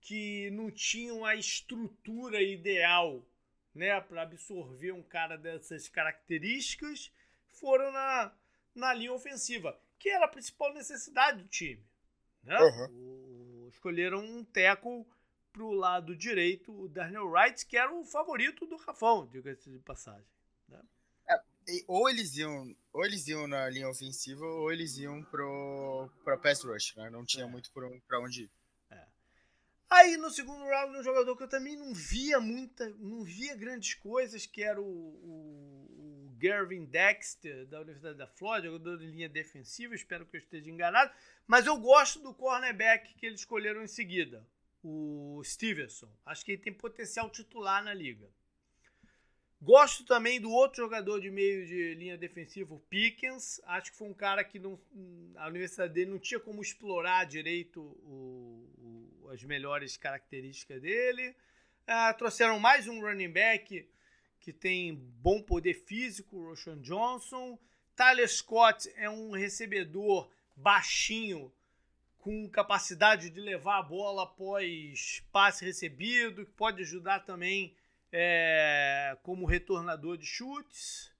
que 0.00 0.50
não 0.50 0.70
tinham 0.70 1.24
a 1.24 1.34
estrutura 1.34 2.42
ideal 2.42 3.22
né, 3.74 4.00
para 4.00 4.22
absorver 4.22 4.92
um 4.92 5.02
cara 5.02 5.36
dessas 5.36 5.88
características, 5.88 7.12
foram 7.48 7.92
na, 7.92 8.32
na 8.74 8.94
linha 8.94 9.12
ofensiva, 9.12 9.78
que 9.98 10.08
era 10.08 10.24
a 10.24 10.28
principal 10.28 10.72
necessidade 10.72 11.42
do 11.42 11.48
time. 11.48 11.84
Né? 12.42 12.58
Uhum. 12.58 13.64
O, 13.64 13.68
escolheram 13.68 14.20
um 14.20 14.44
teco 14.44 15.06
para 15.52 15.62
o 15.62 15.72
lado 15.72 16.16
direito, 16.16 16.72
o 16.72 16.88
Daniel 16.88 17.26
Wright, 17.26 17.66
que 17.66 17.76
era 17.76 17.92
o 17.92 18.04
favorito 18.04 18.66
do 18.66 18.76
Rafão, 18.76 19.26
diga-se 19.26 19.70
de 19.70 19.78
passagem. 19.78 20.33
É, 21.68 21.84
ou 21.86 22.08
eles 22.08 22.36
iam 22.36 22.74
ou 22.92 23.04
eles 23.04 23.26
iam 23.26 23.46
na 23.46 23.68
linha 23.68 23.88
ofensiva 23.88 24.44
ou 24.44 24.72
eles 24.72 24.96
iam 24.98 25.22
para 25.24 26.38
pass 26.38 26.62
rush, 26.62 26.94
né? 26.96 27.10
não 27.10 27.24
tinha 27.24 27.44
é. 27.44 27.48
muito 27.48 27.70
para 27.72 28.20
onde 28.20 28.42
ir. 28.42 28.50
Aí 29.94 30.16
no 30.16 30.28
segundo 30.28 30.64
round, 30.64 30.98
um 30.98 31.04
jogador 31.04 31.36
que 31.36 31.44
eu 31.44 31.48
também 31.48 31.76
não 31.76 31.94
via 31.94 32.40
muita, 32.40 32.88
não 32.98 33.22
via 33.22 33.54
grandes 33.54 33.94
coisas, 33.94 34.44
que 34.44 34.60
era 34.60 34.80
o, 34.80 34.84
o, 34.84 36.28
o 36.28 36.36
Gervin 36.40 36.84
Dexter, 36.84 37.64
da 37.66 37.80
Universidade 37.80 38.18
da 38.18 38.26
Flórida, 38.26 38.66
jogador 38.66 38.98
de 38.98 39.06
linha 39.06 39.28
defensiva, 39.28 39.94
espero 39.94 40.26
que 40.26 40.36
eu 40.36 40.40
esteja 40.40 40.68
enganado. 40.68 41.12
Mas 41.46 41.66
eu 41.66 41.76
gosto 41.78 42.18
do 42.18 42.34
cornerback 42.34 43.14
que 43.14 43.24
eles 43.24 43.40
escolheram 43.40 43.84
em 43.84 43.86
seguida, 43.86 44.44
o 44.82 45.40
Stevenson. 45.44 46.10
Acho 46.26 46.44
que 46.44 46.52
ele 46.52 46.62
tem 46.62 46.72
potencial 46.72 47.30
titular 47.30 47.84
na 47.84 47.94
liga. 47.94 48.28
Gosto 49.64 50.04
também 50.04 50.38
do 50.38 50.50
outro 50.50 50.82
jogador 50.82 51.18
de 51.22 51.30
meio 51.30 51.66
de 51.66 51.94
linha 51.94 52.18
defensiva, 52.18 52.74
o 52.74 52.78
Pickens. 52.78 53.62
Acho 53.64 53.92
que 53.92 53.96
foi 53.96 54.06
um 54.06 54.12
cara 54.12 54.44
que 54.44 54.58
não, 54.58 54.78
a 55.36 55.48
universidade 55.48 55.94
dele 55.94 56.10
não 56.10 56.18
tinha 56.18 56.38
como 56.38 56.60
explorar 56.60 57.24
direito 57.24 57.80
o, 57.80 58.68
o, 59.22 59.30
as 59.30 59.42
melhores 59.42 59.96
características 59.96 60.82
dele. 60.82 61.34
Ah, 61.86 62.12
trouxeram 62.12 62.60
mais 62.60 62.86
um 62.86 63.00
running 63.00 63.30
back 63.30 63.88
que 64.38 64.52
tem 64.52 64.94
bom 64.94 65.40
poder 65.40 65.72
físico, 65.72 66.36
o 66.36 66.48
Roshan 66.50 66.78
Johnson. 66.82 67.58
Tyler 67.96 68.28
Scott 68.28 68.92
é 68.96 69.08
um 69.08 69.30
recebedor 69.30 70.30
baixinho, 70.54 71.50
com 72.18 72.46
capacidade 72.50 73.30
de 73.30 73.40
levar 73.40 73.78
a 73.78 73.82
bola 73.82 74.24
após 74.24 75.24
passe 75.32 75.64
recebido, 75.64 76.44
que 76.44 76.52
pode 76.52 76.82
ajudar 76.82 77.20
também 77.20 77.74
é, 78.16 79.18
como 79.24 79.44
retornador 79.44 80.16
de 80.16 80.24
chutes. 80.24 81.12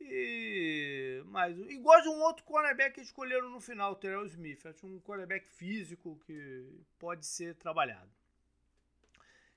E 0.00 1.20
mais 1.26 1.56
gosto 1.80 2.04
de 2.04 2.08
um 2.10 2.20
outro 2.22 2.44
cornerback 2.44 2.94
que 2.94 3.00
escolheram 3.00 3.50
no 3.50 3.60
final, 3.60 3.92
o 3.92 3.96
Terrell 3.96 4.24
Smith. 4.26 4.64
Acho 4.64 4.86
um 4.86 5.00
cornerback 5.00 5.50
físico 5.50 6.16
que 6.24 6.64
pode 6.96 7.26
ser 7.26 7.56
trabalhado. 7.56 8.08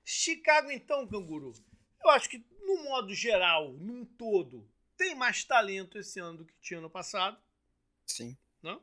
Chicago, 0.04 0.72
então, 0.72 1.06
canguru. 1.06 1.52
Eu 2.02 2.10
acho 2.10 2.28
que, 2.28 2.44
no 2.62 2.82
modo 2.82 3.14
geral, 3.14 3.72
num 3.74 4.04
todo, 4.04 4.68
tem 4.96 5.14
mais 5.14 5.44
talento 5.44 5.96
esse 5.98 6.18
ano 6.18 6.38
do 6.38 6.44
que 6.44 6.54
tinha 6.60 6.80
no 6.80 6.90
passado. 6.90 7.40
Sim. 8.04 8.36
Não? 8.60 8.82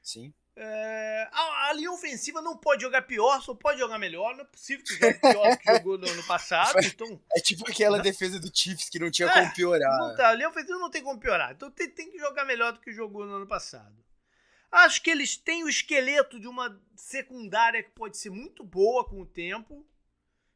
Sim. 0.00 0.32
É, 0.60 1.28
a, 1.30 1.68
a, 1.68 1.72
linha 1.72 1.92
ofensiva 1.92 2.42
não 2.42 2.56
pode 2.56 2.82
jogar 2.82 3.02
pior, 3.02 3.40
só 3.40 3.54
pode 3.54 3.78
jogar 3.78 3.96
melhor. 3.96 4.34
Não 4.34 4.42
é 4.42 4.44
possível 4.44 4.84
que 4.84 4.94
jogue 4.94 5.20
pior 5.20 5.50
do 5.52 5.58
que 5.58 5.72
jogou 5.72 5.96
no 5.96 6.08
ano 6.08 6.26
passado. 6.26 6.76
Então, 6.84 7.20
é 7.32 7.40
tipo 7.40 7.64
aquela 7.70 8.00
defesa 8.00 8.40
do 8.40 8.50
Chiefs 8.52 8.88
que 8.88 8.98
não 8.98 9.08
tinha 9.08 9.28
é, 9.28 9.32
como 9.32 9.54
piorar. 9.54 9.96
Não 10.00 10.16
tá, 10.16 10.30
a 10.30 10.34
linha 10.34 10.48
ofensiva 10.48 10.76
não 10.76 10.90
tem 10.90 11.00
como 11.00 11.20
piorar. 11.20 11.52
Então 11.52 11.70
tem, 11.70 11.88
tem 11.88 12.10
que 12.10 12.18
jogar 12.18 12.44
melhor 12.44 12.72
do 12.72 12.80
que 12.80 12.90
jogou 12.90 13.24
no 13.24 13.34
ano 13.34 13.46
passado. 13.46 13.94
Acho 14.68 15.00
que 15.00 15.10
eles 15.10 15.36
têm 15.36 15.62
o 15.62 15.68
esqueleto 15.68 16.40
de 16.40 16.48
uma 16.48 16.76
secundária 16.96 17.80
que 17.80 17.90
pode 17.90 18.18
ser 18.18 18.30
muito 18.30 18.64
boa 18.64 19.08
com 19.08 19.20
o 19.20 19.26
tempo. 19.26 19.86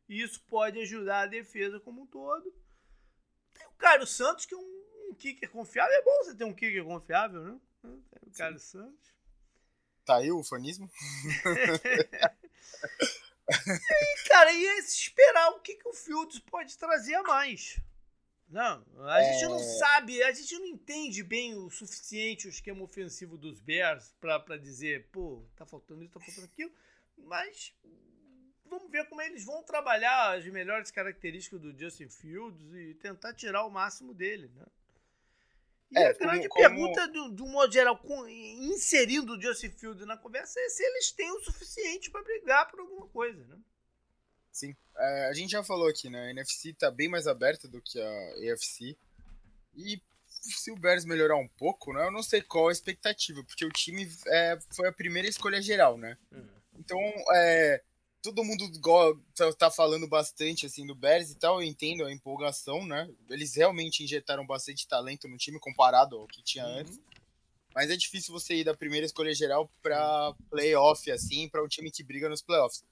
E 0.09 0.21
isso 0.21 0.43
pode 0.49 0.81
ajudar 0.81 1.21
a 1.21 1.27
defesa 1.27 1.79
como 1.79 2.03
um 2.03 2.07
todo. 2.07 2.53
Tem 3.55 3.69
o 3.69 3.73
Caio 3.79 4.05
Santos, 4.05 4.47
que 4.47 4.55
é 4.55 4.59
um, 4.59 5.11
um 5.11 5.15
kicker 5.15 5.49
confiável. 5.49 5.95
É 5.95 6.03
bom 6.03 6.25
você 6.25 6.35
ter 6.35 6.45
um 6.45 6.53
kicker 6.53 6.85
confiável, 6.85 7.41
né? 7.45 7.61
Tem 7.81 7.93
o 8.27 8.33
Caio 8.37 8.59
Santos. 8.59 9.13
Tá 10.05 10.17
aí 10.17 10.31
o 10.31 10.41
ufanismo? 10.41 10.91
e, 13.49 14.29
cara, 14.29 14.53
e 14.53 14.65
esperar 14.79 15.51
o 15.51 15.61
que, 15.61 15.75
que 15.77 15.89
o 15.89 15.95
Fields 15.95 16.41
pode 16.41 16.77
trazer 16.77 17.15
a 17.15 17.23
mais. 17.23 17.81
Não, 18.49 18.85
a 19.07 19.23
é... 19.23 19.33
gente 19.33 19.49
não 19.49 19.59
sabe, 19.59 20.23
a 20.23 20.31
gente 20.33 20.59
não 20.59 20.67
entende 20.67 21.23
bem 21.23 21.55
o 21.55 21.71
suficiente 21.71 22.47
o 22.47 22.51
esquema 22.51 22.83
ofensivo 22.83 23.39
dos 23.39 23.59
Bears 23.61 24.15
para 24.21 24.59
dizer, 24.59 25.09
pô, 25.11 25.43
tá 25.57 25.65
faltando 25.65 26.05
isso, 26.05 26.13
tá 26.13 26.21
faltando 26.21 26.49
aquilo, 26.53 26.71
mas 27.17 27.73
vamos 28.67 28.91
ver 28.91 29.09
como 29.09 29.23
eles 29.23 29.45
vão 29.45 29.63
trabalhar 29.63 30.37
as 30.37 30.45
melhores 30.47 30.91
características 30.91 31.61
do 31.61 31.79
Justin 31.79 32.11
Fields 32.11 32.75
e 32.75 32.95
tentar 32.95 33.33
tirar 33.33 33.65
o 33.65 33.71
máximo 33.71 34.13
dele, 34.13 34.51
né? 34.55 34.67
E 35.93 35.99
é, 35.99 36.09
a 36.09 36.13
grande 36.15 36.49
como, 36.49 36.63
pergunta, 36.63 37.09
como... 37.09 37.29
do, 37.29 37.35
do 37.37 37.47
modo 37.47 37.73
geral, 37.73 37.99
com, 37.99 38.27
inserindo 38.27 39.35
o 39.35 39.41
Justin 39.41 39.71
Field 39.71 40.05
na 40.07 40.17
conversa, 40.17 40.59
é 40.59 40.69
se 40.69 40.83
eles 40.83 41.13
têm 41.13 41.31
o 41.31 41.41
suficiente 41.41 42.11
para 42.11 42.23
brigar 42.23 42.71
por 42.71 42.81
alguma 42.81 43.07
coisa, 43.09 43.45
né? 43.47 43.59
Sim. 44.51 44.75
É, 44.97 45.29
a 45.29 45.33
gente 45.33 45.51
já 45.51 45.63
falou 45.63 45.89
aqui, 45.89 46.11
né? 46.11 46.27
A 46.27 46.31
NFC 46.31 46.73
tá 46.75 46.91
bem 46.91 47.09
mais 47.09 47.27
aberta 47.27 47.69
do 47.69 47.81
que 47.81 48.01
a 48.01 48.53
AFC. 48.53 48.97
E 49.75 50.01
se 50.29 50.71
o 50.71 50.77
Bears 50.77 51.05
melhorar 51.05 51.37
um 51.37 51.49
pouco, 51.49 51.93
né? 51.93 52.07
Eu 52.07 52.11
não 52.11 52.23
sei 52.23 52.43
qual 52.43 52.69
a 52.69 52.73
expectativa, 52.73 53.43
porque 53.45 53.65
o 53.65 53.71
time 53.71 54.09
é, 54.27 54.59
foi 54.71 54.89
a 54.89 54.93
primeira 54.93 55.29
escolha 55.29 55.61
geral, 55.61 55.97
né? 55.97 56.17
Uhum. 56.31 56.49
Então, 56.79 56.99
é, 57.35 57.83
todo 58.23 58.45
mundo 58.45 58.71
tá, 59.35 59.53
tá 59.53 59.71
falando 59.71 60.07
bastante 60.07 60.65
assim 60.65 60.87
do 60.87 60.95
Bears 60.95 61.31
e 61.31 61.35
tal, 61.35 61.61
eu 61.61 61.69
entendo 61.69 62.05
a 62.05 62.13
empolgação, 62.13 62.87
né? 62.87 63.11
Eles 63.29 63.55
realmente 63.57 64.05
injetaram 64.05 64.47
bastante 64.47 64.87
talento 64.87 65.29
no 65.29 65.37
time 65.37 65.59
comparado 65.59 66.17
ao 66.17 66.29
que 66.29 66.43
tinha 66.43 66.65
uhum. 66.65 66.79
antes. 66.79 67.01
Mas 67.75 67.91
é 67.91 67.97
difícil 67.97 68.33
você 68.33 68.55
ir 68.57 68.65
da 68.65 68.77
primeira 68.77 69.05
escolha 69.05 69.35
geral 69.35 69.69
para 69.83 70.35
playoff 70.49 71.11
assim, 71.11 71.49
para 71.49 71.65
um 71.65 71.69
time 71.69 71.91
que 71.91 72.05
briga 72.05 72.29
nos 72.29 72.43
playoffs. 72.43 72.85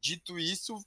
Dito 0.00 0.38
isso, 0.38 0.78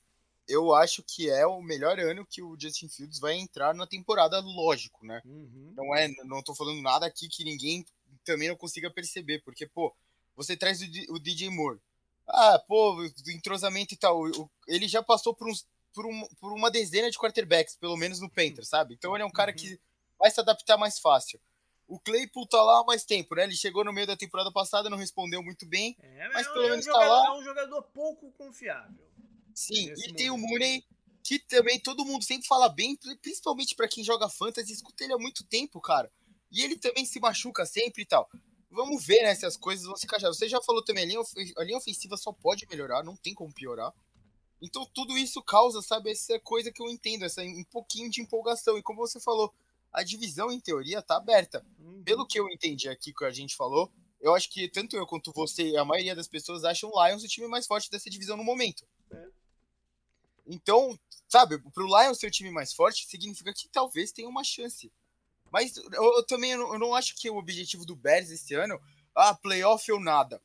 eu 0.47 0.73
acho 0.73 1.03
que 1.03 1.29
é 1.29 1.45
o 1.45 1.61
melhor 1.61 1.99
ano 1.99 2.25
que 2.25 2.41
o 2.41 2.57
Justin 2.59 2.87
Fields 2.87 3.19
vai 3.19 3.35
entrar 3.35 3.75
na 3.75 3.85
temporada, 3.85 4.39
lógico, 4.39 5.05
né? 5.05 5.21
Uhum. 5.23 5.73
Não 5.75 5.95
é, 5.95 6.07
não 6.23 6.41
tô 6.41 6.55
falando 6.55 6.81
nada 6.81 7.05
aqui 7.05 7.27
que 7.27 7.43
ninguém 7.43 7.85
também 8.23 8.47
não 8.47 8.55
consiga 8.55 8.89
perceber, 8.89 9.41
porque 9.43 9.67
pô, 9.67 9.93
você 10.35 10.55
traz 10.55 10.81
o 11.09 11.19
DJ 11.19 11.49
Moore, 11.49 11.79
ah, 12.27 12.59
pô, 12.67 12.95
do 13.23 13.31
entrosamento 13.31 13.93
e 13.93 13.97
tal. 13.97 14.23
Ele 14.67 14.87
já 14.87 15.01
passou 15.01 15.33
por, 15.33 15.47
uns, 15.47 15.65
por, 15.93 16.05
um, 16.05 16.27
por 16.39 16.53
uma 16.53 16.69
dezena 16.69 17.09
de 17.09 17.17
quarterbacks, 17.17 17.75
pelo 17.75 17.97
menos 17.97 18.19
no 18.19 18.29
Painter, 18.29 18.65
sabe? 18.65 18.93
Então 18.93 19.15
ele 19.15 19.23
é 19.23 19.25
um 19.25 19.31
cara 19.31 19.51
uhum. 19.51 19.57
que 19.57 19.79
vai 20.19 20.29
se 20.29 20.39
adaptar 20.39 20.77
mais 20.77 20.99
fácil. 20.99 21.39
O 21.87 21.99
Claypool 21.99 22.45
tá 22.45 22.61
lá 22.61 22.81
há 22.81 22.83
mais 22.83 23.05
tempo, 23.05 23.33
né? 23.35 23.43
Ele 23.43 23.55
chegou 23.55 23.83
no 23.83 23.93
meio 23.93 24.05
da 24.05 24.17
temporada 24.17 24.51
passada, 24.51 24.89
não 24.89 24.97
respondeu 24.97 25.41
muito 25.41 25.65
bem, 25.65 25.95
é, 26.01 26.27
mas, 26.27 26.33
mas 26.33 26.47
pelo 26.47 26.63
é 26.63 26.67
um 26.67 26.69
menos 26.71 26.85
jogador, 26.85 27.05
tá 27.05 27.09
lá. 27.09 27.27
É 27.27 27.39
um 27.39 27.43
jogador 27.43 27.81
pouco 27.83 28.31
confiável. 28.33 29.07
Sim, 29.55 29.93
e 30.05 30.13
tem 30.13 30.29
o 30.29 30.37
Mooney, 30.37 30.85
que 31.23 31.39
também 31.39 31.79
todo 31.79 32.05
mundo 32.05 32.23
sempre 32.23 32.45
fala 32.45 32.67
bem, 32.69 32.95
principalmente 33.21 33.73
para 33.73 33.87
quem 33.87 34.03
joga 34.03 34.29
fantasy, 34.29 34.73
escuta 34.73 35.03
ele 35.03 35.13
há 35.13 35.17
muito 35.17 35.45
tempo, 35.45 35.79
cara. 35.79 36.11
E 36.51 36.61
ele 36.61 36.77
também 36.77 37.05
se 37.05 37.19
machuca 37.19 37.65
sempre 37.65 38.03
e 38.03 38.05
tal. 38.05 38.29
Vamos 38.69 39.05
ver 39.05 39.23
né, 39.23 39.33
se 39.33 39.45
as 39.45 39.55
coisas 39.55 39.85
vão 39.85 39.95
se 39.95 40.05
encaixar. 40.05 40.33
Você 40.33 40.47
já 40.47 40.61
falou 40.61 40.83
também, 40.83 41.03
a 41.03 41.07
linha, 41.07 41.21
a 41.57 41.63
linha 41.63 41.77
ofensiva 41.77 42.17
só 42.17 42.31
pode 42.31 42.67
melhorar, 42.67 43.03
não 43.03 43.15
tem 43.15 43.33
como 43.33 43.53
piorar. 43.53 43.93
Então 44.61 44.85
tudo 44.93 45.17
isso 45.17 45.41
causa, 45.41 45.81
sabe, 45.81 46.11
essa 46.11 46.39
coisa 46.39 46.71
que 46.71 46.81
eu 46.81 46.89
entendo, 46.89 47.23
essa 47.23 47.41
um 47.41 47.63
pouquinho 47.63 48.09
de 48.09 48.21
empolgação. 48.21 48.77
E 48.77 48.83
como 48.83 48.99
você 48.99 49.19
falou, 49.19 49.53
a 49.91 50.03
divisão 50.03 50.51
em 50.51 50.59
teoria 50.59 51.01
tá 51.01 51.17
aberta. 51.17 51.65
Uhum. 51.79 52.03
Pelo 52.03 52.27
que 52.27 52.39
eu 52.39 52.49
entendi 52.49 52.89
aqui 52.89 53.13
que 53.13 53.25
a 53.25 53.31
gente 53.31 53.55
falou, 53.55 53.91
eu 54.19 54.35
acho 54.35 54.49
que 54.49 54.67
tanto 54.67 54.95
eu 54.95 55.05
quanto 55.05 55.31
você 55.31 55.63
e 55.69 55.77
a 55.77 55.85
maioria 55.85 56.15
das 56.15 56.27
pessoas 56.27 56.63
acham 56.63 56.89
o 56.91 57.07
Lions 57.07 57.23
o 57.23 57.27
time 57.27 57.47
mais 57.47 57.67
forte 57.67 57.89
dessa 57.89 58.09
divisão 58.09 58.35
no 58.35 58.43
momento. 58.43 58.85
É. 59.11 59.27
Então, 60.47 60.97
sabe, 61.27 61.59
pro 61.71 61.85
Lions 61.85 62.19
ser 62.19 62.27
o 62.27 62.31
time 62.31 62.49
mais 62.49 62.73
forte 62.73 63.05
significa 63.05 63.53
que 63.53 63.67
talvez 63.69 64.11
tenha 64.11 64.27
uma 64.27 64.43
chance. 64.43 64.91
Mas 65.51 65.77
eu, 65.77 66.03
eu 66.17 66.23
também 66.25 66.51
eu 66.51 66.59
não, 66.59 66.73
eu 66.73 66.79
não, 66.79 66.95
acho 66.95 67.15
que 67.15 67.29
o 67.29 67.37
objetivo 67.37 67.85
do 67.85 67.95
Bears 67.95 68.29
esse 68.29 68.53
ano, 68.53 68.79
ah, 69.15 69.33
playoff 69.33 69.91
ou 69.91 69.99
nada. 69.99 70.41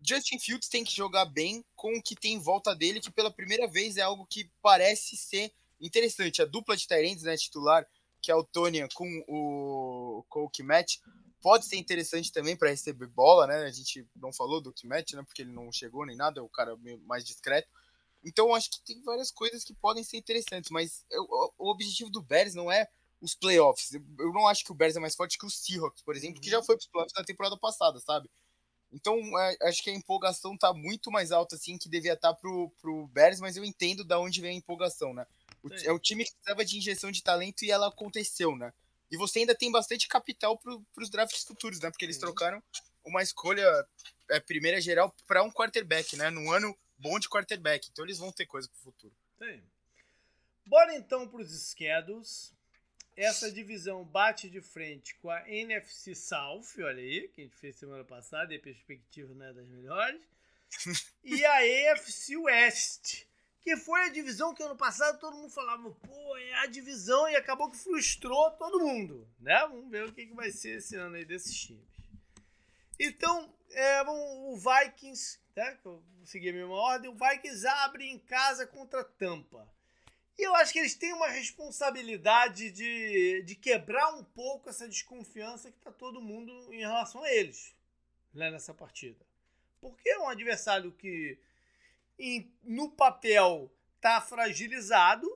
Justin 0.00 0.38
Fields 0.38 0.68
tem 0.68 0.84
que 0.84 0.94
jogar 0.94 1.24
bem 1.24 1.64
com 1.74 1.96
o 1.96 2.02
que 2.02 2.14
tem 2.14 2.34
em 2.34 2.38
volta 2.38 2.74
dele, 2.74 3.00
que 3.00 3.10
pela 3.10 3.30
primeira 3.30 3.66
vez 3.66 3.96
é 3.96 4.02
algo 4.02 4.26
que 4.26 4.50
parece 4.62 5.16
ser 5.16 5.52
interessante. 5.80 6.40
A 6.40 6.46
dupla 6.46 6.76
de 6.76 6.86
Tyrants, 6.86 7.24
né, 7.24 7.36
titular, 7.36 7.86
que 8.22 8.30
é 8.30 8.34
o 8.34 8.44
Tony 8.44 8.88
com 8.94 9.24
o 9.26 10.24
Coke 10.28 10.62
Match, 10.62 10.98
pode 11.40 11.66
ser 11.66 11.76
interessante 11.76 12.32
também 12.32 12.56
para 12.56 12.70
receber 12.70 13.06
bola, 13.06 13.46
né? 13.46 13.64
A 13.64 13.70
gente 13.70 14.06
não 14.14 14.32
falou 14.32 14.60
do 14.60 14.72
Match, 14.84 15.12
né, 15.12 15.22
porque 15.22 15.42
ele 15.42 15.52
não 15.52 15.70
chegou 15.72 16.06
nem 16.06 16.16
nada, 16.16 16.40
é 16.40 16.42
o 16.42 16.48
cara 16.48 16.76
meio 16.76 16.98
mais 17.00 17.24
discreto. 17.24 17.68
Então, 18.24 18.54
acho 18.54 18.70
que 18.70 18.80
tem 18.80 19.00
várias 19.02 19.30
coisas 19.30 19.62
que 19.62 19.72
podem 19.74 20.02
ser 20.02 20.16
interessantes, 20.16 20.70
mas 20.70 21.04
eu, 21.10 21.26
o 21.56 21.70
objetivo 21.70 22.10
do 22.10 22.22
Bears 22.22 22.54
não 22.54 22.70
é 22.70 22.88
os 23.20 23.34
playoffs. 23.34 23.92
Eu 23.92 24.32
não 24.32 24.46
acho 24.46 24.64
que 24.64 24.72
o 24.72 24.74
Bears 24.74 24.96
é 24.96 25.00
mais 25.00 25.14
forte 25.14 25.38
que 25.38 25.46
o 25.46 25.50
Seahawks, 25.50 26.02
por 26.02 26.16
exemplo, 26.16 26.40
que 26.40 26.50
já 26.50 26.58
uhum. 26.58 26.64
foi 26.64 26.76
para 26.76 26.82
os 26.82 26.88
playoffs 26.88 27.14
na 27.16 27.24
temporada 27.24 27.56
passada, 27.56 27.98
sabe? 28.00 28.30
Então, 28.90 29.16
é, 29.38 29.56
acho 29.68 29.82
que 29.82 29.90
a 29.90 29.94
empolgação 29.94 30.56
tá 30.56 30.72
muito 30.72 31.10
mais 31.10 31.30
alta, 31.30 31.56
assim, 31.56 31.76
que 31.76 31.88
devia 31.88 32.14
estar 32.14 32.32
tá 32.32 32.34
pro, 32.34 32.70
pro 32.80 33.06
Bears, 33.08 33.40
mas 33.40 33.56
eu 33.56 33.64
entendo 33.64 34.04
da 34.04 34.18
onde 34.18 34.40
vem 34.40 34.52
a 34.52 34.58
empolgação, 34.58 35.12
né? 35.12 35.26
O, 35.62 35.68
é 35.84 35.92
o 35.92 35.98
time 35.98 36.24
que 36.24 36.32
precisava 36.32 36.64
de 36.64 36.78
injeção 36.78 37.10
de 37.10 37.22
talento 37.22 37.64
e 37.64 37.70
ela 37.70 37.88
aconteceu, 37.88 38.56
né? 38.56 38.72
E 39.10 39.16
você 39.16 39.40
ainda 39.40 39.54
tem 39.54 39.70
bastante 39.70 40.08
capital 40.08 40.56
pro, 40.56 40.80
pros 40.94 41.10
drafts 41.10 41.44
futuros, 41.44 41.80
né? 41.80 41.90
Porque 41.90 42.04
eles 42.04 42.18
trocaram 42.18 42.62
uma 43.04 43.22
escolha 43.22 43.66
é, 44.30 44.40
primeira 44.40 44.80
geral 44.80 45.14
para 45.26 45.42
um 45.42 45.50
quarterback, 45.50 46.16
né? 46.16 46.30
Num 46.30 46.50
ano 46.52 46.76
bom 46.96 47.18
de 47.18 47.28
quarterback. 47.28 47.88
Então 47.90 48.04
eles 48.04 48.18
vão 48.18 48.32
ter 48.32 48.46
coisa 48.46 48.68
pro 48.68 48.80
futuro. 48.80 49.14
Sim. 49.38 49.62
Bora 50.66 50.94
então 50.94 51.26
pros 51.26 51.50
schedules 51.50 52.52
essa 53.18 53.50
divisão 53.50 54.04
bate 54.04 54.48
de 54.48 54.60
frente 54.60 55.16
com 55.16 55.28
a 55.28 55.40
NFC 55.50 56.14
South, 56.14 56.62
olha 56.78 57.02
aí, 57.02 57.28
que 57.28 57.40
a 57.40 57.44
gente 57.44 57.56
fez 57.56 57.74
semana 57.74 58.04
passada, 58.04 58.54
e 58.54 58.56
a 58.56 58.60
perspectiva 58.60 59.34
não 59.34 59.44
é 59.44 59.52
das 59.52 59.66
melhores. 59.66 60.22
e 61.24 61.44
a 61.44 61.92
AFC 61.92 62.36
West, 62.36 63.24
que 63.60 63.76
foi 63.76 64.02
a 64.02 64.08
divisão 64.10 64.54
que 64.54 64.62
ano 64.62 64.76
passado 64.76 65.18
todo 65.18 65.36
mundo 65.36 65.50
falava, 65.50 65.90
pô, 65.90 66.36
é 66.36 66.54
a 66.60 66.66
divisão, 66.66 67.28
e 67.28 67.34
acabou 67.34 67.68
que 67.68 67.76
frustrou 67.76 68.52
todo 68.52 68.78
mundo, 68.78 69.28
né? 69.40 69.58
Vamos 69.62 69.90
ver 69.90 70.06
o 70.06 70.12
que, 70.12 70.26
que 70.26 70.34
vai 70.34 70.52
ser 70.52 70.78
esse 70.78 70.94
ano 70.94 71.16
aí 71.16 71.24
desses 71.24 71.58
times. 71.58 71.82
Então, 73.00 73.52
é, 73.72 74.02
o 74.02 74.56
Vikings, 74.56 75.40
né, 75.56 75.76
vou 75.82 76.00
seguir 76.24 76.50
a 76.50 76.52
mesma 76.52 76.74
ordem, 76.74 77.10
o 77.10 77.14
Vikings 77.14 77.66
abre 77.66 78.08
em 78.08 78.18
casa 78.20 78.64
contra 78.64 79.02
Tampa. 79.02 79.68
E 80.38 80.42
eu 80.46 80.54
acho 80.54 80.72
que 80.72 80.78
eles 80.78 80.94
têm 80.94 81.12
uma 81.12 81.28
responsabilidade 81.28 82.70
de, 82.70 83.42
de 83.42 83.56
quebrar 83.56 84.14
um 84.14 84.22
pouco 84.22 84.70
essa 84.70 84.88
desconfiança 84.88 85.70
que 85.70 85.78
está 85.78 85.90
todo 85.90 86.22
mundo 86.22 86.72
em 86.72 86.78
relação 86.78 87.24
a 87.24 87.32
eles 87.32 87.74
né, 88.32 88.48
nessa 88.48 88.72
partida. 88.72 89.26
Porque 89.80 90.08
é 90.08 90.18
um 90.18 90.28
adversário 90.28 90.92
que 90.92 91.36
em, 92.16 92.52
no 92.62 92.90
papel 92.90 93.68
está 93.96 94.20
fragilizado 94.20 95.28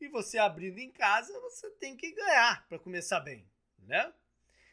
e 0.00 0.08
você 0.08 0.38
abrindo 0.38 0.78
em 0.78 0.90
casa, 0.90 1.38
você 1.40 1.70
tem 1.72 1.94
que 1.94 2.12
ganhar 2.12 2.66
para 2.68 2.78
começar 2.78 3.20
bem, 3.20 3.46
né? 3.80 4.12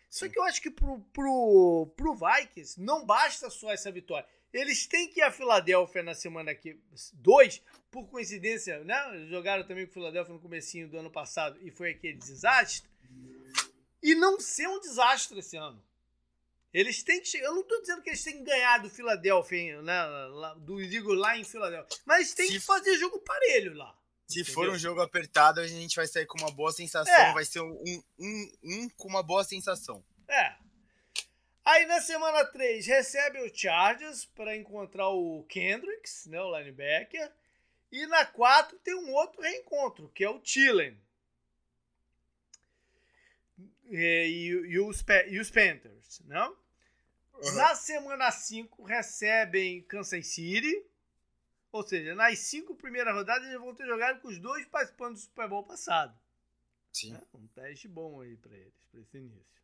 Sim. 0.09 0.25
Só 0.25 0.29
que 0.29 0.39
eu 0.39 0.43
acho 0.43 0.61
que 0.61 0.71
pro, 0.71 0.99
pro, 1.13 1.93
pro 1.95 2.15
Vikings 2.15 2.81
não 2.81 3.05
basta 3.05 3.49
só 3.49 3.71
essa 3.71 3.91
vitória. 3.91 4.27
Eles 4.53 4.87
têm 4.87 5.07
que 5.07 5.19
ir 5.19 5.23
a 5.23 5.31
Filadélfia 5.31 6.01
na 6.01 6.15
semana 6.15 6.55
que 6.55 6.79
dois, 7.13 7.61
por 7.91 8.07
coincidência, 8.09 8.83
né? 8.83 9.27
Jogaram 9.29 9.63
também 9.63 9.85
com 9.85 9.91
o 9.91 9.93
Filadélfia 9.93 10.33
no 10.33 10.39
comecinho 10.39 10.87
do 10.87 10.97
ano 10.97 11.11
passado 11.11 11.59
e 11.61 11.69
foi 11.69 11.91
aquele 11.91 12.17
desastre. 12.17 12.89
E 14.01 14.15
não 14.15 14.39
ser 14.39 14.67
um 14.67 14.79
desastre 14.79 15.39
esse 15.39 15.57
ano. 15.57 15.83
Eles 16.73 17.03
têm 17.03 17.19
que 17.19 17.27
chegar. 17.27 17.47
Eu 17.47 17.55
não 17.55 17.61
estou 17.61 17.81
dizendo 17.81 18.01
que 18.01 18.09
eles 18.09 18.23
têm 18.23 18.37
que 18.37 18.43
ganhar 18.43 18.77
do 18.79 18.89
Filadélfia, 18.89 19.81
né? 19.81 20.01
Do 20.57 20.85
digo 20.87 21.13
lá 21.13 21.37
em 21.37 21.43
Filadélfia. 21.43 21.97
Mas 22.05 22.29
Se... 22.29 22.47
que 22.47 22.59
fazer 22.59 22.97
jogo 22.97 23.19
parelho 23.19 23.73
lá. 23.75 23.95
Se 24.27 24.41
entendeu? 24.41 24.53
for 24.53 24.69
um 24.69 24.77
jogo 24.77 25.01
apertado, 25.01 25.59
a 25.59 25.65
gente 25.65 25.95
vai 25.95 26.05
sair 26.05 26.27
com 26.27 26.37
uma 26.37 26.51
boa 26.51 26.71
sensação. 26.71 27.13
É. 27.13 27.33
Vai 27.33 27.45
ser 27.45 27.61
um, 27.61 28.03
um, 28.19 28.51
um 28.63 28.89
com 28.89 29.07
uma 29.07 29.23
boa 29.23 29.43
sensação. 29.43 30.03
É. 30.27 30.55
Aí 31.69 31.85
na 31.85 32.01
semana 32.01 32.43
3 32.45 32.87
recebe 32.87 33.39
o 33.41 33.55
Chargers 33.55 34.25
para 34.25 34.57
encontrar 34.57 35.09
o 35.09 35.43
Kendricks, 35.43 36.25
né, 36.25 36.41
o 36.41 36.57
linebacker. 36.57 37.31
E 37.91 38.07
na 38.07 38.25
4 38.25 38.79
tem 38.79 38.95
um 38.95 39.11
outro 39.13 39.39
reencontro, 39.39 40.09
que 40.09 40.23
é 40.23 40.29
o 40.29 40.39
Tillen. 40.39 40.99
E, 43.85 43.95
e, 43.95 44.47
e, 44.47 44.79
os, 44.79 45.05
e 45.27 45.39
os 45.39 45.51
Panthers, 45.51 46.21
né? 46.21 46.41
Uhum. 46.41 47.53
Na 47.53 47.75
semana 47.75 48.31
5 48.31 48.83
recebem 48.83 49.83
Kansas 49.83 50.25
City. 50.25 50.83
Ou 51.71 51.87
seja, 51.87 52.15
nas 52.15 52.39
cinco 52.39 52.73
primeiras 52.73 53.13
rodadas 53.13 53.47
eles 53.47 53.59
vão 53.59 53.75
ter 53.75 53.85
jogado 53.85 54.19
com 54.21 54.27
os 54.27 54.39
dois 54.39 54.65
participantes 54.65 55.21
do 55.21 55.25
Super 55.27 55.47
Bowl 55.47 55.63
passado. 55.63 56.19
Sim. 56.91 57.13
É 57.13 57.37
um 57.37 57.45
teste 57.47 57.87
bom 57.87 58.21
aí 58.21 58.35
para 58.37 58.57
eles, 58.57 58.73
para 58.91 59.01
esse 59.01 59.17
início. 59.19 59.58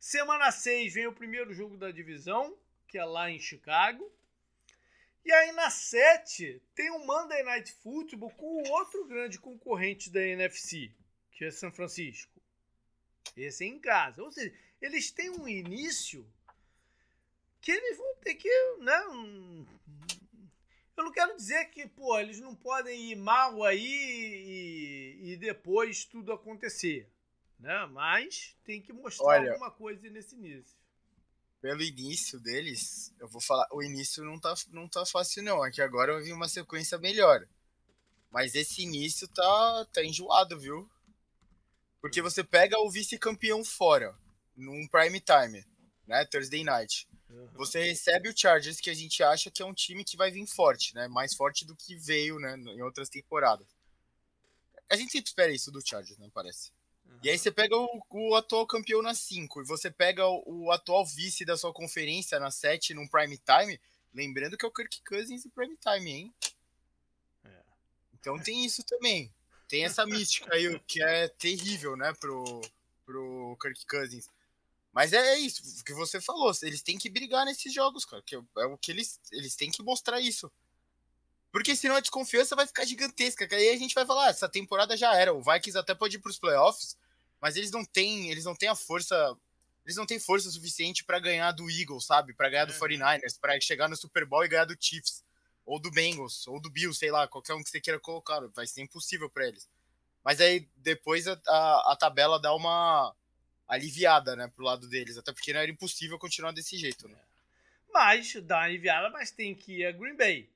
Semana 0.00 0.50
6 0.50 0.94
vem 0.94 1.06
o 1.06 1.12
primeiro 1.12 1.52
jogo 1.52 1.76
da 1.76 1.90
divisão, 1.90 2.56
que 2.88 2.96
é 2.96 3.04
lá 3.04 3.30
em 3.30 3.38
Chicago. 3.38 4.10
E 5.22 5.30
aí 5.30 5.52
na 5.52 5.68
7 5.68 6.62
tem 6.74 6.90
o 6.90 7.04
Monday 7.04 7.42
Night 7.42 7.70
Football 7.82 8.30
com 8.30 8.62
o 8.62 8.70
outro 8.70 9.06
grande 9.06 9.38
concorrente 9.38 10.10
da 10.10 10.22
NFC, 10.22 10.90
que 11.30 11.44
é 11.44 11.50
São 11.50 11.70
Francisco. 11.70 12.40
Esse 13.36 13.64
é 13.64 13.66
em 13.66 13.78
casa. 13.78 14.22
Ou 14.22 14.32
seja, 14.32 14.50
eles 14.80 15.10
têm 15.10 15.28
um 15.28 15.46
início 15.46 16.26
que 17.60 17.70
eles 17.70 17.98
vão 17.98 18.14
ter 18.22 18.36
que. 18.36 18.48
Né, 18.78 19.06
um... 19.08 19.66
eu 20.96 21.04
não 21.04 21.12
quero 21.12 21.36
dizer 21.36 21.66
que 21.66 21.86
pô, 21.86 22.18
eles 22.18 22.40
não 22.40 22.56
podem 22.56 23.12
ir 23.12 23.16
mal 23.16 23.62
aí 23.62 23.84
e, 23.84 25.32
e 25.32 25.36
depois 25.36 26.06
tudo 26.06 26.32
acontecer 26.32 27.06
né? 27.60 27.86
Mas 27.86 28.56
tem 28.64 28.80
que 28.80 28.92
mostrar 28.92 29.26
Olha, 29.26 29.52
alguma 29.52 29.70
coisa 29.70 30.08
nesse 30.10 30.34
início. 30.34 30.76
Pelo 31.60 31.82
início 31.82 32.40
deles, 32.40 33.14
eu 33.20 33.28
vou 33.28 33.40
falar, 33.40 33.68
o 33.70 33.82
início 33.82 34.24
não 34.24 34.40
tá, 34.40 34.54
não 34.70 34.88
tá 34.88 35.04
fácil 35.04 35.42
não, 35.42 35.64
é 35.64 35.70
que 35.70 35.82
agora 35.82 36.12
eu 36.12 36.24
vi 36.24 36.32
uma 36.32 36.48
sequência 36.48 36.96
melhor. 36.98 37.46
Mas 38.30 38.54
esse 38.54 38.82
início 38.82 39.28
tá, 39.28 39.86
tá 39.92 40.02
enjoado, 40.02 40.58
viu? 40.58 40.88
Porque 42.00 42.22
você 42.22 42.42
pega 42.42 42.78
o 42.78 42.90
vice-campeão 42.90 43.62
fora, 43.62 44.16
num 44.56 44.86
prime 44.88 45.20
time, 45.20 45.66
né? 46.06 46.24
Thursday 46.24 46.64
night. 46.64 47.06
Uhum. 47.28 47.48
Você 47.54 47.82
recebe 47.82 48.28
o 48.28 48.36
Chargers, 48.36 48.80
que 48.80 48.88
a 48.88 48.94
gente 48.94 49.22
acha 49.22 49.50
que 49.50 49.62
é 49.62 49.66
um 49.66 49.74
time 49.74 50.02
que 50.02 50.16
vai 50.16 50.30
vir 50.30 50.46
forte, 50.46 50.94
né? 50.94 51.08
Mais 51.08 51.34
forte 51.34 51.66
do 51.66 51.76
que 51.76 51.94
veio, 51.96 52.38
né? 52.38 52.56
Em 52.56 52.80
outras 52.80 53.10
temporadas. 53.10 53.66
A 54.88 54.96
gente 54.96 55.12
sempre 55.12 55.28
espera 55.28 55.52
isso 55.52 55.70
do 55.70 55.86
Chargers, 55.86 56.18
não 56.18 56.30
parece? 56.30 56.72
E 57.22 57.28
aí 57.28 57.38
você 57.38 57.50
pega 57.50 57.76
o, 57.76 58.02
o 58.08 58.34
atual 58.34 58.66
campeão 58.66 59.02
na 59.02 59.14
5 59.14 59.60
e 59.60 59.64
você 59.64 59.90
pega 59.90 60.26
o, 60.26 60.42
o, 60.46 60.72
atual 60.72 61.04
vice 61.04 61.44
da 61.44 61.56
sua 61.56 61.72
conferência 61.72 62.40
na 62.40 62.50
7 62.50 62.94
num 62.94 63.06
prime 63.06 63.38
time, 63.38 63.78
lembrando 64.14 64.56
que 64.56 64.64
é 64.64 64.68
o 64.68 64.72
Kirk 64.72 65.02
Cousins 65.06 65.44
em 65.44 65.50
prime 65.50 65.76
time, 65.76 66.10
hein? 66.10 66.34
É. 67.44 67.62
Então 68.14 68.38
tem 68.38 68.64
isso 68.64 68.82
também. 68.84 69.30
Tem 69.68 69.84
essa 69.84 70.06
mística 70.06 70.54
aí 70.54 70.80
que 70.80 71.02
é 71.02 71.28
terrível, 71.28 71.94
né, 71.94 72.12
pro, 72.18 72.60
pro 73.04 73.56
Kirk 73.60 73.86
Cousins. 73.86 74.28
Mas 74.92 75.12
é, 75.12 75.34
é 75.34 75.38
isso, 75.38 75.62
o 75.80 75.84
que 75.84 75.92
você 75.92 76.20
falou, 76.20 76.50
eles 76.62 76.82
têm 76.82 76.98
que 76.98 77.08
brigar 77.08 77.44
nesses 77.44 77.72
jogos, 77.72 78.04
cara, 78.04 78.22
que 78.22 78.34
é, 78.34 78.40
é 78.58 78.66
o 78.66 78.76
que 78.76 78.90
eles, 78.90 79.20
eles 79.30 79.54
têm 79.54 79.70
que 79.70 79.82
mostrar 79.82 80.20
isso. 80.20 80.50
Porque 81.52 81.76
senão 81.76 81.96
a 81.96 82.00
desconfiança 82.00 82.56
vai 82.56 82.66
ficar 82.66 82.84
gigantesca. 82.84 83.46
Aí 83.50 83.70
a 83.70 83.76
gente 83.76 83.94
vai 83.94 84.06
falar, 84.06 84.26
ah, 84.26 84.30
essa 84.30 84.48
temporada 84.48 84.96
já 84.96 85.14
era. 85.14 85.34
O 85.34 85.42
Vikings 85.42 85.76
até 85.76 85.94
pode 85.94 86.16
ir 86.16 86.20
para 86.20 86.30
os 86.30 86.38
playoffs, 86.38 86.96
mas 87.40 87.56
eles 87.56 87.70
não 87.70 87.84
têm, 87.84 88.30
eles 88.30 88.44
não 88.44 88.54
têm 88.54 88.68
a 88.68 88.74
força, 88.74 89.36
eles 89.84 89.96
não 89.96 90.06
têm 90.06 90.18
força 90.18 90.50
suficiente 90.50 91.04
para 91.04 91.18
ganhar 91.18 91.52
do 91.52 91.70
Eagles, 91.70 92.04
sabe? 92.04 92.34
Para 92.34 92.50
ganhar 92.50 92.64
do 92.66 92.74
49ers, 92.74 93.38
para 93.40 93.60
chegar 93.60 93.88
no 93.88 93.96
Super 93.96 94.26
Bowl 94.26 94.44
e 94.44 94.48
ganhar 94.48 94.66
do 94.66 94.76
Chiefs. 94.78 95.24
ou 95.64 95.78
do 95.78 95.90
Bengals, 95.90 96.46
ou 96.48 96.60
do 96.60 96.70
Bills, 96.70 96.98
sei 96.98 97.10
lá, 97.10 97.28
qualquer 97.28 97.54
um 97.54 97.62
que 97.62 97.70
você 97.70 97.80
queira 97.80 98.00
colocar, 98.00 98.40
vai 98.48 98.66
ser 98.66 98.82
impossível 98.82 99.30
para 99.30 99.46
eles. 99.46 99.68
Mas 100.24 100.40
aí 100.40 100.68
depois 100.76 101.28
a, 101.28 101.40
a, 101.46 101.92
a, 101.92 101.96
tabela 101.96 102.40
dá 102.40 102.54
uma 102.54 103.14
aliviada, 103.68 104.34
né, 104.34 104.48
pro 104.48 104.64
lado 104.64 104.88
deles, 104.88 105.16
até 105.16 105.32
porque 105.32 105.52
não 105.52 105.60
era 105.60 105.70
impossível 105.70 106.18
continuar 106.18 106.52
desse 106.52 106.76
jeito, 106.76 107.08
né? 107.08 107.18
Mas 107.92 108.34
dá 108.42 108.56
uma 108.58 108.64
aliviada, 108.64 109.10
mas 109.10 109.30
tem 109.30 109.54
que 109.54 109.78
ir 109.78 109.86
a 109.86 109.92
Green 109.92 110.16
Bay. 110.16 110.50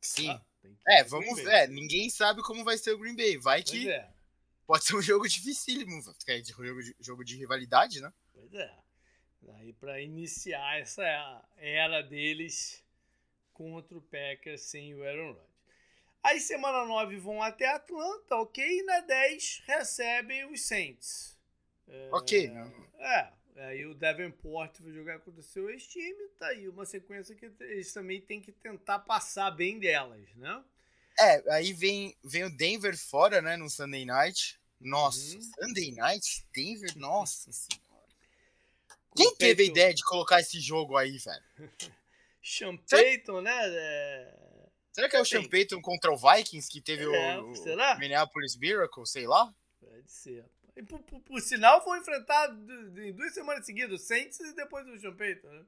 Sim. 0.00 0.30
Ah, 0.30 0.42
é, 0.88 1.04
vamos 1.04 1.36
ver. 1.36 1.48
É, 1.48 1.66
ninguém 1.66 2.08
sabe 2.10 2.42
como 2.42 2.64
vai 2.64 2.76
ser 2.78 2.92
o 2.92 2.98
Green 2.98 3.16
Bay. 3.16 3.36
Vai 3.36 3.62
que 3.62 3.88
é. 3.88 4.13
Pode 4.66 4.84
ser 4.84 4.96
um 4.96 5.02
jogo 5.02 5.28
dificílimo, 5.28 6.00
é 6.26 6.42
jogo 6.42 6.82
de, 6.82 6.96
jogo 7.00 7.24
de 7.24 7.36
rivalidade, 7.36 8.00
né? 8.00 8.12
Pois 8.32 8.52
é. 8.54 8.84
Aí 9.56 9.72
para 9.74 10.00
iniciar 10.00 10.78
essa 10.78 11.02
era 11.56 12.02
deles 12.02 12.82
contra 13.52 13.96
o 13.96 14.02
Packers 14.02 14.62
sem 14.62 14.94
o 14.94 15.02
Aaron 15.04 15.32
Rodgers. 15.32 15.54
Aí 16.22 16.40
semana 16.40 16.86
9 16.86 17.18
vão 17.18 17.42
até 17.42 17.68
Atlanta, 17.68 18.36
ok? 18.36 18.64
E 18.64 18.82
na 18.84 19.00
10 19.00 19.62
recebem 19.66 20.50
os 20.50 20.62
Saints. 20.62 21.38
Ok, 22.10 22.48
né? 22.48 22.72
É, 22.98 23.32
aí 23.66 23.84
o 23.84 23.94
Davenport 23.94 24.80
vai 24.80 24.92
jogar 24.92 25.18
contra 25.20 25.40
o 25.40 25.44
seu 25.44 25.68
ex-time, 25.68 26.28
tá 26.38 26.46
aí 26.46 26.66
uma 26.66 26.86
sequência 26.86 27.34
que 27.34 27.52
eles 27.60 27.92
também 27.92 28.22
têm 28.22 28.40
que 28.40 28.52
tentar 28.52 29.00
passar 29.00 29.50
bem 29.50 29.78
delas, 29.78 30.34
né? 30.36 30.64
É, 31.18 31.54
aí 31.54 31.72
vem, 31.72 32.16
vem 32.24 32.44
o 32.44 32.56
Denver 32.56 32.96
fora, 32.96 33.40
né, 33.40 33.56
no 33.56 33.70
Sunday 33.70 34.04
Night. 34.04 34.58
Nossa, 34.80 35.36
uhum. 35.36 35.42
Sunday 35.42 35.92
Night? 35.92 36.46
Denver? 36.52 36.96
Nossa 36.96 37.50
senhora. 37.52 37.84
Quem 39.16 39.34
teve 39.36 39.62
a 39.62 39.66
ideia 39.66 39.94
de 39.94 40.02
colocar 40.04 40.40
esse 40.40 40.60
jogo 40.60 40.96
aí, 40.96 41.18
velho? 41.18 41.44
Sean 42.42 42.76
Payton, 42.76 43.40
né? 43.40 43.52
É... 43.54 44.34
Será 44.92 45.08
que 45.08 45.16
é 45.16 45.20
o 45.20 45.24
Sean 45.24 45.44
Payton 45.44 45.80
contra 45.80 46.12
o 46.12 46.16
Vikings 46.16 46.68
que 46.68 46.80
teve 46.80 47.04
é, 47.04 47.38
o, 47.38 47.52
o 47.52 47.98
Minneapolis 47.98 48.56
Miracle, 48.56 49.06
sei 49.06 49.26
lá? 49.26 49.52
Pode 49.80 50.10
ser. 50.10 50.44
E 50.76 50.82
por, 50.82 51.00
por, 51.02 51.20
por, 51.20 51.40
sinal, 51.40 51.82
foi 51.82 51.98
enfrentado 51.98 52.54
em 53.00 53.12
duas 53.12 53.32
semanas 53.32 53.64
seguidas, 53.64 54.00
o 54.00 54.04
Saints 54.04 54.38
e 54.40 54.54
depois 54.54 54.86
o 54.86 54.98
Sean 54.98 55.14
Payton, 55.14 55.48
né? 55.48 55.64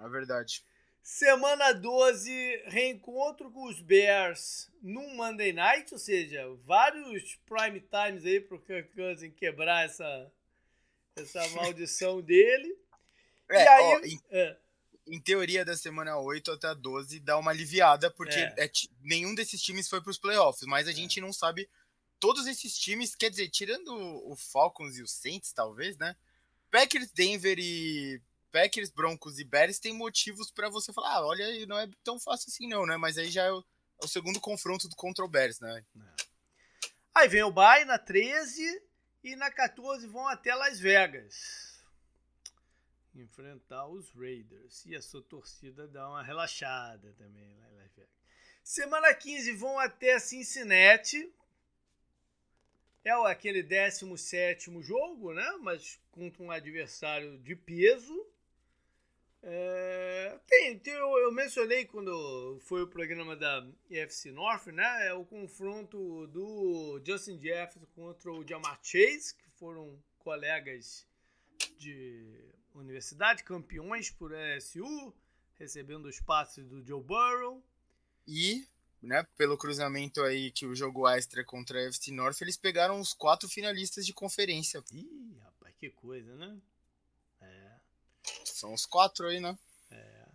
É 0.00 0.08
verdade. 0.08 0.64
Semana 1.04 1.74
12, 1.74 2.62
reencontro 2.64 3.50
com 3.50 3.68
os 3.68 3.78
Bears 3.78 4.70
num 4.80 5.14
Monday 5.14 5.52
Night, 5.52 5.92
ou 5.92 5.98
seja, 5.98 6.42
vários 6.64 7.38
prime 7.44 7.78
times 7.78 8.24
aí 8.24 8.40
pro 8.40 8.58
Kirk 8.58 8.90
Cousins 8.94 9.34
quebrar 9.36 9.84
essa, 9.84 10.32
essa 11.14 11.46
maldição 11.52 12.22
dele. 12.22 12.74
É, 13.50 13.64
e 13.64 13.68
aí, 13.68 13.84
ó, 13.84 14.00
em, 14.00 14.20
é. 14.30 14.56
em, 15.08 15.20
teoria, 15.20 15.62
da 15.62 15.76
semana 15.76 16.18
8 16.18 16.52
até 16.52 16.68
a 16.68 16.74
12 16.74 17.20
dá 17.20 17.36
uma 17.36 17.50
aliviada, 17.50 18.10
porque 18.10 18.38
é. 18.38 18.64
é 18.64 18.70
nenhum 19.02 19.34
desses 19.34 19.60
times 19.60 19.86
foi 19.86 20.00
pros 20.00 20.16
playoffs, 20.16 20.66
mas 20.66 20.88
a 20.88 20.90
é. 20.90 20.94
gente 20.94 21.20
não 21.20 21.34
sabe. 21.34 21.68
Todos 22.18 22.46
esses 22.46 22.78
times, 22.78 23.14
quer 23.14 23.28
dizer, 23.28 23.50
tirando 23.50 23.94
o 23.94 24.34
Falcons 24.34 24.96
e 24.96 25.02
o 25.02 25.06
Saints, 25.06 25.52
talvez, 25.52 25.98
né? 25.98 26.16
Packers, 26.70 27.10
Denver 27.12 27.58
e 27.58 28.22
Packers, 28.54 28.90
Broncos 28.90 29.40
e 29.40 29.44
Bears 29.44 29.80
tem 29.80 29.92
motivos 29.92 30.48
para 30.48 30.68
você 30.68 30.92
falar, 30.92 31.16
ah, 31.16 31.26
olha, 31.26 31.66
não 31.66 31.76
é 31.76 31.88
tão 32.04 32.20
fácil 32.20 32.48
assim 32.48 32.68
não, 32.68 32.86
né? 32.86 32.96
Mas 32.96 33.18
aí 33.18 33.28
já 33.28 33.42
é 33.42 33.50
o, 33.50 33.58
é 34.00 34.04
o 34.04 34.08
segundo 34.08 34.40
confronto 34.40 34.88
do 34.88 34.94
contra 34.94 35.24
o 35.24 35.28
Bears, 35.28 35.58
né? 35.58 35.84
É. 35.96 36.24
Aí 37.16 37.28
vem 37.28 37.42
o 37.42 37.50
Bay 37.50 37.84
na 37.84 37.98
13 37.98 38.80
e 39.24 39.34
na 39.34 39.50
14 39.50 40.06
vão 40.06 40.28
até 40.28 40.54
Las 40.54 40.78
Vegas 40.78 41.74
enfrentar 43.16 43.86
os 43.86 44.10
Raiders. 44.10 44.84
E 44.86 44.94
a 44.94 45.02
sua 45.02 45.22
torcida 45.22 45.86
dá 45.86 46.08
uma 46.08 46.22
relaxada 46.22 47.12
também 47.16 47.54
lá 47.56 47.68
em 47.68 47.76
Las 47.76 47.92
Vegas. 47.94 48.14
Semana 48.62 49.12
15 49.14 49.52
vão 49.52 49.78
até 49.78 50.18
Cincinnati. 50.18 51.32
É 53.04 53.12
aquele 53.30 53.62
17 53.62 54.70
jogo, 54.82 55.32
né? 55.34 55.58
Mas 55.60 56.00
contra 56.10 56.42
um 56.42 56.50
adversário 56.50 57.38
de 57.38 57.54
peso. 57.54 58.33
É, 59.46 60.38
tem, 60.46 60.78
tem 60.78 60.94
eu, 60.94 61.18
eu, 61.18 61.30
mencionei 61.30 61.84
quando 61.84 62.58
foi 62.62 62.82
o 62.82 62.88
programa 62.88 63.36
da 63.36 63.66
EFC 63.90 64.32
North, 64.32 64.68
né? 64.68 65.08
É 65.08 65.12
o 65.12 65.22
confronto 65.22 66.26
do 66.28 66.98
Justin 67.06 67.38
Jefferson 67.38 67.86
contra 67.94 68.32
o 68.32 68.46
Jamar 68.48 68.80
Chase, 68.82 69.34
que 69.36 69.50
foram 69.58 70.02
colegas 70.18 71.06
de 71.78 72.42
universidade, 72.74 73.44
campeões 73.44 74.10
por 74.10 74.32
LSU, 74.32 75.14
recebendo 75.58 76.06
os 76.06 76.18
passes 76.20 76.66
do 76.66 76.82
Joe 76.82 77.02
Burrow. 77.02 77.62
E, 78.26 78.66
né, 79.02 79.26
pelo 79.36 79.58
cruzamento 79.58 80.22
aí 80.22 80.50
que 80.52 80.64
o 80.64 80.74
jogo 80.74 81.06
extra 81.06 81.44
contra 81.44 81.78
a 81.78 81.88
FC 81.88 82.10
North, 82.12 82.40
eles 82.40 82.56
pegaram 82.56 82.98
os 82.98 83.12
quatro 83.12 83.46
finalistas 83.46 84.06
de 84.06 84.14
conferência. 84.14 84.82
Ih, 84.90 85.36
rapaz, 85.42 85.74
que 85.78 85.90
coisa, 85.90 86.34
né? 86.34 86.58
São 88.64 88.72
os 88.72 88.86
quatro 88.86 89.26
aí, 89.26 89.40
né? 89.40 89.58
É. 89.90 90.26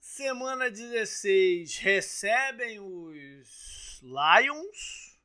Semana 0.00 0.70
16 0.70 1.78
recebem 1.78 2.78
os 2.78 4.00
Lions. 4.00 5.18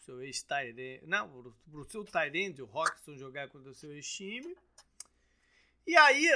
Seu 0.00 0.20
ex-Tyrande. 0.20 1.00
Não, 1.06 1.54
pro 1.70 1.88
seu 1.88 2.04
Tyrande, 2.04 2.62
o 2.62 2.66
Roxton 2.66 3.16
jogar 3.16 3.48
contra 3.48 3.70
o 3.70 3.74
seu 3.76 3.94
ex-time. 3.94 4.56
E 5.86 5.96
aí, 5.96 6.28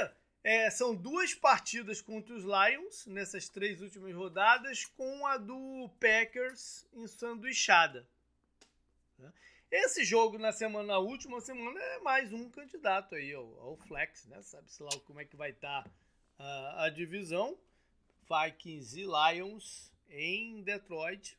é, 0.45 0.69
são 0.69 0.95
duas 0.95 1.33
partidas 1.33 2.01
contra 2.01 2.33
os 2.33 2.45
Lions 2.45 3.05
nessas 3.05 3.49
três 3.49 3.81
últimas 3.81 4.15
rodadas, 4.15 4.85
com 4.85 5.27
a 5.27 5.35
do 5.35 5.89
Packers 5.99 6.87
em 6.93 7.05
sanduichada. 7.05 8.07
Né? 9.19 9.33
Esse 9.73 10.05
jogo 10.05 10.37
na 10.37 10.51
semana, 10.51 10.85
na 10.85 10.99
última 10.99 11.41
semana, 11.41 11.79
é 11.79 11.99
mais 12.01 12.31
um 12.31 12.47
candidato 12.47 13.15
aí 13.15 13.33
ao, 13.33 13.59
ao 13.59 13.75
flex, 13.75 14.27
né? 14.27 14.39
Sabe-se 14.43 14.83
lá 14.83 14.91
como 14.99 15.19
é 15.19 15.25
que 15.25 15.35
vai 15.35 15.49
estar 15.49 15.83
tá, 16.37 16.83
a 16.83 16.89
divisão. 16.89 17.57
Vikings 18.29 18.99
e 18.99 19.05
Lions 19.05 19.91
em 20.11 20.61
Detroit. 20.61 21.35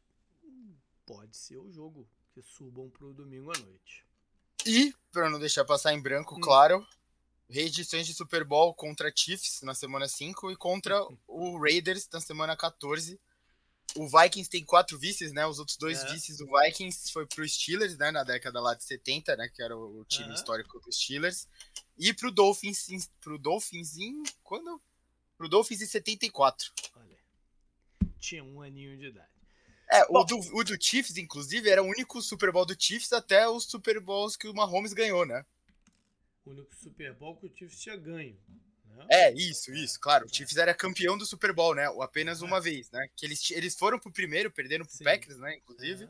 Pode 1.06 1.36
ser 1.36 1.58
o 1.58 1.70
jogo 1.70 2.08
que 2.32 2.42
subam 2.42 2.90
para 2.90 3.06
o 3.06 3.14
domingo 3.14 3.52
à 3.54 3.58
noite. 3.60 4.04
E, 4.66 4.92
para 5.12 5.30
não 5.30 5.38
deixar 5.38 5.64
passar 5.64 5.94
em 5.94 6.02
branco, 6.02 6.34
hum. 6.34 6.40
claro, 6.40 6.84
reedições 7.48 8.04
de 8.04 8.14
Super 8.14 8.42
Bowl 8.42 8.74
contra 8.74 9.12
Chiefs 9.14 9.62
na 9.62 9.76
semana 9.76 10.08
5 10.08 10.50
e 10.50 10.56
contra 10.56 11.00
o 11.28 11.56
Raiders 11.56 12.08
na 12.12 12.20
semana 12.20 12.56
14. 12.56 13.16
O 13.96 14.08
Vikings 14.08 14.50
tem 14.50 14.64
quatro 14.64 14.98
vices, 14.98 15.32
né? 15.32 15.46
Os 15.46 15.58
outros 15.58 15.76
dois 15.76 16.02
é. 16.02 16.12
vices 16.12 16.38
do 16.38 16.46
Vikings 16.46 17.12
foi 17.12 17.26
pro 17.26 17.48
Steelers, 17.48 17.96
né? 17.96 18.10
Na 18.10 18.24
década 18.24 18.60
lá 18.60 18.74
de 18.74 18.84
70, 18.84 19.36
né? 19.36 19.48
Que 19.48 19.62
era 19.62 19.76
o 19.76 20.04
time 20.04 20.28
uhum. 20.28 20.34
histórico 20.34 20.80
dos 20.80 20.96
Steelers. 20.96 21.48
E 21.98 22.12
pro 22.12 22.30
Dolphins, 22.30 23.08
pro 23.20 23.38
Dolphins 23.38 23.96
em... 23.96 24.22
Quando? 24.42 24.80
Pro 25.36 25.48
Dolphins 25.48 25.82
em 25.82 25.86
74. 25.86 26.72
Olha, 26.96 27.16
tinha 28.18 28.42
um 28.42 28.62
aninho 28.62 28.96
de 28.98 29.06
idade. 29.06 29.28
É, 29.90 30.06
Bom, 30.06 30.20
o, 30.20 30.24
do, 30.24 30.38
o 30.56 30.64
do 30.64 30.82
Chiefs, 30.82 31.16
inclusive, 31.16 31.68
era 31.68 31.82
o 31.82 31.86
único 31.86 32.20
Super 32.20 32.50
Bowl 32.50 32.66
do 32.66 32.76
Chiefs 32.76 33.12
até 33.12 33.48
os 33.48 33.64
Super 33.64 34.00
Bowls 34.00 34.36
que 34.36 34.48
o 34.48 34.54
Mahomes 34.54 34.92
ganhou, 34.92 35.24
né? 35.24 35.44
o 36.44 36.50
único 36.50 36.74
Super 36.74 37.14
Bowl 37.14 37.36
que 37.36 37.46
o 37.46 37.56
Chiefs 37.56 37.80
tinha 37.80 37.96
ganho. 37.96 38.36
Né? 38.94 39.06
É, 39.10 39.32
isso, 39.32 39.72
isso, 39.72 39.98
claro. 40.00 40.26
O 40.26 40.34
Chiefs 40.34 40.56
era 40.56 40.74
campeão 40.74 41.18
do 41.18 41.26
Super 41.26 41.52
Bowl, 41.52 41.74
né? 41.74 41.86
Apenas 42.00 42.40
uma 42.42 42.58
é. 42.58 42.60
vez, 42.60 42.90
né? 42.90 43.06
Que 43.16 43.26
eles, 43.26 43.50
eles 43.50 43.74
foram 43.76 43.98
pro 43.98 44.12
primeiro, 44.12 44.50
perderam 44.50 44.84
pro 44.84 44.94
Sim. 44.94 45.04
Packers, 45.04 45.38
né? 45.38 45.56
Inclusive. 45.56 46.08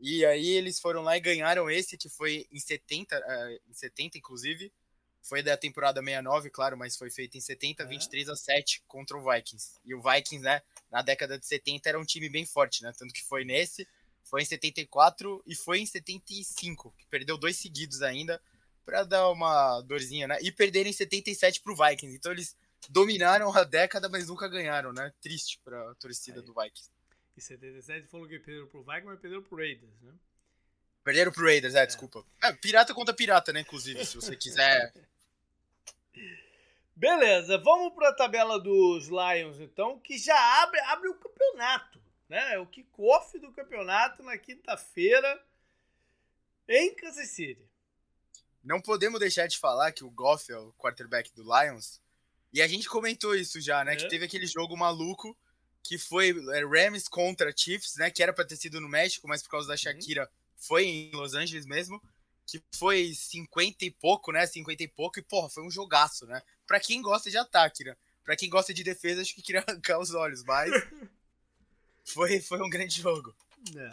E 0.00 0.24
aí 0.24 0.48
eles 0.48 0.78
foram 0.78 1.02
lá 1.02 1.16
e 1.16 1.20
ganharam 1.20 1.70
esse, 1.70 1.96
que 1.96 2.08
foi 2.08 2.46
em 2.52 2.58
70, 2.58 3.18
uh, 3.18 3.22
eh, 3.22 3.60
em 3.68 3.74
70, 3.74 4.18
inclusive. 4.18 4.72
Foi 5.22 5.42
da 5.42 5.56
temporada 5.56 6.00
69, 6.00 6.50
claro, 6.50 6.76
mas 6.76 6.96
foi 6.96 7.10
feito 7.10 7.36
em 7.36 7.40
70, 7.40 7.82
é. 7.82 7.86
23 7.86 8.28
a 8.28 8.36
7 8.36 8.82
contra 8.86 9.16
o 9.16 9.24
Vikings. 9.24 9.72
E 9.84 9.94
o 9.94 10.02
Vikings, 10.02 10.44
né, 10.44 10.62
na 10.90 11.02
década 11.02 11.38
de 11.38 11.46
70 11.46 11.88
era 11.88 11.98
um 11.98 12.04
time 12.04 12.28
bem 12.28 12.46
forte, 12.46 12.82
né? 12.82 12.92
Tanto 12.96 13.12
que 13.12 13.24
foi 13.24 13.44
nesse, 13.44 13.88
foi 14.22 14.42
em 14.42 14.44
74 14.44 15.42
e 15.46 15.54
foi 15.54 15.80
em 15.80 15.86
75, 15.86 16.94
que 16.96 17.06
perdeu 17.06 17.36
dois 17.36 17.56
seguidos 17.56 18.02
ainda 18.02 18.40
para 18.86 19.02
dar 19.02 19.28
uma 19.30 19.82
dorzinha, 19.82 20.28
né? 20.28 20.38
E 20.40 20.52
perderem 20.52 20.92
77 20.92 21.60
pro 21.60 21.74
Vikings. 21.74 22.16
Então 22.16 22.30
eles 22.30 22.56
dominaram 22.88 23.52
a 23.52 23.64
década, 23.64 24.08
mas 24.08 24.28
nunca 24.28 24.48
ganharam, 24.48 24.92
né? 24.92 25.12
Triste 25.20 25.58
para 25.64 25.90
a 25.90 25.94
torcida 25.96 26.38
Aí. 26.38 26.46
do 26.46 26.54
Vikings. 26.54 26.88
E 27.36 27.40
77 27.40 28.06
falou 28.06 28.28
que 28.28 28.38
perderam 28.38 28.68
pro 28.68 28.84
Vikings, 28.84 29.06
mas 29.06 29.20
perderam 29.20 29.42
pro 29.42 29.56
Raiders, 29.56 30.00
né? 30.00 30.14
Perderam 31.02 31.32
pro 31.32 31.44
Raiders, 31.44 31.74
é, 31.74 31.82
é. 31.82 31.86
desculpa. 31.86 32.24
É, 32.42 32.52
pirata 32.52 32.94
contra 32.94 33.12
pirata, 33.12 33.52
né? 33.52 33.60
Inclusive, 33.60 34.06
se 34.06 34.14
você 34.14 34.36
quiser. 34.36 34.92
Beleza, 36.94 37.58
vamos 37.58 37.92
para 37.92 38.08
a 38.08 38.14
tabela 38.14 38.58
dos 38.58 39.08
Lions, 39.08 39.60
então, 39.60 39.98
que 39.98 40.16
já 40.16 40.62
abre, 40.62 40.80
abre 40.80 41.10
o 41.10 41.14
campeonato, 41.14 42.00
né? 42.28 42.54
É 42.54 42.58
o 42.58 42.66
kickoff 42.66 43.38
do 43.38 43.52
campeonato 43.52 44.22
na 44.22 44.38
quinta-feira 44.38 45.44
em 46.66 46.94
Kansas 46.94 47.28
City. 47.28 47.68
Não 48.66 48.80
podemos 48.80 49.20
deixar 49.20 49.46
de 49.46 49.56
falar 49.56 49.92
que 49.92 50.02
o 50.02 50.10
Goff 50.10 50.50
é 50.50 50.58
o 50.58 50.72
quarterback 50.72 51.32
do 51.32 51.44
Lions. 51.44 52.00
E 52.52 52.60
a 52.60 52.66
gente 52.66 52.88
comentou 52.88 53.34
isso 53.36 53.60
já, 53.60 53.84
né? 53.84 53.92
É. 53.92 53.96
Que 53.96 54.08
teve 54.08 54.24
aquele 54.24 54.46
jogo 54.46 54.76
maluco 54.76 55.36
que 55.84 55.96
foi 55.96 56.30
é, 56.52 56.64
Rams 56.64 57.06
contra 57.06 57.54
Chiefs, 57.56 57.94
né? 57.94 58.10
Que 58.10 58.24
era 58.24 58.32
para 58.32 58.44
ter 58.44 58.56
sido 58.56 58.80
no 58.80 58.88
México, 58.88 59.28
mas 59.28 59.40
por 59.40 59.50
causa 59.50 59.68
da 59.68 59.74
uhum. 59.74 59.78
Shakira 59.78 60.22
uhum. 60.22 60.28
foi 60.56 60.84
em 60.84 61.10
Los 61.12 61.34
Angeles 61.34 61.64
mesmo. 61.64 62.02
Que 62.44 62.60
foi 62.72 63.14
50 63.14 63.84
e 63.84 63.90
pouco, 63.90 64.32
né? 64.32 64.44
50 64.44 64.82
e 64.82 64.88
pouco, 64.88 65.20
e 65.20 65.22
porra, 65.22 65.48
foi 65.48 65.64
um 65.64 65.70
jogaço, 65.70 66.26
né? 66.26 66.42
Pra 66.66 66.80
quem 66.80 67.00
gosta 67.00 67.30
de 67.30 67.38
ataque, 67.38 67.84
né? 67.84 67.96
Pra 68.24 68.36
quem 68.36 68.50
gosta 68.50 68.74
de 68.74 68.82
defesa, 68.82 69.22
acho 69.22 69.34
que 69.34 69.42
queria 69.42 69.62
arrancar 69.66 70.00
os 70.00 70.12
olhos, 70.12 70.42
mas 70.42 70.72
foi, 72.04 72.40
foi 72.40 72.60
um 72.60 72.68
grande 72.68 73.00
jogo. 73.00 73.32
É. 73.76 73.90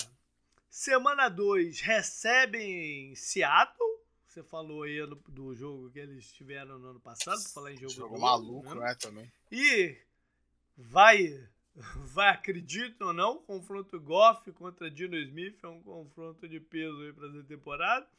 Semana 0.67 1.30
2, 1.30 1.80
recebem 1.82 3.15
Seattle. 3.15 3.92
Você 4.34 4.41
falou 4.41 4.81
aí 4.81 5.05
do, 5.05 5.15
do, 5.27 5.53
jogo 5.53 5.91
que 5.91 5.99
eles 5.99 6.34
tiveram 6.34 6.79
no 6.79 6.88
ano 6.88 6.99
passado, 6.99 7.39
pra 7.39 7.51
falar 7.51 7.71
em 7.71 7.77
jogo. 7.77 7.93
Jogo 7.93 8.19
maluco, 8.19 8.73
né? 8.73 8.88
né? 8.88 8.95
Também. 8.95 9.31
E 9.51 9.95
vai, 10.75 11.47
vai, 11.97 12.29
acredito 12.29 13.05
ou 13.05 13.13
não, 13.13 13.38
confronto 13.43 14.01
Goff 14.01 14.51
contra 14.53 14.89
Dino 14.89 15.15
Smith 15.17 15.63
é 15.63 15.67
um 15.67 15.84
confronto 15.84 16.49
de 16.49 16.59
peso 16.59 16.99
aí 17.01 17.13
pra 17.13 17.27
essa 17.27 17.43
temporada. 17.43 18.09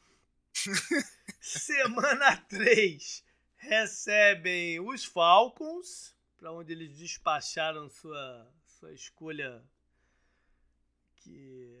Semana 1.41 2.37
3, 2.47 3.21
recebem 3.57 4.79
os 4.79 5.03
Falcons, 5.03 6.15
para 6.37 6.49
onde 6.49 6.71
eles 6.71 6.97
despacharam 6.97 7.89
sua, 7.89 8.49
sua 8.65 8.93
escolha 8.93 9.61
que 11.17 11.77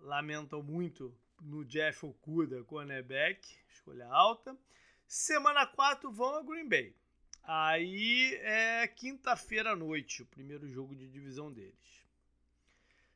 lamentam 0.00 0.60
muito 0.60 1.16
no 1.40 1.64
Jeff 1.64 2.04
Okuda, 2.04 2.64
cornerback, 2.64 3.46
escolha 3.68 4.06
alta. 4.06 4.56
Semana 5.06 5.66
4 5.66 6.10
vão 6.10 6.36
a 6.36 6.42
Green 6.42 6.68
Bay. 6.68 6.94
Aí 7.42 8.34
é 8.42 8.88
quinta-feira 8.88 9.70
à 9.70 9.76
noite, 9.76 10.22
o 10.22 10.26
primeiro 10.26 10.68
jogo 10.68 10.96
de 10.96 11.08
divisão 11.08 11.52
deles. 11.52 12.04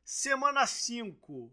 Semana 0.05 0.65
5 0.65 1.51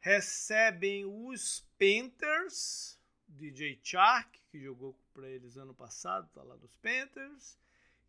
recebem 0.00 1.04
os 1.04 1.64
Panthers, 1.78 2.98
DJ 3.28 3.78
Chark, 3.82 4.40
que 4.50 4.60
jogou 4.60 4.98
para 5.14 5.28
eles 5.28 5.56
ano 5.56 5.74
passado, 5.74 6.28
tá 6.34 6.42
lá 6.42 6.56
nos 6.56 6.74
Panthers. 6.76 7.56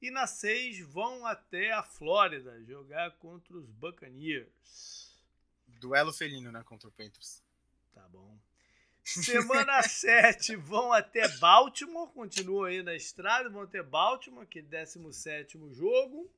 E 0.02 0.10
na 0.10 0.26
6 0.26 0.80
vão 0.80 1.26
até 1.28 1.72
a 1.72 1.84
Flórida 1.84 2.64
jogar 2.64 3.12
contra 3.18 3.56
os 3.56 3.70
Buccaneers. 3.70 5.16
Duelo 5.68 6.12
felino, 6.12 6.52
né, 6.52 6.64
contra 6.64 6.90
o 6.90 6.92
Panthers. 6.92 7.44
Tá 8.02 8.10
bom. 8.10 8.38
Semana 9.04 9.82
7 9.84 10.56
vão 10.56 10.92
até 10.92 11.28
Baltimore, 11.38 12.10
continuam 12.10 12.66
aí 12.66 12.82
na 12.82 12.96
estrada, 12.96 13.50
vão 13.50 13.62
até 13.62 13.84
Baltimore, 13.84 14.48
que 14.48 14.60
é 14.60 14.62
17 14.62 15.58
jogo. 15.74 16.30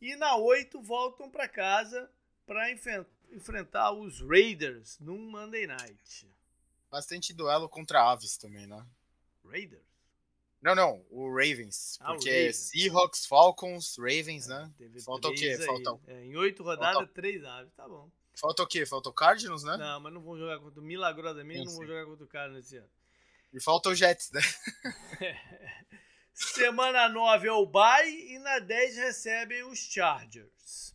E 0.00 0.16
na 0.16 0.36
8 0.36 0.80
voltam 0.82 1.30
para 1.30 1.48
casa 1.48 2.10
para 2.46 2.70
enfrentar 3.30 3.92
os 3.92 4.20
Raiders 4.20 4.98
num 4.98 5.30
Monday 5.30 5.66
Night. 5.66 6.28
Bastante 6.90 7.32
duelo 7.32 7.68
contra 7.68 8.10
aves 8.10 8.36
também, 8.36 8.66
né? 8.66 8.84
Raiders? 9.44 9.88
Não, 10.60 10.74
não, 10.74 11.04
o 11.10 11.28
Ravens. 11.32 11.98
Ah, 12.00 12.14
porque 12.14 12.30
Ravens. 12.30 12.56
Seahawks, 12.56 13.26
Falcons, 13.26 13.96
Ravens, 13.96 14.48
é, 14.48 14.54
né? 14.54 14.72
Falta 15.04 15.28
o 15.28 15.34
quê? 15.34 15.56
Falta... 15.58 15.98
É, 16.08 16.24
em 16.24 16.36
oito 16.36 16.64
rodadas, 16.64 16.94
Falta... 16.94 17.12
três 17.12 17.44
aves, 17.44 17.72
tá 17.74 17.88
bom. 17.88 18.10
Falta 18.40 18.62
o 18.62 18.66
quê? 18.66 18.86
Falta 18.86 19.08
o 19.08 19.12
Cardinals, 19.12 19.64
né? 19.64 19.76
Não, 19.76 20.00
mas 20.00 20.12
não 20.12 20.22
vão 20.22 20.38
jogar 20.38 20.58
contra. 20.60 20.80
Milagrosamente, 20.80 21.64
não 21.64 21.74
vão 21.74 21.86
jogar 21.86 22.06
contra 22.06 22.24
o 22.24 22.28
Cardinals 22.28 22.66
esse 22.66 22.76
ano. 22.76 22.90
E 23.52 23.60
falta 23.60 23.88
o 23.88 23.94
Jets, 23.94 24.30
né? 24.30 24.40
Semana 26.32 27.08
9 27.08 27.48
é 27.48 27.52
o 27.52 27.66
bye 27.66 28.08
e 28.08 28.38
na 28.38 28.60
10 28.60 28.96
recebem 28.96 29.64
os 29.64 29.78
Chargers. 29.78 30.94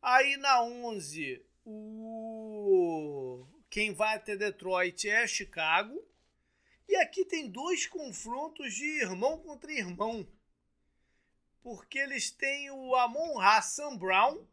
Aí 0.00 0.36
na 0.36 0.62
11, 0.62 1.44
o 1.64 3.44
quem 3.68 3.92
vai 3.92 4.16
até 4.16 4.36
Detroit 4.36 5.08
é 5.08 5.26
Chicago. 5.26 6.02
E 6.88 6.96
aqui 6.96 7.24
tem 7.24 7.50
dois 7.50 7.86
confrontos 7.86 8.74
de 8.74 9.02
irmão 9.02 9.38
contra 9.38 9.72
irmão. 9.72 10.26
Porque 11.62 11.98
eles 11.98 12.30
têm 12.30 12.70
o 12.70 12.94
Amon 12.94 13.38
Hassan 13.40 13.96
Brown, 13.96 14.46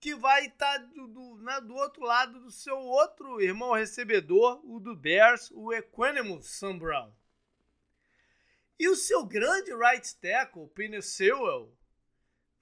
que 0.00 0.14
vai 0.14 0.46
estar 0.46 0.78
tá 0.78 0.84
do, 0.86 1.08
do, 1.08 1.36
né, 1.38 1.60
do 1.60 1.74
outro 1.74 2.02
lado 2.02 2.40
do 2.40 2.50
seu 2.50 2.78
outro 2.78 3.40
irmão 3.40 3.72
recebedor, 3.72 4.60
o 4.64 4.78
do 4.78 4.94
Bears, 4.94 5.50
o 5.52 5.72
Equanimous 5.72 6.46
Sam 6.46 6.78
Brown. 6.78 7.12
E 8.78 8.88
o 8.88 8.94
seu 8.94 9.24
grande 9.24 9.74
right 9.74 10.14
tackle, 10.16 10.68
Penny 10.68 11.02
Sewell, 11.02 11.76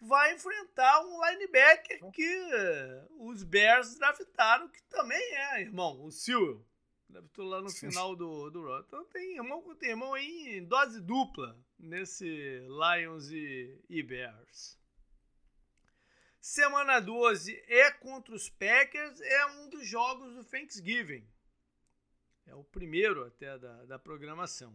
vai 0.01 0.35
enfrentar 0.35 1.01
um 1.03 1.25
linebacker 1.27 2.11
que 2.11 2.49
os 3.19 3.43
Bears 3.43 3.97
draftaram, 3.97 4.69
que 4.69 4.83
também 4.85 5.23
é 5.35 5.61
irmão, 5.61 6.03
o 6.03 6.11
Sewell. 6.11 6.65
Draftou 7.09 7.47
lá 7.47 7.61
no 7.61 7.71
final 7.71 8.17
do, 8.17 8.51
do 8.51 8.79
Então 8.79 9.05
tem 9.05 9.37
irmão 9.37 9.63
tem 9.77 9.91
irmão 9.91 10.13
aí 10.13 10.59
em 10.59 10.65
dose 10.65 11.01
dupla 11.01 11.57
nesse 11.79 12.27
Lions 12.67 13.31
e, 13.31 13.81
e 13.89 14.03
Bears. 14.03 14.77
Semana 16.47 17.01
12 17.01 17.61
é 17.67 17.91
contra 17.91 18.33
os 18.33 18.49
Packers, 18.49 19.21
é 19.21 19.47
um 19.47 19.69
dos 19.69 19.85
jogos 19.85 20.33
do 20.33 20.45
Thanksgiving. 20.45 21.27
É 22.47 22.55
o 22.55 22.63
primeiro 22.63 23.27
até 23.27 23.59
da, 23.59 23.85
da 23.85 23.99
programação. 23.99 24.73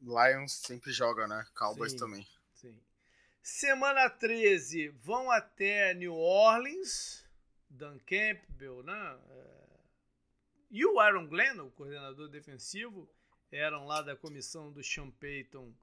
Lions 0.00 0.52
sempre 0.52 0.92
joga, 0.92 1.26
né? 1.26 1.44
Cowboys 1.52 1.90
sim, 1.90 1.98
também. 1.98 2.26
Sim. 2.54 2.80
Semana 3.42 4.08
13 4.08 4.90
vão 4.90 5.32
até 5.32 5.94
New 5.94 6.14
Orleans. 6.14 7.26
Dan 7.68 7.98
Campbell, 7.98 8.84
né? 8.84 9.20
É, 9.30 9.80
e 10.70 10.86
o 10.86 11.00
Aaron 11.00 11.26
Glenn, 11.26 11.58
o 11.58 11.72
coordenador 11.72 12.28
defensivo, 12.28 13.12
eram 13.50 13.84
lá 13.84 14.00
da 14.00 14.14
comissão 14.14 14.70
do 14.70 14.80
Sean 14.80 15.10
Payton 15.10 15.74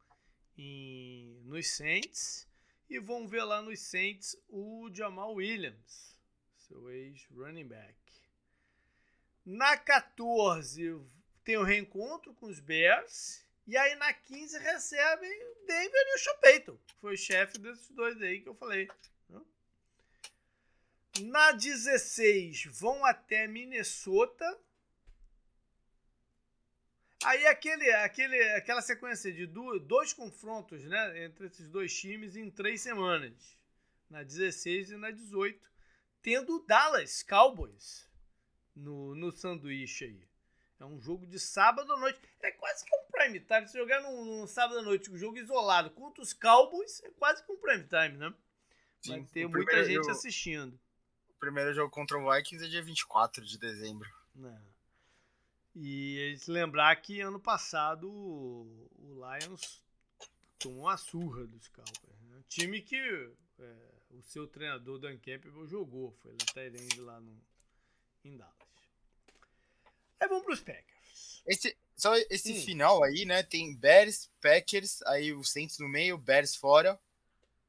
em, 0.57 1.41
nos 1.43 1.69
Saints. 1.69 2.48
E 2.89 2.99
vão 2.99 3.27
ver 3.27 3.43
lá 3.43 3.61
nos 3.61 3.79
Saints 3.79 4.35
o 4.47 4.89
Jamal 4.91 5.33
Williams, 5.35 6.17
seu 6.57 6.89
ex-running 6.89 7.67
back. 7.67 7.95
Na 9.45 9.77
14 9.77 10.99
tem 11.43 11.57
o 11.57 11.63
reencontro 11.63 12.33
com 12.35 12.47
os 12.47 12.59
Bears. 12.59 13.43
E 13.67 13.77
aí 13.77 13.95
na 13.95 14.11
15 14.11 14.57
recebem 14.57 15.43
o 15.43 15.65
Denver 15.67 15.91
e 15.93 16.29
o 16.29 16.41
Payton. 16.41 16.77
Foi 16.99 17.13
o 17.13 17.17
chefe 17.17 17.59
desses 17.59 17.89
dois 17.91 18.19
aí 18.21 18.41
que 18.41 18.49
eu 18.49 18.55
falei. 18.55 18.87
Na 21.21 21.51
16 21.51 22.65
vão 22.65 23.05
até 23.05 23.47
Minnesota 23.47 24.59
Aí 27.23 27.45
aquele, 27.47 27.89
aquele, 27.95 28.41
aquela 28.51 28.81
sequência 28.81 29.31
de 29.31 29.45
dois, 29.45 29.81
dois 29.83 30.13
confrontos 30.13 30.83
né, 30.85 31.25
entre 31.25 31.47
esses 31.47 31.67
dois 31.69 31.93
times 31.93 32.35
em 32.35 32.49
três 32.49 32.81
semanas, 32.81 33.57
na 34.09 34.23
16 34.23 34.91
e 34.91 34.97
na 34.97 35.11
18, 35.11 35.69
tendo 36.21 36.55
o 36.55 36.65
Dallas 36.65 37.21
Cowboys 37.23 38.09
no, 38.73 39.15
no 39.15 39.31
sanduíche 39.31 40.05
aí. 40.05 40.29
É 40.79 40.85
um 40.85 40.99
jogo 41.01 41.27
de 41.27 41.37
sábado 41.37 41.91
à 41.91 41.99
noite. 41.99 42.19
É 42.41 42.51
quase 42.51 42.85
que 42.85 42.95
um 42.95 43.11
prime 43.11 43.39
time. 43.41 43.67
Se 43.67 43.77
jogar 43.77 44.01
num, 44.01 44.47
sábado 44.47 44.79
à 44.79 44.81
noite, 44.81 45.11
um 45.11 45.17
jogo 45.17 45.37
isolado 45.37 45.91
contra 45.91 46.23
os 46.23 46.31
Cowboys, 46.31 47.03
é 47.03 47.09
quase 47.11 47.45
que 47.45 47.51
um 47.51 47.57
prime 47.57 47.83
time, 47.83 48.17
né? 48.17 48.33
Vai 49.05 49.19
Sim, 49.19 49.25
ter 49.25 49.47
muita 49.47 49.83
gente 49.83 49.95
jogo, 49.95 50.11
assistindo. 50.11 50.79
O 51.31 51.39
primeiro 51.39 51.73
jogo 51.73 51.91
contra 51.91 52.17
o 52.17 52.31
Vikings 52.31 52.65
é 52.65 52.69
dia 52.69 52.81
24 52.81 53.43
de 53.43 53.57
dezembro. 53.57 54.09
É. 54.41 54.68
E 55.81 56.35
se 56.37 56.51
lembrar 56.51 56.93
que 56.97 57.21
ano 57.21 57.39
passado 57.39 58.11
o, 58.11 58.89
Lions 58.99 59.81
tomou 60.57 60.81
uma 60.81 60.97
surra 60.97 61.47
dos 61.47 61.69
Cowboys. 61.69 62.21
Né? 62.23 62.43
Time 62.49 62.81
que 62.81 62.97
é, 62.97 63.77
o 64.09 64.21
seu 64.23 64.45
treinador 64.45 64.99
Dan 64.99 65.17
Campbell 65.17 65.65
jogou, 65.67 66.11
foi 66.21 66.35
Tyrande 66.53 66.99
lá 66.99 67.21
no, 67.21 67.41
em 68.25 68.35
Dallas. 68.35 68.55
Aí 70.19 70.27
vamos 70.27 70.43
para 70.43 70.53
os 70.53 70.59
Packers. 70.59 71.43
Esse, 71.47 71.77
só 71.95 72.13
esse 72.29 72.51
hum. 72.51 72.61
final 72.61 73.01
aí, 73.01 73.23
né? 73.23 73.41
Tem 73.41 73.73
Bears, 73.73 74.29
Packers, 74.41 75.01
aí 75.03 75.31
o 75.31 75.45
Saints 75.45 75.79
no 75.79 75.87
meio, 75.87 76.17
Bears 76.17 76.57
fora. 76.57 76.99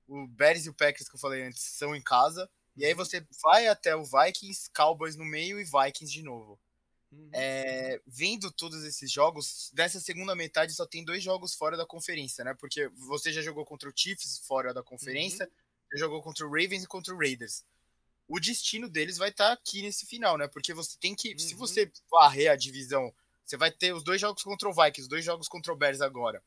O 0.09 0.27
Bears 0.27 0.67
e 0.67 0.71
o 0.71 0.75
Packers 0.75 1.09
que 1.09 1.15
eu 1.15 1.21
falei 1.21 1.45
antes 1.45 1.63
são 1.63 1.95
em 1.95 2.03
casa. 2.03 2.51
E 2.77 2.85
aí 2.85 2.91
uhum. 2.91 2.97
você 2.97 3.25
vai 3.41 3.69
até 3.69 3.95
o 3.95 4.03
Vikings, 4.03 4.69
Cowboys 4.75 5.15
no 5.15 5.25
meio 5.25 5.61
e 5.61 5.65
Vikings 5.65 6.13
de 6.13 6.25
novo. 6.25 6.59
Uhum. 7.13 7.31
É, 7.33 8.01
vendo 8.07 8.53
todos 8.53 8.85
esses 8.85 9.11
jogos, 9.11 9.71
dessa 9.75 9.99
segunda 9.99 10.35
metade 10.37 10.73
só 10.73 10.87
tem 10.87 11.05
dois 11.05 11.23
jogos 11.23 11.55
fora 11.55 11.77
da 11.77 11.85
conferência, 11.85 12.45
né? 12.45 12.55
Porque 12.55 12.89
você 13.09 13.33
já 13.33 13.43
jogou 13.43 13.65
contra 13.65 13.89
o 13.89 13.93
Chiefs 13.95 14.39
fora 14.47 14.73
da 14.73 14.83
conferência, 14.83 15.47
uhum. 15.47 15.51
já 15.93 15.99
jogou 15.99 16.23
contra 16.23 16.47
o 16.47 16.51
Ravens 16.51 16.85
e 16.85 16.87
contra 16.87 17.15
o 17.15 17.19
Raiders. 17.19 17.65
O 18.29 18.39
destino 18.39 18.89
deles 18.89 19.19
vai 19.19 19.31
estar 19.31 19.49
tá 19.49 19.53
aqui 19.53 19.83
nesse 19.83 20.07
final, 20.07 20.39
né? 20.39 20.47
Porque 20.47 20.73
você 20.73 20.97
tem 20.99 21.15
que, 21.15 21.33
uhum. 21.33 21.39
se 21.39 21.55
você 21.55 21.91
varrer 22.11 22.53
a 22.53 22.57
divisão, 22.57 23.13
você 23.45 23.57
vai 23.57 23.73
ter 23.73 23.93
os 23.93 24.05
dois 24.05 24.21
jogos 24.21 24.45
contra 24.45 24.69
o 24.69 24.73
Vikings, 24.73 25.03
os 25.03 25.09
dois 25.09 25.25
jogos 25.25 25.49
contra 25.49 25.73
o 25.73 25.77
Bears 25.77 26.01
agora. 26.01 26.41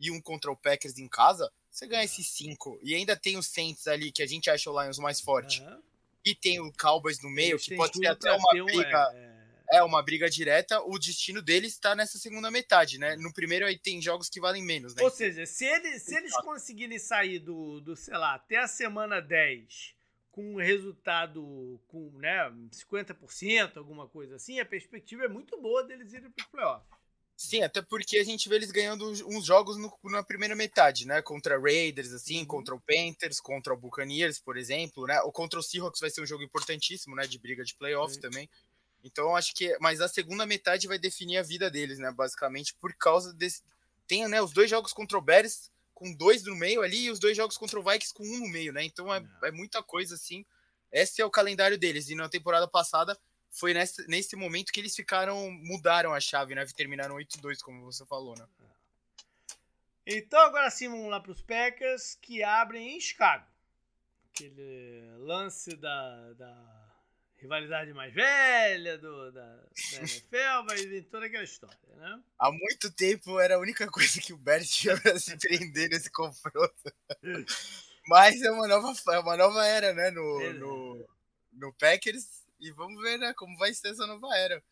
e 0.00 0.10
um 0.10 0.20
contra 0.20 0.50
o 0.50 0.56
Packers 0.56 0.98
em 0.98 1.08
casa, 1.08 1.50
você 1.70 1.86
ganha 1.86 2.04
esses 2.04 2.26
cinco. 2.28 2.78
E 2.82 2.94
ainda 2.94 3.16
tem 3.16 3.36
os 3.36 3.46
Saints 3.46 3.86
ali, 3.86 4.10
que 4.10 4.22
a 4.22 4.26
gente 4.26 4.50
acha 4.50 4.70
o 4.70 4.80
Lions 4.80 4.98
mais 4.98 5.20
forte. 5.20 5.62
E 6.24 6.34
tem 6.34 6.60
o 6.60 6.72
Cowboys 6.72 7.20
no 7.22 7.30
meio, 7.30 7.52
Eles 7.52 7.64
que 7.64 7.76
pode 7.76 7.96
ser 7.96 8.06
até 8.06 8.32
uma 8.32 8.64
briga. 8.64 9.12
é, 9.14 9.16
é... 9.16 9.37
é, 9.72 9.82
uma 9.82 10.02
briga 10.02 10.28
direta. 10.28 10.80
O 10.82 10.98
destino 10.98 11.42
deles 11.42 11.74
está 11.74 11.94
nessa 11.94 12.18
segunda 12.18 12.50
metade, 12.50 12.98
né? 12.98 13.16
No 13.16 13.32
primeiro 13.32 13.66
aí 13.66 13.78
tem 13.78 14.00
jogos 14.00 14.28
que 14.28 14.40
valem 14.40 14.62
menos, 14.62 14.94
né? 14.94 15.02
Ou 15.02 15.10
seja, 15.10 15.44
se 15.46 15.64
eles, 15.64 16.02
se 16.02 16.16
eles 16.16 16.32
conseguirem 16.38 16.98
sair 16.98 17.38
do, 17.38 17.80
do, 17.80 17.96
sei 17.96 18.16
lá, 18.16 18.34
até 18.34 18.56
a 18.56 18.68
semana 18.68 19.20
10 19.20 19.94
com 20.30 20.54
um 20.54 20.56
resultado 20.56 21.80
com 21.88 22.10
né, 22.18 22.48
50%, 22.70 23.76
alguma 23.76 24.08
coisa 24.08 24.36
assim, 24.36 24.60
a 24.60 24.64
perspectiva 24.64 25.24
é 25.24 25.28
muito 25.28 25.60
boa 25.60 25.82
deles 25.82 26.12
irem 26.12 26.30
para 26.30 26.44
os 26.44 26.50
playoffs. 26.50 26.98
Sim, 27.40 27.62
até 27.62 27.80
porque 27.80 28.18
a 28.18 28.24
gente 28.24 28.48
vê 28.48 28.56
eles 28.56 28.72
ganhando 28.72 29.08
uns 29.08 29.44
jogos 29.44 29.76
no, 29.76 29.96
na 30.10 30.24
primeira 30.24 30.56
metade, 30.56 31.06
né? 31.06 31.22
Contra 31.22 31.56
Raiders, 31.56 32.12
assim, 32.12 32.40
uhum. 32.40 32.46
contra 32.46 32.74
o 32.74 32.80
Panthers, 32.80 33.40
contra 33.40 33.72
o 33.72 33.76
Buccaneers, 33.76 34.40
por 34.40 34.56
exemplo, 34.56 35.06
né? 35.06 35.20
Ou 35.22 35.30
contra 35.30 35.56
o 35.56 35.62
Seahawks 35.62 36.00
vai 36.00 36.10
ser 36.10 36.20
um 36.20 36.26
jogo 36.26 36.42
importantíssimo, 36.42 37.14
né? 37.14 37.28
De 37.28 37.38
briga 37.38 37.62
de 37.62 37.76
playoff 37.76 38.16
uhum. 38.16 38.20
também. 38.20 38.50
Então, 39.10 39.34
acho 39.34 39.54
que. 39.54 39.76
Mas 39.80 40.00
a 40.00 40.08
segunda 40.08 40.46
metade 40.46 40.86
vai 40.86 40.98
definir 40.98 41.38
a 41.38 41.42
vida 41.42 41.70
deles, 41.70 41.98
né? 41.98 42.10
Basicamente, 42.12 42.74
por 42.74 42.94
causa 42.94 43.32
desse. 43.32 43.62
Tem, 44.06 44.26
né? 44.28 44.40
Os 44.40 44.52
dois 44.52 44.70
jogos 44.70 44.92
contra 44.92 45.18
o 45.18 45.20
Bears 45.20 45.70
com 45.94 46.14
dois 46.14 46.44
no 46.44 46.54
meio 46.54 46.80
ali 46.80 47.06
e 47.06 47.10
os 47.10 47.18
dois 47.18 47.36
jogos 47.36 47.58
contra 47.58 47.78
o 47.78 47.82
Vikings 47.82 48.14
com 48.14 48.22
um 48.22 48.38
no 48.38 48.48
meio, 48.48 48.72
né? 48.72 48.84
Então 48.84 49.12
é, 49.12 49.20
é 49.42 49.50
muita 49.50 49.82
coisa, 49.82 50.14
assim. 50.14 50.46
Esse 50.92 51.20
é 51.20 51.24
o 51.24 51.30
calendário 51.30 51.76
deles. 51.76 52.08
E 52.08 52.14
na 52.14 52.28
temporada 52.28 52.68
passada 52.68 53.18
foi 53.50 53.74
nesse, 53.74 54.06
nesse 54.06 54.36
momento 54.36 54.72
que 54.72 54.78
eles 54.78 54.94
ficaram, 54.94 55.50
mudaram 55.50 56.14
a 56.14 56.20
chave, 56.20 56.54
né? 56.54 56.64
Terminaram 56.66 57.16
8-2, 57.16 57.60
como 57.60 57.84
você 57.84 58.06
falou, 58.06 58.36
né? 58.36 58.46
Então 60.06 60.40
agora 60.40 60.70
sim 60.70 60.88
vamos 60.88 61.10
lá 61.10 61.20
para 61.20 61.32
os 61.32 61.42
Packers 61.42 62.14
que 62.22 62.42
abrem 62.42 62.96
em 62.96 63.00
Chicago. 63.00 63.44
Aquele 64.30 65.02
lance 65.18 65.76
da, 65.76 66.32
da 66.34 66.77
rivalidade 67.38 67.92
mais 67.92 68.12
velha 68.12 68.98
do, 68.98 69.32
da, 69.32 69.46
da 69.46 69.98
NFL, 69.98 70.62
mas 70.66 70.84
em 70.84 71.02
toda 71.04 71.26
aquela 71.26 71.44
história, 71.44 71.78
né? 71.96 72.20
Há 72.38 72.50
muito 72.50 72.90
tempo 72.92 73.38
era 73.38 73.56
a 73.56 73.60
única 73.60 73.86
coisa 73.88 74.20
que 74.20 74.32
o 74.32 74.38
Bears 74.38 74.70
tinha 74.70 75.00
para 75.00 75.18
se 75.18 75.36
prender 75.36 75.88
nesse 75.88 76.10
confronto. 76.10 76.92
mas 78.06 78.42
é 78.42 78.50
uma 78.50 78.66
nova, 78.66 78.92
é 79.12 79.18
uma 79.20 79.36
nova 79.36 79.64
era, 79.64 79.92
né? 79.92 80.10
No, 80.10 80.52
no, 80.54 81.08
no 81.52 81.72
Packers 81.74 82.38
e 82.60 82.70
vamos 82.72 83.00
ver, 83.00 83.18
né, 83.18 83.32
como 83.34 83.56
vai 83.56 83.72
ser 83.72 83.88
essa 83.88 84.04
nova 84.06 84.36
era. 84.36 84.62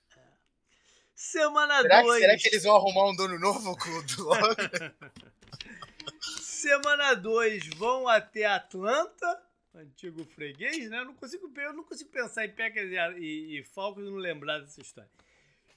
Semana 1.14 1.82
2. 1.82 1.92
Será, 1.92 2.18
será, 2.18 2.36
que 2.36 2.48
eles 2.48 2.64
vão 2.64 2.76
arrumar 2.76 3.10
um 3.10 3.16
dono 3.16 3.38
novo 3.38 3.74
com 3.78 3.88
o? 3.88 4.02
Semana 6.42 7.14
2 7.14 7.68
vão 7.76 8.06
até 8.06 8.44
Atlanta, 8.44 9.42
antigo 9.80 10.24
freguês, 10.24 10.88
né? 10.90 11.00
Eu 11.00 11.04
não 11.06 11.14
consigo, 11.14 11.52
eu 11.56 11.72
não 11.72 11.84
consigo 11.84 12.10
pensar 12.10 12.44
em 12.44 12.54
Packers 12.54 12.90
e, 12.90 13.20
e, 13.20 13.60
e 13.60 13.64
Falcons 13.64 14.06
e 14.06 14.10
não 14.10 14.16
lembrar 14.16 14.58
dessa 14.60 14.80
história. 14.80 15.10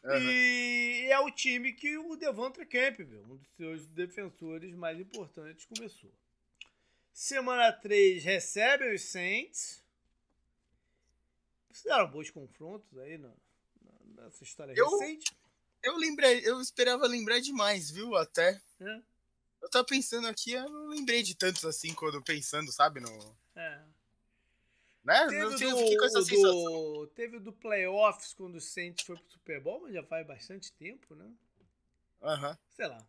Uhum. 0.04 0.18
E 0.18 1.08
é 1.10 1.20
o 1.20 1.30
time 1.30 1.74
que 1.74 1.98
o 1.98 2.16
Devonta 2.16 2.66
Campbell, 2.66 3.24
um 3.24 3.36
dos 3.36 3.50
seus 3.52 3.90
defensores 3.92 4.74
mais 4.74 5.00
importantes, 5.00 5.66
começou. 5.66 6.12
Semana 7.12 7.72
3 7.74 8.24
recebe 8.24 8.94
os 8.94 9.02
Saints. 9.02 9.84
Fizeram 11.70 12.10
bons 12.10 12.30
confrontos 12.30 12.98
aí 12.98 13.18
na, 13.18 13.28
na, 13.28 14.24
nessa 14.24 14.44
história 14.44 14.74
eu, 14.76 14.90
recente. 14.98 15.36
Eu 15.84 15.98
lembrei, 15.98 16.42
eu 16.46 16.62
esperava 16.62 17.06
lembrar 17.06 17.40
demais, 17.40 17.92
viu? 17.92 18.16
Até. 18.16 18.62
É. 18.80 19.02
Eu 19.62 19.70
tava 19.70 19.86
pensando 19.86 20.28
aqui, 20.28 20.54
eu 20.54 20.70
não 20.70 20.88
lembrei 20.88 21.22
de 21.22 21.36
tantos 21.36 21.66
assim 21.66 21.94
quando 21.94 22.22
pensando, 22.24 22.72
sabe? 22.72 23.02
No... 23.02 23.38
É. 23.56 23.84
Né? 25.10 25.28
Teve 25.28 25.50
do, 25.50 25.58
fiquei 25.58 25.98
com 25.98 26.06
essa 26.06 26.22
sensação. 26.22 26.52
Do, 26.54 27.08
teve 27.16 27.40
do 27.40 27.52
playoffs 27.52 28.32
quando 28.36 28.58
o 28.58 28.62
Saints 28.62 29.04
foi 29.04 29.18
pro 29.18 29.32
Super 29.32 29.60
Bowl, 29.60 29.82
mas 29.82 29.94
já 29.94 30.04
faz 30.04 30.28
bastante 30.28 30.72
tempo, 30.74 31.16
né? 31.16 31.34
Aham. 32.22 32.52
Uhum. 32.52 32.58
Sei 32.76 32.88
lá. 32.88 33.04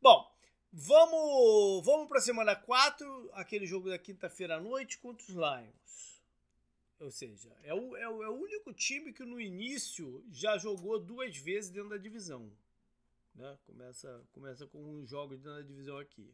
Bom, 0.00 0.32
vamos, 0.72 1.84
vamos 1.84 2.08
pra 2.08 2.20
semana 2.20 2.54
4, 2.54 3.30
aquele 3.32 3.66
jogo 3.66 3.90
da 3.90 3.98
quinta-feira 3.98 4.58
à 4.58 4.60
noite 4.60 4.98
contra 4.98 5.24
os 5.24 5.30
Lions. 5.30 6.22
Ou 7.00 7.10
seja, 7.10 7.50
é 7.64 7.74
o, 7.74 7.96
é, 7.96 8.08
o, 8.08 8.22
é 8.22 8.28
o 8.28 8.34
único 8.34 8.72
time 8.72 9.12
que 9.12 9.24
no 9.24 9.40
início 9.40 10.24
já 10.30 10.56
jogou 10.56 11.00
duas 11.00 11.36
vezes 11.36 11.70
dentro 11.70 11.90
da 11.90 11.96
divisão. 11.96 12.48
Né? 13.34 13.58
Começa, 13.66 14.22
começa 14.30 14.66
com 14.68 14.78
um 14.78 15.04
jogo 15.04 15.34
dentro 15.34 15.54
da 15.54 15.62
divisão 15.62 15.98
aqui. 15.98 16.32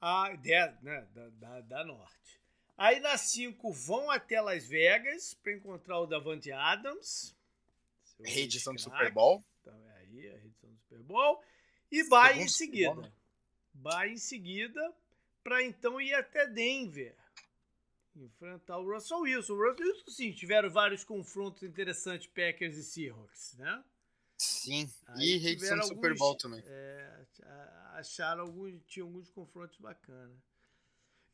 A, 0.00 0.36
de, 0.36 0.50
né, 0.82 1.04
da, 1.12 1.28
da, 1.30 1.60
da 1.62 1.84
Norte. 1.84 2.38
Aí 2.78 3.00
na 3.00 3.18
5 3.18 3.72
vão 3.72 4.08
até 4.08 4.40
Las 4.40 4.64
Vegas 4.64 5.34
para 5.34 5.52
encontrar 5.52 5.98
o 5.98 6.06
Davante 6.06 6.52
Adams. 6.52 7.34
Reedição 8.24 8.72
do 8.72 8.80
Super 8.80 9.12
Bowl. 9.12 9.44
Então 9.60 9.74
é 9.88 9.98
aí, 9.98 10.28
a 10.28 10.38
reedição 10.38 10.70
do 10.70 10.78
Super 10.78 11.02
Bowl. 11.02 11.42
E 11.90 12.04
vai 12.04 12.40
em 12.40 12.48
seguida. 12.48 12.94
Né? 12.94 13.12
Vai 13.74 14.10
em 14.10 14.16
seguida 14.16 14.94
para 15.42 15.62
então 15.64 16.00
ir 16.00 16.14
até 16.14 16.46
Denver 16.46 17.16
enfrentar 18.14 18.78
o 18.78 18.92
Russell 18.92 19.20
Wilson. 19.20 19.54
O 19.54 19.70
Russell 19.70 19.86
Wilson, 19.86 20.10
sim, 20.10 20.32
tiveram 20.32 20.70
vários 20.70 21.04
confrontos 21.04 21.62
interessantes, 21.62 22.28
Packers 22.28 22.76
e 22.76 22.84
Seahawks, 22.84 23.54
né? 23.58 23.84
Sim, 24.36 24.88
Aí 25.08 25.34
e 25.34 25.36
reedição 25.38 25.78
do 25.78 25.86
Super 25.86 26.16
Bowl 26.16 26.36
também. 26.36 26.62
É, 26.64 27.26
acharam 27.94 28.42
alguns, 28.42 28.80
tinha 28.86 29.04
alguns 29.04 29.28
confrontos 29.30 29.76
bacanas. 29.78 30.38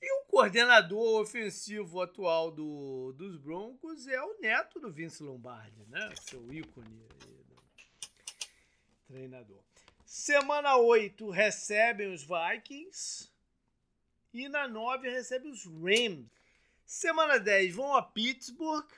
E 0.05 0.13
o 0.21 0.25
coordenador 0.27 1.23
ofensivo 1.23 2.03
atual 2.03 2.51
do, 2.51 3.15
dos 3.17 3.39
Broncos 3.39 4.07
é 4.07 4.23
o 4.23 4.39
neto 4.39 4.79
do 4.79 4.93
Vince 4.93 5.23
Lombardi, 5.23 5.83
né? 5.89 6.13
Seu 6.21 6.53
ícone 6.53 7.09
treinador. 9.07 9.63
Semana 10.05 10.77
8 10.77 11.31
recebem 11.31 12.13
os 12.13 12.23
Vikings. 12.23 13.31
E 14.35 14.47
na 14.47 14.69
9 14.69 15.09
recebe 15.09 15.49
os 15.49 15.65
Rams. 15.65 16.27
Semana 16.85 17.39
10 17.39 17.75
vão 17.75 17.97
a 17.97 18.03
Pittsburgh. 18.03 18.91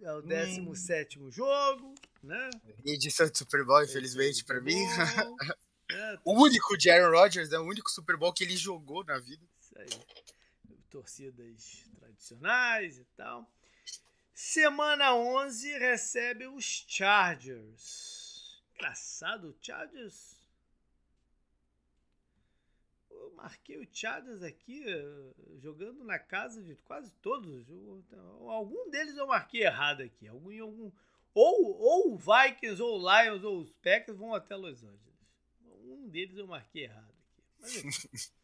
É 0.00 0.10
o 0.14 0.22
17 0.22 1.18
hum. 1.18 1.30
jogo, 1.30 1.94
né? 2.22 2.48
Edição 2.86 3.28
de 3.28 3.36
Super 3.36 3.66
Bowl, 3.66 3.84
infelizmente, 3.84 4.42
para 4.46 4.62
mim. 4.62 4.78
É, 5.90 6.18
o 6.22 6.34
único 6.34 6.76
de 6.76 6.90
Aaron 6.90 7.18
Rodgers, 7.18 7.50
é 7.50 7.58
o 7.58 7.62
único 7.62 7.90
Super 7.90 8.14
Bowl 8.18 8.30
que 8.30 8.44
ele 8.44 8.58
jogou 8.58 9.02
na 9.04 9.18
vida. 9.18 9.42
Isso 9.58 9.72
aí. 9.78 9.88
Torcidas 10.98 11.84
tradicionais 11.96 12.98
e 12.98 13.04
tal. 13.16 13.48
Semana 14.34 15.14
11 15.14 15.78
recebe 15.78 16.48
os 16.48 16.64
Chargers. 16.88 18.60
Engraçado, 18.74 19.50
o 19.50 19.56
Chargers 19.60 20.36
eu 23.10 23.32
marquei 23.36 23.78
o 23.78 23.86
Chargers 23.92 24.42
aqui 24.42 24.82
eh, 24.88 25.34
jogando 25.58 26.02
na 26.02 26.18
casa 26.18 26.60
de 26.62 26.74
quase 26.74 27.14
todos. 27.22 27.66
Algum 28.48 28.90
deles 28.90 29.16
eu 29.16 29.26
marquei 29.28 29.62
errado 29.62 30.02
aqui. 30.02 30.26
Algum, 30.26 30.62
algum, 30.62 30.90
ou, 31.32 32.12
o 32.12 32.16
Vikings, 32.16 32.82
ou 32.82 32.98
Lions, 32.98 33.44
ou 33.44 33.58
os 33.60 33.70
Packers 33.70 34.18
vão 34.18 34.34
até 34.34 34.56
Los 34.56 34.82
Angeles. 34.82 35.18
Um 35.84 36.08
deles 36.08 36.36
eu 36.36 36.46
marquei 36.48 36.84
errado 36.84 37.08
aqui. 37.10 37.44
Mas, 37.60 38.32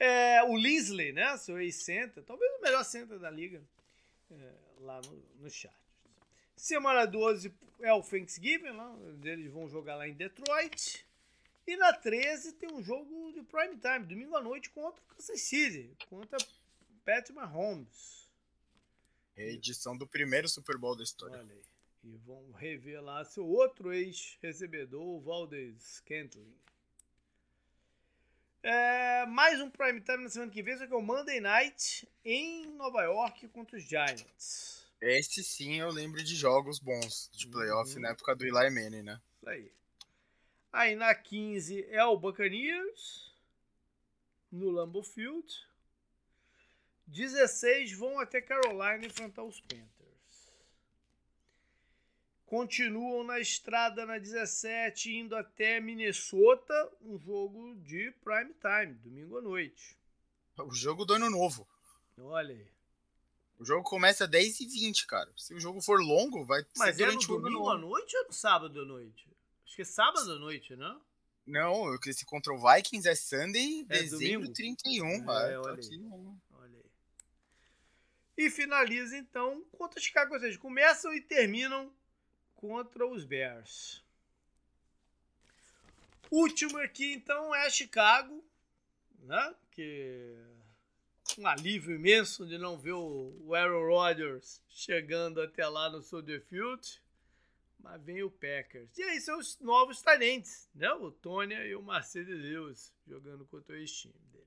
é, 0.00 0.42
o 0.44 0.56
Linsley, 0.56 1.12
né? 1.12 1.36
Seu 1.36 1.60
ex-center, 1.60 2.24
talvez 2.24 2.50
o 2.58 2.62
melhor 2.62 2.82
center 2.84 3.18
da 3.18 3.30
liga 3.30 3.62
é, 4.30 4.52
lá 4.80 5.00
no, 5.02 5.22
no 5.38 5.50
Chargers. 5.50 5.78
Semana 6.56 7.06
12 7.06 7.52
é 7.80 7.92
o 7.92 8.02
Thanksgiving, 8.02 8.70
lá, 8.70 8.96
eles 9.24 9.50
vão 9.52 9.68
jogar 9.68 9.96
lá 9.96 10.08
em 10.08 10.14
Detroit. 10.14 11.06
E 11.66 11.76
na 11.76 11.92
13 11.92 12.54
tem 12.54 12.72
um 12.72 12.82
jogo 12.82 13.32
de 13.32 13.42
prime 13.42 13.76
time, 13.76 14.06
domingo 14.06 14.36
à 14.36 14.42
noite, 14.42 14.70
contra 14.70 15.00
o 15.02 15.14
Kansas 15.14 15.40
City, 15.42 15.94
contra 16.08 16.38
Patrick 17.04 17.32
Mahomes. 17.32 18.28
Edição 19.36 19.96
do 19.96 20.06
primeiro 20.06 20.48
Super 20.48 20.76
Bowl 20.76 20.96
da 20.96 21.02
história. 21.02 21.38
Olha 21.38 21.54
aí. 21.54 21.62
E 22.02 22.16
vão 22.26 22.52
revelar 22.52 23.24
seu 23.24 23.46
outro 23.46 23.92
ex-recebedor, 23.92 25.02
o 25.02 25.20
Valdez 25.20 26.00
Kentley. 26.00 26.54
É, 28.62 29.24
mais 29.26 29.60
um 29.60 29.70
prime 29.70 30.00
time 30.00 30.24
na 30.24 30.28
semana 30.28 30.50
que 30.50 30.62
vem, 30.62 30.76
só 30.76 30.86
que 30.86 30.92
é 30.92 30.96
o 30.96 31.00
Monday 31.00 31.40
Night 31.40 32.06
em 32.24 32.66
Nova 32.74 33.02
York 33.02 33.48
contra 33.48 33.76
os 33.76 33.84
Giants. 33.84 34.86
Esse 35.00 35.42
sim 35.42 35.80
eu 35.80 35.88
lembro 35.88 36.22
de 36.22 36.36
jogos 36.36 36.78
bons 36.78 37.30
de 37.32 37.46
playoff 37.46 37.94
uhum. 37.94 38.02
na 38.02 38.10
época 38.10 38.36
do 38.36 38.44
Eli 38.44 38.70
Manning, 38.70 39.02
né? 39.02 39.20
Isso 39.36 39.48
aí. 39.48 39.72
Aí 40.70 40.94
na 40.94 41.14
15 41.14 41.86
é 41.88 42.04
o 42.04 42.18
Buccaneers, 42.18 43.32
no 44.52 44.70
Lambeau 44.70 45.02
Field. 45.02 45.46
16 47.06 47.92
vão 47.92 48.20
até 48.20 48.40
Carolina 48.40 49.04
enfrentar 49.04 49.42
os 49.42 49.60
Panthers. 49.60 49.99
Continuam 52.50 53.22
na 53.22 53.38
estrada 53.38 54.04
na 54.04 54.18
17, 54.18 55.08
indo 55.18 55.36
até 55.36 55.78
Minnesota, 55.78 56.74
um 57.00 57.16
jogo 57.16 57.76
de 57.76 58.10
prime 58.24 58.52
time, 58.54 58.94
domingo 58.94 59.38
à 59.38 59.40
noite. 59.40 59.96
O 60.58 60.74
jogo 60.74 61.04
do 61.04 61.14
ano 61.14 61.30
novo. 61.30 61.64
Olha 62.18 62.52
aí. 62.52 62.66
O 63.56 63.64
jogo 63.64 63.84
começa 63.84 64.24
às 64.24 64.30
10h20, 64.30 65.06
cara. 65.06 65.32
Se 65.36 65.54
o 65.54 65.60
jogo 65.60 65.80
for 65.80 66.00
longo, 66.02 66.44
vai 66.44 66.60
Mas 66.76 66.96
ser 66.96 67.04
é 67.04 67.06
no 67.06 67.12
durante 67.12 67.30
o 67.30 67.34
ano 67.36 67.44
domingo 67.44 67.70
à 67.70 67.78
noite 67.78 68.16
ou 68.16 68.26
no 68.26 68.32
sábado 68.32 68.80
à 68.80 68.84
noite? 68.84 69.28
Acho 69.64 69.76
que 69.76 69.82
é 69.82 69.84
sábado 69.84 70.32
à 70.32 70.38
noite, 70.40 70.74
não? 70.74 71.00
Não, 71.46 71.94
esse 72.04 72.24
contra 72.24 72.52
o 72.52 72.58
Vikings 72.58 73.08
é 73.08 73.14
Sunday, 73.14 73.86
É 73.88 73.98
dezembro 74.02 74.48
domingo? 74.48 74.52
31. 74.52 75.06
É, 75.06 75.14
É, 75.14 75.22
tá 75.22 75.60
olha 75.60 75.70
aí. 75.70 75.78
aqui, 75.78 75.98
né? 75.98 76.36
Olha 76.50 76.78
aí. 76.78 76.90
E 78.36 78.50
finaliza 78.50 79.16
então 79.16 79.64
contra 79.70 80.00
Chicago, 80.00 80.34
ou 80.34 80.40
seja, 80.40 80.58
começam 80.58 81.14
e 81.14 81.20
terminam 81.20 81.92
contra 82.60 83.06
os 83.06 83.24
Bears. 83.24 84.04
Último 86.30 86.78
aqui 86.78 87.14
então 87.14 87.54
é 87.54 87.68
Chicago, 87.70 88.44
né? 89.22 89.54
Que 89.70 90.36
um 91.38 91.46
alívio 91.46 91.96
imenso 91.96 92.46
de 92.46 92.58
não 92.58 92.78
ver 92.78 92.92
o 92.92 93.54
Aaron 93.54 93.86
Rodgers 93.86 94.60
chegando 94.68 95.40
até 95.40 95.66
lá 95.66 95.88
no 95.90 96.02
Soldier 96.02 96.42
Field. 96.42 97.02
Mas 97.82 98.02
vem 98.02 98.22
o 98.22 98.30
Packers. 98.30 98.96
E 98.98 99.02
aí 99.02 99.20
são 99.22 99.38
os 99.38 99.58
novos 99.58 100.02
talentos, 100.02 100.68
né? 100.74 100.92
O 100.92 101.10
Tony 101.10 101.54
e 101.54 101.74
o 101.74 101.82
Mercedes 101.82 102.38
Lewis 102.38 102.92
jogando 103.08 103.46
contra 103.46 103.74
o 103.74 103.78
ex-time 103.78 104.12
deles. 104.30 104.46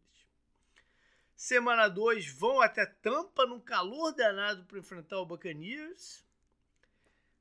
Semana 1.36 1.88
2 1.88 2.28
vão 2.28 2.62
até 2.62 2.86
Tampa 2.86 3.48
num 3.48 3.60
calor 3.60 4.12
danado 4.14 4.64
para 4.66 4.78
enfrentar 4.78 5.20
o 5.20 5.26
Buccaneers. 5.26 6.24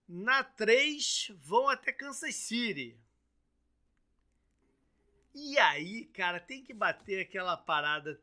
Na 0.08 0.42
3 0.44 1.30
vão 1.40 1.68
até 1.68 1.92
Kansas 1.92 2.34
City. 2.34 2.96
E 5.34 5.58
aí, 5.58 6.04
cara, 6.06 6.38
tem 6.38 6.62
que 6.62 6.74
bater 6.74 7.20
aquela 7.20 7.56
parada 7.56 8.20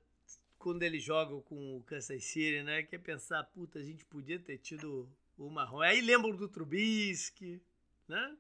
quando 0.60 0.84
eles 0.84 1.02
jogam 1.04 1.42
com 1.42 1.78
o 1.78 1.84
Kansas 1.84 2.24
City, 2.24 2.62
né? 2.62 2.84
Que 2.84 2.96
é 2.96 3.00
pensar, 3.00 3.44
puta, 3.46 3.80
a 3.80 3.84
gente 3.84 4.06
podia 4.06 4.38
ter 4.40 4.58
tido 4.58 5.10
o 5.38 5.50
Marrom. 5.50 5.82
Aí 5.82 6.02
lembram 6.02 6.36
do 6.36 6.48
Trubisky, 6.48 7.60
né? 8.08 8.36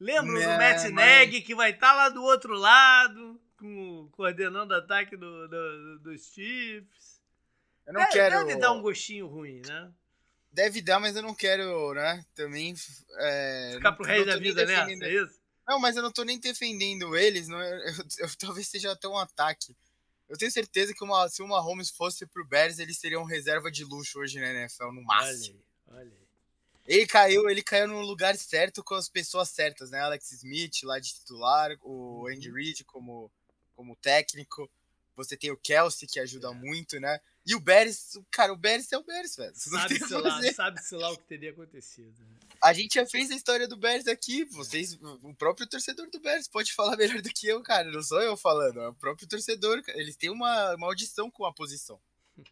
Lembram 0.00 0.34
do 0.34 0.40
É, 0.40 0.58
Matt 0.58 0.90
mas- 0.90 0.92
Nagy, 0.92 1.42
que 1.42 1.54
vai 1.54 1.70
estar 1.70 1.92
lá 1.94 2.08
do 2.08 2.22
outro 2.24 2.54
lado, 2.54 3.40
com, 3.56 4.08
coordenando 4.12 4.74
o 4.74 4.76
ataque 4.76 5.16
do, 5.16 5.46
do- 5.46 5.98
dos 6.00 6.32
Chiefs. 6.32 7.20
Eu 7.86 7.92
não 7.92 8.00
Deve- 8.00 8.12
quero. 8.12 8.46
Deve 8.46 8.58
dar 8.60 8.72
um 8.72 8.82
gostinho 8.82 9.28
ruim, 9.28 9.62
né? 9.64 9.92
Deve 10.52 10.82
dar, 10.82 11.00
mas 11.00 11.16
eu 11.16 11.22
não 11.22 11.34
quero, 11.34 11.94
né? 11.94 12.24
Também. 12.34 12.74
É, 13.18 13.72
Ficar 13.76 13.92
pro 13.92 14.04
resto 14.04 14.26
da 14.26 14.36
vida 14.36 14.66
defendendo- 14.66 15.02
é 15.04 15.10
isso? 15.24 15.40
Não, 15.66 15.78
mas 15.78 15.96
eu 15.96 16.02
não 16.02 16.12
tô 16.12 16.24
nem 16.24 16.38
defendendo 16.38 17.16
eles. 17.16 17.48
Não, 17.48 17.60
é- 17.60 17.88
eu, 17.90 18.26
eu- 18.26 18.36
talvez 18.36 18.68
seja 18.68 18.92
até 18.92 19.08
um 19.08 19.16
ataque. 19.16 19.74
Eu 20.28 20.36
tenho 20.36 20.50
certeza 20.50 20.92
que 20.94 21.02
uma, 21.04 21.28
se 21.28 21.42
o 21.42 21.48
Mahomes 21.48 21.90
fosse 21.90 22.26
pro 22.26 22.44
Bears, 22.46 22.78
eles 22.78 22.98
seriam 22.98 23.24
reserva 23.24 23.70
de 23.70 23.84
luxo 23.84 24.18
hoje 24.18 24.40
na 24.40 24.48
NFL, 24.48 24.84
no 24.92 24.98
Olha 25.00 25.04
máximo. 25.06 25.58
aí, 25.88 25.96
olha 25.96 26.04
aí. 26.12 26.22
Ele 26.86 27.06
caiu, 27.06 27.48
ele 27.48 27.62
caiu 27.62 27.86
no 27.86 28.00
lugar 28.00 28.36
certo 28.36 28.82
com 28.82 28.94
as 28.94 29.08
pessoas 29.08 29.48
certas, 29.50 29.90
né? 29.90 30.00
Alex 30.00 30.32
Smith 30.32 30.82
lá 30.82 30.98
de 30.98 31.14
titular, 31.14 31.76
o 31.82 32.22
Uhum. 32.22 32.28
Andy 32.28 32.50
Reid 32.50 32.84
como, 32.84 33.30
como 33.76 33.94
técnico. 33.96 34.68
Você 35.14 35.36
tem 35.36 35.50
o 35.50 35.56
Kelsey 35.56 36.08
que 36.08 36.18
ajuda 36.18 36.48
É. 36.48 36.54
muito, 36.54 36.98
né? 36.98 37.20
E 37.44 37.54
o 37.56 37.60
Bears, 37.60 38.18
cara, 38.30 38.52
o 38.52 38.56
Bears 38.56 38.92
é 38.92 38.98
o 38.98 39.02
Bears, 39.02 39.34
velho. 39.34 39.52
O 39.52 39.56
Sabe-se 39.58 40.14
lá, 40.14 40.52
sabe-se 40.52 40.94
lá 40.94 41.10
o 41.10 41.16
que 41.16 41.24
teria 41.24 41.50
acontecido. 41.50 42.16
né? 42.20 42.36
A 42.62 42.72
gente 42.72 42.94
já 42.94 43.04
fez 43.04 43.30
a 43.32 43.34
história 43.34 43.66
do 43.66 43.76
Bears 43.76 44.06
aqui. 44.06 44.44
Vocês, 44.44 44.94
o 44.94 45.34
próprio 45.34 45.66
torcedor 45.66 46.08
do 46.08 46.20
Bears 46.20 46.46
pode 46.46 46.72
falar 46.72 46.96
melhor 46.98 47.20
do 47.20 47.28
que 47.30 47.48
eu, 47.48 47.60
cara. 47.62 47.90
Não 47.90 48.02
sou 48.02 48.22
eu 48.22 48.36
falando, 48.36 48.80
é 48.80 48.88
o 48.88 48.94
próprio 48.94 49.26
torcedor. 49.26 49.82
Eles 49.88 50.16
têm 50.16 50.30
uma 50.30 50.76
maldição 50.76 51.28
com 51.30 51.44
a 51.44 51.52
posição. 51.52 52.00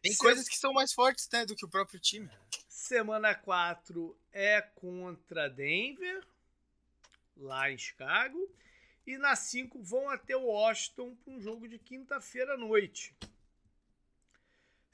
Tem 0.00 0.14
coisas 0.16 0.46
que 0.46 0.58
são 0.58 0.74
mais 0.74 0.92
fortes, 0.92 1.26
né, 1.32 1.46
do 1.46 1.56
que 1.56 1.64
o 1.64 1.68
próprio 1.68 1.98
time. 1.98 2.30
Semana 2.68 3.34
4 3.34 4.14
é 4.30 4.60
contra 4.60 5.48
Denver, 5.48 6.22
lá 7.38 7.70
em 7.70 7.78
Chicago. 7.78 8.38
E 9.06 9.16
na 9.16 9.34
5 9.34 9.82
vão 9.82 10.10
até 10.10 10.36
Washington 10.36 11.14
para 11.16 11.32
um 11.32 11.40
jogo 11.40 11.66
de 11.66 11.78
quinta-feira 11.78 12.52
à 12.52 12.56
noite. 12.58 13.14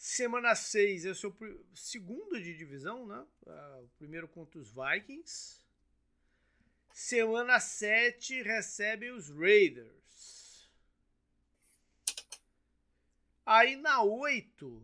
Semana 0.02 0.54
6 0.54 1.04
é 1.04 1.10
o 1.10 1.14
seu 1.14 1.36
segundo 1.74 2.40
de 2.40 2.56
divisão, 2.56 3.06
né? 3.06 3.22
Ah, 3.46 3.80
o 3.82 3.88
primeiro 3.98 4.26
contra 4.26 4.58
os 4.58 4.72
Vikings. 4.72 5.60
Semana 6.90 7.60
7 7.60 8.40
recebe 8.40 9.10
os 9.10 9.28
Raiders. 9.28 10.70
Aí 13.44 13.76
na 13.76 14.02
8 14.02 14.82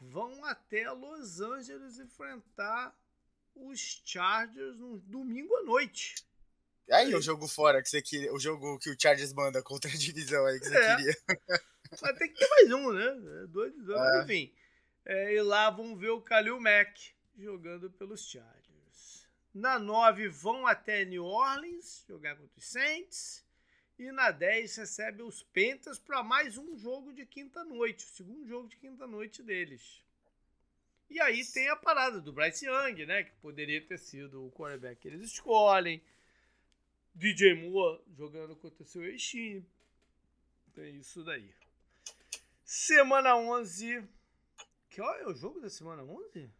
vão 0.00 0.44
até 0.44 0.90
Los 0.90 1.40
Angeles 1.40 2.00
enfrentar 2.00 2.92
os 3.54 4.02
Chargers 4.04 4.76
no 4.76 4.98
domingo 4.98 5.54
à 5.54 5.62
noite. 5.62 6.16
Aí 6.90 7.14
o 7.14 7.22
jogo 7.22 7.46
fora 7.46 7.80
que 7.80 7.88
você 7.88 8.02
queria, 8.02 8.34
o 8.34 8.40
jogo 8.40 8.76
que 8.80 8.90
o 8.90 8.96
Chargers 9.00 9.32
manda 9.32 9.62
contra 9.62 9.88
a 9.88 9.94
divisão 9.94 10.44
aí 10.46 10.58
que 10.58 10.66
você 10.66 10.76
É. 10.76 10.96
queria. 10.96 11.16
Mas 11.90 12.18
tem 12.18 12.28
que 12.32 12.38
ter 12.38 12.48
mais 12.48 12.72
um, 12.72 12.92
né? 12.92 13.42
É 13.42 13.46
Dois, 13.46 13.74
dois, 13.84 14.00
É. 14.00 14.22
enfim. 14.22 14.52
É, 15.04 15.34
e 15.34 15.42
lá 15.42 15.70
vão 15.70 15.96
ver 15.96 16.10
o 16.10 16.20
Kalil 16.20 16.60
Mack 16.60 17.12
jogando 17.38 17.90
pelos 17.90 18.28
Chargers. 18.28 19.26
Na 19.54 19.78
9 19.78 20.28
vão 20.28 20.66
até 20.66 21.04
New 21.04 21.24
Orleans 21.24 22.04
jogar 22.06 22.36
contra 22.36 22.58
os 22.58 22.66
Saints. 22.66 23.44
E 23.98 24.12
na 24.12 24.30
10 24.30 24.76
recebe 24.76 25.22
os 25.22 25.42
Panthers 25.42 25.98
para 25.98 26.22
mais 26.22 26.56
um 26.56 26.76
jogo 26.76 27.12
de 27.12 27.26
quinta-noite, 27.26 28.04
o 28.04 28.08
segundo 28.08 28.46
jogo 28.46 28.68
de 28.68 28.76
quinta-noite 28.76 29.42
deles. 29.42 30.04
E 31.10 31.20
aí 31.20 31.44
tem 31.44 31.68
a 31.68 31.74
parada 31.74 32.20
do 32.20 32.32
Bryce 32.32 32.66
Young, 32.66 33.06
né? 33.06 33.24
Que 33.24 33.32
poderia 33.40 33.80
ter 33.80 33.98
sido 33.98 34.46
o 34.46 34.52
quarterback 34.52 35.00
que 35.00 35.08
eles 35.08 35.22
escolhem. 35.32 36.00
DJ 37.14 37.54
Moore 37.54 38.00
jogando 38.16 38.54
contra 38.54 38.82
o 38.82 38.86
seu 38.86 39.04
ex-time. 39.04 39.66
Tem 40.74 40.96
isso 40.98 41.24
daí. 41.24 41.50
Semana 42.70 43.34
11. 43.34 44.06
Que 44.90 45.00
é 45.00 45.26
o 45.26 45.34
jogo 45.34 45.58
da 45.58 45.70
semana 45.70 46.02
11? 46.02 46.52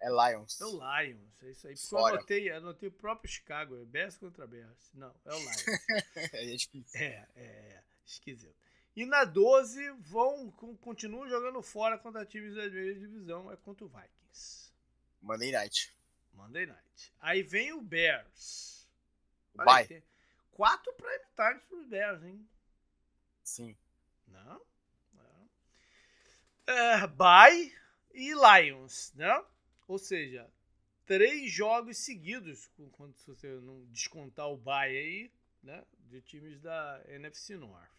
É 0.00 0.08
Lions. 0.08 0.60
É 0.60 0.64
o 0.64 0.72
Lions. 0.72 1.42
É 1.42 1.50
isso 1.50 1.68
aí. 1.68 1.74
Porque 1.74 1.86
eu 1.94 1.98
Fora. 2.00 2.16
anotei, 2.16 2.50
anotei 2.50 2.88
o 2.88 2.92
próprio 2.92 3.30
Chicago. 3.30 3.80
É 3.80 3.84
Bears 3.84 4.16
contra 4.18 4.44
Bears. 4.44 4.90
Não, 4.92 5.14
é 5.24 5.32
o 5.32 5.38
Lions. 5.38 5.64
É 6.34 6.44
difícil. 6.46 7.00
é, 7.00 7.28
é, 7.36 7.42
é. 7.44 7.84
Esquisito. 8.04 8.56
E 8.96 9.06
na 9.06 9.24
12 9.24 9.88
vão, 10.00 10.50
con- 10.50 10.76
continuam 10.78 11.28
jogando 11.28 11.62
fora 11.62 11.96
contra 11.96 12.26
times 12.26 12.56
da 12.56 12.68
mesma 12.68 13.00
divisão. 13.00 13.52
É 13.52 13.56
contra 13.56 13.84
o 13.84 13.88
Vikings. 13.88 14.72
Monday 15.20 15.52
Night. 15.52 15.94
Monday 16.32 16.66
Night. 16.66 17.14
Aí 17.20 17.44
vem 17.44 17.72
o 17.72 17.80
Bears. 17.80 18.88
Vai. 19.54 20.02
Quatro 20.50 20.92
prime 20.94 21.24
times 21.36 21.62
pros 21.68 21.86
Bears, 21.86 22.22
hein? 22.24 22.48
Sim. 23.44 23.76
Não. 24.26 24.60
É, 26.66 27.06
bye 27.06 27.72
e 28.14 28.32
Lions, 28.32 29.12
né? 29.14 29.42
Ou 29.88 29.98
seja, 29.98 30.48
três 31.06 31.50
jogos 31.50 31.98
seguidos, 31.98 32.70
quando 32.92 33.16
se 33.16 33.26
você 33.26 33.48
não 33.48 33.84
descontar 33.86 34.48
o 34.48 34.56
bye 34.56 34.96
aí, 34.96 35.30
né? 35.62 35.82
De 36.10 36.20
times 36.20 36.60
da 36.60 37.00
NFC 37.08 37.56
North. 37.56 37.90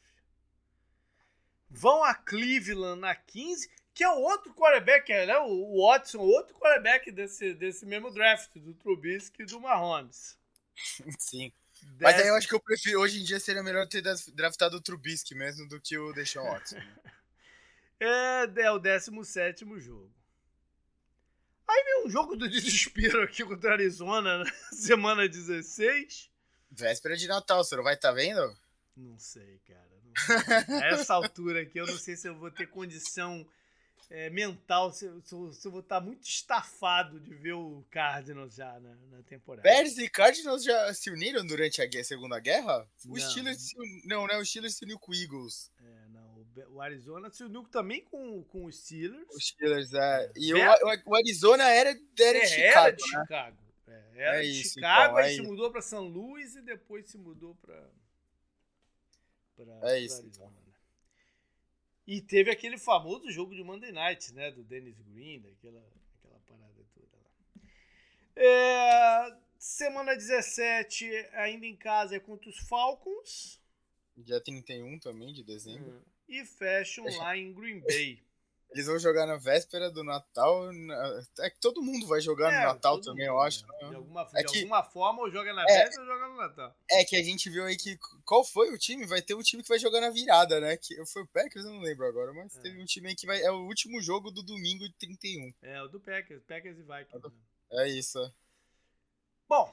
Vão 1.69 2.03
a 2.03 2.13
Cleveland 2.13 3.01
na 3.01 3.15
15, 3.15 3.69
que 3.93 4.03
é 4.03 4.09
o 4.09 4.19
outro 4.19 4.53
quarterback, 4.53 5.11
né? 5.11 5.37
O 5.39 5.81
Watson, 5.81 6.19
outro 6.19 6.55
quarterback 6.55 7.11
desse, 7.11 7.53
desse 7.53 7.85
mesmo 7.85 8.11
draft, 8.11 8.55
do 8.55 8.73
Trubisky 8.75 9.41
e 9.41 9.45
do 9.45 9.59
Mahomes. 9.59 10.37
Sim. 11.19 11.51
Mas 11.99 12.15
aí 12.15 12.27
eu 12.27 12.35
acho 12.35 12.47
que 12.47 12.55
eu 12.55 12.61
prefiro, 12.61 13.01
hoje 13.01 13.19
em 13.19 13.23
dia 13.23 13.39
seria 13.39 13.63
melhor 13.63 13.87
ter 13.87 14.01
draftado 14.33 14.77
o 14.77 14.81
Trubisky 14.81 15.35
mesmo 15.35 15.67
do 15.67 15.81
que 15.81 15.97
o 15.97 16.13
Deshaun 16.13 16.45
Watson. 16.45 16.77
É, 18.05 18.61
é 18.63 18.71
o 18.71 18.79
17 18.79 19.65
jogo. 19.79 20.11
Aí 21.67 21.83
vem 21.83 22.05
um 22.05 22.09
jogo 22.09 22.35
do 22.35 22.47
desespero 22.49 23.21
aqui 23.23 23.43
contra 23.43 23.71
a 23.71 23.73
Arizona, 23.73 24.39
na 24.39 24.45
semana 24.73 25.27
16. 25.27 26.29
Véspera 26.71 27.15
de 27.15 27.27
Natal, 27.27 27.63
você 27.63 27.75
não 27.75 27.83
vai 27.83 27.93
estar 27.95 28.11
vendo? 28.11 28.55
Não 28.95 29.17
sei, 29.17 29.59
cara. 29.67 29.89
não 30.03 30.13
sei. 30.65 30.75
A 30.75 30.85
essa 30.87 31.13
altura 31.13 31.61
aqui, 31.61 31.79
eu 31.79 31.85
não 31.87 31.97
sei 31.97 32.15
se 32.15 32.27
eu 32.27 32.35
vou 32.37 32.51
ter 32.51 32.67
condição 32.67 33.47
é, 34.09 34.29
mental, 34.29 34.91
se, 34.91 35.05
eu- 35.05 35.21
se 35.21 35.59
se 35.59 35.67
eu 35.67 35.71
vou 35.71 35.79
estar 35.81 36.01
muito 36.01 36.27
estafado 36.27 37.19
de 37.19 37.33
ver 37.33 37.53
o 37.53 37.83
Cardinals 37.89 38.53
já 38.55 38.79
na, 38.79 38.95
na 39.11 39.23
temporada. 39.23 39.63
Bears 39.63 39.97
e 39.97 40.09
Cardinals 40.09 40.63
já 40.63 40.93
se 40.93 41.09
uniram 41.09 41.45
durante 41.45 41.81
a 41.81 41.87
gue- 41.87 42.03
Segunda 42.03 42.39
Guerra? 42.39 42.87
O 43.05 43.17
Não. 43.17 43.29
Steelers 43.29 43.61
se. 43.61 43.75
Não, 44.05 44.27
né? 44.27 44.37
O 44.37 44.45
Steelers 44.45 44.75
se 44.75 44.83
uniu 44.85 44.99
com 44.99 45.11
o 45.11 45.15
Eagles. 45.15 45.71
É, 45.79 46.07
não, 46.09 46.32
o 46.69 46.81
Arizona 46.81 47.29
se 47.29 47.43
uniu 47.43 47.63
também 47.63 48.01
com, 48.03 48.43
com 48.43 48.65
os 48.65 48.77
Steelers. 48.77 49.27
Os 49.29 49.47
Steelers, 49.47 49.93
é. 49.93 50.31
E 50.35 50.53
o, 50.53 50.57
o, 51.05 51.15
Arizona 51.15 51.69
era, 51.69 51.89
era 52.19 52.37
é, 52.37 52.41
de 52.41 52.47
Chicago. 52.47 52.77
Era 52.77 52.91
de 52.91 53.03
né? 53.03 53.21
Chicago. 53.21 53.57
É, 53.87 54.03
era 54.15 54.37
é 54.37 54.41
de 54.41 54.61
isso, 54.61 54.73
Chicago, 54.73 55.13
então, 55.13 55.17
aí 55.17 55.33
é 55.33 55.35
se 55.35 55.41
mudou 55.41 55.71
para 55.71 55.81
São 55.81 56.07
Luís 56.07 56.55
e 56.55 56.61
depois 56.61 57.07
se 57.07 57.17
mudou 57.17 57.55
para. 57.55 57.89
É 59.83 59.99
isso. 59.99 60.21
Arizona, 60.21 60.27
então. 60.27 60.49
né? 60.49 60.73
E 62.05 62.21
teve 62.21 62.51
aquele 62.51 62.77
famoso 62.77 63.31
jogo 63.31 63.55
de 63.55 63.63
Monday 63.63 63.91
Night, 63.91 64.33
né? 64.33 64.51
Do 64.51 64.63
Dennis 64.63 64.99
Green, 65.01 65.39
daquela, 65.39 65.83
aquela 66.19 66.39
parada 66.41 66.85
toda 66.93 67.07
lá. 67.17 67.61
É, 68.35 69.37
semana 69.57 70.13
17, 70.13 71.09
ainda 71.33 71.65
em 71.65 71.75
casa, 71.75 72.15
é 72.15 72.19
contra 72.19 72.49
os 72.49 72.57
Falcons. 72.57 73.61
Dia 74.17 74.41
31 74.41 74.99
também 74.99 75.33
de 75.33 75.43
dezembro. 75.43 76.03
E 76.27 76.45
fecham 76.45 77.05
lá 77.17 77.37
em 77.37 77.53
Green 77.53 77.79
Bay. 77.81 78.23
Eles 78.73 78.87
vão 78.87 78.97
jogar 78.97 79.27
na 79.27 79.37
véspera 79.37 79.91
do 79.91 80.03
Natal. 80.03 80.71
É 81.39 81.49
que 81.49 81.59
todo 81.59 81.81
mundo 81.81 82.07
vai 82.07 82.19
jogar 82.19 82.51
é, 82.51 82.59
no 82.59 82.65
Natal 82.73 82.99
também, 82.99 83.27
mundo, 83.27 83.35
eu 83.35 83.41
acho. 83.41 83.67
Né? 83.67 83.89
De, 83.89 83.95
alguma, 83.95 84.29
é 84.33 84.43
de 84.43 84.51
que, 84.51 84.59
alguma 84.59 84.83
forma, 84.83 85.21
ou 85.21 85.31
joga 85.31 85.53
na 85.53 85.61
é, 85.63 85.83
véspera 85.83 86.01
ou 86.01 86.07
joga 86.07 86.27
no 86.27 86.37
Natal. 86.37 86.75
É 86.89 87.05
que 87.05 87.15
a 87.15 87.21
gente 87.21 87.49
viu 87.51 87.65
aí 87.65 87.77
que. 87.77 87.97
Qual 88.25 88.43
foi 88.43 88.73
o 88.73 88.77
time? 88.77 89.05
Vai 89.05 89.21
ter 89.21 89.35
o 89.35 89.43
time 89.43 89.61
que 89.61 89.69
vai 89.69 89.77
jogar 89.77 90.01
na 90.01 90.09
virada, 90.09 90.59
né? 90.59 90.75
Que 90.75 91.05
foi 91.05 91.21
o 91.21 91.27
Packers, 91.27 91.65
eu 91.65 91.71
não 91.71 91.81
lembro 91.81 92.07
agora, 92.07 92.33
mas 92.33 92.57
é. 92.57 92.61
teve 92.61 92.81
um 92.81 92.85
time 92.85 93.09
aí 93.09 93.15
que 93.15 93.27
vai. 93.27 93.39
É 93.41 93.51
o 93.51 93.65
último 93.67 94.01
jogo 94.01 94.31
do 94.31 94.41
domingo 94.41 94.87
de 94.87 94.93
31. 94.95 95.53
É, 95.61 95.81
o 95.83 95.87
do 95.87 95.99
Packers, 95.99 96.41
Packers 96.43 96.79
e 96.79 96.81
Vikings. 96.81 97.27
É, 97.71 97.75
né? 97.75 97.83
é 97.83 97.87
isso. 97.89 98.33
Bom, 99.47 99.71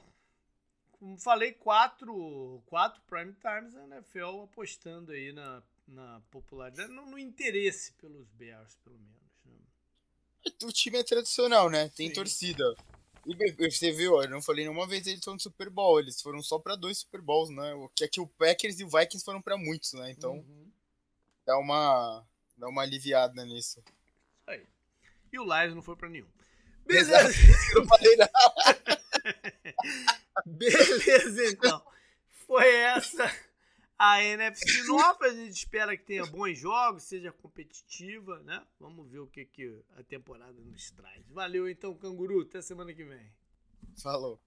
como 0.91 1.17
falei, 1.17 1.53
quatro, 1.53 2.61
quatro 2.67 3.01
prime 3.07 3.33
times 3.33 3.75
a 3.75 3.83
NFL 3.87 4.43
apostando 4.43 5.11
aí 5.11 5.33
na 5.33 5.63
na 5.91 6.21
popularidade, 6.31 6.91
no, 6.91 7.05
no, 7.05 7.19
interesse 7.19 7.93
pelos 7.93 8.29
Bears, 8.31 8.75
pelo 8.83 8.97
menos. 8.97 9.21
Né? 9.45 10.51
O 10.63 10.71
time 10.71 10.97
é 10.97 11.03
tradicional, 11.03 11.69
né? 11.69 11.89
Tem 11.89 12.07
Sim. 12.07 12.13
torcida. 12.13 12.63
E 13.25 13.69
você 13.69 13.91
viu, 13.91 14.19
eu 14.21 14.29
não 14.29 14.41
falei 14.41 14.65
nenhuma 14.65 14.87
vez 14.87 15.05
eles 15.05 15.19
estão 15.19 15.35
no 15.35 15.39
Super 15.39 15.69
Bowl, 15.69 15.99
eles 15.99 16.19
foram 16.21 16.41
só 16.41 16.57
para 16.57 16.75
dois 16.75 16.99
Super 16.99 17.21
Bowls, 17.21 17.51
né? 17.51 17.73
O 17.75 17.87
que 17.89 18.03
é 18.03 18.07
que 18.07 18.19
o 18.19 18.25
Packers 18.25 18.79
e 18.79 18.83
o 18.83 18.89
Vikings 18.89 19.23
foram 19.23 19.41
para 19.41 19.57
muitos, 19.57 19.93
né? 19.93 20.09
Então 20.09 20.37
uhum. 20.37 20.71
dá 21.45 21.57
uma 21.59 22.25
dá 22.57 22.67
uma 22.67 22.81
aliviada 22.81 23.45
nisso. 23.45 23.79
Isso 23.79 24.49
aí. 24.49 24.65
E 25.31 25.39
o 25.39 25.43
Lions 25.43 25.75
não 25.75 25.83
foi 25.83 25.95
para 25.95 26.09
nenhum. 26.09 26.27
Beleza. 26.83 27.11
não 27.75 27.85
falei 27.85 28.15
nada. 28.15 28.31
Beleza, 30.47 31.45
então. 31.45 31.85
Foi 32.47 32.67
essa 32.67 33.31
a 34.01 34.23
NFC 34.23 34.83
Norte. 34.87 35.25
A 35.25 35.29
gente 35.29 35.55
espera 35.55 35.95
que 35.95 36.03
tenha 36.03 36.25
bons 36.25 36.57
jogos, 36.57 37.03
seja 37.03 37.31
competitiva, 37.31 38.39
né? 38.39 38.65
Vamos 38.79 39.07
ver 39.07 39.19
o 39.19 39.27
que, 39.27 39.45
que 39.45 39.79
a 39.95 40.01
temporada 40.01 40.59
nos 40.59 40.89
traz. 40.89 41.23
Valeu 41.29 41.69
então, 41.69 41.93
canguru. 41.93 42.41
Até 42.41 42.63
semana 42.63 42.91
que 42.95 43.03
vem. 43.03 43.31
Falou. 44.01 44.41